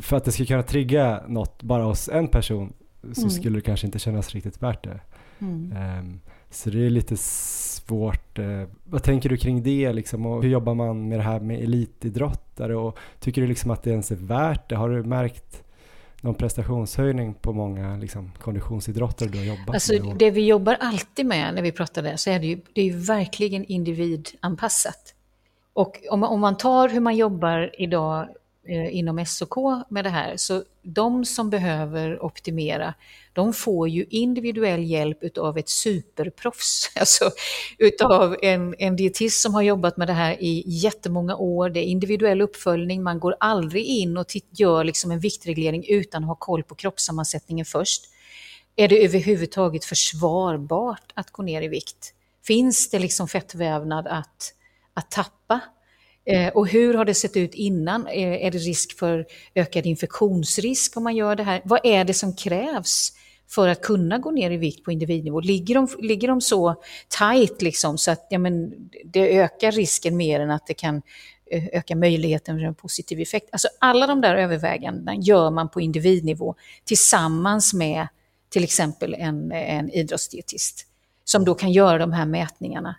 för 0.00 0.16
att 0.16 0.24
det 0.24 0.32
skulle 0.32 0.46
kunna 0.46 0.62
trigga 0.62 1.22
något 1.28 1.62
bara 1.62 1.82
hos 1.82 2.08
en 2.08 2.28
person 2.28 2.72
så 3.12 3.20
mm. 3.20 3.30
skulle 3.30 3.58
det 3.58 3.62
kanske 3.62 3.86
inte 3.86 3.98
kännas 3.98 4.30
riktigt 4.30 4.62
värt 4.62 4.84
det. 4.84 5.00
Mm. 5.38 5.98
Um, 5.98 6.20
så 6.50 6.70
det 6.70 6.86
är 6.86 6.90
lite 6.90 7.16
svårt. 7.86 8.38
Eh, 8.38 8.62
vad 8.84 9.02
tänker 9.02 9.28
du 9.28 9.36
kring 9.36 9.62
det 9.62 9.92
liksom 9.92 10.26
och 10.26 10.42
hur 10.42 10.50
jobbar 10.50 10.74
man 10.74 11.08
med 11.08 11.18
det 11.18 11.22
här 11.22 11.40
med 11.40 11.62
elitidrottare 11.62 12.76
och 12.76 12.98
tycker 13.20 13.40
du 13.42 13.48
liksom 13.48 13.70
att 13.70 13.82
det 13.82 13.90
ens 13.90 14.10
är 14.10 14.16
värt 14.16 14.68
det? 14.68 14.76
Har 14.76 14.90
du 14.90 15.02
märkt 15.02 15.62
någon 16.20 16.34
prestationshöjning 16.34 17.34
på 17.34 17.52
många 17.52 17.96
liksom, 17.96 18.32
konditionsidrottare 18.38 19.28
du 19.28 19.38
har 19.38 19.44
jobbat 19.44 19.74
alltså, 19.74 20.04
med? 20.04 20.16
Det 20.16 20.30
vi 20.30 20.46
jobbar 20.46 20.76
alltid 20.80 21.26
med 21.26 21.54
när 21.54 21.62
vi 21.62 21.72
pratar 21.72 22.02
där 22.02 22.16
så 22.16 22.30
är 22.30 22.38
det 22.38 22.46
ju, 22.46 22.60
det 22.72 22.80
är 22.80 22.84
ju 22.84 22.96
verkligen 22.96 23.64
individanpassat. 23.64 25.14
Och 25.72 25.98
om, 26.10 26.22
om 26.22 26.40
man 26.40 26.56
tar 26.56 26.88
hur 26.88 27.00
man 27.00 27.16
jobbar 27.16 27.70
idag 27.78 28.28
Eh, 28.68 28.96
inom 28.96 29.26
SOK 29.26 29.54
med 29.88 30.04
det 30.04 30.10
här, 30.10 30.36
så 30.36 30.64
de 30.82 31.24
som 31.24 31.50
behöver 31.50 32.24
optimera, 32.24 32.94
de 33.32 33.52
får 33.52 33.88
ju 33.88 34.04
individuell 34.10 34.84
hjälp 34.84 35.22
utav 35.22 35.58
ett 35.58 35.68
superproffs, 35.68 36.92
alltså 37.00 37.30
utav 37.78 38.36
en, 38.42 38.74
en 38.78 38.96
dietist 38.96 39.42
som 39.42 39.54
har 39.54 39.62
jobbat 39.62 39.96
med 39.96 40.08
det 40.08 40.12
här 40.12 40.42
i 40.42 40.62
jättemånga 40.66 41.36
år. 41.36 41.70
Det 41.70 41.80
är 41.80 41.84
individuell 41.84 42.40
uppföljning, 42.40 43.02
man 43.02 43.20
går 43.20 43.36
aldrig 43.40 43.84
in 43.84 44.16
och 44.16 44.26
gör 44.50 44.84
liksom 44.84 45.10
en 45.10 45.20
viktreglering 45.20 45.84
utan 45.88 46.22
att 46.22 46.28
ha 46.28 46.34
koll 46.34 46.62
på 46.62 46.74
kroppssammansättningen 46.74 47.66
först. 47.66 48.04
Är 48.76 48.88
det 48.88 49.04
överhuvudtaget 49.04 49.84
försvarbart 49.84 51.12
att 51.14 51.30
gå 51.30 51.42
ner 51.42 51.62
i 51.62 51.68
vikt? 51.68 52.14
Finns 52.46 52.90
det 52.90 52.98
liksom 52.98 53.28
fettvävnad 53.28 54.06
att, 54.06 54.54
att 54.94 55.10
tappa? 55.10 55.60
Eh, 56.24 56.48
och 56.48 56.68
hur 56.68 56.94
har 56.94 57.04
det 57.04 57.14
sett 57.14 57.36
ut 57.36 57.54
innan? 57.54 58.06
Eh, 58.06 58.46
är 58.46 58.50
det 58.50 58.58
risk 58.58 58.98
för 58.98 59.26
ökad 59.54 59.86
infektionsrisk 59.86 60.96
om 60.96 61.04
man 61.04 61.16
gör 61.16 61.36
det 61.36 61.42
här? 61.42 61.62
Vad 61.64 61.80
är 61.84 62.04
det 62.04 62.14
som 62.14 62.36
krävs 62.36 63.12
för 63.48 63.68
att 63.68 63.82
kunna 63.82 64.18
gå 64.18 64.30
ner 64.30 64.50
i 64.50 64.56
vikt 64.56 64.84
på 64.84 64.92
individnivå? 64.92 65.40
Ligger 65.40 65.74
de, 65.74 65.88
ligger 65.98 66.28
de 66.28 66.40
så 66.40 66.82
tajt 67.08 67.62
liksom 67.62 67.98
så 67.98 68.10
att 68.10 68.26
ja, 68.30 68.38
men, 68.38 68.74
det 69.04 69.38
ökar 69.38 69.72
risken 69.72 70.16
mer 70.16 70.40
än 70.40 70.50
att 70.50 70.66
det 70.66 70.74
kan 70.74 71.02
eh, 71.50 71.64
öka 71.72 71.96
möjligheten 71.96 72.58
för 72.58 72.64
en 72.64 72.74
positiv 72.74 73.20
effekt? 73.20 73.48
Alltså 73.52 73.68
alla 73.78 74.06
de 74.06 74.20
där 74.20 74.36
övervägandena 74.36 75.14
gör 75.14 75.50
man 75.50 75.68
på 75.68 75.80
individnivå 75.80 76.54
tillsammans 76.84 77.74
med 77.74 78.08
till 78.48 78.64
exempel 78.64 79.14
en, 79.14 79.52
en 79.52 79.90
idrottsdietist 79.90 80.86
som 81.24 81.44
då 81.44 81.54
kan 81.54 81.72
göra 81.72 81.98
de 81.98 82.12
här 82.12 82.26
mätningarna. 82.26 82.96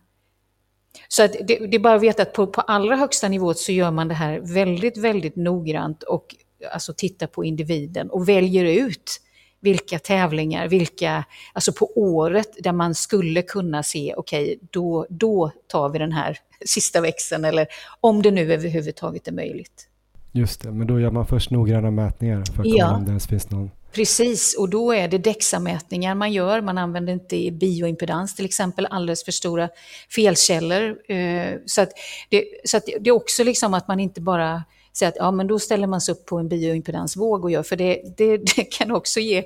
Så 1.08 1.24
att 1.24 1.32
det, 1.32 1.68
det, 1.68 1.76
är 1.78 1.80
bara 1.80 1.96
att 1.96 2.02
veta 2.02 2.22
att 2.22 2.34
på, 2.34 2.48
på 2.48 2.62
allra 2.62 2.96
högsta 2.96 3.30
nivå 3.30 3.54
så 3.54 3.72
gör 3.72 3.92
man 3.92 4.08
det 4.08 4.14
här 4.14 4.40
väldigt, 4.40 4.98
väldigt 4.98 5.36
noggrant 5.36 6.04
och 6.04 6.36
alltså 6.74 6.94
tittar 6.94 7.28
på 7.28 7.46
individen 7.46 8.10
och 8.10 8.30
väljer 8.30 8.66
ut 8.66 9.20
vilka 9.60 10.00
tävlingar, 10.00 10.68
vilka, 10.68 11.26
alltså 11.54 11.74
på 11.74 11.92
året 11.96 12.50
där 12.60 12.72
man 12.72 12.96
skulle 12.96 13.42
kunna 13.42 13.84
se, 13.84 14.14
okej, 14.18 14.44
okay, 14.44 14.58
då, 14.72 15.06
då 15.10 15.52
tar 15.68 15.90
vi 15.90 16.00
den 16.00 16.12
här 16.12 16.38
sista 16.66 17.02
växeln 17.02 17.46
eller 17.46 17.68
om 18.02 18.22
det 18.22 18.32
nu 18.32 18.54
överhuvudtaget 18.54 19.28
är 19.28 19.32
möjligt. 19.32 19.90
Just 20.32 20.62
det, 20.62 20.72
men 20.72 20.88
då 20.88 21.00
gör 21.00 21.12
man 21.12 21.26
först 21.26 21.52
noggranna 21.52 21.92
mätningar 21.92 22.36
för 22.36 22.54
att 22.54 22.56
kolla 22.56 22.78
ja. 22.78 22.96
om 22.96 23.06
det 23.06 23.10
ens 23.10 23.28
finns 23.28 23.50
någon 23.50 23.72
Precis, 23.94 24.56
och 24.58 24.70
då 24.70 24.94
är 24.94 25.08
det 25.08 25.18
DEXA-mätningar 25.18 26.16
man 26.16 26.32
gör. 26.32 26.62
Man 26.62 26.78
använder 26.78 27.14
inte 27.14 27.52
bioimpedans 27.52 28.36
till 28.36 28.46
exempel, 28.46 28.88
alldeles 28.90 29.26
för 29.26 29.32
stora 29.32 29.70
felkällor. 30.10 31.12
Eh, 31.12 31.56
så, 31.66 31.82
att 31.82 31.90
det, 32.30 32.44
så 32.64 32.78
att 32.78 32.86
det 32.86 33.10
är 33.10 33.12
också 33.12 33.44
liksom 33.44 33.74
att 33.74 33.88
man 33.88 34.00
inte 34.00 34.22
bara 34.22 34.64
säger 34.94 35.12
att 35.12 35.18
ja, 35.20 35.32
men 35.32 35.48
då 35.48 35.60
ställer 35.60 35.88
man 35.88 36.02
sig 36.02 36.12
upp 36.12 36.26
på 36.26 36.38
en 36.38 36.50
bioimpedansvåg 36.50 37.44
och 37.44 37.52
gör, 37.52 37.64
för 37.64 37.76
det, 37.76 38.02
det, 38.18 38.38
det 38.56 38.64
kan 38.64 38.92
också 38.92 39.20
ge 39.20 39.44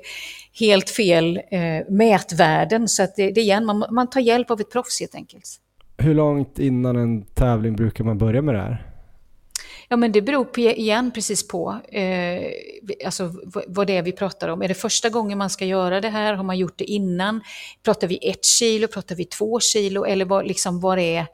helt 0.60 0.90
fel 0.90 1.40
eh, 1.50 1.60
mätvärden. 1.88 2.88
Så 2.88 3.02
att 3.02 3.16
det, 3.16 3.30
det 3.30 3.40
igen, 3.40 3.64
man, 3.64 3.84
man 3.90 4.10
tar 4.10 4.20
hjälp 4.20 4.50
av 4.50 4.60
ett 4.60 4.72
proffs 4.72 5.00
helt 5.00 5.14
enkelt. 5.14 5.60
Hur 5.98 6.14
långt 6.14 6.58
innan 6.58 6.96
en 6.96 7.22
tävling 7.22 7.76
brukar 7.76 8.04
man 8.04 8.18
börja 8.18 8.42
med 8.42 8.54
det 8.54 8.60
här? 8.60 8.84
Ja, 9.90 9.96
men 9.96 10.12
det 10.12 10.22
beror 10.22 10.44
på, 10.44 10.60
igen 10.60 11.10
precis 11.10 11.48
på 11.48 11.80
eh, 11.88 12.42
alltså, 13.04 13.34
vad 13.66 13.86
det 13.86 13.96
är 13.96 14.02
vi 14.02 14.12
pratar 14.12 14.48
om. 14.48 14.62
Är 14.62 14.68
det 14.68 14.74
första 14.74 15.08
gången 15.08 15.38
man 15.38 15.50
ska 15.50 15.64
göra 15.64 16.00
det 16.00 16.08
här? 16.08 16.34
Har 16.34 16.44
man 16.44 16.58
gjort 16.58 16.78
det 16.78 16.84
innan? 16.84 17.40
Pratar 17.82 18.06
vi 18.06 18.30
ett 18.30 18.44
kilo? 18.44 18.88
Pratar 18.88 19.14
vi 19.14 19.24
två 19.24 19.60
kilo? 19.60 20.04
Eller 20.04 20.24
vad, 20.24 20.46
liksom, 20.46 20.80
var, 20.80 20.96
är, 20.96 21.26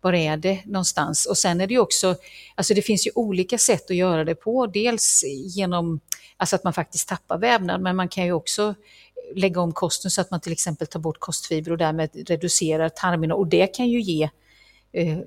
var 0.00 0.12
är 0.12 0.36
det 0.36 0.64
någonstans? 0.64 1.26
Och 1.26 1.38
sen 1.38 1.60
är 1.60 1.66
det 1.66 1.74
ju 1.74 1.80
också, 1.80 2.14
alltså 2.54 2.74
det 2.74 2.82
finns 2.82 3.06
ju 3.06 3.10
olika 3.14 3.58
sätt 3.58 3.90
att 3.90 3.96
göra 3.96 4.24
det 4.24 4.34
på. 4.34 4.66
Dels 4.66 5.24
genom 5.56 6.00
alltså 6.36 6.56
att 6.56 6.64
man 6.64 6.72
faktiskt 6.72 7.08
tappar 7.08 7.38
vävnad, 7.38 7.80
men 7.80 7.96
man 7.96 8.08
kan 8.08 8.24
ju 8.24 8.32
också 8.32 8.74
lägga 9.34 9.60
om 9.60 9.72
kosten 9.72 10.10
så 10.10 10.20
att 10.20 10.30
man 10.30 10.40
till 10.40 10.52
exempel 10.52 10.86
tar 10.86 11.00
bort 11.00 11.18
kostfiber 11.18 11.72
och 11.72 11.78
därmed 11.78 12.28
reducerar 12.28 12.88
tarmen 12.88 13.32
och 13.32 13.46
det 13.46 13.66
kan 13.66 13.88
ju 13.88 14.00
ge 14.00 14.30
eh, 14.92 15.18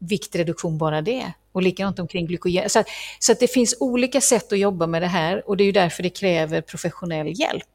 viktreduktion 0.00 0.78
bara 0.78 1.02
det. 1.02 1.32
Och 1.52 1.62
likadant 1.62 1.98
omkring 1.98 2.26
glykogen. 2.26 2.70
Så, 2.70 2.84
så 3.18 3.32
att 3.32 3.40
det 3.40 3.48
finns 3.48 3.76
olika 3.80 4.20
sätt 4.20 4.52
att 4.52 4.58
jobba 4.58 4.86
med 4.86 5.02
det 5.02 5.08
här 5.08 5.48
och 5.48 5.56
det 5.56 5.64
är 5.64 5.66
ju 5.66 5.72
därför 5.72 6.02
det 6.02 6.10
kräver 6.10 6.60
professionell 6.60 7.40
hjälp 7.40 7.68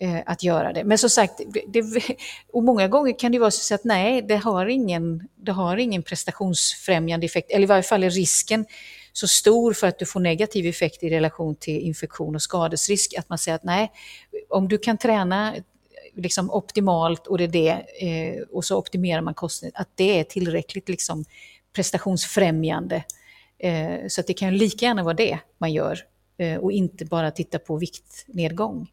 eh, 0.00 0.20
att 0.26 0.42
göra 0.42 0.72
det. 0.72 0.84
Men 0.84 0.98
som 0.98 1.10
sagt, 1.10 1.40
det, 1.66 1.84
och 2.52 2.62
många 2.62 2.88
gånger 2.88 3.18
kan 3.18 3.32
det 3.32 3.38
vara 3.38 3.50
så 3.50 3.74
att 3.74 3.84
nej, 3.84 4.22
det 4.22 4.36
har 4.36 4.66
ingen, 4.66 5.28
det 5.36 5.52
har 5.52 5.76
ingen 5.76 6.02
prestationsfrämjande 6.02 7.26
effekt, 7.26 7.50
eller 7.50 7.62
i 7.62 7.66
varje 7.66 7.82
fall 7.82 8.04
är 8.04 8.10
risken 8.10 8.66
så 9.12 9.28
stor 9.28 9.72
för 9.72 9.86
att 9.86 9.98
du 9.98 10.06
får 10.06 10.20
negativ 10.20 10.66
effekt 10.66 11.02
i 11.02 11.10
relation 11.10 11.54
till 11.56 11.80
infektion 11.80 12.34
och 12.34 12.42
skadesrisk 12.42 13.14
att 13.18 13.28
man 13.28 13.38
säger 13.38 13.56
att 13.56 13.64
nej, 13.64 13.92
om 14.48 14.68
du 14.68 14.78
kan 14.78 14.98
träna 14.98 15.54
liksom 16.16 16.50
optimalt 16.50 17.26
och 17.26 17.38
det 17.38 17.44
är 17.44 17.48
det, 17.48 17.70
eh, 18.06 18.42
och 18.42 18.64
så 18.64 18.78
optimerar 18.78 19.20
man 19.20 19.34
kostnaden, 19.34 19.72
att 19.74 19.88
det 19.94 20.18
är 20.18 20.24
tillräckligt 20.24 20.88
liksom 20.88 21.24
prestationsfrämjande. 21.72 23.04
Eh, 23.58 24.08
så 24.08 24.20
att 24.20 24.26
det 24.26 24.34
kan 24.34 24.56
lika 24.56 24.86
gärna 24.86 25.02
vara 25.02 25.14
det 25.14 25.38
man 25.58 25.72
gör 25.72 25.98
eh, 26.38 26.56
och 26.56 26.72
inte 26.72 27.04
bara 27.04 27.30
titta 27.30 27.58
på 27.58 27.76
viktnedgång. 27.76 28.90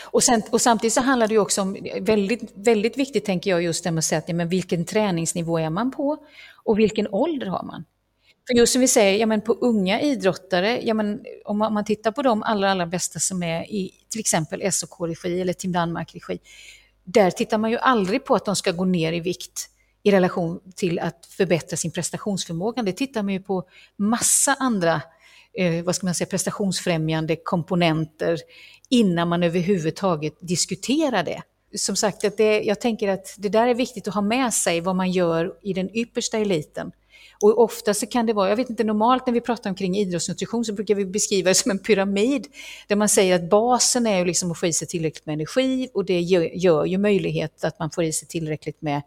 Och, 0.00 0.22
sen, 0.22 0.42
och 0.50 0.60
samtidigt 0.60 0.94
så 0.94 1.00
handlar 1.00 1.28
det 1.28 1.34
ju 1.34 1.40
också 1.40 1.62
om, 1.62 1.76
väldigt, 2.00 2.52
väldigt 2.54 2.98
viktigt 2.98 3.24
tänker 3.24 3.50
jag 3.50 3.62
just 3.62 3.84
det 3.84 3.90
med 3.90 3.98
att 3.98 4.04
säga 4.04 4.18
att 4.18 4.28
ja, 4.28 4.34
men 4.34 4.48
vilken 4.48 4.84
träningsnivå 4.84 5.58
är 5.58 5.70
man 5.70 5.90
på 5.90 6.18
och 6.64 6.78
vilken 6.78 7.08
ålder 7.08 7.46
har 7.46 7.62
man? 7.62 7.84
För 8.46 8.54
just 8.54 8.72
som 8.72 8.80
vi 8.80 8.88
säger, 8.88 9.18
ja, 9.18 9.26
men 9.26 9.40
på 9.40 9.52
unga 9.52 10.00
idrottare, 10.00 10.80
ja, 10.82 10.94
men 10.94 11.24
om 11.44 11.58
man, 11.58 11.74
man 11.74 11.84
tittar 11.84 12.12
på 12.12 12.22
de 12.22 12.42
allra, 12.42 12.70
allra 12.70 12.86
bästa 12.86 13.18
som 13.18 13.42
är 13.42 13.62
i 13.62 13.90
till 14.08 14.20
exempel 14.20 14.72
SOK-regi 14.72 15.40
eller 15.40 15.52
Team 15.52 15.72
Danmark-regi, 15.72 16.38
där 17.04 17.30
tittar 17.30 17.58
man 17.58 17.70
ju 17.70 17.78
aldrig 17.78 18.24
på 18.24 18.34
att 18.34 18.44
de 18.44 18.56
ska 18.56 18.72
gå 18.72 18.84
ner 18.84 19.12
i 19.12 19.20
vikt 19.20 19.68
i 20.02 20.10
relation 20.10 20.60
till 20.76 20.98
att 20.98 21.26
förbättra 21.26 21.76
sin 21.76 21.90
prestationsförmåga. 21.90 22.82
Det 22.82 22.92
tittar 22.92 23.22
man 23.22 23.32
ju 23.32 23.40
på 23.40 23.64
massa 23.96 24.56
andra 24.58 25.02
eh, 25.54 25.84
vad 25.84 25.96
ska 25.96 26.06
man 26.06 26.14
säga, 26.14 26.26
prestationsfrämjande 26.26 27.36
komponenter 27.36 28.38
innan 28.88 29.28
man 29.28 29.42
överhuvudtaget 29.42 30.34
diskuterar 30.40 31.22
det. 31.22 31.42
Som 31.76 31.96
sagt, 31.96 32.24
att 32.24 32.36
det, 32.36 32.62
jag 32.62 32.80
tänker 32.80 33.08
att 33.08 33.34
det 33.38 33.48
där 33.48 33.66
är 33.66 33.74
viktigt 33.74 34.08
att 34.08 34.14
ha 34.14 34.20
med 34.20 34.54
sig 34.54 34.80
vad 34.80 34.96
man 34.96 35.10
gör 35.10 35.54
i 35.62 35.72
den 35.72 35.96
yppersta 35.96 36.38
eliten. 36.38 36.92
Och 37.42 37.58
ofta 37.58 37.94
så 37.94 38.06
kan 38.06 38.26
det 38.26 38.32
vara, 38.32 38.48
jag 38.48 38.56
vet 38.56 38.70
inte, 38.70 38.84
normalt 38.84 39.26
när 39.26 39.34
vi 39.34 39.40
pratar 39.40 39.70
omkring 39.70 39.96
idrottsnutrition 39.96 40.64
så 40.64 40.72
brukar 40.72 40.94
vi 40.94 41.06
beskriva 41.06 41.48
det 41.48 41.54
som 41.54 41.70
en 41.70 41.78
pyramid. 41.78 42.46
Där 42.86 42.96
man 42.96 43.08
säger 43.08 43.34
att 43.34 43.50
basen 43.50 44.06
är 44.06 44.18
ju 44.18 44.24
liksom 44.24 44.50
att 44.50 44.58
få 44.58 44.66
i 44.66 44.72
sig 44.72 44.88
tillräckligt 44.88 45.26
med 45.26 45.32
energi 45.32 45.88
och 45.94 46.04
det 46.04 46.20
gör, 46.20 46.42
gör 46.42 46.84
ju 46.84 46.98
möjlighet 46.98 47.64
att 47.64 47.78
man 47.78 47.90
får 47.90 48.04
i 48.04 48.12
sig 48.12 48.28
tillräckligt 48.28 48.82
med 48.82 49.02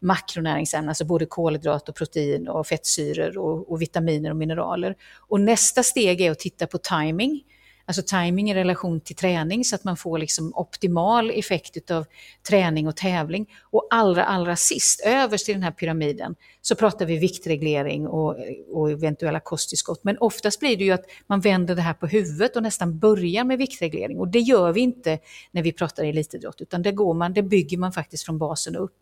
makronäringsämnen, 0.00 0.88
alltså 0.88 1.04
både 1.04 1.26
kolhydrat 1.26 1.88
och 1.88 1.94
protein 1.94 2.48
och 2.48 2.66
fettsyror 2.66 3.38
och, 3.38 3.72
och 3.72 3.82
vitaminer 3.82 4.30
och 4.30 4.36
mineraler. 4.36 4.96
Och 5.16 5.40
nästa 5.40 5.82
steg 5.82 6.20
är 6.20 6.30
att 6.30 6.38
titta 6.38 6.66
på 6.66 6.78
timing 6.78 7.42
alltså 7.88 8.02
timing 8.02 8.50
i 8.50 8.54
relation 8.54 9.00
till 9.00 9.16
träning 9.16 9.64
så 9.64 9.74
att 9.74 9.84
man 9.84 9.96
får 9.96 10.18
liksom 10.18 10.52
optimal 10.54 11.30
effekt 11.30 11.90
av 11.90 12.06
träning 12.48 12.88
och 12.88 12.96
tävling. 12.96 13.46
Och 13.62 13.86
allra, 13.90 14.24
allra 14.24 14.56
sist, 14.56 15.06
överst 15.06 15.48
i 15.48 15.52
den 15.52 15.62
här 15.62 15.70
pyramiden, 15.70 16.34
så 16.60 16.74
pratar 16.74 17.06
vi 17.06 17.18
viktreglering 17.18 18.06
och, 18.06 18.36
och 18.72 18.90
eventuella 18.90 19.40
kosttillskott. 19.40 20.04
Men 20.04 20.18
oftast 20.18 20.60
blir 20.60 20.76
det 20.76 20.84
ju 20.84 20.90
att 20.90 21.04
man 21.26 21.40
vänder 21.40 21.74
det 21.74 21.82
här 21.82 21.94
på 21.94 22.06
huvudet 22.06 22.56
och 22.56 22.62
nästan 22.62 22.98
börjar 22.98 23.44
med 23.44 23.58
viktreglering. 23.58 24.18
Och 24.18 24.28
det 24.28 24.40
gör 24.40 24.72
vi 24.72 24.80
inte 24.80 25.18
när 25.52 25.62
vi 25.62 25.72
pratar 25.72 26.04
elitidrott, 26.04 26.60
utan 26.60 26.82
det, 26.82 26.92
går 26.92 27.14
man, 27.14 27.32
det 27.32 27.42
bygger 27.42 27.78
man 27.78 27.92
faktiskt 27.92 28.24
från 28.24 28.38
basen 28.38 28.76
upp. 28.76 28.96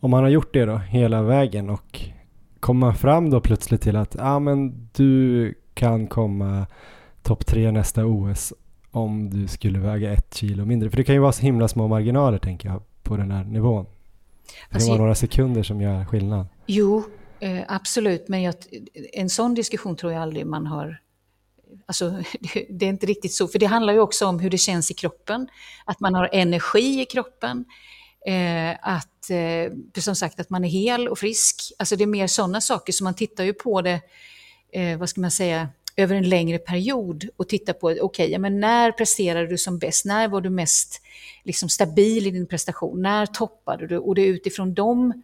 Om 0.00 0.10
man 0.10 0.22
har 0.22 0.30
gjort 0.30 0.54
det 0.54 0.64
då 0.64 0.76
hela 0.76 1.22
vägen 1.22 1.70
och 1.70 2.00
kommer 2.60 2.86
man 2.86 2.94
fram 2.94 3.30
då 3.30 3.40
plötsligt 3.40 3.82
till 3.82 3.96
att 3.96 4.16
ah, 4.18 4.38
men 4.38 4.88
du 4.92 5.54
kan 5.74 6.06
komma 6.06 6.66
topp 7.22 7.46
tre 7.46 7.70
nästa 7.70 8.06
OS 8.06 8.52
om 8.90 9.30
du 9.30 9.48
skulle 9.48 9.78
väga 9.78 10.12
ett 10.12 10.34
kilo 10.34 10.64
mindre? 10.64 10.90
För 10.90 10.96
det 10.96 11.04
kan 11.04 11.14
ju 11.14 11.20
vara 11.20 11.32
så 11.32 11.42
himla 11.42 11.68
små 11.68 11.88
marginaler 11.88 12.38
tänker 12.38 12.68
jag 12.68 12.82
på 13.02 13.16
den 13.16 13.30
här 13.30 13.44
nivån. 13.44 13.84
Det 13.84 14.74
alltså, 14.74 14.88
vara 14.88 15.00
några 15.00 15.14
sekunder 15.14 15.62
som 15.62 15.80
gör 15.80 16.04
skillnad. 16.04 16.46
Jo, 16.66 17.02
eh, 17.40 17.60
absolut, 17.68 18.28
men 18.28 18.42
jag, 18.42 18.54
en 19.12 19.30
sån 19.30 19.54
diskussion 19.54 19.96
tror 19.96 20.12
jag 20.12 20.22
aldrig 20.22 20.46
man 20.46 20.66
har 20.66 21.00
Alltså, 21.86 22.10
det 22.68 22.86
är 22.86 22.88
inte 22.88 23.06
riktigt 23.06 23.32
så, 23.32 23.48
för 23.48 23.58
det 23.58 23.66
handlar 23.66 23.92
ju 23.92 24.00
också 24.00 24.26
om 24.26 24.40
hur 24.40 24.50
det 24.50 24.58
känns 24.58 24.90
i 24.90 24.94
kroppen, 24.94 25.48
att 25.84 26.00
man 26.00 26.14
har 26.14 26.28
energi 26.32 27.00
i 27.00 27.06
kroppen, 27.06 27.64
eh, 28.26 28.76
att, 28.82 29.30
eh, 29.30 30.02
som 30.02 30.16
sagt, 30.16 30.40
att 30.40 30.50
man 30.50 30.64
är 30.64 30.68
hel 30.68 31.08
och 31.08 31.18
frisk. 31.18 31.72
Alltså 31.78 31.96
det 31.96 32.04
är 32.04 32.06
mer 32.06 32.26
sådana 32.26 32.60
saker, 32.60 32.92
så 32.92 33.04
man 33.04 33.14
tittar 33.14 33.44
ju 33.44 33.52
på 33.52 33.82
det, 33.82 34.00
eh, 34.72 34.98
vad 34.98 35.08
ska 35.08 35.20
man 35.20 35.30
säga, 35.30 35.68
över 35.98 36.16
en 36.16 36.28
längre 36.28 36.58
period 36.58 37.28
och 37.36 37.48
titta 37.48 37.72
på, 37.72 37.86
okej, 37.86 38.02
okay, 38.26 38.38
men 38.38 38.60
när 38.60 38.92
presterade 38.92 39.46
du 39.46 39.58
som 39.58 39.78
bäst? 39.78 40.04
När 40.04 40.28
var 40.28 40.40
du 40.40 40.50
mest 40.50 41.02
liksom, 41.44 41.68
stabil 41.68 42.26
i 42.26 42.30
din 42.30 42.46
prestation? 42.46 43.02
När 43.02 43.26
toppade 43.26 43.86
du? 43.86 43.98
Och 43.98 44.14
det 44.14 44.22
är 44.22 44.26
utifrån 44.26 44.74
de 44.74 45.22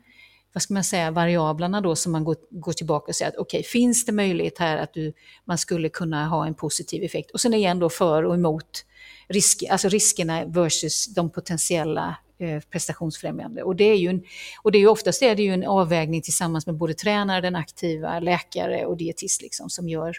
vad 0.53 0.63
ska 0.63 0.75
man 0.75 0.85
säga, 0.85 1.11
variablerna 1.11 1.81
då 1.81 1.97
som 1.97 2.13
man 2.13 2.25
går, 2.25 2.37
går 2.51 2.73
tillbaka 2.73 3.07
och 3.09 3.17
säger 3.17 3.31
att 3.31 3.37
okej, 3.37 3.59
okay, 3.59 3.63
finns 3.63 4.05
det 4.05 4.13
möjlighet 4.13 4.59
här 4.59 4.77
att 4.77 4.95
du, 4.95 5.13
man 5.45 5.59
skulle 5.59 5.89
kunna 5.89 6.29
ha 6.29 6.47
en 6.47 6.55
positiv 6.55 7.03
effekt? 7.03 7.31
Och 7.31 7.41
sen 7.41 7.55
igen 7.55 7.79
då 7.79 7.89
för 7.89 8.23
och 8.23 8.35
emot 8.35 8.85
risk, 9.29 9.63
alltså 9.71 9.89
riskerna 9.89 10.45
versus 10.45 11.07
de 11.07 11.31
potentiella 11.31 12.17
eh, 12.39 12.61
prestationsfrämjande. 12.61 13.63
Och 13.63 13.77
det 13.77 13.85
är 13.85 13.97
ju 13.97 14.09
en, 14.09 14.23
och 14.63 14.73
det 14.73 14.79
är 14.79 14.81
ju 14.81 14.89
oftast 14.89 15.23
är 15.23 15.35
det 15.35 15.43
ju 15.43 15.55
en 15.55 15.65
avvägning 15.65 16.23
tillsammans 16.23 16.67
med 16.67 16.75
både 16.75 16.95
tränare, 16.95 17.41
den 17.41 17.57
aktiva, 17.57 18.21
läkare 18.21 18.87
och 18.87 18.97
dietist 18.97 19.43
liksom, 19.43 19.71
som 19.71 19.89
gör 19.89 20.17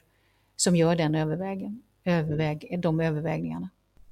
som 0.56 0.76
gör 0.76 0.96
den 0.96 1.16
övervägen, 1.16 1.82
överväg, 2.06 2.80
de 2.80 3.00
övervägningarna. 3.00 3.70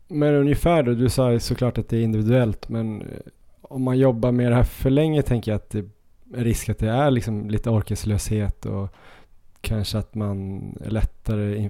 Men 0.08 0.36
ungefär 0.36 0.84
då, 0.84 0.94
du 0.94 1.10
sa 1.10 1.40
såklart 1.40 1.78
att 1.78 1.90
det 1.90 1.98
är 1.98 2.04
individuellt, 2.04 2.70
men 2.70 3.02
eh, 3.02 3.08
om 3.62 3.84
man 3.84 3.98
jobbar 3.98 4.32
med 4.32 4.52
det 4.52 4.56
här 4.56 4.64
för 4.64 4.90
länge 4.90 5.22
tänker 5.22 5.52
jag 5.52 5.56
att 5.56 5.70
det 5.70 5.80
är 5.80 6.44
risk 6.44 6.70
att 6.70 6.80
det 6.80 6.90
är 6.90 7.12
liksom 7.12 7.50
lite 7.50 7.70
orkeslöshet 7.70 8.66
och 8.66 8.90
kanske 9.62 9.98
att 9.98 10.16
man 10.16 10.60
är 10.86 10.90
lättare 10.90 11.70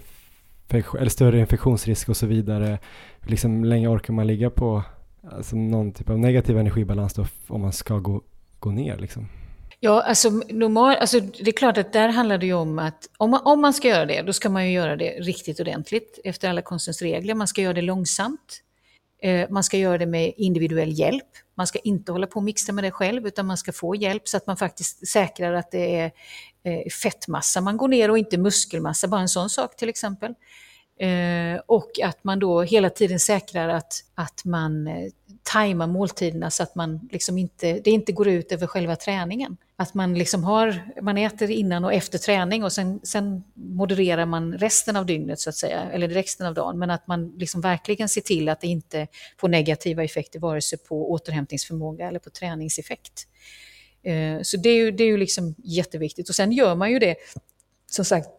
eller 0.70 1.10
större 1.10 1.40
infektionsrisk 1.40 2.10
och 2.10 2.18
så 2.18 2.26
vidare. 2.26 2.80
Liksom 3.22 3.66
länge 3.66 3.88
orkar 3.88 4.14
man 4.14 4.28
ligga 4.28 4.50
på 4.50 4.84
alltså 5.32 5.56
någon 5.56 5.92
typ 5.92 6.10
av 6.10 6.20
negativ 6.20 6.58
energibalans 6.58 7.14
då 7.14 7.26
om 7.48 7.62
man 7.62 7.74
ska 7.74 8.00
gå, 8.00 8.22
gå 8.60 8.72
ner 8.72 8.98
liksom? 8.98 9.28
Ja, 9.86 10.02
alltså, 10.02 10.30
normal, 10.50 10.96
alltså 10.96 11.20
det 11.20 11.48
är 11.48 11.52
klart 11.52 11.78
att 11.78 11.94
där 11.94 12.10
handlar 12.10 12.38
det 12.38 12.46
ju 12.46 12.54
om 12.54 12.80
att 12.80 13.10
om 13.18 13.32
man, 13.32 13.42
om 13.46 13.62
man 13.62 13.74
ska 13.74 13.88
göra 13.88 14.06
det, 14.06 14.22
då 14.22 14.34
ska 14.34 14.50
man 14.50 14.66
ju 14.66 14.72
göra 14.72 14.96
det 14.96 15.10
riktigt 15.10 15.60
ordentligt 15.60 16.20
efter 16.24 16.50
alla 16.50 16.62
konstens 16.62 17.02
regler. 17.02 17.34
Man 17.34 17.48
ska 17.48 17.62
göra 17.62 17.74
det 17.74 17.82
långsamt. 17.82 18.62
Eh, 19.22 19.50
man 19.50 19.64
ska 19.64 19.78
göra 19.78 19.98
det 19.98 20.06
med 20.06 20.34
individuell 20.38 21.00
hjälp. 21.00 21.28
Man 21.56 21.68
ska 21.68 21.80
inte 21.80 22.12
hålla 22.12 22.28
på 22.28 22.36
och 22.36 22.44
mixa 22.44 22.74
med 22.74 22.84
det 22.84 22.92
själv, 22.92 23.28
utan 23.28 23.46
man 23.46 23.58
ska 23.58 23.72
få 23.72 23.96
hjälp 23.96 24.28
så 24.28 24.38
att 24.38 24.48
man 24.48 24.58
faktiskt 24.58 25.08
säkrar 25.08 25.54
att 25.54 25.72
det 25.72 25.96
är 25.96 26.12
eh, 26.64 26.90
fettmassa 27.04 27.62
man 27.62 27.78
går 27.78 27.88
ner 27.88 28.12
och 28.12 28.18
inte 28.18 28.38
muskelmassa, 28.38 29.08
bara 29.08 29.22
en 29.22 29.30
sån 29.30 29.50
sak 29.50 29.76
till 29.76 29.90
exempel. 29.90 30.34
Eh, 31.00 31.62
och 31.66 31.92
att 32.04 32.24
man 32.24 32.40
då 32.40 32.62
hela 32.62 32.90
tiden 32.90 33.20
säkrar 33.20 33.70
att, 33.70 33.94
att 34.16 34.46
man 34.46 34.88
eh, 34.88 35.10
tajmar 35.44 35.88
måltiderna 35.88 36.52
så 36.52 36.64
att 36.64 36.76
man 36.76 37.10
liksom 37.12 37.38
inte, 37.38 37.74
det 37.74 37.92
inte 37.92 38.12
går 38.12 38.28
ut 38.28 38.52
över 38.52 38.68
själva 38.68 38.96
träningen. 38.96 39.58
Att 39.76 39.94
man, 39.94 40.14
liksom 40.14 40.44
har, 40.44 40.92
man 41.02 41.18
äter 41.18 41.52
innan 41.52 41.86
och 41.86 41.94
efter 41.94 42.18
träning 42.18 42.64
och 42.64 42.72
sen, 42.72 43.00
sen 43.04 43.44
modererar 43.54 44.26
man 44.26 44.54
resten 44.54 44.96
av 44.96 45.06
dygnet 45.06 45.40
så 45.40 45.50
att 45.50 45.56
säga, 45.56 45.82
eller 45.92 46.08
resten 46.08 46.48
av 46.48 46.54
dagen. 46.54 46.80
Men 46.80 46.90
att 46.90 47.08
man 47.08 47.34
liksom 47.38 47.62
verkligen 47.62 48.10
ser 48.10 48.22
till 48.22 48.50
att 48.50 48.62
det 48.62 48.68
inte 48.68 49.08
får 49.38 49.50
negativa 49.50 50.04
effekter 50.04 50.40
vare 50.40 50.62
sig 50.62 50.78
på 50.78 51.12
återhämtningsförmåga 51.12 52.08
eller 52.08 52.20
på 52.20 52.30
träningseffekt. 52.30 53.28
Eh, 54.04 54.42
så 54.42 54.58
det 54.58 54.70
är 54.70 54.76
ju, 54.76 54.92
det 54.92 55.04
är 55.04 55.08
ju 55.08 55.18
liksom 55.18 55.56
jätteviktigt. 55.58 56.30
Och 56.30 56.36
sen 56.36 56.52
gör 56.52 56.76
man 56.76 56.92
ju 56.92 57.00
det, 57.00 57.16
som 57.92 58.06
sagt, 58.06 58.30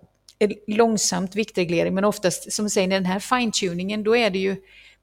långsamt 0.66 1.36
viktreglering, 1.36 1.94
men 1.94 2.04
oftast, 2.04 2.52
som 2.52 2.64
du 2.64 2.70
säger, 2.70 2.88
den 2.88 3.06
här 3.06 3.18
fine-tuningen, 3.18 4.04
då 4.04 4.16
är 4.16 4.30
det 4.30 4.38
ju 4.38 4.56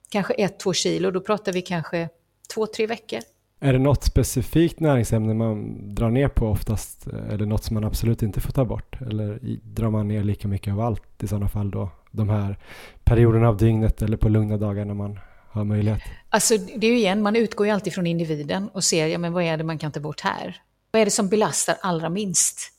kanske 0.08 0.34
ett, 0.34 0.58
två 0.58 0.72
kilo, 0.72 1.10
då 1.10 1.20
pratar 1.20 1.52
vi 1.52 1.62
kanske 1.62 2.08
två, 2.54 2.66
tre 2.66 2.86
veckor. 2.86 3.20
Är 3.60 3.72
det 3.72 3.78
något 3.78 4.04
specifikt 4.04 4.80
näringsämne 4.80 5.34
man 5.34 5.78
drar 5.94 6.10
ner 6.10 6.28
på 6.28 6.46
oftast 6.46 7.06
eller 7.06 7.46
något 7.46 7.64
som 7.64 7.74
man 7.74 7.84
absolut 7.84 8.22
inte 8.22 8.40
får 8.40 8.52
ta 8.52 8.64
bort? 8.64 9.00
Eller 9.00 9.38
drar 9.62 9.90
man 9.90 10.08
ner 10.08 10.24
lika 10.24 10.48
mycket 10.48 10.72
av 10.72 10.80
allt 10.80 11.22
i 11.22 11.28
sådana 11.28 11.48
fall 11.48 11.70
då? 11.70 11.90
De 12.10 12.28
här 12.28 12.58
perioderna 13.04 13.48
av 13.48 13.56
dygnet 13.56 14.02
eller 14.02 14.16
på 14.16 14.28
lugna 14.28 14.56
dagar 14.56 14.84
när 14.84 14.94
man 14.94 15.18
har 15.50 15.64
möjlighet? 15.64 16.00
Alltså 16.28 16.56
det 16.76 16.86
är 16.86 16.90
ju 16.90 16.96
igen, 16.96 17.22
man 17.22 17.36
utgår 17.36 17.66
ju 17.66 17.72
alltid 17.72 17.92
från 17.92 18.06
individen 18.06 18.68
och 18.68 18.84
ser, 18.84 19.06
ja 19.06 19.18
men 19.18 19.32
vad 19.32 19.44
är 19.44 19.56
det 19.56 19.64
man 19.64 19.78
kan 19.78 19.92
ta 19.92 20.00
bort 20.00 20.20
här? 20.20 20.56
Vad 20.90 21.02
är 21.02 21.04
det 21.04 21.10
som 21.10 21.28
belastar 21.28 21.76
allra 21.82 22.08
minst? 22.08 22.72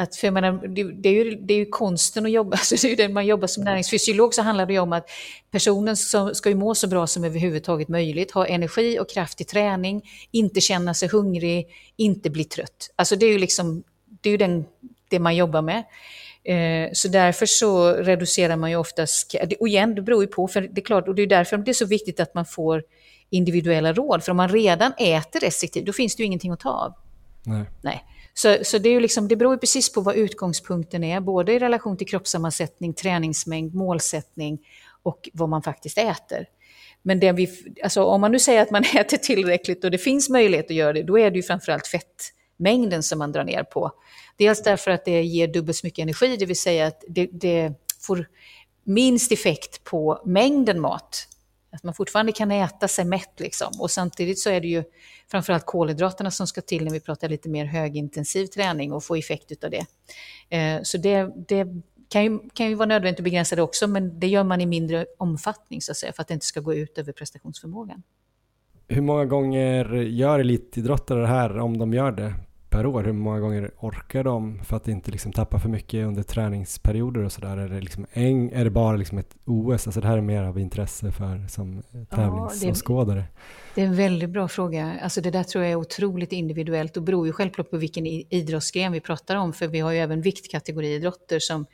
Att, 0.00 0.16
för 0.16 0.30
menar, 0.30 0.68
det, 1.02 1.08
är 1.08 1.12
ju, 1.12 1.34
det 1.34 1.54
är 1.54 1.58
ju 1.58 1.66
konsten 1.66 2.26
att 2.26 2.32
jobba, 2.32 2.50
alltså 2.56 2.76
det 2.76 2.84
är 2.84 2.90
ju 2.90 2.96
det 2.96 3.08
man 3.08 3.26
jobbar 3.26 3.46
som 3.46 3.64
näringsfysiolog 3.64 4.34
så 4.34 4.42
handlar 4.42 4.66
det 4.66 4.72
ju 4.72 4.78
om 4.78 4.92
att 4.92 5.10
personen 5.50 5.96
ska 5.96 6.48
ju 6.48 6.54
må 6.54 6.74
så 6.74 6.86
bra 6.86 7.06
som 7.06 7.24
överhuvudtaget 7.24 7.88
möjligt, 7.88 8.30
ha 8.30 8.46
energi 8.46 8.98
och 8.98 9.10
kraft 9.10 9.40
i 9.40 9.44
träning, 9.44 10.02
inte 10.30 10.60
känna 10.60 10.94
sig 10.94 11.08
hungrig, 11.08 11.66
inte 11.96 12.30
bli 12.30 12.44
trött. 12.44 12.90
Alltså 12.96 13.16
det 13.16 13.26
är 13.26 13.32
ju 13.32 13.38
liksom, 13.38 13.82
det 14.20 14.28
är 14.28 14.30
ju 14.30 14.36
den, 14.36 14.64
det 15.08 15.18
man 15.18 15.36
jobbar 15.36 15.62
med. 15.62 15.84
Eh, 16.44 16.90
så 16.92 17.08
därför 17.08 17.46
så 17.46 17.92
reducerar 17.92 18.56
man 18.56 18.70
ju 18.70 18.76
oftast, 18.76 19.34
och 19.60 19.68
igen 19.68 19.94
det 19.94 20.02
beror 20.02 20.22
ju 20.22 20.26
på, 20.26 20.48
för 20.48 20.60
det 20.60 20.80
är 20.80 20.84
klart, 20.84 21.08
och 21.08 21.14
det 21.14 21.22
är 21.22 21.26
därför 21.26 21.56
det 21.56 21.70
är 21.70 21.72
så 21.72 21.86
viktigt 21.86 22.20
att 22.20 22.34
man 22.34 22.46
får 22.46 22.82
individuella 23.30 23.92
råd, 23.92 24.24
för 24.24 24.30
om 24.30 24.36
man 24.36 24.48
redan 24.48 24.92
äter 24.98 25.40
restriktivt 25.40 25.86
då 25.86 25.92
finns 25.92 26.16
det 26.16 26.22
ju 26.22 26.26
ingenting 26.26 26.52
att 26.52 26.60
ta 26.60 26.70
av. 26.70 26.94
Nej. 27.44 27.64
Nej. 27.82 28.04
Så, 28.38 28.58
så 28.62 28.78
det, 28.78 28.88
är 28.88 28.92
ju 28.92 29.00
liksom, 29.00 29.28
det 29.28 29.36
beror 29.36 29.54
ju 29.54 29.58
precis 29.58 29.92
på 29.92 30.00
vad 30.00 30.16
utgångspunkten 30.16 31.04
är, 31.04 31.20
både 31.20 31.52
i 31.52 31.58
relation 31.58 31.96
till 31.96 32.06
kroppssammansättning, 32.06 32.94
träningsmängd, 32.94 33.74
målsättning 33.74 34.58
och 35.02 35.28
vad 35.32 35.48
man 35.48 35.62
faktiskt 35.62 35.98
äter. 35.98 36.46
Men 37.02 37.20
det 37.20 37.32
vi, 37.32 37.74
alltså 37.82 38.04
om 38.04 38.20
man 38.20 38.32
nu 38.32 38.38
säger 38.38 38.62
att 38.62 38.70
man 38.70 38.84
äter 38.94 39.16
tillräckligt 39.16 39.84
och 39.84 39.90
det 39.90 39.98
finns 39.98 40.28
möjlighet 40.28 40.66
att 40.66 40.76
göra 40.76 40.92
det, 40.92 41.02
då 41.02 41.18
är 41.18 41.30
det 41.30 41.36
ju 41.36 41.42
framförallt 41.42 41.86
fettmängden 41.86 43.02
som 43.02 43.18
man 43.18 43.32
drar 43.32 43.44
ner 43.44 43.62
på. 43.62 43.92
Dels 44.36 44.62
därför 44.62 44.90
att 44.90 45.04
det 45.04 45.22
ger 45.22 45.48
dubbelt 45.48 45.76
så 45.76 45.86
mycket 45.86 46.02
energi, 46.02 46.36
det 46.36 46.46
vill 46.46 46.60
säga 46.60 46.86
att 46.86 47.04
det, 47.08 47.28
det 47.32 47.72
får 48.00 48.26
minst 48.84 49.32
effekt 49.32 49.84
på 49.84 50.22
mängden 50.24 50.80
mat. 50.80 51.28
Att 51.78 51.84
man 51.84 51.94
fortfarande 51.94 52.32
kan 52.32 52.50
äta 52.50 52.88
sig 52.88 53.04
mätt 53.04 53.40
liksom. 53.40 53.72
Och 53.80 53.90
samtidigt 53.90 54.38
så 54.38 54.50
är 54.50 54.60
det 54.60 54.68
ju 54.68 54.84
framförallt 55.30 55.66
kolhydraterna 55.66 56.30
som 56.30 56.46
ska 56.46 56.60
till 56.60 56.84
när 56.84 56.92
vi 56.92 57.00
pratar 57.00 57.28
lite 57.28 57.48
mer 57.48 57.64
högintensiv 57.64 58.46
träning 58.46 58.92
och 58.92 59.04
få 59.04 59.16
effekt 59.16 59.64
av 59.64 59.70
det. 59.70 59.86
Eh, 60.56 60.82
så 60.82 60.98
det, 60.98 61.32
det 61.48 61.66
kan, 62.08 62.24
ju, 62.24 62.38
kan 62.52 62.68
ju 62.68 62.74
vara 62.74 62.86
nödvändigt 62.86 63.20
att 63.20 63.24
begränsa 63.24 63.56
det 63.56 63.62
också, 63.62 63.86
men 63.86 64.20
det 64.20 64.26
gör 64.26 64.44
man 64.44 64.60
i 64.60 64.66
mindre 64.66 65.06
omfattning 65.18 65.82
så 65.82 65.92
att 65.92 65.96
säga, 65.96 66.12
för 66.12 66.22
att 66.22 66.28
det 66.28 66.34
inte 66.34 66.46
ska 66.46 66.60
gå 66.60 66.74
ut 66.74 66.98
över 66.98 67.12
prestationsförmågan. 67.12 68.02
Hur 68.88 69.02
många 69.02 69.24
gånger 69.24 69.94
gör 69.94 70.38
elitidrottare 70.38 71.20
det 71.20 71.26
här, 71.26 71.58
om 71.58 71.78
de 71.78 71.94
gör 71.94 72.12
det, 72.12 72.34
per 72.70 72.86
år? 72.86 73.04
Hur 73.04 73.12
många 73.12 73.40
gånger 73.40 73.70
orkar 73.80 74.24
de 74.24 74.64
för 74.64 74.76
att 74.76 74.88
inte 74.88 75.10
liksom 75.10 75.32
tappa 75.32 75.58
för 75.58 75.68
mycket 75.68 76.06
under 76.06 76.22
träningsperioder 76.22 77.22
och 77.22 77.32
sådär? 77.32 77.56
Är, 77.56 77.68
det 77.68 77.80
liksom 77.80 78.06
en, 78.12 78.52
är 78.52 78.64
det 78.64 78.70
bara 78.70 78.96
liksom 78.96 79.18
ett 79.18 79.36
OS? 79.44 79.86
Alltså 79.86 80.00
det 80.00 80.06
här 80.06 80.16
är 80.16 80.22
mer 80.22 80.42
av 80.42 80.58
intresse 80.58 81.12
för 81.12 81.46
som 81.48 81.82
tävlingsåskådare? 82.10 83.18
Ja, 83.18 83.24
det, 83.74 83.80
det, 83.80 83.82
är 83.82 83.86
en 83.86 83.96
väldigt 83.96 84.30
bra 84.30 84.48
fråga. 84.48 84.98
Alltså 85.02 85.20
det 85.20 85.30
där 85.30 85.42
tror 85.42 85.64
jag 85.64 85.72
är 85.72 85.76
otroligt 85.76 86.32
individuellt 86.32 86.96
och 86.96 87.02
beror 87.02 87.26
ju 87.26 87.32
självklart 87.32 87.70
på 87.70 87.76
vilken 87.76 88.06
idrottsgren 88.06 88.92
vi 88.92 89.00
pratar 89.00 89.36
om. 89.36 89.52
För 89.52 89.66
vi 89.66 89.80
har 89.80 89.92
ju 89.92 89.98
även 89.98 90.22
viktkategoriidrotter 90.22 91.38
som 91.38 91.66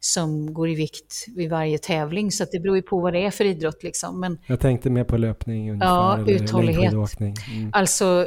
som 0.00 0.54
går 0.54 0.68
i 0.68 0.74
vikt 0.74 1.26
vid 1.36 1.50
varje 1.50 1.78
tävling. 1.78 2.32
Så 2.32 2.44
det 2.52 2.60
beror 2.60 2.76
ju 2.76 2.82
på 2.82 3.00
vad 3.00 3.12
det 3.12 3.26
är 3.26 3.30
för 3.30 3.44
idrott. 3.44 3.82
Liksom. 3.82 4.20
Men, 4.20 4.38
jag 4.46 4.60
tänkte 4.60 4.90
mer 4.90 5.04
på 5.04 5.16
löpning 5.16 5.70
ungefär. 5.70 5.88
Ja, 5.88 6.24
uthållighet. 6.26 6.92
Mm. 7.20 7.70
Alltså 7.72 8.26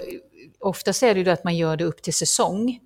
oftast 0.66 1.04
är 1.04 1.14
det 1.14 1.22
ju 1.22 1.30
att 1.30 1.44
man 1.44 1.58
gör 1.58 1.78
det 1.78 1.84
upp 1.84 2.02
till 2.02 2.14
säsong. 2.14 2.80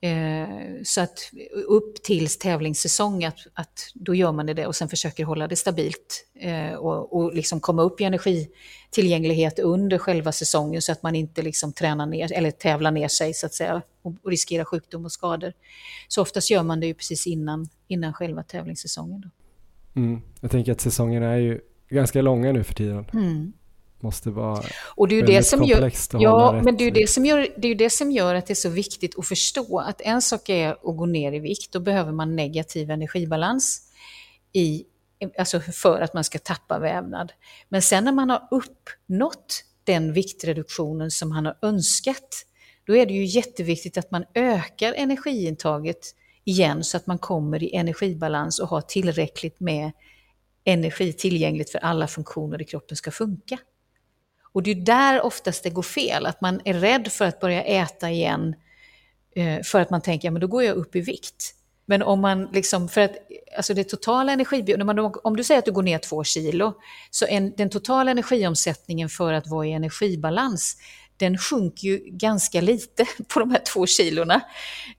Eh, 0.00 0.82
så 0.84 1.00
att 1.00 1.30
upp 1.66 2.02
tills 2.02 2.38
tävlingssäsong, 2.38 3.24
att, 3.24 3.38
att 3.54 3.92
då 3.94 4.14
gör 4.14 4.32
man 4.32 4.46
det 4.46 4.66
och 4.66 4.76
sen 4.76 4.88
försöker 4.88 5.24
hålla 5.24 5.48
det 5.48 5.56
stabilt 5.56 6.26
eh, 6.40 6.74
och, 6.74 7.16
och 7.16 7.34
liksom 7.34 7.60
komma 7.60 7.82
upp 7.82 8.00
i 8.00 8.04
energitillgänglighet 8.04 9.58
under 9.58 9.98
själva 9.98 10.32
säsongen 10.32 10.82
så 10.82 10.92
att 10.92 11.02
man 11.02 11.14
inte 11.16 11.42
liksom 11.42 11.72
tränar 11.72 12.06
ner, 12.06 12.32
eller 12.32 12.50
tävlar 12.50 12.90
ner 12.90 13.08
sig 13.08 13.34
så 13.34 13.46
att 13.46 13.54
säga 13.54 13.82
och, 14.02 14.14
och 14.22 14.30
riskerar 14.30 14.64
sjukdom 14.64 15.04
och 15.04 15.12
skador. 15.12 15.52
Så 16.08 16.22
oftast 16.22 16.50
gör 16.50 16.62
man 16.62 16.80
det 16.80 16.86
ju 16.86 16.94
precis 16.94 17.26
innan, 17.26 17.68
innan 17.88 18.12
själva 18.12 18.42
tävlingssäsongen. 18.42 19.20
Då. 19.20 19.30
Mm. 20.00 20.20
Jag 20.40 20.50
tänker 20.50 20.72
att 20.72 20.80
säsongerna 20.80 21.26
är 21.26 21.38
ju 21.38 21.60
ganska 21.88 22.22
långa 22.22 22.52
nu 22.52 22.64
för 22.64 22.74
tiden. 22.74 23.06
Mm 23.12 23.52
måste 24.04 24.30
vara 24.30 24.64
och 24.96 25.08
det 25.08 25.18
är 25.18 25.26
det 25.26 25.42
som 25.42 25.64
gör, 25.64 25.92
Ja, 26.12 26.62
men 26.64 26.76
det 26.76 26.84
är 26.84 26.90
det 26.90 27.10
som 27.10 27.26
gör, 27.26 27.48
det 27.56 27.68
är 27.68 27.74
det 27.74 27.90
som 27.90 28.10
gör 28.10 28.34
att 28.34 28.46
det 28.46 28.52
är 28.52 28.54
så 28.54 28.68
viktigt 28.68 29.18
att 29.18 29.28
förstå 29.28 29.78
att 29.78 30.00
en 30.00 30.22
sak 30.22 30.48
är 30.48 30.70
att 30.70 30.96
gå 30.96 31.06
ner 31.06 31.32
i 31.32 31.38
vikt, 31.38 31.72
då 31.72 31.80
behöver 31.80 32.12
man 32.12 32.36
negativ 32.36 32.90
energibalans 32.90 33.80
i, 34.52 34.84
alltså 35.38 35.60
för 35.60 36.00
att 36.00 36.14
man 36.14 36.24
ska 36.24 36.38
tappa 36.38 36.78
vävnad. 36.78 37.32
Men 37.68 37.82
sen 37.82 38.04
när 38.04 38.12
man 38.12 38.30
har 38.30 38.48
uppnått 38.50 39.64
den 39.84 40.12
viktreduktionen 40.12 41.10
som 41.10 41.28
man 41.28 41.46
har 41.46 41.56
önskat, 41.62 42.46
då 42.86 42.96
är 42.96 43.06
det 43.06 43.14
ju 43.14 43.24
jätteviktigt 43.24 43.98
att 43.98 44.10
man 44.10 44.24
ökar 44.34 44.92
energiintaget 44.92 46.14
igen 46.44 46.84
så 46.84 46.96
att 46.96 47.06
man 47.06 47.18
kommer 47.18 47.62
i 47.62 47.74
energibalans 47.74 48.60
och 48.60 48.68
har 48.68 48.80
tillräckligt 48.80 49.60
med 49.60 49.92
energi 50.64 51.12
tillgängligt 51.12 51.70
för 51.70 51.78
alla 51.78 52.06
funktioner 52.06 52.62
i 52.62 52.64
kroppen 52.64 52.96
ska 52.96 53.10
funka. 53.10 53.58
Och 54.54 54.62
det 54.62 54.70
är 54.70 54.74
där 54.74 55.22
oftast 55.22 55.62
det 55.62 55.70
går 55.70 55.82
fel, 55.82 56.26
att 56.26 56.40
man 56.40 56.60
är 56.64 56.74
rädd 56.74 57.12
för 57.12 57.24
att 57.24 57.40
börja 57.40 57.62
äta 57.62 58.10
igen 58.10 58.54
eh, 59.36 59.62
för 59.62 59.80
att 59.80 59.90
man 59.90 60.02
tänker, 60.02 60.28
ja 60.28 60.32
men 60.32 60.40
då 60.40 60.46
går 60.46 60.62
jag 60.62 60.76
upp 60.76 60.96
i 60.96 61.00
vikt. 61.00 61.54
Men 61.86 62.02
om 62.02 62.20
man 62.20 62.48
liksom, 62.52 62.88
för 62.88 63.00
att 63.00 63.16
alltså 63.56 63.74
det 63.74 63.84
totala 63.84 64.32
energibehovet, 64.32 65.16
om 65.24 65.36
du 65.36 65.44
säger 65.44 65.58
att 65.58 65.64
du 65.64 65.72
går 65.72 65.82
ner 65.82 65.98
två 65.98 66.24
kilo, 66.24 66.72
så 67.10 67.26
en, 67.26 67.52
den 67.56 67.70
totala 67.70 68.10
energiomsättningen 68.10 69.08
för 69.08 69.32
att 69.32 69.46
vara 69.46 69.66
i 69.66 69.72
energibalans, 69.72 70.76
den 71.16 71.38
sjunker 71.38 71.88
ju 71.88 72.02
ganska 72.06 72.60
lite 72.60 73.06
på 73.28 73.40
de 73.40 73.50
här 73.50 73.62
två 73.72 73.86
kilorna. 73.86 74.40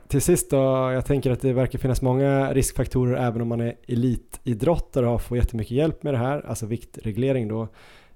Till 0.09 0.23
sist 0.23 0.51
då, 0.51 0.57
jag 0.93 1.07
tänker 1.07 1.31
att 1.31 1.41
det 1.41 1.53
verkar 1.53 1.79
finnas 1.79 2.03
många 2.03 2.53
riskfaktorer 2.53 3.27
även 3.27 3.43
om 3.43 3.49
man 3.49 3.61
är 3.61 3.77
elitidrottare 3.89 5.09
och 5.09 5.23
får 5.23 5.37
jättemycket 5.37 5.71
hjälp 5.71 6.03
med 6.03 6.15
det 6.15 6.19
här, 6.19 6.47
alltså 6.47 6.67
viktreglering 6.67 7.49
då. 7.49 7.69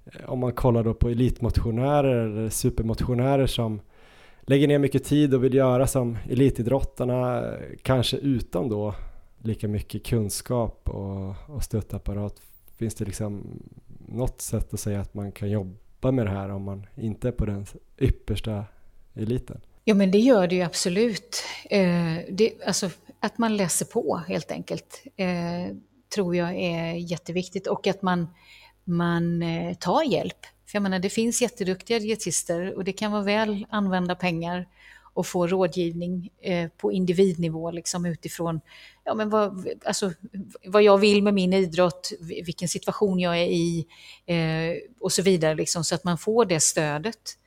Eh, 0.04 0.30
om 0.30 0.38
man 0.38 0.52
kollar 0.52 0.84
då 0.84 0.94
på 0.94 1.08
elitmotionärer 1.08 2.26
eller 2.26 2.48
supermotionärer 2.48 3.46
som 3.46 3.80
lägger 4.46 4.68
ner 4.68 4.78
mycket 4.78 5.04
tid 5.04 5.34
och 5.34 5.44
vill 5.44 5.54
göra 5.54 5.86
som 5.86 6.18
elitidrottarna, 6.30 7.52
kanske 7.82 8.16
utan 8.16 8.68
då 8.68 8.94
lika 9.38 9.68
mycket 9.68 10.06
kunskap 10.06 10.88
och, 10.88 11.34
och 11.46 11.62
stöttapparat. 11.62 12.40
Finns 12.76 12.94
det 12.94 13.04
liksom 13.04 13.62
något 14.08 14.40
sätt 14.40 14.74
att 14.74 14.80
säga 14.80 15.00
att 15.00 15.14
man 15.14 15.32
kan 15.32 15.50
jobba 15.50 16.10
med 16.10 16.26
det 16.26 16.30
här 16.30 16.48
om 16.48 16.62
man 16.62 16.86
inte 16.96 17.28
är 17.28 17.32
på 17.32 17.46
den 17.46 17.66
yppersta 17.98 18.64
eliten? 19.14 19.60
Ja, 19.84 19.94
men 19.94 20.10
det 20.10 20.18
gör 20.18 20.46
det 20.46 20.54
ju 20.54 20.62
absolut. 20.62 21.44
Eh, 21.70 22.18
det, 22.30 22.52
alltså, 22.66 22.90
att 23.20 23.38
man 23.38 23.56
läser 23.56 23.86
på 23.86 24.22
helt 24.28 24.50
enkelt 24.50 25.04
eh, 25.16 25.76
tror 26.14 26.36
jag 26.36 26.56
är 26.56 26.92
jätteviktigt 26.92 27.66
och 27.66 27.86
att 27.86 28.02
man, 28.02 28.26
man 28.84 29.42
eh, 29.42 29.74
tar 29.74 30.02
hjälp. 30.02 30.46
För 30.72 30.76
jag 30.76 30.82
menar, 30.82 30.98
det 30.98 31.10
finns 31.10 31.42
jätteduktiga 31.42 31.98
dietister 31.98 32.74
och 32.76 32.84
det 32.84 32.92
kan 32.92 33.12
vara 33.12 33.22
väl 33.22 33.66
använda 33.70 34.14
pengar 34.14 34.66
och 35.14 35.26
få 35.26 35.46
rådgivning 35.46 36.30
eh, 36.40 36.68
på 36.76 36.92
individnivå 36.92 37.70
liksom 37.70 38.06
utifrån 38.06 38.60
ja, 39.04 39.14
men 39.14 39.30
vad, 39.30 39.68
alltså, 39.84 40.12
vad 40.66 40.82
jag 40.82 40.98
vill 40.98 41.22
med 41.22 41.34
min 41.34 41.52
idrott, 41.52 42.12
vilken 42.20 42.68
situation 42.68 43.20
jag 43.20 43.38
är 43.38 43.46
i 43.46 43.86
eh, 44.26 44.90
och 45.00 45.12
så 45.12 45.22
vidare, 45.22 45.54
liksom, 45.54 45.84
så 45.84 45.94
att 45.94 46.04
man 46.04 46.18
får 46.18 46.44
det 46.44 46.60
stödet. 46.60 47.38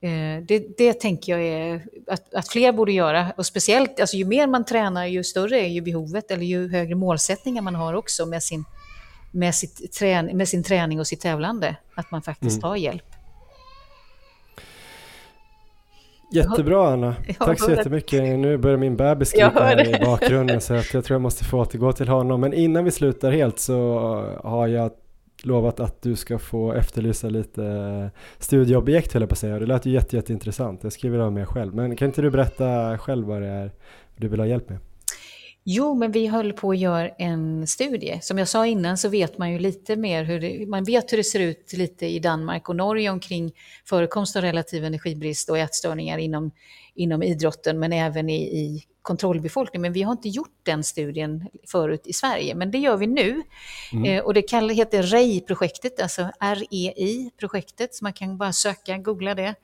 Eh, 0.00 0.44
det, 0.48 0.78
det 0.78 1.00
tänker 1.00 1.38
jag 1.38 1.42
är 1.42 1.86
att, 2.06 2.34
att, 2.34 2.48
fler 2.48 2.72
borde 2.72 2.92
göra. 2.92 3.32
Och 3.36 3.46
speciellt, 3.46 4.00
alltså, 4.00 4.16
ju 4.16 4.24
mer 4.24 4.46
man 4.46 4.64
tränar, 4.64 5.06
ju 5.06 5.24
större 5.24 5.60
är 5.60 5.68
ju 5.68 5.80
behovet, 5.80 6.30
eller 6.30 6.44
ju 6.44 6.68
högre 6.68 6.94
målsättningar 6.94 7.62
man 7.62 7.74
har 7.74 7.94
också 7.94 8.26
med 8.26 8.42
sin 8.42 8.64
med, 9.30 9.54
sitt 9.54 10.00
med 10.32 10.48
sin 10.48 10.62
träning 10.62 11.00
och 11.00 11.06
sitt 11.06 11.20
tävlande. 11.20 11.76
Att 11.94 12.10
man 12.10 12.22
faktiskt 12.22 12.56
mm. 12.56 12.62
tar 12.62 12.76
hjälp. 12.76 13.04
Jättebra 16.32 16.92
Anna, 16.92 17.14
tack 17.38 17.60
så 17.60 17.70
jättemycket. 17.70 18.22
Nu 18.22 18.56
börjar 18.56 18.76
min 18.76 18.96
bebis 18.96 19.28
skrika 19.28 19.84
i 19.84 20.04
bakgrunden 20.04 20.60
så 20.60 20.74
att 20.78 20.94
jag 20.94 21.04
tror 21.04 21.14
jag 21.14 21.22
måste 21.22 21.44
få 21.44 21.58
återgå 21.58 21.92
till 21.92 22.08
honom. 22.08 22.40
Men 22.40 22.52
innan 22.52 22.84
vi 22.84 22.90
slutar 22.90 23.30
helt 23.30 23.58
så 23.58 23.98
har 24.44 24.66
jag 24.66 24.90
lovat 25.42 25.80
att 25.80 26.02
du 26.02 26.16
ska 26.16 26.38
få 26.38 26.72
efterlysa 26.72 27.28
lite 27.28 28.10
studieobjekt 28.38 29.12
höll 29.12 29.22
jag 29.22 29.28
på 29.28 29.32
att 29.32 29.38
säga. 29.38 29.58
Det 29.58 29.66
lät 29.66 29.86
ju 29.86 29.90
jätte, 29.90 30.16
jätteintressant. 30.16 30.82
Jag 30.82 30.92
skriver 30.92 31.18
av 31.18 31.32
mig 31.32 31.46
själv. 31.46 31.74
Men 31.74 31.96
kan 31.96 32.06
inte 32.06 32.22
du 32.22 32.30
berätta 32.30 32.98
själv 32.98 33.26
vad 33.26 33.42
det 33.42 33.48
är 33.48 33.70
du 34.16 34.28
vill 34.28 34.40
ha 34.40 34.46
hjälp 34.46 34.68
med? 34.68 34.78
Jo, 35.68 35.94
men 35.94 36.12
vi 36.12 36.26
höll 36.26 36.52
på 36.52 36.70
att 36.70 36.78
göra 36.78 37.08
en 37.08 37.66
studie. 37.66 38.18
Som 38.22 38.38
jag 38.38 38.48
sa 38.48 38.66
innan 38.66 38.98
så 38.98 39.08
vet 39.08 39.38
man 39.38 39.52
ju 39.52 39.58
lite 39.58 39.96
mer 39.96 40.24
hur 40.24 40.40
det, 40.40 40.66
man 40.66 40.84
vet 40.84 41.12
hur 41.12 41.16
det 41.16 41.24
ser 41.24 41.40
ut 41.40 41.72
lite 41.72 42.06
i 42.06 42.18
Danmark 42.18 42.68
och 42.68 42.76
Norge 42.76 43.10
omkring 43.10 43.52
förekomst 43.84 44.36
av 44.36 44.42
relativ 44.42 44.84
energibrist 44.84 45.50
och 45.50 45.58
ätstörningar 45.58 46.18
inom, 46.18 46.50
inom 46.94 47.22
idrotten, 47.22 47.78
men 47.78 47.92
även 47.92 48.30
i, 48.30 48.42
i 48.42 48.84
kontrollbefolkning. 49.02 49.82
Men 49.82 49.92
vi 49.92 50.02
har 50.02 50.12
inte 50.12 50.28
gjort 50.28 50.60
den 50.62 50.84
studien 50.84 51.48
förut 51.70 52.02
i 52.06 52.12
Sverige, 52.12 52.54
men 52.54 52.70
det 52.70 52.78
gör 52.78 52.96
vi 52.96 53.06
nu. 53.06 53.42
Mm. 53.92 54.04
Eh, 54.04 54.24
och 54.24 54.34
det 54.34 54.42
kall, 54.42 54.70
heter 54.70 55.02
REI-projektet, 55.02 56.00
alltså 56.00 56.30
REI-projektet, 56.40 57.94
så 57.94 58.04
man 58.04 58.12
kan 58.12 58.38
bara 58.38 58.52
söka, 58.52 58.98
googla 58.98 59.34
det. 59.34 59.54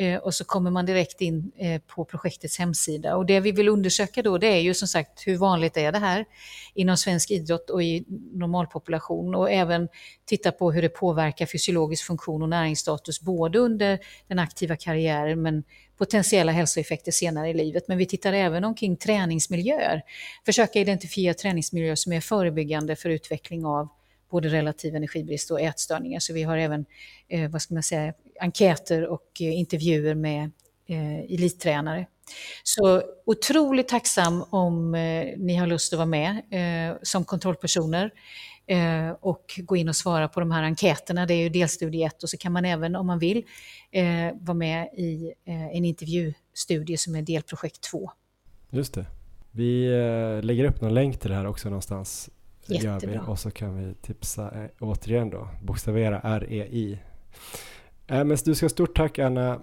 Eh, 0.00 0.18
och 0.18 0.34
så 0.34 0.44
kommer 0.44 0.70
man 0.70 0.86
direkt 0.86 1.20
in 1.20 1.52
eh, 1.56 1.80
på 1.80 2.04
projektets 2.04 2.58
hemsida. 2.58 3.16
Och 3.16 3.26
det 3.26 3.40
vi 3.40 3.52
vill 3.52 3.68
undersöka 3.68 4.22
då 4.22 4.38
det 4.38 4.46
är 4.46 4.60
ju 4.60 4.74
som 4.74 4.88
sagt 4.88 5.26
hur 5.26 5.36
vanligt 5.36 5.76
är 5.76 5.92
det 5.92 5.98
här 5.98 6.24
inom 6.74 6.96
svensk 6.96 7.30
idrott 7.30 7.70
och 7.70 7.82
i 7.82 8.04
normalpopulation 8.32 9.34
och 9.34 9.50
även 9.50 9.88
titta 10.24 10.52
på 10.52 10.72
hur 10.72 10.82
det 10.82 10.88
påverkar 10.88 11.46
fysiologisk 11.46 12.04
funktion 12.04 12.42
och 12.42 12.48
näringsstatus 12.48 13.20
både 13.20 13.58
under 13.58 13.98
den 14.28 14.38
aktiva 14.38 14.76
karriären 14.76 15.42
men 15.42 15.64
potentiella 15.98 16.52
hälsoeffekter 16.52 17.12
senare 17.12 17.48
i 17.48 17.54
livet. 17.54 17.88
Men 17.88 17.98
vi 17.98 18.06
tittar 18.06 18.32
även 18.32 18.64
omkring 18.64 18.96
träningsmiljöer. 18.96 20.02
Försöka 20.46 20.78
identifiera 20.78 21.34
träningsmiljöer 21.34 21.94
som 21.94 22.12
är 22.12 22.20
förebyggande 22.20 22.96
för 22.96 23.08
utveckling 23.08 23.66
av 23.66 23.88
både 24.30 24.48
relativ 24.48 24.94
energibrist 24.96 25.50
och 25.50 25.60
ätstörningar. 25.60 26.20
Så 26.20 26.32
vi 26.32 26.42
har 26.42 26.56
även 26.56 26.84
eh, 27.28 27.50
vad 27.50 27.62
ska 27.62 27.74
man 27.74 27.82
säga, 27.82 28.14
enkäter 28.40 29.06
och 29.06 29.26
eh, 29.40 29.58
intervjuer 29.58 30.14
med 30.14 30.50
eh, 30.86 31.18
elittränare. 31.18 32.06
Så 32.62 33.02
otroligt 33.26 33.88
tacksam 33.88 34.44
om 34.50 34.94
eh, 34.94 35.26
ni 35.36 35.54
har 35.54 35.66
lust 35.66 35.92
att 35.92 35.96
vara 35.96 36.06
med 36.06 36.42
eh, 36.50 36.96
som 37.02 37.24
kontrollpersoner 37.24 38.10
eh, 38.66 39.10
och 39.20 39.60
gå 39.62 39.76
in 39.76 39.88
och 39.88 39.96
svara 39.96 40.28
på 40.28 40.40
de 40.40 40.50
här 40.50 40.62
enkäterna. 40.62 41.26
Det 41.26 41.34
är 41.34 41.42
ju 41.42 41.48
delstudie 41.48 42.04
1 42.04 42.22
och 42.22 42.30
så 42.30 42.36
kan 42.36 42.52
man 42.52 42.64
även 42.64 42.96
om 42.96 43.06
man 43.06 43.18
vill 43.18 43.44
eh, 43.90 44.04
vara 44.40 44.54
med 44.54 44.88
i 44.96 45.32
eh, 45.44 45.76
en 45.76 45.84
intervjustudie 45.84 46.98
som 46.98 47.16
är 47.16 47.22
delprojekt 47.22 47.80
2. 47.80 48.10
Just 48.70 48.94
det. 48.94 49.06
Vi 49.50 49.86
eh, 49.86 50.44
lägger 50.44 50.64
upp 50.64 50.80
någon 50.80 50.94
länk 50.94 51.20
till 51.20 51.30
det 51.30 51.36
här 51.36 51.46
också 51.46 51.68
någonstans 51.68 52.30
Jättebra. 52.74 53.14
gör 53.14 53.22
vi 53.24 53.30
och 53.32 53.38
så 53.38 53.50
kan 53.50 53.76
vi 53.76 53.94
tipsa 53.94 54.50
eh, 54.50 54.70
återigen 54.80 55.30
då, 55.30 55.48
bokstavera 55.62 56.38
REI. 56.38 56.98
Äh, 58.06 58.24
men 58.24 58.36
du 58.44 58.54
ska 58.54 58.64
ha 58.64 58.70
stort 58.70 58.96
tack 58.96 59.18
Anna 59.18 59.60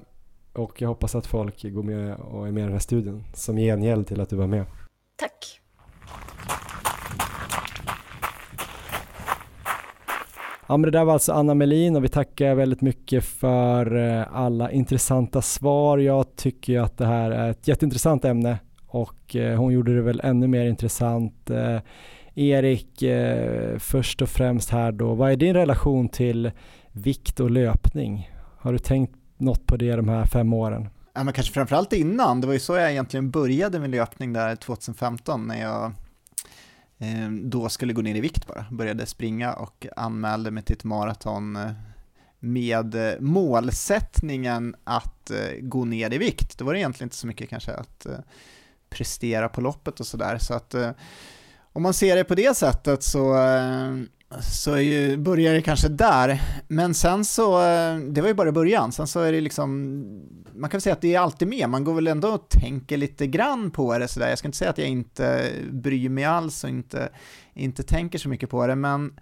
och 0.53 0.81
jag 0.81 0.87
hoppas 0.87 1.15
att 1.15 1.25
folk 1.25 1.63
går 1.63 1.83
med 1.83 2.15
och 2.15 2.47
är 2.47 2.51
med 2.51 2.61
i 2.61 2.63
den 2.63 2.71
här 2.71 2.79
studien 2.79 3.23
som 3.33 3.57
gengäld 3.57 4.07
till 4.07 4.21
att 4.21 4.29
du 4.29 4.35
var 4.35 4.47
med. 4.47 4.65
Tack. 5.15 5.61
Ja, 10.69 10.77
men 10.77 10.81
det 10.81 10.91
där 10.91 11.05
var 11.05 11.13
alltså 11.13 11.33
Anna 11.33 11.53
Melin 11.53 11.95
och 11.95 12.03
vi 12.03 12.09
tackar 12.09 12.55
väldigt 12.55 12.81
mycket 12.81 13.25
för 13.25 13.95
eh, 13.95 14.35
alla 14.37 14.71
intressanta 14.71 15.41
svar. 15.41 15.97
Jag 15.97 16.35
tycker 16.35 16.79
att 16.79 16.97
det 16.97 17.05
här 17.05 17.31
är 17.31 17.49
ett 17.51 17.67
jätteintressant 17.67 18.25
ämne 18.25 18.57
och 18.87 19.35
eh, 19.35 19.57
hon 19.57 19.73
gjorde 19.73 19.95
det 19.95 20.01
väl 20.01 20.21
ännu 20.23 20.47
mer 20.47 20.65
intressant. 20.65 21.49
Erik, 22.39 23.01
eh, 23.01 23.77
först 23.77 24.21
och 24.21 24.29
främst 24.29 24.69
här 24.69 24.91
då, 24.91 25.13
vad 25.13 25.31
är 25.31 25.35
din 25.35 25.53
relation 25.53 26.09
till 26.09 26.51
vikt 26.91 27.39
och 27.39 27.51
löpning? 27.51 28.31
Har 28.59 28.73
du 28.73 28.79
tänkt 28.79 29.15
något 29.37 29.65
på 29.65 29.77
det 29.77 29.95
de 29.95 30.09
här 30.09 30.25
fem 30.25 30.53
åren? 30.53 30.89
Ja, 31.13 31.23
men 31.23 31.33
kanske 31.33 31.53
framförallt 31.53 31.93
innan, 31.93 32.41
det 32.41 32.47
var 32.47 32.53
ju 32.53 32.59
så 32.59 32.75
jag 32.75 32.91
egentligen 32.91 33.31
började 33.31 33.79
med 33.79 33.89
löpning 33.89 34.33
där 34.33 34.55
2015 34.55 35.47
när 35.47 35.61
jag 35.61 35.85
eh, 36.97 37.31
då 37.41 37.69
skulle 37.69 37.93
gå 37.93 38.01
ner 38.01 38.15
i 38.15 38.21
vikt 38.21 38.47
bara, 38.47 38.65
började 38.71 39.05
springa 39.05 39.53
och 39.53 39.87
anmälde 39.95 40.51
mig 40.51 40.63
till 40.63 40.75
ett 40.75 40.83
maraton 40.83 41.55
eh, 41.55 41.71
med 42.39 42.95
eh, 42.95 43.19
målsättningen 43.19 44.75
att 44.83 45.31
eh, 45.31 45.59
gå 45.61 45.85
ner 45.85 46.13
i 46.13 46.17
vikt. 46.17 46.57
Då 46.57 46.65
var 46.65 46.73
det 46.73 46.79
egentligen 46.79 47.05
inte 47.05 47.17
så 47.17 47.27
mycket 47.27 47.49
kanske 47.49 47.71
att 47.71 48.05
eh, 48.05 48.19
prestera 48.89 49.49
på 49.49 49.61
loppet 49.61 49.99
och 49.99 50.07
sådär, 50.07 50.37
så 50.37 50.53
att 50.53 50.73
eh, 50.73 50.91
om 51.73 51.83
man 51.83 51.93
ser 51.93 52.15
det 52.15 52.23
på 52.23 52.35
det 52.35 52.57
sättet 52.57 53.03
så, 53.03 53.45
eh, 53.45 53.93
så 54.41 54.77
ju, 54.77 55.17
börjar 55.17 55.53
det 55.53 55.61
kanske 55.61 55.87
där. 55.87 56.41
Men 56.67 56.93
sen 56.93 57.25
så, 57.25 57.61
eh, 57.61 57.97
det 57.97 58.21
var 58.21 58.27
ju 58.27 58.33
bara 58.33 58.51
början, 58.51 58.91
sen 58.91 59.07
så 59.07 59.19
är 59.19 59.31
det 59.31 59.41
liksom, 59.41 60.03
man 60.55 60.69
kan 60.69 60.81
säga 60.81 60.93
att 60.93 61.01
det 61.01 61.15
är 61.15 61.19
alltid 61.19 61.47
med, 61.47 61.69
man 61.69 61.83
går 61.83 61.93
väl 61.93 62.07
ändå 62.07 62.29
och 62.29 62.49
tänker 62.49 62.97
lite 62.97 63.27
grann 63.27 63.71
på 63.71 63.97
det 63.97 64.07
sådär. 64.07 64.29
Jag 64.29 64.37
ska 64.37 64.47
inte 64.47 64.57
säga 64.57 64.69
att 64.69 64.77
jag 64.77 64.87
inte 64.87 65.51
bryr 65.71 66.09
mig 66.09 66.23
alls 66.23 66.63
och 66.63 66.69
inte, 66.69 67.09
inte 67.53 67.83
tänker 67.83 68.19
så 68.19 68.29
mycket 68.29 68.49
på 68.49 68.67
det, 68.67 68.75
men 68.75 69.19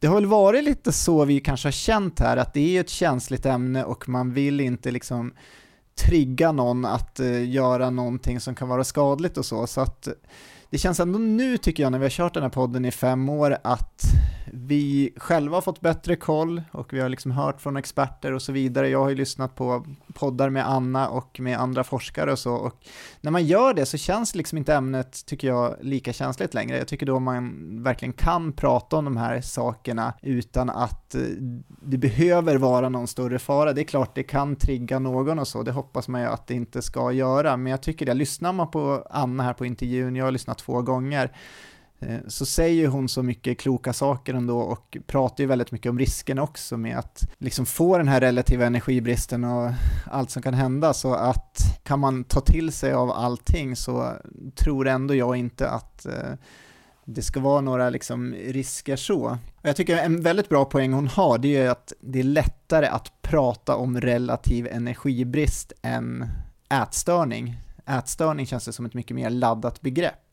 det 0.00 0.06
har 0.06 0.14
väl 0.14 0.26
varit 0.26 0.64
lite 0.64 0.92
så 0.92 1.24
vi 1.24 1.40
kanske 1.40 1.66
har 1.66 1.72
känt 1.72 2.20
här, 2.20 2.36
att 2.36 2.54
det 2.54 2.76
är 2.76 2.80
ett 2.80 2.88
känsligt 2.88 3.46
ämne 3.46 3.84
och 3.84 4.08
man 4.08 4.32
vill 4.32 4.60
inte 4.60 4.90
liksom 4.90 5.32
trigga 5.98 6.52
någon 6.52 6.84
att 6.84 7.20
eh, 7.20 7.50
göra 7.50 7.90
någonting 7.90 8.40
som 8.40 8.54
kan 8.54 8.68
vara 8.68 8.84
skadligt 8.84 9.38
och 9.38 9.44
så, 9.44 9.66
så 9.66 9.80
att 9.80 10.08
det 10.70 10.78
känns 10.78 11.00
ändå 11.00 11.18
nu 11.18 11.58
tycker 11.58 11.82
jag 11.82 11.92
när 11.92 11.98
vi 11.98 12.04
har 12.04 12.10
kört 12.10 12.34
den 12.34 12.42
här 12.42 12.50
podden 12.50 12.84
i 12.84 12.90
fem 12.90 13.28
år 13.28 13.58
att 13.64 14.02
vi 14.52 15.12
själva 15.16 15.56
har 15.56 15.62
fått 15.62 15.80
bättre 15.80 16.16
koll 16.16 16.62
och 16.72 16.92
vi 16.92 17.00
har 17.00 17.08
liksom 17.08 17.30
hört 17.30 17.60
från 17.60 17.76
experter 17.76 18.32
och 18.32 18.42
så 18.42 18.52
vidare. 18.52 18.88
Jag 18.88 19.02
har 19.02 19.08
ju 19.08 19.14
lyssnat 19.14 19.54
på 19.54 19.86
poddar 20.14 20.50
med 20.50 20.68
Anna 20.68 21.08
och 21.08 21.40
med 21.40 21.58
andra 21.58 21.84
forskare 21.84 22.32
och 22.32 22.38
så 22.38 22.54
och 22.54 22.74
när 23.20 23.30
man 23.30 23.44
gör 23.44 23.74
det 23.74 23.86
så 23.86 23.96
känns 23.96 24.34
liksom 24.34 24.58
inte 24.58 24.74
ämnet, 24.74 25.26
tycker 25.26 25.48
jag, 25.48 25.76
lika 25.80 26.12
känsligt 26.12 26.54
längre. 26.54 26.78
Jag 26.78 26.88
tycker 26.88 27.06
då 27.06 27.18
man 27.18 27.54
verkligen 27.82 28.12
kan 28.12 28.52
prata 28.52 28.96
om 28.96 29.04
de 29.04 29.16
här 29.16 29.40
sakerna 29.40 30.14
utan 30.22 30.70
att 30.70 31.14
eh, 31.14 31.20
det 31.82 31.98
behöver 31.98 32.56
vara 32.56 32.88
någon 32.88 33.06
större 33.06 33.38
fara. 33.38 33.72
Det 33.72 33.80
är 33.80 33.84
klart 33.84 34.14
det 34.14 34.22
kan 34.22 34.56
trigga 34.56 34.98
någon 34.98 35.38
och 35.38 35.48
så, 35.48 35.62
det 35.62 35.72
hoppas 35.72 36.08
man 36.08 36.20
ju 36.20 36.26
att 36.26 36.46
det 36.46 36.54
inte 36.54 36.82
ska 36.82 37.12
göra, 37.12 37.56
men 37.56 37.70
jag 37.70 37.82
tycker 37.82 38.06
det, 38.06 38.14
lyssnar 38.14 38.52
man 38.52 38.70
på 38.70 39.06
Anna 39.10 39.42
här 39.42 39.52
på 39.52 39.66
intervjun, 39.66 40.16
jag 40.16 40.24
har 40.24 40.32
lyssnat 40.32 40.58
två 40.58 40.82
gånger, 40.82 41.32
Eh, 42.00 42.18
så 42.26 42.46
säger 42.46 42.88
hon 42.88 43.08
så 43.08 43.22
mycket 43.22 43.58
kloka 43.58 43.92
saker 43.92 44.34
ändå 44.34 44.58
och 44.58 44.96
pratar 45.06 45.44
ju 45.44 45.48
väldigt 45.48 45.72
mycket 45.72 45.90
om 45.90 45.98
risken 45.98 46.38
också 46.38 46.76
med 46.76 46.98
att 46.98 47.30
liksom 47.38 47.66
få 47.66 47.98
den 47.98 48.08
här 48.08 48.20
relativa 48.20 48.66
energibristen 48.66 49.44
och 49.44 49.70
allt 50.10 50.30
som 50.30 50.42
kan 50.42 50.54
hända 50.54 50.94
så 50.94 51.14
att 51.14 51.80
kan 51.82 52.00
man 52.00 52.24
ta 52.24 52.40
till 52.40 52.72
sig 52.72 52.92
av 52.92 53.10
allting 53.10 53.76
så 53.76 54.12
tror 54.54 54.88
ändå 54.88 55.14
jag 55.14 55.36
inte 55.36 55.70
att 55.70 56.06
eh, 56.06 56.32
det 57.04 57.22
ska 57.22 57.40
vara 57.40 57.60
några 57.60 57.90
liksom 57.90 58.34
risker 58.34 58.96
så. 58.96 59.38
Och 59.56 59.68
jag 59.68 59.76
tycker 59.76 59.96
en 59.96 60.22
väldigt 60.22 60.48
bra 60.48 60.64
poäng 60.64 60.92
hon 60.92 61.08
har 61.08 61.38
det 61.38 61.56
är 61.56 61.70
att 61.70 61.92
det 62.00 62.18
är 62.18 62.24
lättare 62.24 62.86
att 62.86 63.22
prata 63.22 63.76
om 63.76 64.00
relativ 64.00 64.66
energibrist 64.66 65.72
än 65.82 66.26
ätstörning. 66.70 67.56
Ätstörning 67.86 68.46
känns 68.46 68.64
det 68.64 68.72
som 68.72 68.86
ett 68.86 68.94
mycket 68.94 69.14
mer 69.14 69.30
laddat 69.30 69.80
begrepp. 69.80 70.27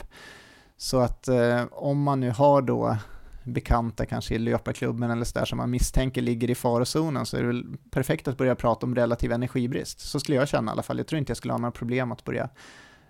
Så 0.76 1.00
att 1.00 1.28
eh, 1.28 1.64
om 1.70 2.02
man 2.02 2.20
nu 2.20 2.30
har 2.30 2.62
då 2.62 2.96
bekanta 3.44 4.06
kanske 4.06 4.34
i 4.34 4.38
löparklubben 4.38 5.10
eller 5.10 5.24
sådär 5.24 5.44
som 5.44 5.56
man 5.56 5.70
misstänker 5.70 6.22
ligger 6.22 6.50
i 6.50 6.54
farozonen 6.54 7.26
så 7.26 7.36
är 7.36 7.40
det 7.40 7.46
väl 7.46 7.64
perfekt 7.90 8.28
att 8.28 8.38
börja 8.38 8.54
prata 8.54 8.86
om 8.86 8.94
relativ 8.94 9.32
energibrist. 9.32 10.00
Så 10.00 10.20
skulle 10.20 10.36
jag 10.36 10.48
känna 10.48 10.70
i 10.70 10.72
alla 10.72 10.82
fall. 10.82 10.98
Jag 10.98 11.06
tror 11.06 11.18
inte 11.18 11.30
jag 11.30 11.36
skulle 11.36 11.52
ha 11.52 11.58
några 11.58 11.72
problem 11.72 12.12
att 12.12 12.24
börja 12.24 12.48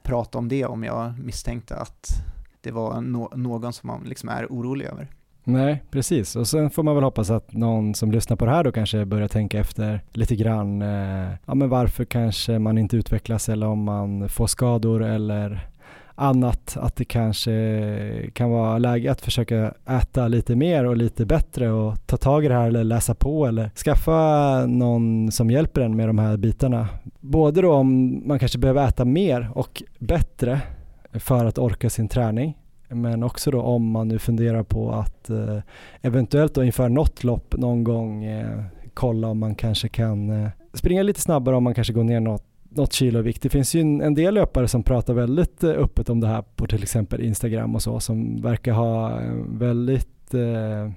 prata 0.03 0.39
om 0.39 0.49
det 0.49 0.65
om 0.65 0.85
jag 0.85 1.19
misstänkte 1.19 1.77
att 1.77 2.11
det 2.61 2.71
var 2.71 3.01
no 3.01 3.33
någon 3.37 3.73
som 3.73 3.87
man 3.87 4.03
liksom 4.05 4.29
är 4.29 4.47
orolig 4.47 4.87
över. 4.87 5.09
Nej, 5.45 5.83
precis. 5.91 6.37
Och 6.37 6.49
sen 6.49 6.71
får 6.71 6.83
man 6.83 6.95
väl 6.95 7.05
hoppas 7.05 7.31
att 7.31 7.53
någon 7.53 7.95
som 7.95 8.13
lyssnar 8.13 8.37
på 8.37 8.45
det 8.45 8.51
här 8.51 8.65
då 8.65 8.73
kanske 8.73 9.05
börjar 9.05 9.29
tänka 9.29 9.59
efter 9.59 10.05
lite 10.13 10.37
grann. 10.37 10.83
Eh, 10.83 11.31
ja, 11.47 11.55
men 11.55 11.69
varför 11.69 12.05
kanske 12.05 12.59
man 12.59 12.79
inte 12.79 12.97
utvecklas 12.97 13.49
eller 13.49 13.67
om 13.67 13.85
man 13.85 14.29
får 14.29 14.47
skador 14.47 15.03
eller 15.03 15.69
annat 16.17 16.77
att 16.81 16.97
det 16.97 17.05
kanske 17.05 18.31
kan 18.33 18.51
vara 18.51 18.79
läge 18.79 19.11
att 19.11 19.21
försöka 19.21 19.75
äta 19.89 20.29
lite 20.29 20.57
mer 20.57 20.85
och 20.85 20.97
lite 20.97 21.27
bättre 21.27 21.71
och 21.71 22.07
ta 22.07 22.17
tag 22.17 22.45
i 22.45 22.49
det 22.49 22.55
här 22.55 22.67
eller 22.67 22.85
läsa 22.85 23.15
på 23.15 23.47
eller 23.47 23.71
skaffa 23.85 24.67
någon 24.67 25.33
som 25.33 25.51
hjälper 25.51 25.81
en 25.81 25.97
med 25.97 26.09
de 26.09 26.19
här 26.19 26.37
bitarna. 26.37 26.89
Både 27.21 27.63
då 27.63 27.73
om 27.73 28.23
man 28.29 28.39
kanske 28.39 28.59
behöver 28.59 28.89
äta 28.89 29.05
mer 29.05 29.51
och 29.55 29.83
bättre 29.99 30.61
för 31.13 31.45
att 31.45 31.59
orka 31.59 31.91
sin 31.91 32.09
träning 32.09 32.57
men 32.89 33.23
också 33.23 33.51
då 33.51 33.63
om 33.63 33.91
man 33.91 34.09
nu 34.09 34.19
funderar 34.19 34.63
på 34.63 34.93
att 34.93 35.31
eh, 35.31 35.59
eventuellt 36.03 36.55
då 36.55 36.65
inför 36.65 36.89
något 36.89 37.25
lopp 37.25 37.55
någon 37.57 37.85
gång 37.85 38.25
eh, 38.25 38.63
kolla 38.95 39.29
om 39.29 39.39
man 39.39 39.55
kanske 39.55 39.89
kan 39.89 40.31
eh, 40.31 40.49
springa 40.73 41.03
lite 41.03 41.21
snabbare 41.21 41.57
om 41.57 41.65
man 41.65 41.75
kanske 41.75 41.93
går 41.93 42.05
ner 42.05 42.21
något 42.21 42.46
något 42.71 42.93
kilo 42.93 43.23
vikt. 43.23 43.43
Det 43.43 43.49
finns 43.49 43.75
ju 43.75 43.81
en, 43.81 44.15
del 44.15 44.35
löpare 44.35 44.69
som 44.69 44.83
pratar 44.83 45.15
väldigt 45.15 45.65
eh, 45.65 45.71
öppet 45.71 46.09
om 46.11 46.21
det 46.21 46.27
här 46.27 46.43
på 46.43 46.67
till 46.67 46.83
exempel 46.83 47.21
Instagram 47.21 47.75
och 47.75 47.83
så 47.83 48.01
som 48.01 48.43
verkar 48.43 48.73
ha 48.73 49.21
eh, 49.21 49.33
väldigt, 49.49 50.35
eh, 50.35 50.91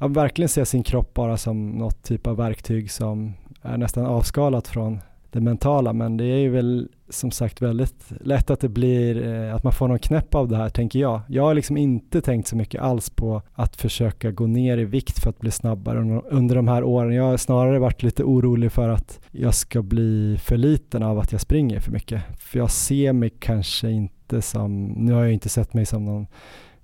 ja, 0.00 0.08
verkligen 0.08 0.48
se 0.48 0.66
sin 0.66 0.82
kropp 0.82 1.14
bara 1.14 1.36
som 1.36 1.70
något 1.70 2.02
typ 2.02 2.26
av 2.26 2.36
verktyg 2.36 2.90
som 2.90 3.34
är 3.62 3.76
nästan 3.76 4.06
avskalat 4.06 4.68
från 4.68 5.00
det 5.30 5.40
mentala 5.40 5.92
men 5.92 6.16
det 6.16 6.24
är 6.24 6.38
ju 6.38 6.50
väl 6.50 6.88
som 7.08 7.30
sagt 7.30 7.62
väldigt 7.62 8.12
lätt 8.20 8.50
att 8.50 8.60
det 8.60 8.68
blir 8.68 9.26
eh, 9.26 9.54
att 9.54 9.64
man 9.64 9.72
får 9.72 9.88
någon 9.88 9.98
knäpp 9.98 10.34
av 10.34 10.48
det 10.48 10.56
här 10.56 10.68
tänker 10.68 10.98
jag. 10.98 11.20
Jag 11.28 11.42
har 11.42 11.54
liksom 11.54 11.76
inte 11.76 12.20
tänkt 12.20 12.48
så 12.48 12.56
mycket 12.56 12.82
alls 12.82 13.10
på 13.10 13.42
att 13.52 13.76
försöka 13.76 14.30
gå 14.30 14.46
ner 14.46 14.78
i 14.78 14.84
vikt 14.84 15.18
för 15.18 15.30
att 15.30 15.38
bli 15.38 15.50
snabbare 15.50 16.22
under 16.30 16.56
de 16.56 16.68
här 16.68 16.84
åren. 16.84 17.14
Jag 17.14 17.24
har 17.24 17.36
snarare 17.36 17.78
varit 17.78 18.02
lite 18.02 18.24
orolig 18.24 18.72
för 18.72 18.88
att 18.88 19.20
jag 19.30 19.54
ska 19.54 19.82
bli 19.82 20.38
för 20.42 20.56
liten 20.56 21.02
av 21.02 21.18
att 21.18 21.32
jag 21.32 21.40
springer 21.40 21.80
för 21.80 21.92
mycket. 21.92 22.22
För 22.38 22.58
jag 22.58 22.70
ser 22.70 23.12
mig 23.12 23.30
kanske 23.38 23.90
inte 23.90 24.42
som, 24.42 24.84
nu 24.84 25.12
har 25.12 25.22
jag 25.22 25.32
inte 25.32 25.48
sett 25.48 25.74
mig 25.74 25.86
som 25.86 26.04
någon 26.04 26.26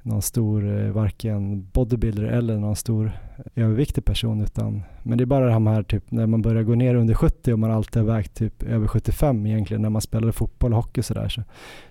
någon 0.05 0.23
stor, 0.23 0.79
eh, 0.79 0.91
varken 0.91 1.69
bodybuilder 1.73 2.25
eller 2.25 2.59
någon 2.59 2.77
stor 2.77 3.13
eh, 3.55 3.65
överviktig 3.65 4.05
person 4.05 4.41
utan 4.41 4.83
men 5.03 5.19
det 5.19 5.25
är 5.25 5.27
bara 5.27 5.51
de 5.51 5.67
här 5.67 5.83
typ 5.83 6.11
när 6.11 6.27
man 6.27 6.43
börjar 6.43 6.63
gå 6.63 6.75
ner 6.75 6.95
under 6.95 7.15
70 7.15 7.53
och 7.53 7.59
man 7.59 7.71
alltid 7.71 8.03
har 8.03 8.15
vägt 8.15 8.35
typ 8.35 8.63
över 8.63 8.87
75 8.87 9.47
egentligen 9.47 9.83
när 9.83 9.91
man 9.91 10.03
spelade 10.03 10.33
fotboll 10.33 10.73
och 10.73 10.77
hockey 10.77 11.03
sådär 11.03 11.29
så 11.29 11.43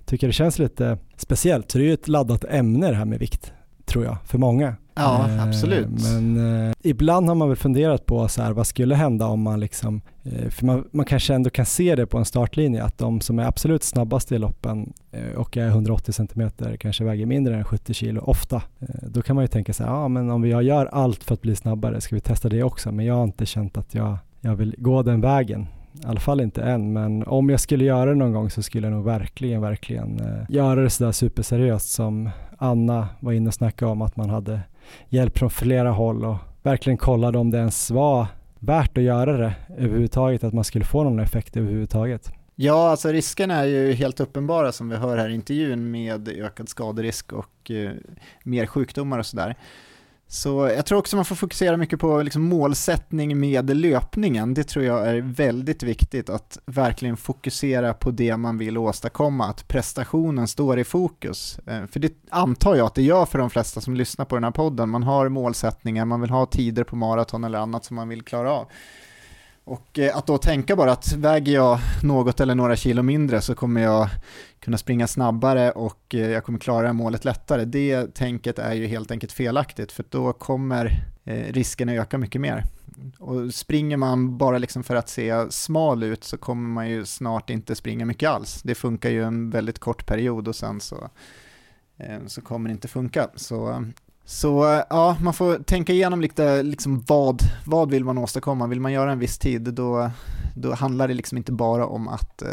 tycker 0.05 0.27
det 0.27 0.33
känns 0.33 0.59
lite 0.59 0.97
speciellt. 1.15 1.71
Så 1.71 1.77
det 1.77 1.83
är 1.83 1.87
ju 1.87 1.93
ett 1.93 2.07
laddat 2.07 2.45
ämne 2.49 2.89
det 2.89 2.95
här 2.95 3.05
med 3.05 3.19
vikt 3.19 3.53
tror 3.85 4.05
jag 4.05 4.17
för 4.25 4.37
många. 4.37 4.75
Ja, 4.95 5.29
eh, 5.29 5.43
absolut. 5.43 5.87
Men 5.87 6.67
eh, 6.67 6.73
ibland 6.83 7.27
har 7.27 7.35
man 7.35 7.47
väl 7.47 7.57
funderat 7.57 8.05
på 8.05 8.27
så 8.27 8.41
här, 8.41 8.51
vad 8.51 8.67
skulle 8.67 8.95
hända 8.95 9.27
om 9.27 9.41
man 9.41 9.59
liksom, 9.59 10.01
eh, 10.23 10.49
för 10.49 10.65
man, 10.65 10.87
man 10.91 11.05
kanske 11.05 11.33
ändå 11.33 11.49
kan 11.49 11.65
se 11.65 11.95
det 11.95 12.05
på 12.05 12.17
en 12.17 12.25
startlinje, 12.25 12.83
att 12.83 12.97
de 12.97 13.21
som 13.21 13.39
är 13.39 13.43
absolut 13.43 13.83
snabbast 13.83 14.31
i 14.31 14.37
loppen 14.37 14.93
eh, 15.11 15.37
och 15.37 15.57
är 15.57 15.67
180 15.67 16.13
cm 16.13 16.51
kanske 16.79 17.03
väger 17.03 17.25
mindre 17.25 17.55
än 17.55 17.63
70 17.63 17.93
kilo 17.93 18.21
ofta. 18.21 18.55
Eh, 18.55 18.87
då 19.07 19.21
kan 19.21 19.35
man 19.35 19.43
ju 19.43 19.47
tänka 19.47 19.73
sig, 19.73 19.85
ja 19.85 20.07
men 20.07 20.29
om 20.29 20.49
jag 20.49 20.63
gör 20.63 20.85
allt 20.85 21.23
för 21.23 21.33
att 21.33 21.41
bli 21.41 21.55
snabbare, 21.55 22.01
ska 22.01 22.15
vi 22.15 22.21
testa 22.21 22.49
det 22.49 22.63
också? 22.63 22.91
Men 22.91 23.05
jag 23.05 23.15
har 23.15 23.23
inte 23.23 23.45
känt 23.45 23.77
att 23.77 23.93
jag, 23.93 24.17
jag 24.41 24.55
vill 24.55 24.75
gå 24.77 25.03
den 25.03 25.21
vägen. 25.21 25.67
I 25.93 26.05
alla 26.05 26.19
fall 26.19 26.41
inte 26.41 26.61
än, 26.63 26.93
men 26.93 27.23
om 27.23 27.49
jag 27.49 27.59
skulle 27.59 27.85
göra 27.85 28.09
det 28.09 28.15
någon 28.15 28.33
gång 28.33 28.49
så 28.49 28.61
skulle 28.61 28.87
jag 28.87 28.93
nog 28.93 29.05
verkligen, 29.05 29.61
verkligen 29.61 30.19
eh, 30.19 30.45
göra 30.49 30.81
det 30.81 30.89
sådär 30.89 31.11
superseriöst 31.11 31.89
som 31.89 32.29
Anna 32.57 33.07
var 33.19 33.31
inne 33.31 33.47
och 33.47 33.53
snackade 33.53 33.91
om 33.91 34.01
att 34.01 34.15
man 34.15 34.29
hade 34.29 34.59
hjälp 35.09 35.37
från 35.37 35.49
flera 35.49 35.91
håll 35.91 36.25
och 36.25 36.37
verkligen 36.63 36.97
kollade 36.97 37.37
om 37.37 37.51
det 37.51 37.57
ens 37.57 37.91
var 37.91 38.27
värt 38.59 38.97
att 38.97 39.03
göra 39.03 39.37
det 39.37 39.53
överhuvudtaget, 39.77 40.43
att 40.43 40.53
man 40.53 40.63
skulle 40.63 40.85
få 40.85 41.03
någon 41.03 41.19
effekt 41.19 41.57
överhuvudtaget. 41.57 42.31
Ja, 42.55 42.89
alltså 42.89 43.09
riskerna 43.09 43.55
är 43.55 43.65
ju 43.65 43.93
helt 43.93 44.19
uppenbara 44.19 44.71
som 44.71 44.89
vi 44.89 44.95
hör 44.95 45.17
här 45.17 45.29
i 45.29 45.33
intervjun 45.33 45.91
med 45.91 46.27
ökad 46.27 46.69
skaderisk 46.69 47.33
och 47.33 47.71
eh, 47.71 47.91
mer 48.43 48.65
sjukdomar 48.65 49.19
och 49.19 49.25
sådär. 49.25 49.55
Så 50.33 50.67
jag 50.75 50.85
tror 50.85 50.99
också 50.99 51.15
man 51.15 51.25
får 51.25 51.35
fokusera 51.35 51.77
mycket 51.77 51.99
på 51.99 52.21
liksom 52.21 52.41
målsättning 52.41 53.39
med 53.39 53.77
löpningen. 53.77 54.53
Det 54.53 54.63
tror 54.63 54.85
jag 54.85 55.07
är 55.07 55.21
väldigt 55.21 55.83
viktigt 55.83 56.29
att 56.29 56.57
verkligen 56.65 57.17
fokusera 57.17 57.93
på 57.93 58.11
det 58.11 58.37
man 58.37 58.57
vill 58.57 58.77
åstadkomma, 58.77 59.45
att 59.45 59.67
prestationen 59.67 60.47
står 60.47 60.79
i 60.79 60.83
fokus. 60.83 61.59
Eh, 61.67 61.85
för 61.85 61.99
det 61.99 62.13
antar 62.29 62.75
jag 62.75 62.85
att 62.85 62.95
det 62.95 63.01
gör 63.01 63.25
för 63.25 63.39
de 63.39 63.49
flesta 63.49 63.81
som 63.81 63.95
lyssnar 63.95 64.25
på 64.25 64.35
den 64.35 64.43
här 64.43 64.51
podden. 64.51 64.89
Man 64.89 65.03
har 65.03 65.29
målsättningar, 65.29 66.05
man 66.05 66.21
vill 66.21 66.29
ha 66.29 66.45
tider 66.45 66.83
på 66.83 66.95
maraton 66.95 67.43
eller 67.43 67.59
annat 67.59 67.85
som 67.85 67.95
man 67.95 68.09
vill 68.09 68.21
klara 68.21 68.51
av. 68.51 68.67
Och 69.65 69.99
eh, 69.99 70.17
att 70.17 70.27
då 70.27 70.37
tänka 70.37 70.75
bara 70.75 70.91
att 70.91 71.13
väger 71.13 71.53
jag 71.53 71.79
något 72.03 72.39
eller 72.39 72.55
några 72.55 72.75
kilo 72.75 73.03
mindre 73.03 73.41
så 73.41 73.55
kommer 73.55 73.81
jag 73.81 74.09
kunna 74.59 74.77
springa 74.77 75.07
snabbare 75.07 75.71
och 75.71 76.15
eh, 76.15 76.29
jag 76.29 76.43
kommer 76.43 76.59
klara 76.59 76.93
målet 76.93 77.25
lättare. 77.25 77.65
Det 77.65 78.15
tänket 78.15 78.59
är 78.59 78.73
ju 78.73 78.87
helt 78.87 79.11
enkelt 79.11 79.31
felaktigt 79.31 79.91
för 79.91 80.05
då 80.09 80.33
kommer 80.33 80.85
eh, 81.23 81.33
risken 81.33 81.53
riskerna 81.53 81.93
öka 81.93 82.17
mycket 82.17 82.41
mer. 82.41 82.63
Och 83.19 83.53
springer 83.53 83.97
man 83.97 84.37
bara 84.37 84.57
liksom 84.57 84.83
för 84.83 84.95
att 84.95 85.09
se 85.09 85.51
smal 85.51 86.03
ut 86.03 86.23
så 86.23 86.37
kommer 86.37 86.69
man 86.69 86.89
ju 86.89 87.05
snart 87.05 87.49
inte 87.49 87.75
springa 87.75 88.05
mycket 88.05 88.29
alls. 88.29 88.61
Det 88.63 88.75
funkar 88.75 89.09
ju 89.09 89.23
en 89.23 89.49
väldigt 89.49 89.79
kort 89.79 90.05
period 90.05 90.47
och 90.47 90.55
sen 90.55 90.79
så, 90.79 91.09
så 92.27 92.41
kommer 92.41 92.69
det 92.69 92.73
inte 92.73 92.87
funka. 92.87 93.29
Så 93.35 93.85
så 94.25 94.73
eh, 94.73 94.83
ja, 94.89 95.17
man 95.21 95.33
får 95.33 95.57
tänka 95.57 95.93
igenom 95.93 96.21
lite 96.21 96.63
liksom 96.63 97.03
vad, 97.07 97.41
vad 97.65 97.91
vill 97.91 98.05
man 98.05 98.17
åstadkomma? 98.17 98.67
Vill 98.67 98.79
man 98.79 98.91
göra 98.91 99.11
en 99.11 99.19
viss 99.19 99.37
tid 99.37 99.61
då, 99.61 100.11
då 100.55 100.73
handlar 100.73 101.07
det 101.07 101.13
liksom 101.13 101.37
inte 101.37 101.51
bara 101.51 101.87
om 101.87 102.07
att 102.07 102.41
eh, 102.41 102.47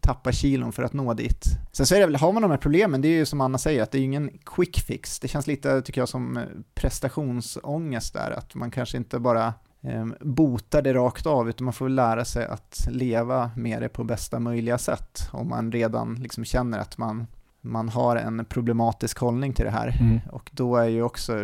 tappa 0.00 0.32
kilon 0.32 0.72
för 0.72 0.82
att 0.82 0.92
nå 0.92 1.14
dit. 1.14 1.44
Sen 1.72 1.86
så 1.86 1.94
är 1.94 2.00
det 2.00 2.06
väl, 2.06 2.16
har 2.16 2.32
man 2.32 2.42
de 2.42 2.50
här 2.50 2.58
problemen, 2.58 3.00
det 3.00 3.08
är 3.08 3.16
ju 3.16 3.26
som 3.26 3.40
Anna 3.40 3.58
säger, 3.58 3.82
att 3.82 3.90
det 3.90 3.98
är 3.98 4.02
ingen 4.02 4.30
quick 4.44 4.80
fix. 4.80 5.20
Det 5.20 5.28
känns 5.28 5.46
lite, 5.46 5.82
tycker 5.82 6.00
jag, 6.00 6.08
som 6.08 6.36
eh, 6.36 6.42
prestationsångest 6.74 8.14
där, 8.14 8.30
att 8.30 8.54
man 8.54 8.70
kanske 8.70 8.96
inte 8.96 9.18
bara 9.18 9.54
eh, 9.82 10.06
botar 10.20 10.82
det 10.82 10.94
rakt 10.94 11.26
av, 11.26 11.48
utan 11.48 11.64
man 11.64 11.74
får 11.74 11.88
lära 11.88 12.24
sig 12.24 12.46
att 12.46 12.86
leva 12.90 13.50
med 13.56 13.82
det 13.82 13.88
på 13.88 14.04
bästa 14.04 14.38
möjliga 14.38 14.78
sätt. 14.78 15.28
Om 15.32 15.48
man 15.48 15.72
redan 15.72 16.14
liksom 16.14 16.44
känner 16.44 16.78
att 16.78 16.98
man 16.98 17.26
man 17.60 17.88
har 17.88 18.16
en 18.16 18.44
problematisk 18.44 19.18
hållning 19.18 19.52
till 19.52 19.64
det 19.64 19.70
här. 19.70 19.96
Mm. 20.00 20.20
Och 20.30 20.50
då 20.52 20.76
är 20.76 20.88
ju 20.88 21.02
också 21.02 21.34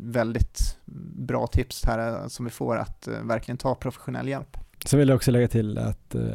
väldigt 0.00 0.78
bra 1.16 1.46
tips 1.46 1.84
här 1.84 2.08
eh, 2.08 2.26
som 2.26 2.44
vi 2.44 2.50
får 2.50 2.76
att 2.76 3.08
uh, 3.08 3.26
verkligen 3.26 3.58
ta 3.58 3.74
professionell 3.74 4.28
hjälp. 4.28 4.56
Så 4.84 4.96
vill 4.96 5.08
jag 5.08 5.16
också 5.16 5.30
lägga 5.30 5.48
till 5.48 5.78
att, 5.78 6.14
uh, 6.14 6.32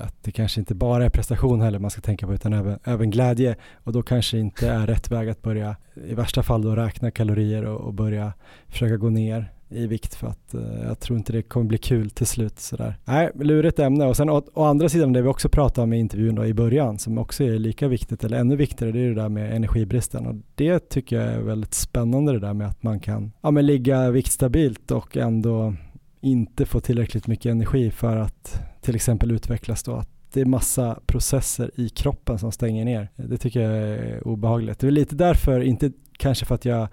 att 0.00 0.22
det 0.22 0.30
kanske 0.30 0.60
inte 0.60 0.74
bara 0.74 1.04
är 1.04 1.10
prestation 1.10 1.60
heller 1.60 1.78
man 1.78 1.90
ska 1.90 2.00
tänka 2.00 2.26
på 2.26 2.34
utan 2.34 2.52
även, 2.52 2.78
även 2.84 3.10
glädje 3.10 3.56
och 3.74 3.92
då 3.92 4.02
kanske 4.02 4.38
inte 4.38 4.68
är 4.68 4.86
rätt 4.86 5.10
väg 5.10 5.28
att 5.28 5.42
börja 5.42 5.76
i 5.94 6.14
värsta 6.14 6.42
fall 6.42 6.62
då 6.62 6.76
räkna 6.76 7.10
kalorier 7.10 7.64
och, 7.64 7.80
och 7.80 7.94
börja 7.94 8.32
försöka 8.68 8.96
gå 8.96 9.10
ner 9.10 9.52
i 9.68 9.86
vikt 9.86 10.14
för 10.14 10.26
att 10.26 10.54
eh, 10.54 10.82
jag 10.86 11.00
tror 11.00 11.18
inte 11.18 11.32
det 11.32 11.42
kommer 11.42 11.66
bli 11.66 11.78
kul 11.78 12.10
till 12.10 12.26
slut 12.26 12.60
sådär. 12.60 12.94
Nej, 13.04 13.30
lurigt 13.34 13.78
ämne 13.78 14.04
och 14.04 14.16
sen 14.16 14.30
å, 14.30 14.42
å, 14.54 14.64
andra 14.64 14.88
sidan 14.88 15.12
det 15.12 15.22
vi 15.22 15.28
också 15.28 15.48
pratade 15.48 15.82
om 15.82 15.92
i 15.92 15.98
intervjun 15.98 16.34
då 16.34 16.46
i 16.46 16.54
början 16.54 16.98
som 16.98 17.18
också 17.18 17.44
är 17.44 17.58
lika 17.58 17.88
viktigt 17.88 18.24
eller 18.24 18.38
ännu 18.38 18.56
viktigare 18.56 18.92
det 18.92 19.00
är 19.00 19.08
det 19.08 19.14
där 19.14 19.28
med 19.28 19.56
energibristen 19.56 20.26
och 20.26 20.34
det 20.54 20.88
tycker 20.88 21.16
jag 21.16 21.32
är 21.32 21.40
väldigt 21.40 21.74
spännande 21.74 22.32
det 22.32 22.38
där 22.38 22.54
med 22.54 22.68
att 22.68 22.82
man 22.82 23.00
kan 23.00 23.32
ja, 23.40 23.50
men 23.50 23.66
ligga 23.66 24.10
viktstabilt 24.10 24.90
och 24.90 25.16
ändå 25.16 25.74
inte 26.20 26.66
få 26.66 26.80
tillräckligt 26.80 27.26
mycket 27.26 27.50
energi 27.50 27.90
för 27.90 28.16
att 28.16 28.60
till 28.80 28.94
exempel 28.94 29.30
utvecklas 29.30 29.82
då 29.82 29.94
att 29.94 30.08
det 30.32 30.40
är 30.40 30.44
massa 30.44 30.98
processer 31.06 31.70
i 31.74 31.88
kroppen 31.88 32.38
som 32.38 32.52
stänger 32.52 32.84
ner. 32.84 33.08
Det 33.16 33.38
tycker 33.38 33.60
jag 33.60 33.72
är 33.72 34.28
obehagligt. 34.28 34.78
Det 34.78 34.86
är 34.86 34.90
lite 34.90 35.14
därför, 35.14 35.60
inte 35.60 35.92
kanske 36.18 36.46
för 36.46 36.54
att 36.54 36.64
jag 36.64 36.88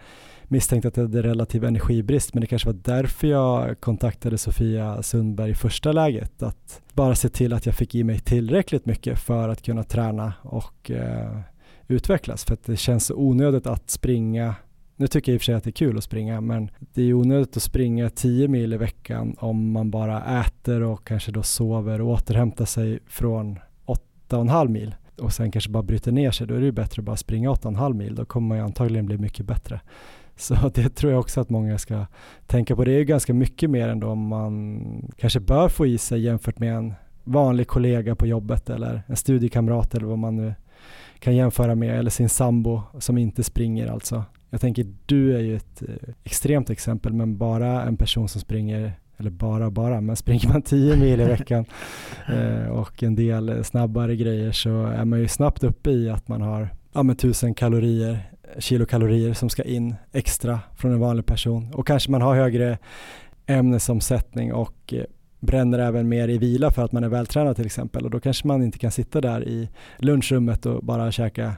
misstänkte 0.53 0.87
att 0.87 0.97
jag 0.97 1.03
hade 1.03 1.21
relativ 1.21 1.63
energibrist 1.63 2.33
men 2.33 2.41
det 2.41 2.47
kanske 2.47 2.69
var 2.69 2.79
därför 2.83 3.27
jag 3.27 3.79
kontaktade 3.79 4.37
Sofia 4.37 5.03
Sundberg 5.03 5.51
i 5.51 5.55
första 5.55 5.91
läget. 5.91 6.43
Att 6.43 6.81
bara 6.93 7.15
se 7.15 7.29
till 7.29 7.53
att 7.53 7.65
jag 7.65 7.75
fick 7.75 7.95
i 7.95 8.03
mig 8.03 8.19
tillräckligt 8.19 8.85
mycket 8.85 9.19
för 9.19 9.49
att 9.49 9.61
kunna 9.61 9.83
träna 9.83 10.33
och 10.41 10.91
eh, 10.91 11.39
utvecklas. 11.87 12.45
För 12.45 12.53
att 12.53 12.65
det 12.65 12.77
känns 12.77 13.05
så 13.05 13.15
onödigt 13.15 13.67
att 13.67 13.89
springa 13.89 14.55
nu 14.95 15.07
tycker 15.07 15.31
jag 15.31 15.35
i 15.35 15.37
och 15.37 15.41
för 15.41 15.45
sig 15.45 15.55
att 15.55 15.63
det 15.63 15.69
är 15.69 15.71
kul 15.71 15.97
att 15.97 16.03
springa 16.03 16.41
men 16.41 16.69
det 16.79 17.03
är 17.03 17.13
onödigt 17.13 17.57
att 17.57 17.63
springa 17.63 18.09
10 18.09 18.47
mil 18.47 18.73
i 18.73 18.77
veckan 18.77 19.35
om 19.39 19.71
man 19.71 19.91
bara 19.91 20.41
äter 20.41 20.83
och 20.83 21.07
kanske 21.07 21.31
då 21.31 21.43
sover 21.43 22.01
och 22.01 22.09
återhämtar 22.09 22.65
sig 22.65 22.99
från 23.07 23.59
8,5 24.29 24.67
mil 24.67 24.95
och 25.17 25.33
sen 25.33 25.51
kanske 25.51 25.71
bara 25.71 25.83
bryter 25.83 26.11
ner 26.11 26.31
sig. 26.31 26.47
Då 26.47 26.53
är 26.55 26.59
det 26.59 26.65
ju 26.65 26.71
bättre 26.71 26.99
att 26.99 27.05
bara 27.05 27.17
springa 27.17 27.49
8,5 27.49 27.93
mil. 27.93 28.15
Då 28.15 28.25
kommer 28.25 28.47
man 28.47 28.57
ju 28.57 28.63
antagligen 28.63 29.05
bli 29.05 29.17
mycket 29.17 29.45
bättre. 29.45 29.81
Så 30.37 30.71
det 30.73 30.89
tror 30.89 31.11
jag 31.11 31.19
också 31.19 31.41
att 31.41 31.49
många 31.49 31.77
ska 31.77 32.05
tänka 32.47 32.75
på. 32.75 32.83
Det 32.83 32.91
är 32.91 32.97
ju 32.97 33.05
ganska 33.05 33.33
mycket 33.33 33.69
mer 33.69 33.87
än 33.89 33.99
då 33.99 34.15
man 34.15 35.11
kanske 35.17 35.39
bör 35.39 35.69
få 35.69 35.85
i 35.85 35.97
sig 35.97 36.21
jämfört 36.21 36.59
med 36.59 36.75
en 36.75 36.93
vanlig 37.23 37.67
kollega 37.67 38.15
på 38.15 38.27
jobbet 38.27 38.69
eller 38.69 39.01
en 39.07 39.15
studiekamrat 39.15 39.95
eller 39.95 40.07
vad 40.07 40.19
man 40.19 40.35
nu 40.35 40.53
kan 41.19 41.35
jämföra 41.35 41.75
med 41.75 41.99
eller 41.99 42.09
sin 42.09 42.29
sambo 42.29 42.81
som 42.99 43.17
inte 43.17 43.43
springer 43.43 43.87
alltså. 43.87 44.23
Jag 44.49 44.61
tänker 44.61 44.85
du 45.05 45.35
är 45.35 45.39
ju 45.39 45.55
ett 45.55 45.81
eh, 45.81 46.13
extremt 46.23 46.69
exempel 46.69 47.13
men 47.13 47.37
bara 47.37 47.83
en 47.83 47.97
person 47.97 48.29
som 48.29 48.41
springer 48.41 48.93
eller 49.17 49.29
bara 49.29 49.69
bara, 49.69 50.01
men 50.01 50.15
springer 50.15 50.47
man 50.47 50.61
10 50.61 50.95
mil 50.95 51.21
i 51.21 51.25
veckan 51.25 51.65
eh, 52.27 52.67
och 52.67 53.03
en 53.03 53.15
del 53.15 53.63
snabbare 53.63 54.15
grejer 54.15 54.51
så 54.51 54.85
är 54.85 55.05
man 55.05 55.19
ju 55.19 55.27
snabbt 55.27 55.63
uppe 55.63 55.91
i 55.91 56.09
att 56.09 56.27
man 56.27 56.41
har 56.41 56.69
ja, 56.93 57.03
men 57.03 57.15
1000 57.15 57.53
kalorier 57.53 58.32
kilokalorier 58.59 59.33
som 59.33 59.49
ska 59.49 59.63
in 59.63 59.95
extra 60.11 60.59
från 60.75 60.91
en 60.91 60.99
vanlig 60.99 61.25
person 61.25 61.73
och 61.73 61.87
kanske 61.87 62.11
man 62.11 62.21
har 62.21 62.35
högre 62.35 62.77
ämnesomsättning 63.45 64.53
och 64.53 64.93
eh, 64.93 65.03
bränner 65.39 65.79
även 65.79 66.09
mer 66.09 66.27
i 66.27 66.37
vila 66.37 66.71
för 66.71 66.85
att 66.85 66.91
man 66.91 67.03
är 67.03 67.09
vältränad 67.09 67.55
till 67.55 67.65
exempel 67.65 68.05
och 68.05 68.11
då 68.11 68.19
kanske 68.19 68.47
man 68.47 68.63
inte 68.63 68.79
kan 68.79 68.91
sitta 68.91 69.21
där 69.21 69.47
i 69.47 69.69
lunchrummet 69.97 70.65
och 70.65 70.83
bara 70.83 71.11
käka 71.11 71.53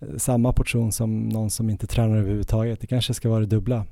eh, 0.00 0.16
samma 0.16 0.52
portion 0.52 0.92
som 0.92 1.28
någon 1.28 1.50
som 1.50 1.70
inte 1.70 1.86
tränar 1.86 2.16
överhuvudtaget. 2.16 2.80
Det 2.80 2.86
kanske 2.86 3.14
ska 3.14 3.28
vara 3.28 3.40
det 3.40 3.46
dubbla. 3.46 3.86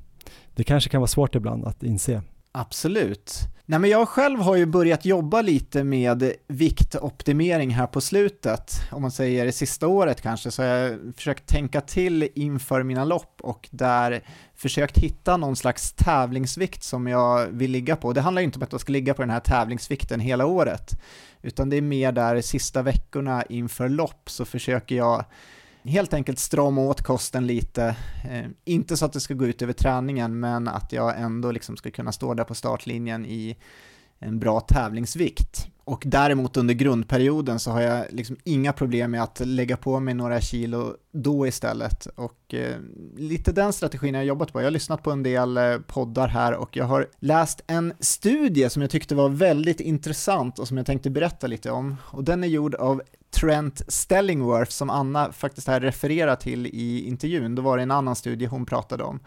Det 0.55 0.63
kanske 0.63 0.89
kan 0.89 1.01
vara 1.01 1.07
svårt 1.07 1.35
ibland 1.35 1.65
att 1.65 1.83
inse. 1.83 2.21
Absolut. 2.51 3.33
Nej, 3.65 3.79
men 3.79 3.89
jag 3.89 4.07
själv 4.07 4.39
har 4.39 4.55
ju 4.55 4.65
börjat 4.65 5.05
jobba 5.05 5.41
lite 5.41 5.83
med 5.83 6.33
viktoptimering 6.47 7.69
här 7.69 7.87
på 7.87 8.01
slutet. 8.01 8.71
Om 8.91 9.01
man 9.01 9.11
säger 9.11 9.45
det 9.45 9.51
sista 9.51 9.87
året 9.87 10.21
kanske, 10.21 10.51
så 10.51 10.61
har 10.63 10.69
jag 10.69 10.99
försökt 11.15 11.47
tänka 11.47 11.81
till 11.81 12.29
inför 12.35 12.83
mina 12.83 13.05
lopp 13.05 13.41
och 13.41 13.69
där 13.71 14.23
försökt 14.55 14.97
hitta 14.97 15.37
någon 15.37 15.55
slags 15.55 15.91
tävlingsvikt 15.91 16.83
som 16.83 17.07
jag 17.07 17.47
vill 17.47 17.71
ligga 17.71 17.95
på. 17.95 18.13
Det 18.13 18.21
handlar 18.21 18.41
ju 18.41 18.45
inte 18.45 18.59
om 18.59 18.63
att 18.63 18.71
jag 18.71 18.81
ska 18.81 18.91
ligga 18.91 19.13
på 19.13 19.21
den 19.21 19.31
här 19.31 19.39
tävlingsvikten 19.39 20.19
hela 20.19 20.45
året, 20.45 21.01
utan 21.41 21.69
det 21.69 21.77
är 21.77 21.81
mer 21.81 22.11
där 22.11 22.41
sista 22.41 22.81
veckorna 22.81 23.43
inför 23.43 23.89
lopp 23.89 24.29
så 24.29 24.45
försöker 24.45 24.95
jag 24.95 25.25
helt 25.83 26.13
enkelt 26.13 26.39
strama 26.39 26.81
åt 26.81 27.01
kosten 27.01 27.47
lite. 27.47 27.95
Eh, 28.29 28.45
inte 28.65 28.97
så 28.97 29.05
att 29.05 29.13
det 29.13 29.19
ska 29.19 29.33
gå 29.33 29.47
ut 29.47 29.61
över 29.61 29.73
träningen, 29.73 30.39
men 30.39 30.67
att 30.67 30.93
jag 30.93 31.19
ändå 31.19 31.51
liksom 31.51 31.77
ska 31.77 31.91
kunna 31.91 32.11
stå 32.11 32.33
där 32.33 32.43
på 32.43 32.55
startlinjen 32.55 33.25
i 33.25 33.57
en 34.19 34.39
bra 34.39 34.59
tävlingsvikt. 34.59 35.67
Och 35.83 36.03
däremot 36.05 36.57
under 36.57 36.73
grundperioden 36.73 37.59
så 37.59 37.71
har 37.71 37.81
jag 37.81 38.05
liksom 38.09 38.37
inga 38.43 38.73
problem 38.73 39.11
med 39.11 39.23
att 39.23 39.39
lägga 39.39 39.77
på 39.77 39.99
mig 39.99 40.13
några 40.13 40.41
kilo 40.41 40.95
då 41.11 41.47
istället. 41.47 42.05
Och 42.05 42.53
eh, 42.53 42.75
lite 43.17 43.51
den 43.51 43.73
strategin 43.73 44.15
har 44.15 44.21
jag 44.21 44.27
jobbat 44.27 44.53
på. 44.53 44.59
Jag 44.59 44.65
har 44.65 44.71
lyssnat 44.71 45.03
på 45.03 45.11
en 45.11 45.23
del 45.23 45.57
eh, 45.57 45.77
poddar 45.77 46.27
här 46.27 46.53
och 46.53 46.77
jag 46.77 46.85
har 46.85 47.07
läst 47.19 47.61
en 47.67 47.93
studie 47.99 48.69
som 48.69 48.81
jag 48.81 48.91
tyckte 48.91 49.15
var 49.15 49.29
väldigt 49.29 49.79
intressant 49.79 50.59
och 50.59 50.67
som 50.67 50.77
jag 50.77 50.85
tänkte 50.85 51.09
berätta 51.09 51.47
lite 51.47 51.71
om. 51.71 51.95
Och 52.03 52.23
den 52.23 52.43
är 52.43 52.47
gjord 52.47 52.75
av 52.75 53.01
Trent 53.31 53.81
Stellingworth 53.87 54.71
som 54.71 54.89
Anna 54.89 55.31
faktiskt 55.31 55.67
här 55.67 55.79
refererar 55.79 56.35
till 56.35 56.65
i 56.65 57.07
intervjun. 57.07 57.55
Då 57.55 57.61
var 57.61 57.77
det 57.77 57.83
en 57.83 57.91
annan 57.91 58.15
studie 58.15 58.45
hon 58.45 58.65
pratade 58.65 59.03
om. 59.03 59.19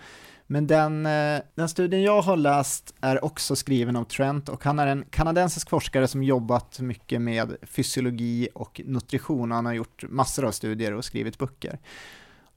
Men 0.46 0.66
den, 0.66 1.06
eh, 1.06 1.40
den 1.54 1.68
studien 1.68 2.02
jag 2.02 2.22
har 2.22 2.36
läst 2.36 2.94
är 3.00 3.24
också 3.24 3.56
skriven 3.56 3.96
av 3.96 4.04
Trent 4.04 4.48
och 4.48 4.64
han 4.64 4.78
är 4.78 4.86
en 4.86 5.04
kanadensisk 5.10 5.70
forskare 5.70 6.08
som 6.08 6.22
jobbat 6.22 6.80
mycket 6.80 7.20
med 7.20 7.56
fysiologi 7.62 8.48
och 8.54 8.80
nutrition. 8.84 9.50
Han 9.50 9.66
har 9.66 9.72
gjort 9.72 10.04
massor 10.08 10.44
av 10.44 10.50
studier 10.50 10.92
och 10.92 11.04
skrivit 11.04 11.38
böcker. 11.38 11.78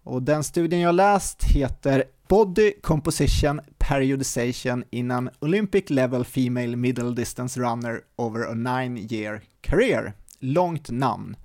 Och 0.03 0.23
den 0.23 0.43
studien 0.43 0.81
jag 0.81 0.95
läst 0.95 1.43
heter 1.43 2.03
Body 2.27 2.73
Composition 2.81 3.61
Periodization 3.77 4.83
in 4.89 5.11
an 5.11 5.29
Olympic 5.39 5.89
Level 5.89 6.25
Female 6.25 6.75
Middle 6.75 7.11
Distance 7.11 7.59
Runner 7.59 8.01
over 8.15 8.51
a 8.51 8.53
nine 8.53 8.97
year 9.11 9.41
career. 9.61 10.13
Långt 10.45 10.89
namn. 10.89 11.35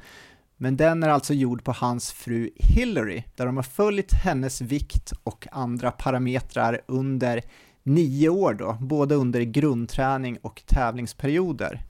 Men 0.56 0.76
den 0.76 1.02
är 1.02 1.08
alltså 1.08 1.34
gjord 1.34 1.64
på 1.64 1.72
hans 1.72 2.12
fru 2.12 2.50
Hillary, 2.56 3.22
där 3.36 3.46
de 3.46 3.56
har 3.56 3.62
följt 3.62 4.12
hennes 4.12 4.60
vikt 4.60 5.12
och 5.24 5.46
andra 5.52 5.90
parametrar 5.90 6.80
under 6.86 7.42
nio 7.82 8.28
år 8.28 8.54
då, 8.54 8.76
både 8.80 9.14
under 9.14 9.40
grundträning 9.40 10.38
och 10.42 10.62
tävlingsperioder. 10.66 11.84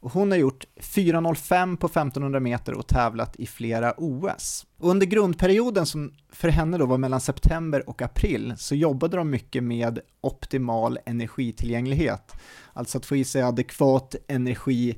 Och 0.00 0.12
hon 0.12 0.30
har 0.30 0.38
gjort 0.38 0.64
4.05 0.80 1.76
på 1.76 1.86
1500 1.86 2.40
meter 2.40 2.74
och 2.74 2.86
tävlat 2.86 3.36
i 3.36 3.46
flera 3.46 3.94
OS. 3.96 4.66
Och 4.78 4.90
under 4.90 5.06
grundperioden 5.06 5.86
som 5.86 6.12
för 6.32 6.48
henne 6.48 6.78
då 6.78 6.86
var 6.86 6.98
mellan 6.98 7.20
september 7.20 7.88
och 7.88 8.02
april 8.02 8.54
så 8.56 8.74
jobbade 8.74 9.16
de 9.16 9.30
mycket 9.30 9.64
med 9.64 10.00
optimal 10.20 10.98
energitillgänglighet. 11.06 12.32
Alltså 12.72 12.98
att 12.98 13.06
få 13.06 13.16
i 13.16 13.24
sig 13.24 13.42
adekvat 13.42 14.14
energi 14.28 14.96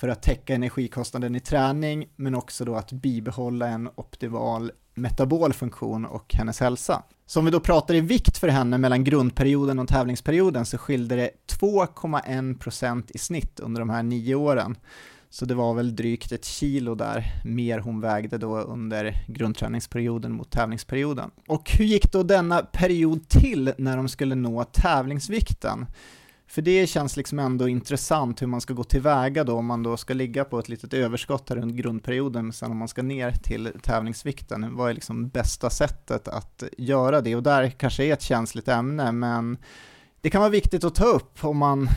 för 0.00 0.08
att 0.08 0.22
täcka 0.22 0.54
energikostnaden 0.54 1.34
i 1.34 1.40
träning, 1.40 2.08
men 2.16 2.34
också 2.34 2.64
då 2.64 2.74
att 2.74 2.92
bibehålla 2.92 3.68
en 3.68 3.88
optimal 3.94 4.72
metabol 4.94 5.52
funktion 5.52 6.04
och 6.04 6.34
hennes 6.34 6.60
hälsa. 6.60 7.02
Så 7.26 7.38
om 7.38 7.44
vi 7.44 7.50
då 7.50 7.60
pratar 7.60 7.94
i 7.94 8.00
vikt 8.00 8.38
för 8.38 8.48
henne 8.48 8.78
mellan 8.78 9.04
grundperioden 9.04 9.78
och 9.78 9.88
tävlingsperioden 9.88 10.66
så 10.66 10.78
skilde 10.78 11.16
det 11.16 11.30
2,1% 11.60 13.10
i 13.14 13.18
snitt 13.18 13.60
under 13.60 13.80
de 13.80 13.90
här 13.90 14.02
nio 14.02 14.34
åren. 14.34 14.76
Så 15.30 15.44
det 15.44 15.54
var 15.54 15.74
väl 15.74 15.96
drygt 15.96 16.32
ett 16.32 16.44
kilo 16.44 16.94
där 16.94 17.42
mer 17.44 17.78
hon 17.78 18.00
vägde 18.00 18.38
då 18.38 18.58
under 18.58 19.24
grundträningsperioden 19.26 20.32
mot 20.32 20.50
tävlingsperioden. 20.50 21.30
Och 21.46 21.70
hur 21.70 21.84
gick 21.84 22.12
då 22.12 22.22
denna 22.22 22.62
period 22.62 23.28
till 23.28 23.72
när 23.78 23.96
de 23.96 24.08
skulle 24.08 24.34
nå 24.34 24.64
tävlingsvikten? 24.64 25.86
För 26.50 26.62
det 26.62 26.86
känns 26.86 27.16
liksom 27.16 27.38
ändå 27.38 27.68
intressant 27.68 28.42
hur 28.42 28.46
man 28.46 28.60
ska 28.60 28.74
gå 28.74 28.84
tillväga 28.84 29.44
då 29.44 29.56
om 29.56 29.66
man 29.66 29.82
då 29.82 29.96
ska 29.96 30.14
ligga 30.14 30.44
på 30.44 30.58
ett 30.58 30.68
litet 30.68 30.94
överskott 30.94 31.48
här 31.48 31.58
under 31.58 31.74
grundperioden, 31.74 32.52
sen 32.52 32.70
om 32.70 32.76
man 32.76 32.88
ska 32.88 33.02
ner 33.02 33.32
till 33.32 33.72
tävlingsvikten. 33.82 34.76
Vad 34.76 34.90
är 34.90 34.94
liksom 34.94 35.28
bästa 35.28 35.70
sättet 35.70 36.28
att 36.28 36.62
göra 36.78 37.20
det? 37.20 37.36
Och 37.36 37.42
där 37.42 37.70
kanske 37.70 38.04
är 38.04 38.12
ett 38.12 38.22
känsligt 38.22 38.68
ämne, 38.68 39.12
men 39.12 39.58
det 40.20 40.30
kan 40.30 40.40
vara 40.40 40.50
viktigt 40.50 40.84
att 40.84 40.94
ta 40.94 41.04
upp 41.04 41.44
om 41.44 41.56
man 41.56 41.88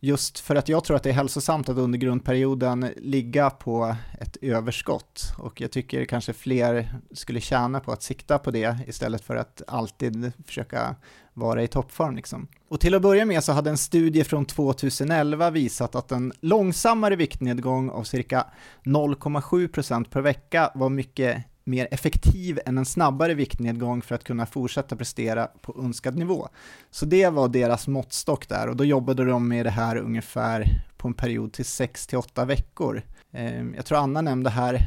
Just 0.00 0.38
för 0.38 0.56
att 0.56 0.68
jag 0.68 0.84
tror 0.84 0.96
att 0.96 1.02
det 1.02 1.10
är 1.10 1.14
hälsosamt 1.14 1.68
att 1.68 1.76
under 1.76 1.98
grundperioden 1.98 2.92
ligga 2.96 3.50
på 3.50 3.96
ett 4.20 4.36
överskott 4.42 5.32
och 5.38 5.60
jag 5.60 5.70
tycker 5.70 6.04
kanske 6.04 6.32
fler 6.32 6.94
skulle 7.12 7.40
tjäna 7.40 7.80
på 7.80 7.92
att 7.92 8.02
sikta 8.02 8.38
på 8.38 8.50
det 8.50 8.78
istället 8.86 9.24
för 9.24 9.36
att 9.36 9.62
alltid 9.66 10.32
försöka 10.46 10.96
vara 11.34 11.62
i 11.62 11.68
toppform. 11.68 12.16
Liksom. 12.16 12.48
Och 12.68 12.80
till 12.80 12.94
att 12.94 13.02
börja 13.02 13.24
med 13.24 13.44
så 13.44 13.52
hade 13.52 13.70
en 13.70 13.78
studie 13.78 14.24
från 14.24 14.44
2011 14.44 15.50
visat 15.50 15.94
att 15.94 16.12
en 16.12 16.32
långsammare 16.40 17.16
viktnedgång 17.16 17.90
av 17.90 18.04
cirka 18.04 18.46
0,7% 18.84 20.04
per 20.10 20.20
vecka 20.20 20.70
var 20.74 20.88
mycket 20.88 21.44
mer 21.68 21.88
effektiv 21.90 22.60
än 22.66 22.78
en 22.78 22.84
snabbare 22.84 23.34
viktnedgång 23.34 24.02
för 24.02 24.14
att 24.14 24.24
kunna 24.24 24.46
fortsätta 24.46 24.96
prestera 24.96 25.46
på 25.46 25.82
önskad 25.82 26.16
nivå. 26.16 26.48
Så 26.90 27.06
det 27.06 27.28
var 27.28 27.48
deras 27.48 27.88
måttstock 27.88 28.48
där 28.48 28.68
och 28.68 28.76
då 28.76 28.84
jobbade 28.84 29.24
de 29.24 29.48
med 29.48 29.66
det 29.66 29.70
här 29.70 29.96
ungefär 29.96 30.64
på 30.96 31.08
en 31.08 31.14
period 31.14 31.52
till 31.52 31.64
6-8 31.64 32.46
veckor. 32.46 33.02
Ehm, 33.32 33.74
jag 33.74 33.86
tror 33.86 33.98
Anna 33.98 34.20
nämnde 34.20 34.50
här 34.50 34.80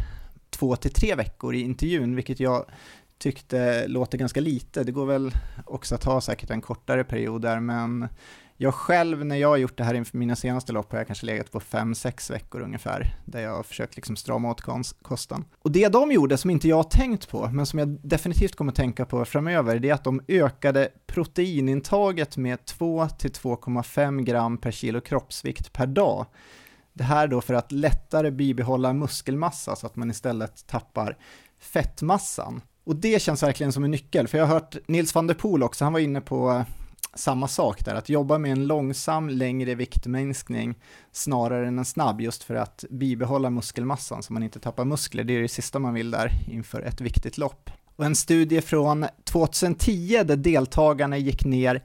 2-3 0.51 1.15
veckor 1.15 1.55
i 1.55 1.61
intervjun, 1.61 2.15
vilket 2.15 2.39
jag 2.39 2.65
tyckte 3.17 3.87
låter 3.87 4.17
ganska 4.17 4.41
lite. 4.41 4.83
Det 4.83 4.91
går 4.91 5.05
väl 5.05 5.31
också 5.65 5.95
att 5.95 6.03
ha 6.03 6.21
säkert 6.21 6.49
en 6.49 6.61
kortare 6.61 7.03
period 7.03 7.41
där, 7.41 7.59
men 7.59 8.07
jag 8.61 8.73
själv, 8.73 9.25
när 9.25 9.35
jag 9.35 9.47
har 9.47 9.57
gjort 9.57 9.77
det 9.77 9.83
här 9.83 9.93
inför 9.93 10.17
mina 10.17 10.35
senaste 10.35 10.71
lopp, 10.73 10.91
har 10.91 10.99
jag 10.99 11.07
kanske 11.07 11.25
legat 11.25 11.51
på 11.51 11.59
5-6 11.59 12.31
veckor 12.31 12.61
ungefär, 12.61 13.15
där 13.25 13.41
jag 13.41 13.55
har 13.55 13.63
försökt 13.63 13.95
liksom 13.95 14.15
strama 14.15 14.51
åt 14.51 14.61
kosten. 15.01 15.45
Och 15.61 15.71
det 15.71 15.87
de 15.87 16.11
gjorde, 16.11 16.37
som 16.37 16.49
inte 16.49 16.67
jag 16.67 16.75
har 16.75 16.83
tänkt 16.83 17.29
på, 17.29 17.49
men 17.53 17.65
som 17.65 17.79
jag 17.79 17.87
definitivt 17.87 18.55
kommer 18.55 18.71
tänka 18.71 19.05
på 19.05 19.25
framöver, 19.25 19.79
det 19.79 19.89
är 19.89 19.93
att 19.93 20.03
de 20.03 20.21
ökade 20.27 20.89
proteinintaget 21.07 22.37
med 22.37 22.59
2-2,5 22.59 24.21
gram 24.21 24.57
per 24.57 24.71
kilo 24.71 25.01
kroppsvikt 25.01 25.73
per 25.73 25.87
dag. 25.87 26.25
Det 26.93 27.03
här 27.03 27.27
då 27.27 27.41
för 27.41 27.53
att 27.53 27.71
lättare 27.71 28.31
bibehålla 28.31 28.93
muskelmassa 28.93 29.75
så 29.75 29.87
att 29.87 29.95
man 29.95 30.11
istället 30.11 30.67
tappar 30.67 31.17
fettmassan. 31.59 32.61
Och 32.83 32.95
det 32.95 33.21
känns 33.21 33.43
verkligen 33.43 33.73
som 33.73 33.83
en 33.83 33.91
nyckel, 33.91 34.27
för 34.27 34.37
jag 34.37 34.45
har 34.45 34.53
hört 34.53 34.75
Nils 34.87 35.15
van 35.15 35.27
der 35.27 35.35
Poel 35.35 35.63
också, 35.63 35.83
han 35.83 35.93
var 35.93 35.99
inne 35.99 36.21
på 36.21 36.51
eh, 36.51 36.65
samma 37.13 37.47
sak 37.47 37.85
där, 37.85 37.95
att 37.95 38.09
jobba 38.09 38.37
med 38.37 38.51
en 38.51 38.67
långsam, 38.67 39.29
längre 39.29 39.75
viktminskning 39.75 40.75
snarare 41.11 41.67
än 41.67 41.79
en 41.79 41.85
snabb, 41.85 42.21
just 42.21 42.43
för 42.43 42.55
att 42.55 42.85
bibehålla 42.89 43.49
muskelmassan 43.49 44.23
så 44.23 44.33
man 44.33 44.43
inte 44.43 44.59
tappar 44.59 44.85
muskler. 44.85 45.23
Det 45.23 45.33
är 45.33 45.41
det 45.41 45.47
sista 45.47 45.79
man 45.79 45.93
vill 45.93 46.11
där 46.11 46.31
inför 46.47 46.81
ett 46.81 47.01
viktigt 47.01 47.37
lopp. 47.37 47.69
Och 47.95 48.05
en 48.05 48.15
studie 48.15 48.61
från 48.61 49.05
2010 49.23 50.23
där 50.23 50.35
deltagarna 50.35 51.17
gick 51.17 51.45
ner 51.45 51.83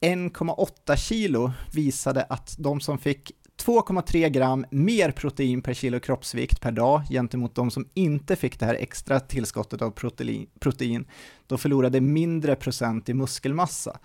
1,8 0.00 0.96
kilo 0.96 1.52
visade 1.72 2.22
att 2.22 2.54
de 2.58 2.80
som 2.80 2.98
fick 2.98 3.32
2,3 3.64 4.28
gram 4.28 4.66
mer 4.70 5.10
protein 5.10 5.62
per 5.62 5.74
kilo 5.74 6.00
kroppsvikt 6.00 6.60
per 6.60 6.72
dag 6.72 7.02
gentemot 7.10 7.54
de 7.54 7.70
som 7.70 7.88
inte 7.94 8.36
fick 8.36 8.58
det 8.58 8.66
här 8.66 8.74
extra 8.74 9.20
tillskottet 9.20 9.82
av 9.82 9.90
protein, 9.90 10.46
protein 10.60 11.06
de 11.46 11.58
förlorade 11.58 12.00
mindre 12.00 12.56
procent 12.56 13.08
i 13.08 13.14
muskelmassa. 13.14 13.98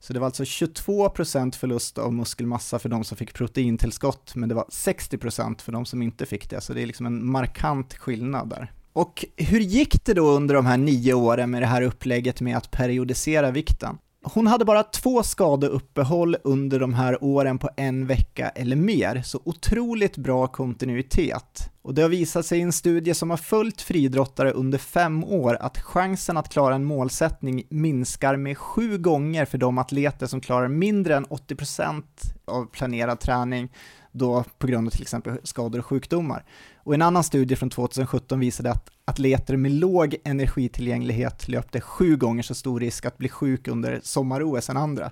Så 0.00 0.12
det 0.12 0.18
var 0.18 0.26
alltså 0.26 0.42
22% 0.42 1.56
förlust 1.56 1.98
av 1.98 2.12
muskelmassa 2.12 2.78
för 2.78 2.88
de 2.88 3.04
som 3.04 3.16
fick 3.16 3.34
proteintillskott, 3.34 4.34
men 4.34 4.48
det 4.48 4.54
var 4.54 4.64
60% 4.64 5.60
för 5.60 5.72
de 5.72 5.86
som 5.86 6.02
inte 6.02 6.26
fick 6.26 6.50
det, 6.50 6.60
så 6.60 6.72
det 6.72 6.82
är 6.82 6.86
liksom 6.86 7.06
en 7.06 7.26
markant 7.26 7.94
skillnad 7.94 8.48
där. 8.48 8.72
Och 8.92 9.24
hur 9.36 9.60
gick 9.60 10.04
det 10.04 10.14
då 10.14 10.30
under 10.30 10.54
de 10.54 10.66
här 10.66 10.76
nio 10.76 11.14
åren 11.14 11.50
med 11.50 11.62
det 11.62 11.66
här 11.66 11.82
upplägget 11.82 12.40
med 12.40 12.56
att 12.56 12.70
periodisera 12.70 13.50
vikten? 13.50 13.98
Hon 14.34 14.46
hade 14.46 14.64
bara 14.64 14.82
två 14.82 15.22
skadeuppehåll 15.22 16.36
under 16.44 16.80
de 16.80 16.94
här 16.94 17.24
åren 17.24 17.58
på 17.58 17.70
en 17.76 18.06
vecka 18.06 18.48
eller 18.48 18.76
mer, 18.76 19.22
så 19.24 19.40
otroligt 19.44 20.16
bra 20.16 20.46
kontinuitet. 20.46 21.70
Och 21.82 21.94
det 21.94 22.02
har 22.02 22.08
visat 22.08 22.46
sig 22.46 22.58
i 22.58 22.62
en 22.62 22.72
studie 22.72 23.14
som 23.14 23.30
har 23.30 23.36
följt 23.36 23.82
friidrottare 23.82 24.50
under 24.50 24.78
fem 24.78 25.24
år 25.24 25.56
att 25.60 25.78
chansen 25.78 26.36
att 26.36 26.48
klara 26.48 26.74
en 26.74 26.84
målsättning 26.84 27.66
minskar 27.70 28.36
med 28.36 28.58
sju 28.58 28.98
gånger 28.98 29.44
för 29.44 29.58
de 29.58 29.78
atleter 29.78 30.26
som 30.26 30.40
klarar 30.40 30.68
mindre 30.68 31.16
än 31.16 31.26
80% 31.26 32.02
av 32.44 32.66
planerad 32.66 33.20
träning 33.20 33.68
då 34.18 34.44
på 34.58 34.66
grund 34.66 34.88
av 34.88 34.90
till 34.90 35.02
exempel 35.02 35.38
skador 35.42 35.78
och 35.78 35.86
sjukdomar. 35.86 36.44
Och 36.76 36.94
en 36.94 37.02
annan 37.02 37.24
studie 37.24 37.56
från 37.56 37.70
2017 37.70 38.40
visade 38.40 38.70
att 38.70 38.90
atleter 39.04 39.56
med 39.56 39.72
låg 39.72 40.16
energitillgänglighet 40.24 41.48
löpte 41.48 41.80
sju 41.80 42.16
gånger 42.16 42.42
så 42.42 42.54
stor 42.54 42.80
risk 42.80 43.06
att 43.06 43.18
bli 43.18 43.28
sjuk 43.28 43.68
under 43.68 44.00
sommar-OS 44.02 44.70
än 44.70 44.76
andra. 44.76 45.10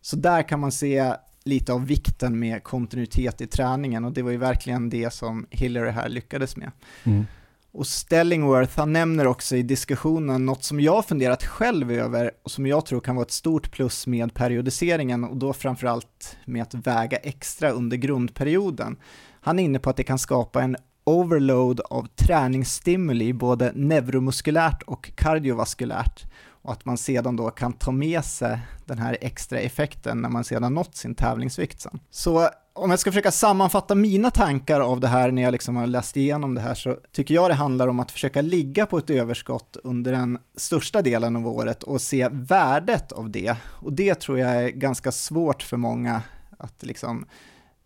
Så 0.00 0.16
där 0.16 0.42
kan 0.42 0.60
man 0.60 0.72
se 0.72 1.14
lite 1.44 1.72
av 1.72 1.86
vikten 1.86 2.38
med 2.38 2.62
kontinuitet 2.62 3.40
i 3.40 3.46
träningen 3.46 4.04
och 4.04 4.12
det 4.12 4.22
var 4.22 4.30
ju 4.30 4.36
verkligen 4.36 4.90
det 4.90 5.12
som 5.12 5.46
Hillary 5.50 5.90
här 5.90 6.08
lyckades 6.08 6.56
med. 6.56 6.70
Mm. 7.04 7.26
Och 7.74 7.86
Stellingworth, 7.86 8.78
han 8.78 8.92
nämner 8.92 9.26
också 9.26 9.56
i 9.56 9.62
diskussionen 9.62 10.46
något 10.46 10.64
som 10.64 10.80
jag 10.80 11.04
funderat 11.04 11.44
själv 11.44 11.92
över 11.92 12.30
och 12.42 12.50
som 12.50 12.66
jag 12.66 12.86
tror 12.86 13.00
kan 13.00 13.16
vara 13.16 13.24
ett 13.24 13.32
stort 13.32 13.70
plus 13.70 14.06
med 14.06 14.34
periodiseringen 14.34 15.24
och 15.24 15.36
då 15.36 15.52
framförallt 15.52 16.36
med 16.44 16.62
att 16.62 16.74
väga 16.74 17.16
extra 17.16 17.70
under 17.70 17.96
grundperioden. 17.96 18.96
Han 19.40 19.58
är 19.58 19.62
inne 19.62 19.78
på 19.78 19.90
att 19.90 19.96
det 19.96 20.04
kan 20.04 20.18
skapa 20.18 20.62
en 20.62 20.76
overload 21.04 21.80
av 21.80 22.06
träningsstimuli 22.16 23.32
både 23.32 23.72
neuromuskulärt 23.74 24.82
och 24.82 25.10
kardiovaskulärt 25.14 26.24
och 26.62 26.72
att 26.72 26.84
man 26.84 26.98
sedan 26.98 27.36
då 27.36 27.50
kan 27.50 27.72
ta 27.72 27.90
med 27.90 28.24
sig 28.24 28.58
den 28.86 28.98
här 28.98 29.18
extra 29.20 29.58
effekten 29.58 30.18
när 30.18 30.28
man 30.28 30.44
sedan 30.44 30.74
nått 30.74 30.96
sin 30.96 31.14
tävlingsvikt 31.14 31.80
sen. 31.80 32.00
Så 32.10 32.48
om 32.74 32.90
jag 32.90 32.98
ska 32.98 33.10
försöka 33.10 33.30
sammanfatta 33.30 33.94
mina 33.94 34.30
tankar 34.30 34.80
av 34.80 35.00
det 35.00 35.08
här 35.08 35.30
när 35.30 35.42
jag 35.42 35.52
liksom 35.52 35.76
har 35.76 35.86
läst 35.86 36.16
igenom 36.16 36.54
det 36.54 36.60
här 36.60 36.74
så 36.74 36.98
tycker 37.12 37.34
jag 37.34 37.50
det 37.50 37.54
handlar 37.54 37.88
om 37.88 38.00
att 38.00 38.10
försöka 38.10 38.40
ligga 38.40 38.86
på 38.86 38.98
ett 38.98 39.10
överskott 39.10 39.76
under 39.84 40.12
den 40.12 40.38
största 40.56 41.02
delen 41.02 41.36
av 41.36 41.48
året 41.48 41.82
och 41.82 42.00
se 42.00 42.28
värdet 42.32 43.12
av 43.12 43.30
det. 43.30 43.56
Och 43.64 43.92
det 43.92 44.14
tror 44.14 44.38
jag 44.38 44.50
är 44.50 44.68
ganska 44.68 45.12
svårt 45.12 45.62
för 45.62 45.76
många 45.76 46.22
att 46.58 46.82
liksom 46.82 47.26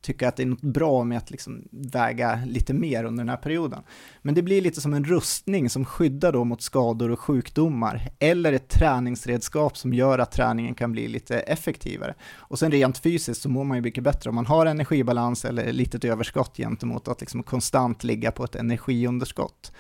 tycka 0.07 0.29
att 0.29 0.37
det 0.37 0.43
är 0.43 0.47
något 0.47 0.61
bra 0.61 1.05
med 1.05 1.19
att 1.19 1.31
liksom 1.31 1.69
väga 1.71 2.41
lite 2.47 2.75
mer 2.75 3.05
under 3.05 3.25
den 3.25 3.29
här 3.29 3.37
perioden. 3.37 3.83
Men 4.23 4.35
det 4.35 4.43
blir 4.43 4.63
lite 4.63 4.81
som 4.81 4.95
en 4.95 5.05
rustning 5.05 5.71
som 5.71 5.85
skyddar 5.85 6.33
då 6.33 6.45
mot 6.45 6.63
skador 6.63 7.11
och 7.11 7.21
sjukdomar, 7.21 8.11
eller 8.19 8.53
ett 8.53 8.69
träningsredskap 8.69 9.77
som 9.77 9.95
gör 9.95 10.19
att 10.19 10.33
träningen 10.33 10.75
kan 10.75 10.93
bli 10.93 11.09
lite 11.09 11.39
effektivare. 11.41 12.15
Och 12.37 12.59
sen 12.59 12.71
rent 12.71 12.99
fysiskt 12.99 13.43
så 13.43 13.49
mår 13.49 13.65
man 13.65 13.77
ju 13.77 13.83
mycket 13.83 14.05
bättre 14.05 14.31
om 14.31 14.35
man 14.37 14.47
har 14.47 14.67
energibalans 14.67 15.45
eller 15.45 15.73
litet 15.73 16.05
överskott 16.05 16.57
gentemot 16.57 17.09
att 17.09 17.21
liksom 17.21 17.43
konstant 17.43 18.05
ligga 18.05 18.31
på 18.31 18.45
ett 18.45 18.55
energiunderskott. 18.55 19.73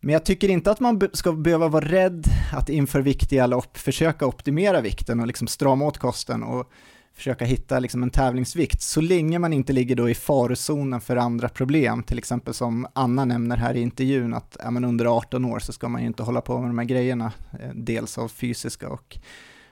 Men 0.00 0.12
jag 0.12 0.24
tycker 0.24 0.48
inte 0.48 0.70
att 0.70 0.80
man 0.80 1.00
ska 1.12 1.32
behöva 1.32 1.68
vara 1.68 1.84
rädd 1.84 2.26
att 2.52 2.68
inför 2.68 3.00
viktiga 3.00 3.46
lopp 3.46 3.76
försöka 3.76 4.26
optimera 4.26 4.80
vikten 4.80 5.20
och 5.20 5.26
liksom 5.26 5.46
strama 5.46 5.84
åt 5.84 5.98
kosten 5.98 6.42
och 6.42 6.70
försöka 7.14 7.44
hitta 7.44 7.78
liksom 7.78 8.02
en 8.02 8.10
tävlingsvikt, 8.10 8.82
så 8.82 9.00
länge 9.00 9.38
man 9.38 9.52
inte 9.52 9.72
ligger 9.72 9.96
då 9.96 10.10
i 10.10 10.14
farozonen 10.14 11.00
för 11.00 11.16
andra 11.16 11.48
problem, 11.48 12.02
till 12.02 12.18
exempel 12.18 12.54
som 12.54 12.86
Anna 12.92 13.24
nämner 13.24 13.56
här 13.56 13.74
i 13.74 13.80
intervjun, 13.80 14.34
att 14.34 14.56
är 14.56 14.70
man 14.70 14.84
under 14.84 15.04
18 15.04 15.44
år 15.44 15.58
så 15.58 15.72
ska 15.72 15.88
man 15.88 16.00
ju 16.00 16.06
inte 16.06 16.22
hålla 16.22 16.40
på 16.40 16.60
med 16.60 16.70
de 16.70 16.78
här 16.78 16.84
grejerna, 16.84 17.32
eh, 17.60 17.70
dels 17.74 18.18
av 18.18 18.28
fysiska 18.28 18.88
och 18.88 19.18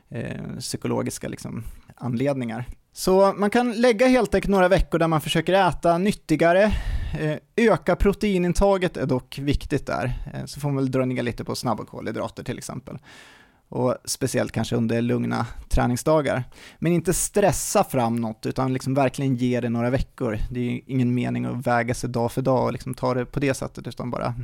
eh, 0.08 0.58
psykologiska 0.58 1.28
liksom, 1.28 1.64
anledningar. 1.96 2.66
Så 2.92 3.32
man 3.36 3.50
kan 3.50 3.72
lägga 3.72 4.06
helt 4.06 4.34
enkelt 4.34 4.50
några 4.50 4.68
veckor 4.68 4.98
där 4.98 5.08
man 5.08 5.20
försöker 5.20 5.68
äta 5.68 5.98
nyttigare, 5.98 6.62
eh, 7.20 7.36
öka 7.56 7.96
proteinintaget 7.96 8.96
är 8.96 9.06
dock 9.06 9.38
viktigt 9.38 9.86
där, 9.86 10.12
eh, 10.34 10.44
så 10.44 10.60
får 10.60 10.68
man 10.68 10.76
väl 10.76 10.90
dra 10.90 11.04
ner 11.04 11.22
lite 11.22 11.44
på 11.44 11.54
snabba 11.54 11.84
kolhydrater 11.84 12.44
till 12.44 12.58
exempel 12.58 12.98
och 13.72 13.96
speciellt 14.04 14.52
kanske 14.52 14.76
under 14.76 15.02
lugna 15.02 15.46
träningsdagar. 15.68 16.44
Men 16.78 16.92
inte 16.92 17.12
stressa 17.12 17.84
fram 17.84 18.16
något, 18.16 18.46
utan 18.46 18.72
liksom 18.72 18.94
verkligen 18.94 19.36
ge 19.36 19.60
det 19.60 19.68
några 19.68 19.90
veckor. 19.90 20.38
Det 20.50 20.60
är 20.60 20.80
ingen 20.86 21.14
mening 21.14 21.44
att 21.44 21.66
väga 21.66 21.94
sig 21.94 22.10
dag 22.10 22.32
för 22.32 22.42
dag 22.42 22.64
och 22.64 22.72
liksom 22.72 22.94
ta 22.94 23.14
det 23.14 23.26
på 23.26 23.40
det 23.40 23.54
sättet, 23.54 23.86
utan 23.86 24.10
bara 24.10 24.34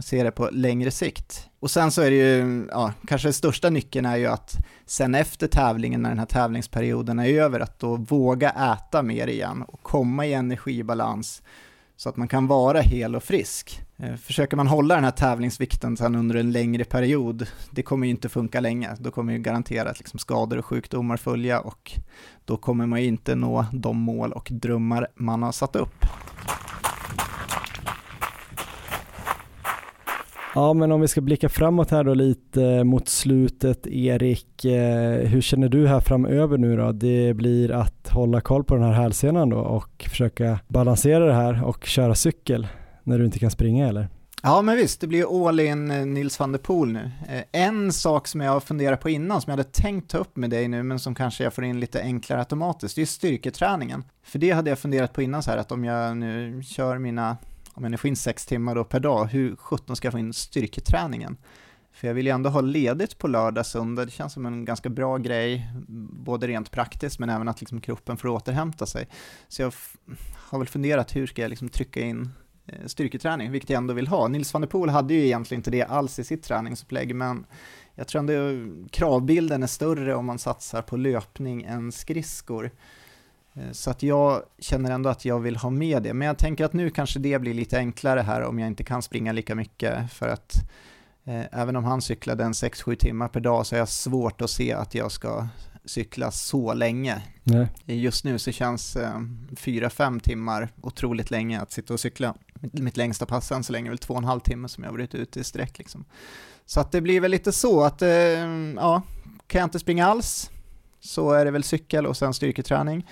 se 0.00 0.22
det 0.22 0.30
på 0.30 0.48
längre 0.52 0.90
sikt. 0.90 1.48
Och 1.60 1.70
sen 1.70 1.90
så 1.90 2.02
är 2.02 2.10
det 2.10 2.16
ju, 2.16 2.66
ja, 2.70 2.92
kanske 3.06 3.28
den 3.28 3.32
största 3.32 3.70
nyckeln 3.70 4.06
är 4.06 4.16
ju 4.16 4.26
att 4.26 4.56
sen 4.86 5.14
efter 5.14 5.46
tävlingen, 5.46 6.02
när 6.02 6.08
den 6.08 6.18
här 6.18 6.26
tävlingsperioden 6.26 7.18
är 7.18 7.28
över, 7.28 7.60
att 7.60 7.78
då 7.78 7.96
våga 7.96 8.50
äta 8.50 9.02
mer 9.02 9.26
igen 9.26 9.62
och 9.62 9.82
komma 9.82 10.26
i 10.26 10.34
energibalans 10.34 11.42
så 11.96 12.08
att 12.08 12.16
man 12.16 12.28
kan 12.28 12.46
vara 12.46 12.80
hel 12.80 13.16
och 13.16 13.22
frisk. 13.22 13.82
Eh, 13.96 14.16
försöker 14.16 14.56
man 14.56 14.66
hålla 14.66 14.94
den 14.94 15.04
här 15.04 15.10
tävlingsvikten 15.10 15.96
sen 15.96 16.14
under 16.14 16.34
en 16.34 16.52
längre 16.52 16.84
period, 16.84 17.46
det 17.70 17.82
kommer 17.82 18.06
ju 18.06 18.10
inte 18.10 18.28
funka 18.28 18.60
länge. 18.60 18.90
Då 18.98 19.10
kommer 19.10 19.32
ju 19.32 19.38
garanterat 19.38 19.98
liksom 19.98 20.18
skador 20.18 20.58
och 20.58 20.64
sjukdomar 20.64 21.16
följa 21.16 21.60
och 21.60 21.92
då 22.44 22.56
kommer 22.56 22.86
man 22.86 23.02
ju 23.02 23.06
inte 23.06 23.34
nå 23.34 23.66
de 23.72 23.96
mål 23.96 24.32
och 24.32 24.48
drömmar 24.52 25.08
man 25.14 25.42
har 25.42 25.52
satt 25.52 25.76
upp. 25.76 26.06
Ja, 30.54 30.72
men 30.72 30.92
om 30.92 31.00
vi 31.00 31.08
ska 31.08 31.20
blicka 31.20 31.48
framåt 31.48 31.90
här 31.90 32.04
då 32.04 32.14
lite 32.14 32.84
mot 32.84 33.08
slutet, 33.08 33.86
Erik, 33.86 34.64
eh, 34.64 35.28
hur 35.28 35.40
känner 35.40 35.68
du 35.68 35.88
här 35.88 36.00
framöver 36.00 36.58
nu 36.58 36.76
då? 36.76 36.92
Det 36.92 37.34
blir 37.34 37.72
att 37.72 38.08
hålla 38.08 38.40
koll 38.40 38.64
på 38.64 38.74
den 38.74 38.84
här 38.84 38.92
hälsenan 38.92 39.48
då 39.48 39.58
och 39.58 40.06
försöka 40.10 40.58
balansera 40.68 41.26
det 41.26 41.32
här 41.32 41.64
och 41.64 41.84
köra 41.84 42.14
cykel 42.14 42.66
när 43.02 43.18
du 43.18 43.24
inte 43.24 43.38
kan 43.38 43.50
springa 43.50 43.88
eller? 43.88 44.08
Ja 44.42 44.62
men 44.62 44.76
visst, 44.76 45.00
det 45.00 45.06
blir 45.06 45.48
all 45.48 45.60
in 45.60 45.90
eh, 45.90 46.06
Nils 46.06 46.40
van 46.40 46.52
der 46.52 46.58
Poel 46.58 46.92
nu. 46.92 47.10
Eh, 47.28 47.62
en 47.62 47.92
sak 47.92 48.28
som 48.28 48.40
jag 48.40 48.52
har 48.52 48.60
funderat 48.60 49.00
på 49.00 49.10
innan, 49.10 49.40
som 49.40 49.50
jag 49.50 49.56
hade 49.56 49.70
tänkt 49.70 50.10
ta 50.10 50.18
upp 50.18 50.36
med 50.36 50.50
dig 50.50 50.68
nu, 50.68 50.82
men 50.82 50.98
som 50.98 51.14
kanske 51.14 51.44
jag 51.44 51.54
får 51.54 51.64
in 51.64 51.80
lite 51.80 52.02
enklare 52.02 52.40
automatiskt, 52.40 52.96
det 52.96 53.02
är 53.02 53.06
styrketräningen. 53.06 54.04
För 54.24 54.38
det 54.38 54.50
hade 54.50 54.70
jag 54.70 54.78
funderat 54.78 55.12
på 55.12 55.22
innan 55.22 55.42
så 55.42 55.50
här, 55.50 55.58
att 55.58 55.72
om 55.72 55.84
jag 55.84 56.16
nu 56.16 56.62
kör 56.62 56.98
mina, 56.98 57.36
om 57.74 57.82
jag 57.82 57.90
nu 57.90 57.96
får 57.96 58.08
in 58.08 58.16
sex 58.16 58.46
timmar 58.46 58.74
då 58.74 58.84
per 58.84 59.00
dag, 59.00 59.24
hur 59.24 59.56
sjutton 59.56 59.96
ska 59.96 60.06
jag 60.06 60.12
få 60.12 60.18
in 60.18 60.32
styrketräningen? 60.32 61.36
För 61.92 62.06
jag 62.06 62.14
vill 62.14 62.26
ju 62.26 62.32
ändå 62.32 62.50
ha 62.50 62.60
ledigt 62.60 63.18
på 63.18 63.28
lördag, 63.28 63.66
söndag, 63.66 64.04
det 64.04 64.10
känns 64.10 64.32
som 64.32 64.46
en 64.46 64.64
ganska 64.64 64.88
bra 64.88 65.18
grej, 65.18 65.68
både 66.10 66.46
rent 66.46 66.70
praktiskt 66.70 67.18
men 67.18 67.30
även 67.30 67.48
att 67.48 67.60
liksom 67.60 67.80
kroppen 67.80 68.16
får 68.16 68.28
återhämta 68.28 68.86
sig. 68.86 69.08
Så 69.48 69.62
jag 69.62 69.72
har 70.36 70.58
väl 70.58 70.68
funderat, 70.68 71.16
hur 71.16 71.26
ska 71.26 71.42
jag 71.42 71.48
liksom 71.48 71.68
trycka 71.68 72.00
in 72.00 72.30
eh, 72.66 72.86
styrketräning, 72.86 73.50
vilket 73.50 73.70
jag 73.70 73.78
ändå 73.78 73.94
vill 73.94 74.08
ha. 74.08 74.28
Nils 74.28 74.52
van 74.52 74.62
der 74.62 74.68
Poel 74.68 74.90
hade 74.90 75.14
ju 75.14 75.24
egentligen 75.24 75.58
inte 75.58 75.70
det 75.70 75.82
alls 75.82 76.18
i 76.18 76.24
sitt 76.24 76.42
träningsupplägg, 76.42 77.14
men 77.14 77.46
jag 77.94 78.08
tror 78.08 78.18
ändå 78.18 78.34
kravbilden 78.90 79.62
är 79.62 79.66
större 79.66 80.14
om 80.14 80.26
man 80.26 80.38
satsar 80.38 80.82
på 80.82 80.96
löpning 80.96 81.62
än 81.62 81.92
skridskor. 81.92 82.70
Eh, 83.54 83.72
så 83.72 83.90
att 83.90 84.02
jag 84.02 84.42
känner 84.58 84.90
ändå 84.90 85.10
att 85.10 85.24
jag 85.24 85.40
vill 85.40 85.56
ha 85.56 85.70
med 85.70 86.02
det, 86.02 86.14
men 86.14 86.26
jag 86.28 86.38
tänker 86.38 86.64
att 86.64 86.72
nu 86.72 86.90
kanske 86.90 87.18
det 87.18 87.38
blir 87.38 87.54
lite 87.54 87.78
enklare 87.78 88.20
här 88.20 88.42
om 88.42 88.58
jag 88.58 88.66
inte 88.66 88.84
kan 88.84 89.02
springa 89.02 89.32
lika 89.32 89.54
mycket, 89.54 90.12
för 90.12 90.28
att 90.28 90.54
eh, 91.24 91.44
även 91.52 91.76
om 91.76 91.84
han 91.84 92.02
cyklade 92.02 92.44
en 92.44 92.52
6-7 92.52 92.94
timmar 92.94 93.28
per 93.28 93.40
dag 93.40 93.66
så 93.66 93.74
är 93.74 93.78
jag 93.78 93.88
svårt 93.88 94.42
att 94.42 94.50
se 94.50 94.72
att 94.72 94.94
jag 94.94 95.12
ska 95.12 95.48
cykla 95.84 96.30
så 96.30 96.74
länge. 96.74 97.22
Nej. 97.42 97.68
Just 97.84 98.24
nu 98.24 98.38
så 98.38 98.52
känns 98.52 98.96
eh, 98.96 99.18
4-5 99.50 100.20
timmar 100.20 100.68
otroligt 100.82 101.30
länge 101.30 101.60
att 101.60 101.72
sitta 101.72 101.94
och 101.94 102.00
cykla. 102.00 102.34
Mitt, 102.54 102.72
mitt 102.72 102.96
längsta 102.96 103.26
pass 103.26 103.52
än 103.52 103.64
så 103.64 103.72
länge 103.72 103.88
är 103.88 103.90
väl 103.90 103.98
2,5 103.98 104.40
timmar 104.40 104.68
som 104.68 104.84
jag 104.84 104.92
varit 104.92 105.14
ute 105.14 105.40
i 105.40 105.44
sträck 105.44 105.78
liksom. 105.78 106.04
Så 106.66 106.80
att 106.80 106.92
det 106.92 107.00
blir 107.00 107.20
väl 107.20 107.30
lite 107.30 107.52
så 107.52 107.84
att, 107.84 108.02
eh, 108.02 108.08
ja, 108.76 109.02
kan 109.46 109.58
jag 109.58 109.66
inte 109.66 109.78
springa 109.78 110.06
alls 110.06 110.50
så 111.00 111.32
är 111.32 111.44
det 111.44 111.50
väl 111.50 111.64
cykel 111.64 112.06
och 112.06 112.16
sen 112.16 112.34
styrketräning. 112.34 113.06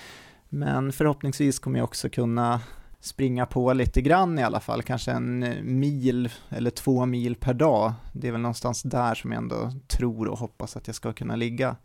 Men 0.54 0.92
förhoppningsvis 0.92 1.58
kommer 1.58 1.78
jag 1.78 1.84
också 1.84 2.08
kunna 2.08 2.60
springa 3.00 3.46
på 3.46 3.72
lite 3.72 4.02
grann 4.02 4.38
i 4.38 4.42
alla 4.42 4.60
fall, 4.60 4.82
kanske 4.82 5.10
en 5.12 5.42
eh, 5.42 5.62
mil 5.62 6.28
eller 6.48 6.70
två 6.70 7.06
mil 7.06 7.36
per 7.36 7.54
dag. 7.54 7.92
Det 8.12 8.28
är 8.28 8.32
väl 8.32 8.40
någonstans 8.40 8.82
där 8.82 9.14
som 9.14 9.32
jag 9.32 9.38
ändå 9.38 9.72
tror 9.88 10.28
och 10.28 10.38
hoppas 10.38 10.76
att 10.76 10.86
jag 10.86 10.96
ska 10.96 11.12
kunna 11.12 11.36
ligga. 11.36 11.76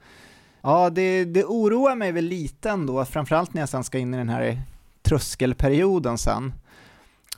Ja, 0.62 0.90
det, 0.90 1.26
det 1.26 1.44
oroar 1.46 1.96
mig 1.96 2.12
väl 2.12 2.26
lite 2.26 2.70
ändå, 2.70 3.06
framförallt 3.06 3.54
när 3.54 3.62
jag 3.62 3.70
sen 3.70 3.84
ska 3.84 3.98
in 3.98 4.14
i 4.14 4.18
den 4.18 4.30
här 4.30 4.62
tröskelperioden 5.02 6.18
sen. 6.18 6.54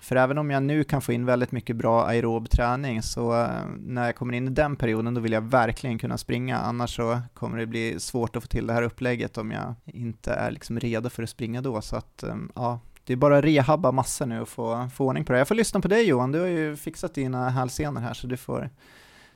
För 0.09 0.15
även 0.15 0.37
om 0.37 0.51
jag 0.51 0.63
nu 0.63 0.83
kan 0.83 1.01
få 1.01 1.13
in 1.13 1.25
väldigt 1.25 1.51
mycket 1.51 1.75
bra 1.75 2.05
aerob 2.05 2.49
träning 2.49 3.01
så 3.01 3.41
eh, 3.41 3.49
när 3.77 4.05
jag 4.05 4.15
kommer 4.15 4.33
in 4.33 4.47
i 4.47 4.51
den 4.51 4.75
perioden 4.75 5.13
då 5.13 5.21
vill 5.21 5.31
jag 5.31 5.41
verkligen 5.41 5.97
kunna 5.97 6.17
springa 6.17 6.57
annars 6.57 6.95
så 6.95 7.19
kommer 7.33 7.57
det 7.57 7.65
bli 7.65 7.99
svårt 7.99 8.35
att 8.35 8.43
få 8.43 8.47
till 8.47 8.67
det 8.67 8.73
här 8.73 8.81
upplägget 8.81 9.37
om 9.37 9.51
jag 9.51 9.75
inte 9.85 10.33
är 10.33 10.51
liksom 10.51 10.79
redo 10.79 11.09
för 11.09 11.23
att 11.23 11.29
springa 11.29 11.61
då 11.61 11.81
så 11.81 11.95
att 11.95 12.23
eh, 12.23 12.35
ja, 12.55 12.79
det 13.03 13.13
är 13.13 13.17
bara 13.17 13.37
att 13.37 13.43
rehabba 13.43 13.91
massor 13.91 14.25
nu 14.25 14.41
och 14.41 14.49
få, 14.49 14.89
få 14.93 15.05
ordning 15.05 15.25
på 15.25 15.33
det. 15.33 15.37
Jag 15.37 15.47
får 15.47 15.55
lyssna 15.55 15.79
på 15.79 15.87
dig 15.87 16.07
Johan, 16.07 16.31
du 16.31 16.39
har 16.39 16.47
ju 16.47 16.75
fixat 16.75 17.13
dina 17.13 17.49
hälsenor 17.49 18.01
här 18.01 18.13
så 18.13 18.27
du 18.27 18.37
får 18.37 18.69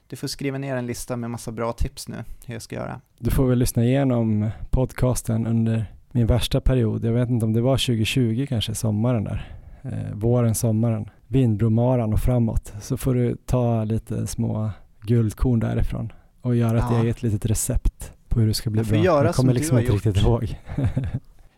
du 0.07 0.15
får 0.15 0.27
skriva 0.27 0.57
ner 0.57 0.75
en 0.75 0.85
lista 0.85 1.17
med 1.17 1.29
massa 1.29 1.51
bra 1.51 1.73
tips 1.73 2.07
nu 2.07 2.23
hur 2.45 2.55
jag 2.55 2.61
ska 2.61 2.75
göra. 2.75 3.01
Du 3.19 3.31
får 3.31 3.47
väl 3.47 3.59
lyssna 3.59 3.83
igenom 3.83 4.49
podcasten 4.69 5.47
under 5.47 5.85
min 6.11 6.27
värsta 6.27 6.61
period. 6.61 7.05
Jag 7.05 7.13
vet 7.13 7.29
inte 7.29 7.45
om 7.45 7.53
det 7.53 7.61
var 7.61 7.77
2020 7.77 8.45
kanske, 8.49 8.75
sommaren 8.75 9.23
där. 9.23 9.62
Eh, 9.83 10.13
våren, 10.13 10.55
sommaren. 10.55 11.09
Vindbromaran 11.27 12.13
och 12.13 12.19
framåt. 12.19 12.73
Så 12.81 12.97
får 12.97 13.13
du 13.15 13.35
ta 13.45 13.83
lite 13.83 14.27
små 14.27 14.71
guldkorn 15.01 15.59
därifrån 15.59 16.13
och 16.41 16.55
göra 16.55 16.77
ja. 16.77 16.97
ett 16.97 17.03
eget 17.03 17.23
litet 17.23 17.45
recept 17.45 18.13
på 18.27 18.39
hur 18.39 18.47
det 18.47 18.53
ska 18.53 18.69
bli 18.69 18.83
bra. 18.83 18.97
Göra 18.97 19.25
jag 19.25 19.35
kommer 19.35 19.53
liksom 19.53 19.77
inte 19.77 19.91
gjort. 19.91 20.05
riktigt 20.05 20.23
ihåg. 20.23 20.59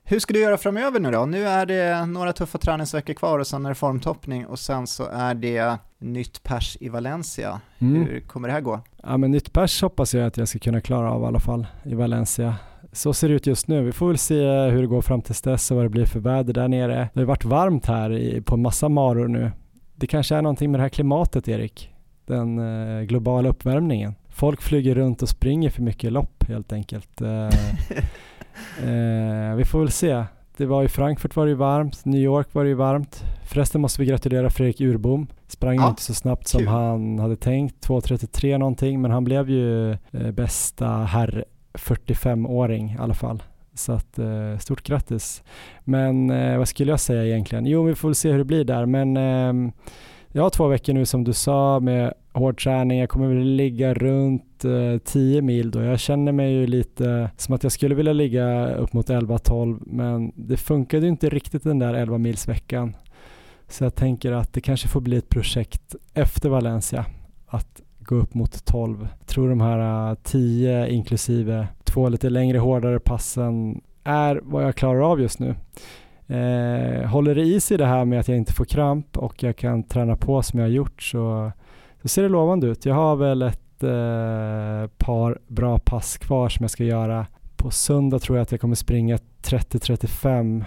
Hur 0.07 0.19
ska 0.19 0.33
du 0.33 0.39
göra 0.39 0.57
framöver 0.57 0.99
nu 0.99 1.11
då? 1.11 1.25
Nu 1.25 1.47
är 1.47 1.65
det 1.65 2.05
några 2.05 2.33
tuffa 2.33 2.57
träningsveckor 2.57 3.13
kvar 3.13 3.39
och 3.39 3.47
sen 3.47 3.65
är 3.65 3.69
det 3.69 3.75
formtoppning 3.75 4.45
och 4.45 4.59
sen 4.59 4.87
så 4.87 5.05
är 5.05 5.33
det 5.33 5.77
nytt 5.99 6.43
pers 6.43 6.77
i 6.79 6.89
Valencia. 6.89 7.61
Mm. 7.79 8.05
Hur 8.05 8.19
kommer 8.19 8.47
det 8.47 8.53
här 8.53 8.61
gå? 8.61 8.81
Ja 9.03 9.17
men 9.17 9.31
nytt 9.31 9.53
pers 9.53 9.81
hoppas 9.81 10.13
jag 10.13 10.27
att 10.27 10.37
jag 10.37 10.47
ska 10.47 10.59
kunna 10.59 10.81
klara 10.81 11.11
av 11.11 11.23
i 11.23 11.25
alla 11.25 11.39
fall 11.39 11.67
i 11.83 11.95
Valencia. 11.95 12.55
Så 12.95 13.13
ser 13.13 13.29
det 13.29 13.35
ut 13.35 13.47
just 13.47 13.67
nu. 13.67 13.83
Vi 13.83 13.91
får 13.91 14.07
väl 14.07 14.17
se 14.17 14.49
hur 14.49 14.81
det 14.81 14.87
går 14.87 15.01
fram 15.01 15.21
till 15.21 15.35
dess 15.43 15.71
och 15.71 15.77
vad 15.77 15.85
det 15.85 15.89
blir 15.89 16.05
för 16.05 16.19
väder 16.19 16.53
där 16.53 16.67
nere. 16.67 17.09
Det 17.13 17.19
har 17.19 17.25
varit 17.25 17.45
varmt 17.45 17.85
här 17.85 18.11
i, 18.11 18.41
på 18.41 18.55
en 18.55 18.61
massa 18.61 18.89
maror 18.89 19.27
nu. 19.27 19.51
Det 19.95 20.07
kanske 20.07 20.35
är 20.35 20.41
någonting 20.41 20.71
med 20.71 20.79
det 20.79 20.83
här 20.83 20.89
klimatet, 20.89 21.47
Erik. 21.47 21.91
Den 22.25 22.59
eh, 22.59 23.03
globala 23.03 23.49
uppvärmningen. 23.49 24.15
Folk 24.29 24.61
flyger 24.61 24.95
runt 24.95 25.21
och 25.21 25.29
springer 25.29 25.69
för 25.69 25.81
mycket 25.81 26.11
lopp 26.11 26.43
helt 26.47 26.73
enkelt. 26.73 27.21
Eh, 27.21 27.47
eh, 28.89 29.55
vi 29.55 29.65
får 29.65 29.79
väl 29.79 29.91
se. 29.91 30.23
Det 30.57 30.65
var 30.65 30.83
i 30.83 30.87
Frankfurt 30.87 31.35
var 31.35 31.45
det 31.45 31.49
ju 31.49 31.55
varmt, 31.55 32.05
New 32.05 32.21
York 32.21 32.47
var 32.51 32.63
det 32.63 32.69
ju 32.69 32.75
varmt. 32.75 33.23
Förresten 33.43 33.81
måste 33.81 34.01
vi 34.01 34.07
gratulera 34.07 34.49
Fredrik 34.49 34.81
Urbom. 34.81 35.27
Sprang 35.47 35.75
Ja, 35.75 35.89
inte 35.89 36.01
så 36.01 36.13
snabbt 36.13 36.47
som 36.47 36.59
kul. 36.59 36.67
han 36.67 37.19
hade 37.19 37.35
tänkt, 37.35 37.87
2.33 37.87 38.57
någonting, 38.57 39.01
men 39.01 39.11
han 39.11 39.23
blev 39.23 39.49
ju 39.49 39.91
eh, 39.91 40.31
bästa 40.33 40.87
herr 40.87 41.45
45-åring 41.77 42.91
i 42.91 42.97
alla 42.99 43.13
fall. 43.13 43.43
Så 43.73 43.91
att 43.91 44.19
eh, 44.19 44.57
stort 44.59 44.83
grattis. 44.83 45.43
Men 45.83 46.29
eh, 46.29 46.57
vad 46.57 46.67
skulle 46.67 46.91
jag 46.91 46.99
säga 46.99 47.25
egentligen? 47.25 47.65
Jo, 47.65 47.83
vi 47.83 47.95
får 47.95 48.07
väl 48.07 48.15
se 48.15 48.31
hur 48.31 48.37
det 48.37 48.45
blir 48.45 48.63
där, 48.63 48.85
men 48.85 49.17
ehm, 49.17 49.71
jag 50.31 50.43
har 50.43 50.49
två 50.49 50.67
veckor 50.67 50.93
nu 50.93 51.05
som 51.05 51.23
du 51.23 51.33
sa 51.33 51.79
med 51.79 52.13
hård 52.33 52.63
träning. 52.63 52.99
Jag 52.99 53.09
kommer 53.09 53.27
väl 53.27 53.47
ligga 53.47 53.93
runt 53.93 54.65
eh, 54.65 54.97
10 55.03 55.41
mil 55.41 55.71
då. 55.71 55.81
Jag 55.81 55.99
känner 55.99 56.31
mig 56.31 56.53
ju 56.53 56.67
lite 56.67 57.29
som 57.37 57.55
att 57.55 57.63
jag 57.63 57.71
skulle 57.71 57.95
vilja 57.95 58.13
ligga 58.13 58.75
upp 58.75 58.93
mot 58.93 59.09
11-12 59.09 59.79
men 59.85 60.31
det 60.35 60.57
funkade 60.57 61.05
ju 61.05 61.09
inte 61.09 61.29
riktigt 61.29 61.63
den 61.63 61.79
där 61.79 61.93
11 61.93 62.17
mils 62.17 62.47
veckan. 62.47 62.95
Så 63.67 63.83
jag 63.83 63.95
tänker 63.95 64.31
att 64.31 64.53
det 64.53 64.61
kanske 64.61 64.87
får 64.87 65.01
bli 65.01 65.17
ett 65.17 65.29
projekt 65.29 65.95
efter 66.13 66.49
Valencia 66.49 67.05
att 67.47 67.81
gå 68.05 68.15
upp 68.15 68.33
mot 68.33 68.65
12. 68.65 69.07
Jag 69.19 69.27
tror 69.27 69.49
de 69.49 69.61
här 69.61 70.09
äh, 70.09 70.15
10 70.23 70.87
inklusive 70.87 71.67
två 71.83 72.09
lite 72.09 72.29
längre 72.29 72.57
hårdare 72.57 72.99
passen 72.99 73.81
är 74.03 74.41
vad 74.43 74.63
jag 74.63 74.75
klarar 74.75 75.11
av 75.11 75.21
just 75.21 75.39
nu. 75.39 75.55
Eh, 76.27 77.07
håller 77.09 77.35
det 77.35 77.41
i 77.41 77.59
sig 77.59 77.77
det 77.77 77.85
här 77.85 78.05
med 78.05 78.19
att 78.19 78.27
jag 78.27 78.37
inte 78.37 78.53
får 78.53 78.65
kramp 78.65 79.17
och 79.17 79.43
jag 79.43 79.55
kan 79.55 79.83
träna 79.83 80.15
på 80.15 80.41
som 80.41 80.59
jag 80.59 80.67
har 80.67 80.71
gjort 80.71 81.01
så, 81.01 81.51
så 82.01 82.07
ser 82.07 82.23
det 82.23 82.29
lovande 82.29 82.67
ut. 82.67 82.85
Jag 82.85 82.95
har 82.95 83.15
väl 83.15 83.41
ett 83.41 83.83
eh, 83.83 84.89
par 84.97 85.39
bra 85.47 85.79
pass 85.79 86.17
kvar 86.17 86.49
som 86.49 86.63
jag 86.63 86.71
ska 86.71 86.83
göra. 86.83 87.25
På 87.55 87.71
söndag 87.71 88.19
tror 88.19 88.37
jag 88.37 88.43
att 88.43 88.51
jag 88.51 88.61
kommer 88.61 88.75
springa 88.75 89.17
30-35. 89.43 90.63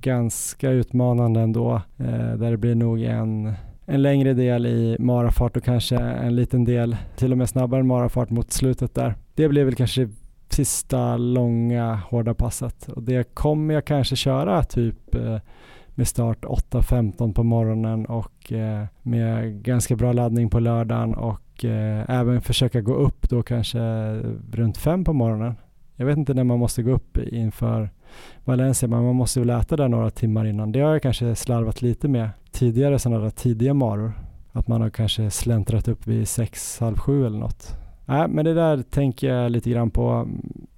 Ganska 0.00 0.70
utmanande 0.70 1.40
ändå. 1.40 1.74
Eh, 1.98 2.34
där 2.36 2.50
det 2.50 2.56
blir 2.56 2.74
nog 2.74 3.02
en, 3.02 3.54
en 3.86 4.02
längre 4.02 4.34
del 4.34 4.66
i 4.66 4.96
marafart 4.98 5.56
och 5.56 5.64
kanske 5.64 5.96
en 5.98 6.36
liten 6.36 6.64
del 6.64 6.96
till 7.16 7.32
och 7.32 7.38
med 7.38 7.48
snabbare 7.48 7.82
marafart 7.82 8.30
mot 8.30 8.52
slutet 8.52 8.94
där. 8.94 9.14
Det 9.34 9.48
blir 9.48 9.64
väl 9.64 9.74
kanske 9.74 10.08
sista 10.48 11.16
långa 11.16 11.94
hårda 11.94 12.34
passet 12.34 12.88
och 12.88 13.02
det 13.02 13.34
kommer 13.34 13.74
jag 13.74 13.84
kanske 13.84 14.16
köra 14.16 14.62
typ 14.62 15.14
eh, 15.14 15.38
med 15.94 16.08
start 16.08 16.44
8.15 16.44 17.32
på 17.32 17.42
morgonen 17.42 18.06
och 18.06 18.52
eh, 18.52 18.84
med 19.02 19.62
ganska 19.62 19.96
bra 19.96 20.12
laddning 20.12 20.50
på 20.50 20.60
lördagen 20.60 21.14
och 21.14 21.64
eh, 21.64 22.10
även 22.10 22.40
försöka 22.40 22.80
gå 22.80 22.94
upp 22.94 23.28
då 23.30 23.42
kanske 23.42 23.80
eh, 23.80 24.20
runt 24.52 24.78
5 24.78 25.04
på 25.04 25.12
morgonen. 25.12 25.54
Jag 25.96 26.06
vet 26.06 26.18
inte 26.18 26.34
när 26.34 26.44
man 26.44 26.58
måste 26.58 26.82
gå 26.82 26.90
upp 26.90 27.18
inför 27.18 27.90
Valencia 28.44 28.88
men 28.88 29.04
man 29.04 29.14
måste 29.14 29.40
väl 29.40 29.50
äta 29.50 29.76
där 29.76 29.88
några 29.88 30.10
timmar 30.10 30.44
innan. 30.44 30.72
Det 30.72 30.80
har 30.80 30.92
jag 30.92 31.02
kanske 31.02 31.34
slarvat 31.34 31.82
lite 31.82 32.08
med 32.08 32.30
tidigare 32.50 32.98
sådana 32.98 33.22
där 33.22 33.30
tidiga 33.30 33.74
maror. 33.74 34.12
Att 34.52 34.68
man 34.68 34.80
har 34.80 34.90
kanske 34.90 35.30
släntrat 35.30 35.88
upp 35.88 36.06
vid 36.06 36.28
sex, 36.28 36.80
halv 36.80 36.98
sju 36.98 37.26
eller 37.26 37.38
något. 37.38 37.76
Nej, 38.06 38.28
men 38.28 38.44
det 38.44 38.54
där 38.54 38.82
tänker 38.82 39.34
jag 39.34 39.52
lite 39.52 39.70
grann 39.70 39.90
på. 39.90 40.28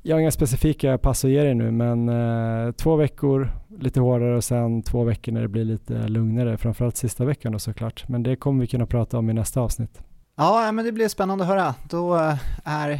Jag 0.03 0.17
har 0.17 0.21
inga 0.21 0.31
specifika 0.31 0.99
pass 0.99 1.25
att 1.25 1.31
ge 1.31 1.43
dig 1.43 1.55
nu, 1.55 1.71
men 1.71 2.09
eh, 2.09 2.73
två 2.73 2.97
veckor 2.97 3.51
lite 3.81 4.01
hårdare 4.01 4.37
och 4.37 4.45
sen 4.45 4.83
två 4.83 5.05
veckor 5.05 5.33
när 5.33 5.43
det 5.43 5.49
blir 5.49 5.65
lite 5.65 6.09
lugnare, 6.09 6.57
framförallt 6.57 6.97
sista 6.97 7.25
veckan 7.25 7.53
då 7.53 7.59
såklart. 7.59 8.09
Men 8.09 8.23
det 8.23 8.37
kommer 8.37 8.61
vi 8.61 8.67
kunna 8.67 8.87
prata 8.87 9.19
om 9.19 9.31
i 9.31 9.33
nästa 9.33 9.61
avsnitt. 9.61 10.03
Ja, 10.37 10.73
men 10.73 10.85
det 10.85 10.93
blir 10.93 11.09
spännande 11.09 11.45
att 11.45 11.51
höra. 11.51 11.75
Då 11.91 12.17
eh, 12.17 12.37
är 12.65 12.99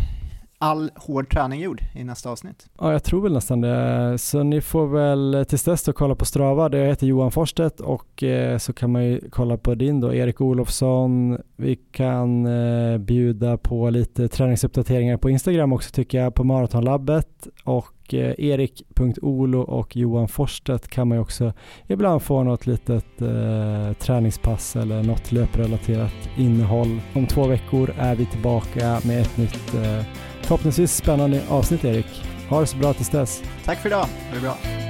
all 0.59 0.91
hård 0.97 1.31
träning 1.31 1.61
gjord 1.61 1.83
i 1.95 2.05
nästa 2.05 2.31
avsnitt. 2.31 2.67
Ja, 2.79 2.93
jag 2.93 3.05
tror 3.05 3.23
väl 3.23 3.33
nästan 3.33 3.61
det. 3.61 4.19
Så 4.19 4.43
ni 4.43 4.61
får 4.61 4.87
väl 4.87 5.35
eh, 5.35 5.43
tills 5.43 5.65
dess 5.65 5.83
då 5.83 5.93
kolla 5.93 6.15
på 6.15 6.25
Strava. 6.25 6.69
Det 6.69 6.87
heter 6.87 7.07
Johan 7.07 7.31
Forstedt 7.31 7.81
och 7.81 8.23
eh, 8.23 8.59
så 8.59 8.73
kan 8.73 8.93
man 8.93 9.05
ju 9.05 9.21
kolla 9.31 9.57
på 9.57 9.75
din 9.75 10.01
då, 10.01 10.15
Erik 10.15 10.41
Olofsson. 10.41 11.39
Vi 11.57 11.77
kan 11.77 12.47
eh, 12.47 12.99
bjuda 12.99 13.57
på 13.57 13.91
lite 13.91 14.29
träningsuppdateringar 14.29 15.17
på 15.17 15.31
Instagram 15.31 15.73
också 15.73 15.91
tycker 15.91 16.19
jag, 16.19 16.35
på 16.35 16.45
Maratonlabbet 16.45 17.49
och 17.65 17.95
erik.olo 18.15 19.61
och 19.61 19.97
Johan 19.97 20.29
Forstedt 20.29 20.89
kan 20.89 21.09
man 21.09 21.19
ju 21.19 21.23
också 21.23 21.53
ibland 21.87 22.23
få 22.23 22.43
något 22.43 22.67
litet 22.67 23.23
eh, 23.23 23.93
träningspass 23.99 24.77
eller 24.77 25.03
något 25.03 25.33
löprelaterat 25.33 26.15
innehåll. 26.37 27.01
Om 27.15 27.27
två 27.27 27.47
veckor 27.47 27.95
är 27.99 28.15
vi 28.15 28.27
tillbaka 28.27 29.01
med 29.05 29.21
ett 29.21 29.37
nytt 29.37 29.75
eh, 29.75 30.03
Förhoppningsvis 30.49 30.97
spännande 30.97 31.43
avsnitt 31.49 31.85
Erik. 31.85 32.07
Ha 32.49 32.61
det 32.61 32.67
så 32.67 32.77
bra 32.77 32.93
tills 32.95 33.11
dess. 33.11 33.43
Tack 33.65 33.79
för 33.79 33.89
idag, 33.89 33.99
ha 33.99 34.35
det 34.35 34.41
bra. 34.41 34.88